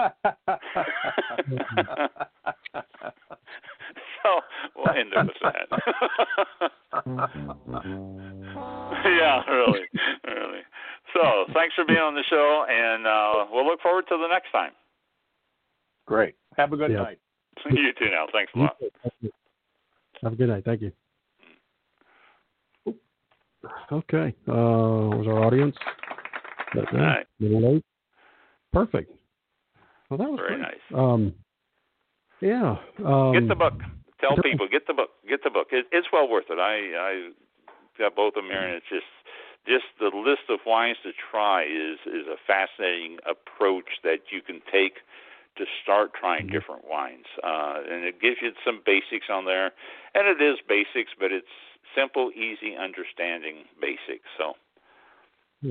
so 4.23 4.41
we'll 4.75 4.89
end 4.97 5.13
it 5.13 5.27
with 5.27 5.37
that. 5.43 5.69
Mm-hmm. 8.59 9.19
yeah, 9.19 9.45
really, 9.51 9.85
really. 10.27 10.63
So 11.15 11.45
thanks 11.55 11.75
for 11.75 11.85
being 11.85 11.99
on 11.99 12.15
the 12.15 12.25
show, 12.29 12.67
and 12.69 13.07
uh, 13.07 13.47
we'll 13.51 13.67
look 13.67 13.81
forward 13.81 14.05
to 14.09 14.17
the 14.17 14.29
next 14.29 14.51
time. 14.53 14.73
Great. 16.07 16.35
Have 16.57 16.73
a 16.73 16.77
good 16.77 16.91
yeah. 16.91 17.03
night. 17.03 17.19
you 17.71 17.93
too. 17.99 18.07
Now, 18.11 18.27
thanks 18.33 18.53
a 18.55 18.59
lot. 18.59 18.77
Have 20.23 20.33
a 20.33 20.37
good 20.37 20.49
night. 20.49 20.65
Thank 20.65 20.83
you. 20.83 20.93
Okay. 23.93 24.35
Uh, 24.49 25.13
was 25.13 25.27
our 25.27 25.45
audience? 25.45 25.77
All 26.75 26.83
right. 26.93 27.27
late. 27.41 27.85
Perfect. 28.73 29.11
Well, 30.09 30.19
that 30.19 30.31
was 30.31 30.39
very 30.39 30.57
great. 30.57 30.61
nice. 30.61 30.95
Um, 30.95 31.35
yeah. 32.41 32.77
Um, 33.05 33.33
get 33.33 33.49
the 33.49 33.55
book. 33.55 33.75
Tell 34.21 34.37
people 34.43 34.69
get 34.71 34.87
the 34.87 34.95
book. 34.95 35.11
Get 35.29 35.41
the 35.45 35.51
book. 35.51 35.69
It, 35.71 35.87
it's 35.93 36.09
well 36.13 36.29
worth 36.29 36.47
it. 36.51 36.59
I 36.59 36.75
I 36.99 37.31
got 37.99 38.15
both 38.17 38.35
of 38.37 38.43
them 38.45 38.51
here, 38.51 38.63
and 38.63 38.75
it's 38.75 38.87
just 38.89 39.07
just 39.67 39.85
the 39.99 40.11
list 40.15 40.49
of 40.49 40.61
wines 40.67 40.97
to 41.03 41.13
try 41.31 41.65
is 41.65 41.99
is 42.07 42.27
a 42.27 42.37
fascinating 42.47 43.19
approach 43.27 44.01
that 44.05 44.31
you 44.33 44.41
can 44.41 44.61
take 44.71 44.95
to 45.57 45.65
start 45.83 46.13
trying 46.15 46.47
mm-hmm. 46.47 46.53
different 46.53 46.89
wines. 46.89 47.27
Uh, 47.43 47.83
and 47.91 48.05
it 48.05 48.21
gives 48.21 48.37
you 48.41 48.53
some 48.65 48.81
basics 48.87 49.27
on 49.31 49.45
there, 49.45 49.73
and 50.15 50.27
it 50.29 50.41
is 50.43 50.59
basics, 50.69 51.13
but 51.19 51.33
it's 51.33 51.47
simple, 51.95 52.31
easy, 52.33 52.77
understanding 52.77 53.65
basics. 53.81 54.29
So. 54.39 54.55
Hmm. 55.63 55.71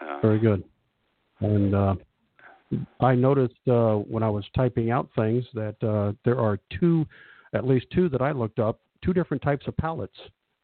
Uh, 0.00 0.20
Very 0.20 0.38
good. 0.38 0.62
And 1.40 1.74
uh, 1.74 1.94
I 3.00 3.14
noticed 3.14 3.54
uh, 3.68 3.94
when 3.94 4.22
I 4.22 4.30
was 4.30 4.44
typing 4.54 4.90
out 4.90 5.08
things 5.16 5.44
that 5.54 5.76
uh, 5.82 6.12
there 6.24 6.38
are 6.38 6.58
two, 6.78 7.06
at 7.54 7.66
least 7.66 7.86
two 7.92 8.08
that 8.10 8.20
I 8.20 8.32
looked 8.32 8.58
up, 8.58 8.80
two 9.02 9.12
different 9.12 9.42
types 9.42 9.66
of 9.66 9.76
palettes, 9.76 10.18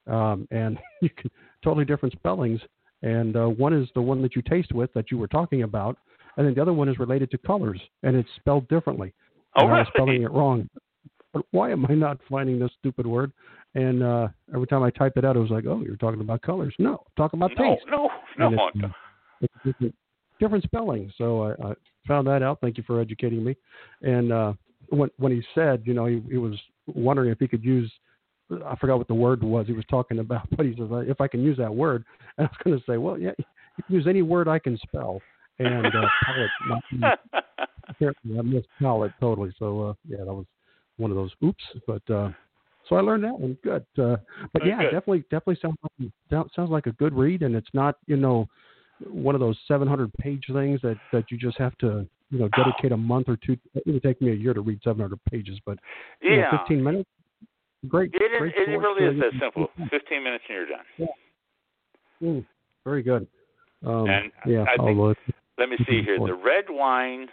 um, 0.07 0.47
and 0.51 0.79
you 1.03 1.11
can 1.11 1.31
totally 1.63 1.85
different 1.85 2.15
spellings. 2.15 2.61
And 3.03 3.37
uh, 3.37 3.47
one 3.47 3.75
is 3.75 3.89
the 3.95 4.01
one 4.01 4.23
that 4.23 4.35
you 4.35 4.43
taste 4.43 4.73
with 4.73 4.93
that 4.95 5.11
you 5.11 5.19
were 5.19 5.29
talking 5.29 5.63
about, 5.63 5.99
and 6.37 6.47
then 6.47 6.55
the 6.55 6.63
other 6.63 6.73
one 6.73 6.89
is 6.89 6.99
related 6.99 7.31
to 7.33 7.39
colors, 7.39 7.81
and 8.03 8.17
it's 8.17 8.29
spelled 8.37 8.67
differently. 8.69 9.13
Oh, 9.57 9.67
really? 9.67 9.77
I 9.77 9.81
was 9.81 9.89
spelling 9.95 10.23
it 10.23 10.31
wrong. 10.31 10.69
But 11.33 11.45
why 11.51 11.71
am 11.73 11.85
I 11.87 11.95
not 11.95 12.19
finding 12.31 12.59
this 12.59 12.71
stupid 12.79 13.07
word? 13.07 13.33
And 13.75 14.03
uh, 14.03 14.29
every 14.55 14.69
time 14.69 14.83
I 14.85 14.91
typed 14.91 15.17
it 15.17 15.25
out, 15.25 15.37
it 15.37 15.41
was 15.41 15.51
like, 15.51 15.65
"Oh, 15.67 15.83
you're 15.85 15.97
talking 15.97 16.21
about 16.21 16.43
colors." 16.43 16.75
No, 16.79 17.05
talking 17.17 17.39
about 17.41 17.51
no, 17.59 17.75
taste. 17.75 17.85
No, 17.91 18.09
no, 18.39 18.51
no. 18.51 18.91
It's, 19.41 19.53
it's 19.53 19.55
different, 19.65 19.95
different 20.39 20.65
spelling. 20.65 21.13
So 21.19 21.43
I, 21.43 21.71
I 21.71 21.75
found 22.07 22.27
that 22.29 22.43
out. 22.43 22.61
Thank 22.61 22.79
you 22.79 22.85
for 22.87 23.01
educating 23.01 23.43
me. 23.43 23.57
And 24.03 24.33
uh, 24.33 24.53
when 24.91 25.11
when 25.17 25.33
he 25.33 25.43
said, 25.57 25.83
you 25.85 25.93
know, 25.93 26.07
he, 26.07 26.23
he 26.31 26.39
was 26.39 26.55
wondering 26.87 27.31
if 27.31 27.39
he 27.41 27.49
could 27.49 27.65
use, 27.65 27.93
I 28.51 28.77
forgot 28.77 28.99
what 28.99 29.09
the 29.09 29.15
word 29.15 29.43
was 29.43 29.67
he 29.67 29.73
was 29.73 29.85
talking 29.89 30.19
about, 30.19 30.49
but 30.57 30.67
he 30.67 30.75
says 30.77 30.89
if 30.91 31.21
I 31.21 31.29
can 31.29 31.43
use 31.43 31.57
that 31.59 31.75
word, 31.75 32.05
and 32.39 32.47
I 32.47 32.51
was 32.51 32.59
going 32.65 32.79
to 32.79 32.85
say, 32.87 32.99
well, 32.99 33.19
yeah, 33.19 33.33
you 33.39 33.85
can 33.85 33.95
use 33.95 34.07
any 34.07 34.23
word 34.23 34.49
I 34.49 34.59
can 34.59 34.79
spell. 34.79 35.21
And 35.59 35.87
uh, 35.87 36.09
palette, 36.25 37.19
apparently 37.89 38.39
I 38.39 38.43
missed 38.43 38.67
palette 38.81 39.13
totally. 39.21 39.55
So 39.59 39.83
uh, 39.83 39.95
yeah, 40.09 40.19
that 40.19 40.35
was 40.35 40.47
one 40.97 41.13
of 41.13 41.17
those 41.17 41.31
oops. 41.45 41.63
But 41.87 42.03
uh, 42.11 42.31
so 42.89 42.97
I 42.97 43.01
learned 43.01 43.23
that 43.23 43.39
one. 43.39 43.57
Good. 43.63 43.87
Uh, 43.97 44.17
but 44.53 44.67
yeah, 44.67 44.79
good. 44.79 44.91
definitely, 44.91 45.21
definitely 45.31 45.59
sounds 45.63 45.77
like 45.83 46.47
sounds 46.57 46.71
like 46.71 46.87
a 46.87 46.93
good 46.93 47.15
read, 47.15 47.43
and 47.43 47.55
it's 47.55 47.69
not 47.73 47.99
you 48.07 48.17
know 48.17 48.49
one 49.07 49.35
of 49.35 49.41
those 49.41 49.57
700 49.69 50.13
page 50.15 50.45
things 50.53 50.81
that 50.83 50.97
that 51.13 51.31
you 51.31 51.39
just 51.39 51.59
have 51.59 51.77
to 51.79 52.07
you 52.31 52.39
know 52.39 52.49
dedicate 52.57 52.91
a 52.91 52.97
month 52.97 53.29
or 53.29 53.37
two. 53.37 53.57
It 53.75 53.87
would 53.87 54.03
take 54.03 54.21
me 54.21 54.33
a 54.33 54.35
year 54.35 54.55
to 54.55 54.61
read 54.61 54.81
700 54.83 55.19
pages, 55.31 55.59
but 55.65 55.79
yeah, 56.21 56.31
you 56.31 56.37
know, 56.41 56.59
15 56.59 56.83
minutes. 56.83 57.11
Great. 57.89 58.11
It, 58.15 58.23
is, 58.23 58.39
great 58.39 58.55
it 58.57 58.79
really 58.79 59.05
is 59.05 59.21
uh, 59.21 59.25
that 59.25 59.41
simple. 59.41 59.69
15 59.91 60.23
minutes 60.23 60.45
and 60.49 60.57
you're 60.57 60.67
done. 60.67 60.85
Yeah. 60.99 61.07
Mm, 62.23 62.45
very 62.85 63.03
good. 63.03 63.27
Um, 63.85 64.09
and 64.09 64.33
yeah, 64.47 64.63
I 64.63 64.77
think, 64.77 64.99
I'll, 64.99 65.15
let 65.59 65.69
me 65.69 65.77
see 65.87 66.03
here. 66.03 66.19
The 66.19 66.35
red 66.35 66.65
wine 66.69 67.29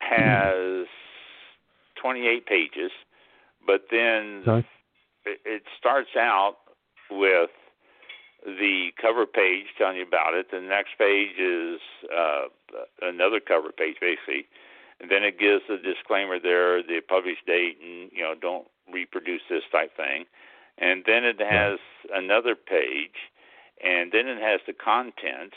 has 0.00 0.86
28 2.00 2.46
pages, 2.46 2.90
but 3.66 3.82
then 3.90 4.42
Okay. 4.46 4.66
it, 5.26 5.40
it 5.44 5.62
starts 5.78 6.10
out 6.16 6.56
with 7.10 7.50
the 8.44 8.88
cover 9.00 9.26
page 9.26 9.66
telling 9.76 9.96
you 9.96 10.06
about 10.06 10.34
it. 10.34 10.46
The 10.50 10.60
next 10.60 10.90
page 10.98 11.38
is 11.38 11.80
uh, 12.14 12.46
another 13.02 13.40
cover 13.40 13.70
page, 13.72 13.96
basically. 14.00 14.46
And 15.00 15.10
then 15.10 15.22
it 15.22 15.38
gives 15.38 15.62
the 15.68 15.76
disclaimer 15.78 16.38
there, 16.40 16.82
the 16.82 17.00
published 17.06 17.46
date, 17.46 17.78
and 17.82 18.10
you 18.12 18.22
know, 18.22 18.34
don't 18.40 18.66
reproduce 18.92 19.42
this 19.48 19.62
type 19.70 19.96
thing. 19.96 20.24
And 20.78 21.04
then 21.06 21.24
it 21.24 21.40
has 21.40 21.78
another 22.12 22.54
page, 22.54 23.30
and 23.82 24.10
then 24.12 24.26
it 24.26 24.40
has 24.40 24.60
the 24.66 24.72
contents. 24.72 25.56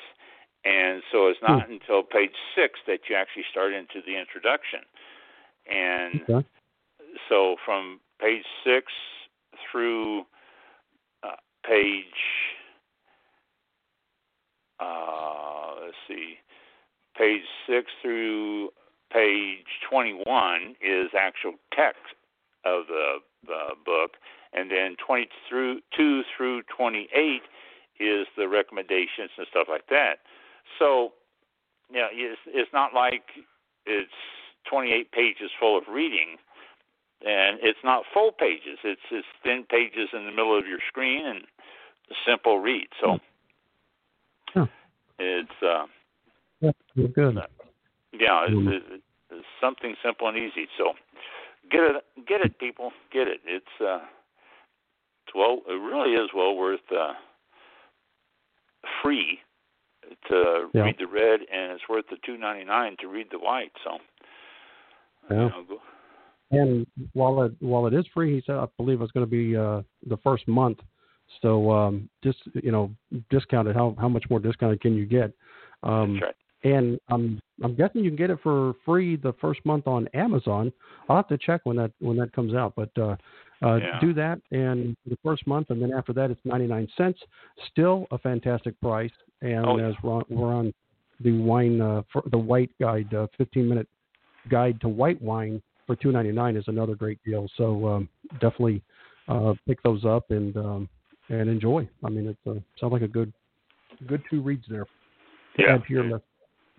And 0.63 1.01
so 1.11 1.27
it's 1.27 1.41
not 1.41 1.67
Hmm. 1.67 1.73
until 1.73 2.03
page 2.03 2.35
six 2.55 2.79
that 2.85 3.09
you 3.09 3.15
actually 3.15 3.45
start 3.49 3.73
into 3.73 4.01
the 4.05 4.17
introduction. 4.19 4.81
And 5.65 6.29
Okay. 6.29 6.45
so 7.29 7.55
from 7.65 7.99
page 8.19 8.45
six 8.63 8.91
through 9.71 10.25
uh, 11.23 11.35
page 11.67 12.05
uh, 14.81 15.75
let's 15.85 15.95
see, 16.07 16.35
page 17.17 17.43
six 17.67 17.91
through 18.01 18.69
page 19.11 19.65
21 19.89 20.75
is 20.81 21.09
actual 21.17 21.53
text 21.73 22.15
of 22.65 22.87
the, 22.87 23.17
the 23.45 23.75
book, 23.85 24.11
and 24.53 24.69
then 24.69 24.95
22 25.05 25.29
through 25.49 25.79
2 25.97 26.21
through 26.35 26.61
28 26.75 27.41
is 27.99 28.27
the 28.37 28.47
recommendations 28.47 29.29
and 29.37 29.47
stuff 29.49 29.67
like 29.69 29.87
that. 29.89 30.19
So, 30.79 31.13
yeah, 31.93 32.07
it's, 32.11 32.39
it's 32.47 32.71
not 32.73 32.93
like 32.93 33.23
it's 33.85 34.11
28 34.69 35.11
pages 35.11 35.51
full 35.59 35.77
of 35.77 35.83
reading, 35.91 36.37
and 37.25 37.59
it's 37.61 37.79
not 37.83 38.03
full 38.13 38.31
pages. 38.31 38.79
It's 38.83 39.01
it's 39.11 39.27
thin 39.43 39.65
pages 39.69 40.09
in 40.13 40.25
the 40.25 40.31
middle 40.31 40.57
of 40.57 40.65
your 40.65 40.79
screen 40.87 41.25
and 41.25 41.41
simple 42.25 42.59
read. 42.59 42.87
So, 42.99 43.19
hmm. 44.53 44.63
it's 45.19 45.49
uh, 45.61 45.85
yeah, 46.61 47.07
good. 47.13 47.39
Yeah, 48.13 48.45
it's, 48.45 48.53
mm-hmm. 48.53 48.95
it's 49.31 49.45
something 49.61 49.95
simple 50.03 50.27
and 50.27 50.37
easy. 50.37 50.67
So, 50.77 50.93
get 51.71 51.81
it, 51.81 52.27
get 52.27 52.41
it, 52.41 52.59
people, 52.59 52.91
get 53.11 53.27
it. 53.27 53.39
It's 53.45 53.65
uh, 53.79 53.99
it's 55.25 55.35
well, 55.35 55.59
it 55.67 55.73
really 55.73 56.13
is 56.13 56.29
well 56.35 56.55
worth 56.55 56.79
uh, 56.91 57.13
free 59.01 59.39
to 60.27 60.69
yeah. 60.73 60.81
read 60.81 60.95
the 60.99 61.07
red, 61.07 61.39
and 61.51 61.71
it's 61.71 61.83
worth 61.89 62.05
the 62.09 62.17
two 62.25 62.37
ninety 62.37 62.65
nine 62.65 62.97
to 62.99 63.07
read 63.07 63.27
the 63.31 63.39
white. 63.39 63.71
So, 63.83 63.97
yeah. 65.29 65.35
You 65.35 65.49
know, 65.49 65.65
go. 65.67 65.77
And 66.51 66.85
while 67.13 67.43
it 67.43 67.53
while 67.59 67.87
it 67.87 67.93
is 67.93 68.05
free, 68.13 68.35
he 68.35 68.43
said 68.45 68.55
I 68.55 68.65
believe 68.77 69.01
it's 69.01 69.11
going 69.13 69.25
to 69.25 69.29
be 69.29 69.55
uh, 69.55 69.81
the 70.07 70.17
first 70.17 70.47
month. 70.47 70.79
So 71.41 71.71
um, 71.71 72.09
just 72.23 72.39
you 72.61 72.73
know, 72.73 72.91
discounted. 73.29 73.75
How 73.75 73.95
how 73.97 74.09
much 74.09 74.25
more 74.29 74.39
discounted 74.39 74.81
can 74.81 74.95
you 74.95 75.05
get? 75.05 75.31
Um, 75.83 76.15
That's 76.15 76.25
right. 76.25 76.35
And 76.63 76.99
I'm 77.09 77.39
I'm 77.63 77.75
guessing 77.75 78.03
you 78.03 78.09
can 78.09 78.17
get 78.17 78.29
it 78.29 78.39
for 78.43 78.73
free 78.85 79.15
the 79.15 79.33
first 79.41 79.63
month 79.65 79.87
on 79.87 80.07
Amazon. 80.13 80.71
I'll 81.09 81.15
have 81.15 81.27
to 81.29 81.37
check 81.37 81.61
when 81.63 81.75
that 81.77 81.91
when 81.99 82.17
that 82.17 82.31
comes 82.33 82.53
out, 82.53 82.73
but 82.75 82.89
uh, 82.97 83.15
uh, 83.61 83.77
Yeah. 83.77 83.99
do 83.99 84.13
that 84.13 84.39
and 84.51 84.95
the 85.07 85.17
first 85.23 85.45
month, 85.47 85.69
and 85.69 85.81
then 85.81 85.91
after 85.93 86.13
that 86.13 86.29
it's 86.31 86.41
99 86.45 86.87
cents. 86.97 87.19
Still 87.71 88.07
a 88.11 88.17
fantastic 88.17 88.79
price. 88.81 89.11
And 89.41 89.65
Oh, 89.65 89.77
as 89.77 89.95
we're 90.03 90.13
on, 90.13 90.23
we're 90.29 90.53
on 90.53 90.73
the 91.19 91.31
wine 91.31 91.81
uh, 91.81 92.03
the 92.31 92.37
white 92.37 92.71
guide, 92.79 93.11
uh, 93.13 93.27
15 93.37 93.67
minute 93.67 93.87
guide 94.47 94.79
to 94.81 94.87
white 94.87 95.21
wine 95.21 95.61
for 95.87 95.95
2.99 95.95 96.57
is 96.57 96.67
another 96.67 96.95
great 96.95 97.19
deal. 97.23 97.47
So 97.57 97.87
um, 97.87 98.09
definitely 98.33 98.81
uh, 99.27 99.53
pick 99.67 99.81
those 99.83 100.05
up 100.05 100.29
and 100.29 100.55
um, 100.57 100.89
and 101.29 101.49
enjoy. 101.49 101.87
I 102.03 102.09
mean, 102.09 102.27
it 102.27 102.37
uh, 102.47 102.59
sounds 102.79 102.93
like 102.93 103.01
a 103.01 103.07
good 103.07 103.33
good 104.07 104.23
two 104.29 104.41
reads 104.41 104.65
there 104.69 104.85
Yeah. 105.57 105.75
add 105.75 105.83
to 105.85 105.93
your 105.93 106.03
list. 106.05 106.23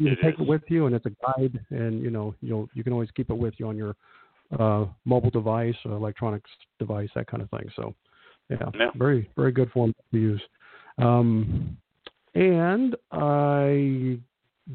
You 0.03 0.13
It 0.13 0.17
can 0.17 0.25
take 0.25 0.35
is. 0.41 0.41
it 0.41 0.49
with 0.49 0.63
you, 0.69 0.87
and 0.87 0.95
it's 0.97 1.07
a 1.07 1.11
guide, 1.25 1.65
and 1.71 2.03
you 2.03 2.11
know 2.11 2.35
you'll 2.41 2.69
you 2.75 2.83
can 2.83 2.93
always 2.93 3.11
keep 3.13 3.31
it 3.31 3.39
with 3.39 3.55
you 3.59 3.69
on 3.69 3.77
your 3.77 3.95
uh, 4.59 4.87
mobile 5.05 5.31
device, 5.31 5.77
or 5.85 5.93
electronics 5.93 6.51
device, 6.79 7.09
that 7.15 7.27
kind 7.29 7.43
of 7.43 7.49
thing. 7.51 7.71
So, 7.77 7.95
yeah, 8.51 8.71
Yeah. 8.75 8.91
very 8.97 9.31
very 9.37 9.53
good 9.53 9.71
form 9.71 9.95
to 10.13 10.19
use. 10.19 10.43
Um, 10.99 11.77
and 12.35 12.97
I 13.13 14.19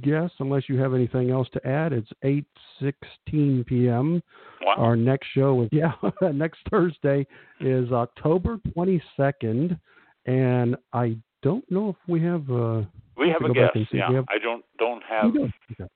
guess 0.02 0.32
unless 0.40 0.70
you 0.70 0.78
have 0.80 0.94
anything 0.94 1.30
else 1.30 1.49
to 1.54 1.68
add, 1.68 1.91
it's 1.91 2.10
eight 2.24 2.48
sixteen 2.80 3.66
p.m. 3.66 4.24
Wow. 4.62 4.76
Our 4.78 4.95
next 4.95 5.28
show 5.34 5.62
is 5.64 5.70
yeah, 5.74 5.91
next 6.34 6.60
Thursday 6.72 7.28
is 7.60 7.91
October 7.91 8.60
twenty 8.74 9.02
second, 9.18 9.78
and 10.26 10.78
I 10.94 11.18
don't 11.41 11.70
know 11.70 11.90
if 11.90 11.98
we 12.08 12.22
have. 12.24 12.49
Uh, 12.49 12.82
we 13.18 13.30
have 13.30 13.41
a 13.41 13.53
guest. 13.53 13.77
Yeah, 13.91 14.11
have- 14.11 14.26
I 14.30 14.38
don't 14.38 14.64
don't 14.80 15.03
have 15.03 15.31
we 15.34 15.39
do. 15.39 15.44
Okay. 15.72 15.89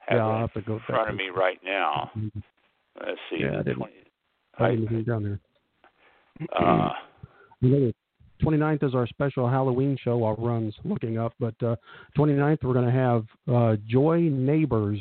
have 0.00 0.16
Yeah, 0.18 0.36
it 0.36 0.40
have 0.40 0.52
to 0.54 0.60
go 0.62 0.74
in 0.74 0.80
front 0.80 1.10
of 1.10 1.16
me 1.16 1.28
right 1.28 1.58
now. 1.64 2.10
Let's 3.00 3.18
see. 3.30 3.38
Yeah, 3.40 3.60
I 3.60 3.62
didn't- 3.62 3.76
20, 3.76 3.92
I 4.58 4.70
didn't 4.70 4.88
see 4.88 4.94
it 4.96 5.06
down 5.06 5.22
there. 5.22 5.40
uh, 6.58 6.90
You 7.60 7.92
29th 8.42 8.82
is 8.82 8.94
our 8.94 9.06
special 9.06 9.48
Halloween 9.48 9.96
show. 10.02 10.24
Our 10.24 10.34
runs 10.34 10.74
looking 10.84 11.16
up, 11.18 11.32
but 11.38 11.54
uh, 11.62 11.76
29th 12.18 12.64
we're 12.64 12.74
going 12.74 12.86
to 12.86 12.90
have 12.92 13.24
uh, 13.52 13.76
Joy 13.86 14.20
Neighbors, 14.22 15.00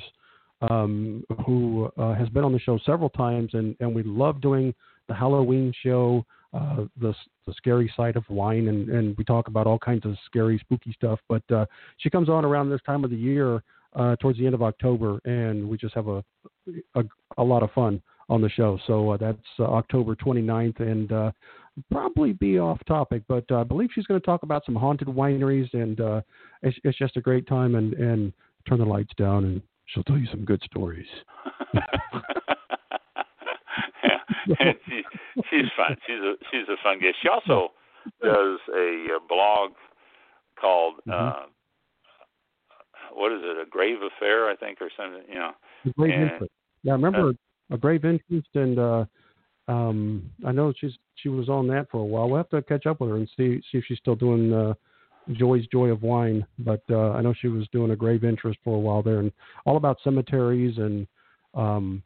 um, 0.69 1.23
who 1.45 1.91
uh, 1.97 2.13
has 2.13 2.29
been 2.29 2.43
on 2.43 2.53
the 2.53 2.59
show 2.59 2.77
several 2.85 3.09
times, 3.09 3.49
and, 3.53 3.75
and 3.79 3.93
we 3.95 4.03
love 4.03 4.41
doing 4.41 4.73
the 5.07 5.15
Halloween 5.15 5.73
show, 5.83 6.23
uh, 6.53 6.85
the 6.99 7.13
the 7.47 7.53
scary 7.53 7.91
side 7.95 8.15
of 8.15 8.23
wine, 8.29 8.67
and, 8.67 8.89
and 8.89 9.17
we 9.17 9.23
talk 9.23 9.47
about 9.47 9.67
all 9.67 9.79
kinds 9.79 10.05
of 10.05 10.15
scary, 10.25 10.57
spooky 10.59 10.91
stuff. 10.93 11.19
But 11.29 11.43
uh, 11.51 11.65
she 11.97 12.09
comes 12.09 12.29
on 12.29 12.45
around 12.45 12.69
this 12.69 12.81
time 12.85 13.03
of 13.03 13.09
the 13.09 13.15
year, 13.15 13.63
uh, 13.95 14.15
towards 14.17 14.37
the 14.37 14.45
end 14.45 14.55
of 14.55 14.61
October, 14.61 15.19
and 15.25 15.67
we 15.67 15.77
just 15.77 15.95
have 15.95 16.07
a 16.07 16.23
a, 16.95 17.03
a 17.37 17.43
lot 17.43 17.63
of 17.63 17.71
fun 17.71 18.01
on 18.29 18.41
the 18.41 18.49
show. 18.49 18.79
So 18.87 19.11
uh, 19.11 19.17
that's 19.17 19.37
uh, 19.59 19.63
October 19.63 20.15
29th, 20.15 20.79
and 20.79 21.11
uh, 21.11 21.31
probably 21.91 22.33
be 22.33 22.59
off 22.59 22.79
topic, 22.87 23.23
but 23.27 23.45
uh, 23.51 23.61
I 23.61 23.63
believe 23.63 23.89
she's 23.93 24.05
going 24.05 24.19
to 24.19 24.25
talk 24.25 24.43
about 24.43 24.65
some 24.65 24.75
haunted 24.75 25.07
wineries, 25.07 25.73
and 25.73 25.99
uh, 25.99 26.21
it's, 26.61 26.77
it's 26.83 26.97
just 26.97 27.17
a 27.17 27.21
great 27.21 27.47
time. 27.47 27.75
And, 27.75 27.93
and 27.93 28.33
turn 28.67 28.79
the 28.79 28.85
lights 28.85 29.13
down, 29.17 29.45
and 29.45 29.61
she'll 29.87 30.03
tell 30.03 30.17
you 30.17 30.27
some 30.31 30.45
good 30.45 30.61
stories. 30.63 31.07
yeah, 34.47 34.55
she's 35.49 35.69
fun. 35.77 35.95
She's 36.07 36.19
a 36.19 36.33
she's 36.51 36.67
a 36.69 36.77
fun 36.83 36.99
guest. 36.99 37.15
She 37.21 37.27
also 37.29 37.71
does 38.23 38.59
a, 38.75 39.07
uh 39.15 39.19
blog 39.29 39.71
called 40.59 40.95
Mhm. 41.07 41.13
uh, 41.13 41.45
what 43.13 43.31
is 43.31 43.39
it? 43.43 43.57
A 43.67 43.69
Grave 43.69 43.97
Affair, 44.01 44.49
I 44.49 44.55
think, 44.55 44.79
or 44.81 44.89
something. 44.95 45.23
You 45.27 45.35
know. 45.39 45.51
A 45.85 45.89
grave 45.97 46.13
And- 46.13 46.31
interest. 46.31 46.51
Yeah, 46.83 46.93
I 46.93 46.95
remember 46.95 47.33
a 47.69 47.77
grave 47.77 48.05
interest, 48.05 48.47
and 48.55 48.79
uh, 48.79 49.05
um, 49.67 50.29
I 50.45 50.51
know 50.51 50.73
she's 50.77 50.97
she 51.15 51.29
was 51.29 51.47
on 51.49 51.67
that 51.67 51.89
for 51.91 51.99
a 52.01 52.05
while. 52.05 52.27
We'll 52.27 52.37
have 52.37 52.49
to 52.49 52.61
catch 52.63 52.85
up 52.87 53.01
with 53.01 53.09
her 53.11 53.17
and 53.17 53.29
see 53.37 53.61
see 53.71 53.77
if 53.77 53.85
she's 53.85 53.99
still 53.99 54.15
doing 54.15 54.51
uh, 54.51 54.73
Joy's 55.33 55.67
Joy 55.67 55.89
of 55.89 56.01
Wine. 56.01 56.45
But 56.59 56.81
uh, 56.89 57.11
I 57.11 57.21
know 57.21 57.33
she 57.33 57.47
was 57.49 57.67
doing 57.71 57.91
a 57.91 57.95
grave 57.95 58.23
interest 58.23 58.57
for 58.63 58.75
a 58.75 58.79
while 58.79 59.03
there, 59.03 59.19
and 59.19 59.31
all 59.65 59.77
about 59.77 59.97
cemeteries 60.03 60.77
and 60.79 61.05
um, 61.53 62.01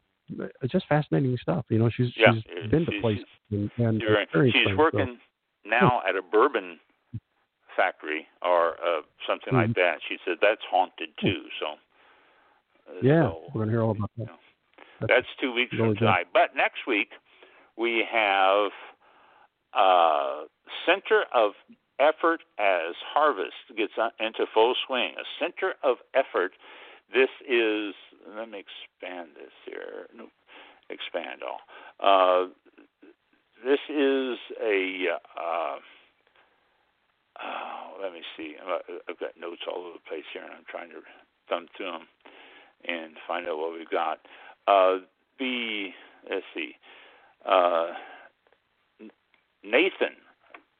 it's 0.62 0.72
just 0.72 0.86
fascinating 0.88 1.36
stuff. 1.40 1.64
You 1.68 1.78
know, 1.78 1.90
she's 1.90 2.12
Yeah, 2.16 2.32
she's 2.34 2.70
been 2.70 2.86
to 2.86 3.00
places 3.00 3.24
and, 3.50 3.70
and 3.78 4.02
experienced 4.02 4.56
she's 4.58 4.66
things, 4.66 4.76
so- 4.76 4.82
working 4.82 5.18
now 5.64 6.02
at 6.08 6.16
a 6.16 6.22
bourbon 6.22 6.78
factory 7.76 8.26
or 8.42 8.76
uh, 8.84 9.02
something 9.26 9.52
like 9.54 9.70
Mhm. 9.70 9.74
that. 9.74 9.98
She 10.08 10.18
said 10.24 10.38
that's 10.40 10.64
haunted 10.64 11.10
too. 11.20 11.48
So. 11.60 11.66
uh, 12.88 12.92
Yeah, 13.02 13.22
so, 13.30 13.50
we're 13.54 13.62
gonna 13.62 13.72
hear 13.72 13.82
all 13.82 13.90
about 13.90 14.10
that. 14.16 14.20
you 14.22 14.26
know, 14.26 15.06
That's 15.08 15.26
two 15.40 15.52
weeks 15.52 15.74
from 15.76 15.94
tonight. 15.96 16.28
But 16.32 16.54
next 16.56 16.86
week 16.86 17.12
we 17.76 18.02
have 18.10 18.70
uh, 19.74 20.44
Center 20.86 21.24
of 21.34 21.52
Effort 21.98 22.40
as 22.58 22.94
Harvest 23.12 23.56
gets 23.76 23.92
into 24.20 24.46
full 24.54 24.74
swing. 24.86 25.14
A 25.18 25.24
Center 25.38 25.74
of 25.82 25.98
Effort. 26.14 26.52
This 27.12 27.28
is. 27.46 27.94
Let 28.34 28.50
me 28.50 28.64
expand 28.64 29.30
this 29.36 29.52
here. 29.64 30.06
Nope. 30.16 30.30
Expand 30.90 31.42
all. 31.42 31.60
Uh, 32.00 32.48
this 33.64 33.80
is 33.88 34.38
a. 34.62 35.06
Uh, 35.38 35.76
uh, 37.42 38.02
let 38.02 38.12
me 38.12 38.22
see. 38.36 38.56
I- 38.64 38.80
I've 39.08 39.18
got 39.18 39.36
notes 39.38 39.62
all 39.68 39.80
over 39.80 39.92
the 39.94 40.08
place 40.08 40.24
here, 40.32 40.42
and 40.42 40.52
I'm 40.52 40.64
trying 40.68 40.90
to 40.90 41.02
thumb 41.48 41.66
through 41.76 41.92
them 41.92 42.08
and 42.84 43.12
find 43.26 43.48
out 43.48 43.58
what 43.58 43.72
we've 43.72 43.88
got. 43.90 44.20
Uh, 44.66 44.98
the 45.38 45.88
let's 46.30 46.44
see. 46.54 46.72
Uh, 47.44 47.92
Nathan 49.62 50.16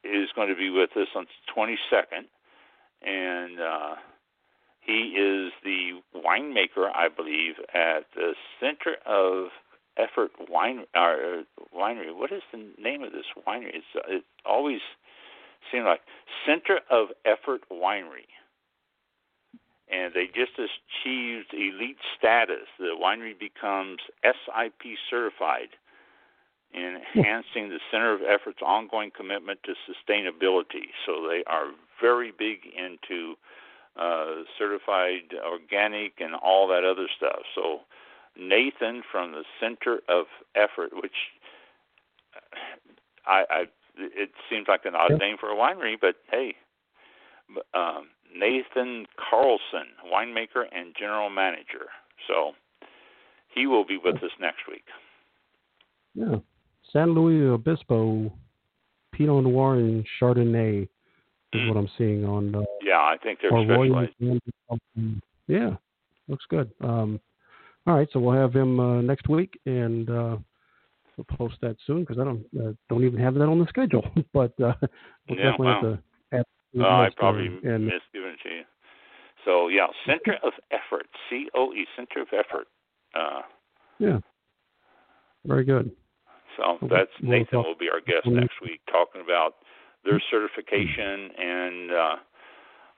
is 0.03 0.29
going 0.35 0.49
to 0.49 0.55
be 0.55 0.69
with 0.69 0.91
us 0.95 1.07
on 1.15 1.25
the 1.25 1.53
22nd, 1.53 2.25
and 3.01 3.59
uh, 3.59 3.95
he 4.87 5.13
is 5.19 5.51
the 5.63 5.99
winemaker, 6.15 6.89
I 6.95 7.09
believe, 7.09 7.55
at 7.73 8.05
the 8.15 8.33
Center 8.59 8.95
of 9.05 9.49
Effort 9.97 10.31
Wine 10.49 10.85
uh, 10.95 11.43
Winery. 11.75 12.15
What 12.15 12.31
is 12.31 12.41
the 12.53 12.69
name 12.81 13.03
of 13.03 13.11
this 13.11 13.25
winery? 13.45 13.71
It's 13.73 13.85
it 14.07 14.23
always 14.45 14.79
seemed 15.71 15.85
like 15.85 15.99
Center 16.45 16.79
of 16.89 17.09
Effort 17.25 17.61
Winery. 17.69 18.31
And 19.91 20.13
they 20.13 20.27
just 20.27 20.53
achieved 20.55 21.53
elite 21.53 21.97
status. 22.17 22.67
The 22.79 22.95
winery 22.97 23.37
becomes 23.37 23.99
SIP 24.23 24.97
certified 25.09 25.69
enhancing 26.73 27.69
the 27.69 27.79
Center 27.91 28.13
of 28.13 28.21
Effort's 28.21 28.61
ongoing 28.61 29.11
commitment 29.15 29.59
to 29.63 29.73
sustainability. 29.87 30.91
So 31.05 31.27
they 31.27 31.43
are 31.47 31.71
very 32.01 32.31
big 32.37 32.59
into 32.75 33.35
uh, 33.99 34.43
certified 34.57 35.33
organic 35.45 36.13
and 36.19 36.35
all 36.35 36.67
that 36.67 36.83
other 36.83 37.07
stuff. 37.15 37.41
So 37.55 37.81
Nathan 38.39 39.01
from 39.11 39.31
the 39.31 39.43
Center 39.59 40.01
of 40.07 40.25
Effort, 40.55 40.91
which 40.93 41.15
I, 43.25 43.43
I 43.49 43.63
it 43.97 44.29
seems 44.49 44.67
like 44.67 44.85
an 44.85 44.95
odd 44.95 45.11
Yeah. 45.11 45.17
name 45.17 45.37
for 45.39 45.49
a 45.49 45.55
winery, 45.55 45.95
but 45.99 46.17
hey, 46.29 46.55
um, 47.73 48.09
Nathan 48.35 49.07
Carlson, 49.17 49.87
winemaker 50.05 50.65
and 50.71 50.95
general 50.97 51.29
manager. 51.29 51.87
So 52.27 52.53
he 53.53 53.65
will 53.65 53.85
be 53.85 53.97
with 53.97 54.17
us 54.17 54.31
next 54.39 54.67
week. 54.69 54.85
Yeah, 56.13 56.37
San 56.91 57.13
Luis 57.13 57.49
Obispo 57.49 58.31
Pinot 59.13 59.43
Noir 59.43 59.75
and 59.75 60.05
Chardonnay 60.19 60.87
is 61.57 61.63
mm. 61.63 61.69
what 61.69 61.77
I'm 61.77 61.89
seeing 61.97 62.25
on. 62.25 62.55
Uh, 62.55 62.61
yeah, 62.81 62.99
I 62.99 63.15
think 63.21 63.39
they're 63.41 63.51
specialized. 63.51 64.13
Yeah, 65.47 65.75
looks 66.27 66.45
good. 66.49 66.71
Um, 66.81 67.19
all 67.85 67.95
right, 67.95 68.07
so 68.11 68.19
we'll 68.19 68.35
have 68.35 68.53
him 68.53 68.79
uh, 68.79 69.01
next 69.01 69.29
week, 69.29 69.59
and 69.65 70.09
uh, 70.09 70.37
we'll 71.15 71.37
post 71.37 71.55
that 71.61 71.77
soon 71.85 72.01
because 72.01 72.19
I 72.19 72.25
don't 72.25 72.45
uh, 72.59 72.73
don't 72.89 73.05
even 73.05 73.19
have 73.19 73.33
that 73.35 73.47
on 73.47 73.59
the 73.59 73.67
schedule. 73.67 74.05
but 74.33 74.51
uh, 74.61 74.73
we'll 75.29 75.37
yeah, 75.37 75.51
definitely 75.51 75.65
wow. 75.67 75.73
have 75.73 75.81
to. 75.81 76.03
Have 76.31 76.45
oh, 76.79 76.83
I 76.83 77.09
probably 77.15 77.47
and, 77.63 77.85
missed 77.85 78.03
giving 78.13 78.29
it 78.29 78.39
to 78.43 78.49
you. 78.49 78.63
So 79.45 79.67
yeah, 79.69 79.87
Center 80.05 80.37
of 80.43 80.53
Effort, 80.71 81.07
C 81.29 81.47
O 81.55 81.73
E, 81.73 81.85
Center 81.95 82.21
of 82.21 82.27
Effort. 82.33 82.67
Uh, 83.15 83.41
yeah. 83.99 84.19
Very 85.45 85.63
good. 85.63 85.91
So 86.57 86.77
that's 86.89 87.11
Nathan 87.21 87.59
will 87.59 87.77
be 87.79 87.89
our 87.89 88.01
guest 88.01 88.27
next 88.27 88.59
week, 88.61 88.81
talking 88.91 89.21
about 89.23 89.55
their 90.07 90.21
certification 90.31 91.29
and 91.37 91.91
uh, 91.91 92.15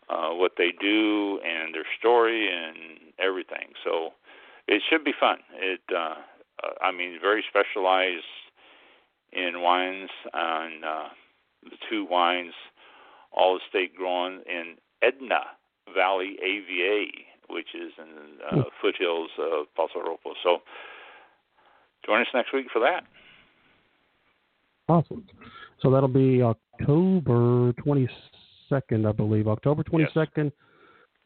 uh, 0.10 0.36
what 0.36 0.54
they 0.58 0.72
do 0.80 1.40
and 1.44 1.74
their 1.74 1.86
story 2.00 2.50
and 2.52 2.78
everything. 3.20 3.74
So 3.84 4.12
it 4.68 4.82
should 4.90 5.04
be 5.04 5.14
fun. 5.20 5.38
It, 5.56 5.82
uh, 5.92 6.16
uh 6.64 6.74
I 6.82 6.92
mean, 6.92 7.18
very 7.22 7.44
specialized 7.50 8.24
in 9.32 9.62
wines 9.62 10.10
and 10.34 10.86
uh, 10.86 11.10
the 11.64 11.78
two 11.90 12.06
wines, 12.10 12.54
all 13.32 13.58
estate 13.58 13.96
grown 13.96 14.42
in 14.50 14.76
Edna 15.02 15.42
Valley 15.94 16.38
AVA, 16.42 17.06
which 17.50 17.70
is 17.76 17.92
in 17.98 18.38
the 18.38 18.46
uh, 18.46 18.64
hmm. 18.64 18.70
foothills 18.82 19.30
of 19.38 19.66
Paso 19.76 20.00
Robles. 20.00 20.38
So 20.44 20.60
join 22.06 22.22
us 22.22 22.28
next 22.34 22.54
week 22.54 22.68
for 22.72 22.80
that. 22.80 23.04
Awesome. 24.88 25.26
So 25.82 25.90
that'll 25.90 26.08
be 26.10 26.42
October 26.42 27.74
22nd, 27.74 29.08
I 29.08 29.12
believe. 29.12 29.48
October 29.48 29.84
22nd, 29.84 30.28
yes. 30.38 30.52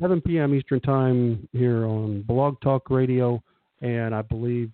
7 0.01 0.21
p.m. 0.21 0.53
Eastern 0.53 0.80
Time 0.81 1.47
here 1.51 1.85
on 1.85 2.23
Blog 2.23 2.59
Talk 2.61 2.89
Radio. 2.89 3.41
And 3.81 4.13
I 4.13 4.21
believe 4.21 4.71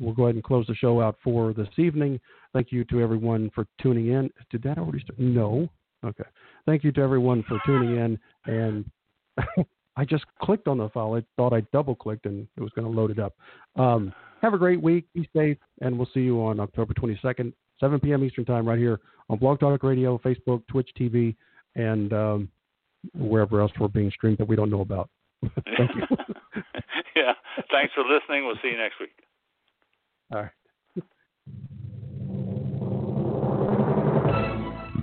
we'll 0.00 0.14
go 0.14 0.24
ahead 0.24 0.34
and 0.34 0.44
close 0.44 0.66
the 0.66 0.74
show 0.74 1.00
out 1.00 1.16
for 1.22 1.52
this 1.52 1.68
evening. 1.76 2.20
Thank 2.52 2.72
you 2.72 2.84
to 2.84 3.00
everyone 3.00 3.50
for 3.54 3.66
tuning 3.80 4.08
in. 4.08 4.30
Did 4.50 4.62
that 4.64 4.78
already 4.78 5.00
start? 5.00 5.18
No. 5.18 5.68
Okay. 6.04 6.24
Thank 6.66 6.84
you 6.84 6.92
to 6.92 7.00
everyone 7.00 7.44
for 7.48 7.58
tuning 7.64 7.96
in. 7.96 8.18
And 8.46 8.84
I 9.96 10.04
just 10.04 10.24
clicked 10.40 10.68
on 10.68 10.78
the 10.78 10.88
file. 10.88 11.14
I 11.14 11.24
thought 11.36 11.52
I 11.52 11.60
double 11.72 11.94
clicked 11.94 12.26
and 12.26 12.46
it 12.56 12.60
was 12.60 12.70
going 12.74 12.90
to 12.90 13.00
load 13.00 13.10
it 13.10 13.18
up. 13.18 13.34
Um, 13.76 14.12
have 14.40 14.54
a 14.54 14.58
great 14.58 14.80
week. 14.80 15.04
Be 15.14 15.28
safe. 15.34 15.58
And 15.80 15.96
we'll 15.96 16.08
see 16.14 16.20
you 16.20 16.40
on 16.42 16.60
October 16.60 16.94
22nd, 16.94 17.52
7 17.78 18.00
p.m. 18.00 18.24
Eastern 18.24 18.44
Time, 18.44 18.66
right 18.66 18.78
here 18.78 19.00
on 19.28 19.38
Blog 19.38 19.60
Talk 19.60 19.82
Radio, 19.82 20.18
Facebook, 20.18 20.66
Twitch 20.66 20.90
TV, 20.98 21.36
and 21.74 22.12
um, 22.12 22.48
wherever 23.14 23.60
else 23.60 23.72
we're 23.78 23.88
being 23.88 24.10
streamed 24.10 24.38
that 24.38 24.48
we 24.48 24.56
don't 24.56 24.70
know 24.70 24.80
about. 24.80 25.10
Thank 25.76 25.90
you. 25.94 26.16
yeah. 27.16 27.32
Thanks 27.70 27.92
for 27.94 28.02
listening. 28.02 28.46
We'll 28.46 28.56
see 28.62 28.68
you 28.68 28.78
next 28.78 28.98
week. 29.00 29.14
All 30.32 30.42
right. 30.42 30.50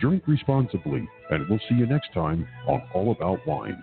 Drink 0.00 0.22
responsibly, 0.26 1.06
and 1.30 1.46
we'll 1.48 1.60
see 1.68 1.74
you 1.74 1.86
next 1.86 2.12
time 2.14 2.48
on 2.66 2.82
All 2.94 3.12
About 3.12 3.46
Wine. 3.46 3.76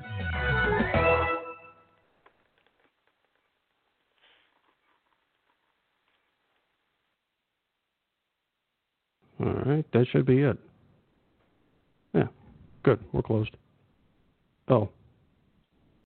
All 9.40 9.54
right, 9.66 9.86
that 9.94 10.08
should 10.12 10.26
be 10.26 10.40
it. 10.42 10.58
Yeah, 12.16 12.28
good. 12.82 13.00
We're 13.14 13.22
closed. 13.22 13.56
Oh. 14.68 14.90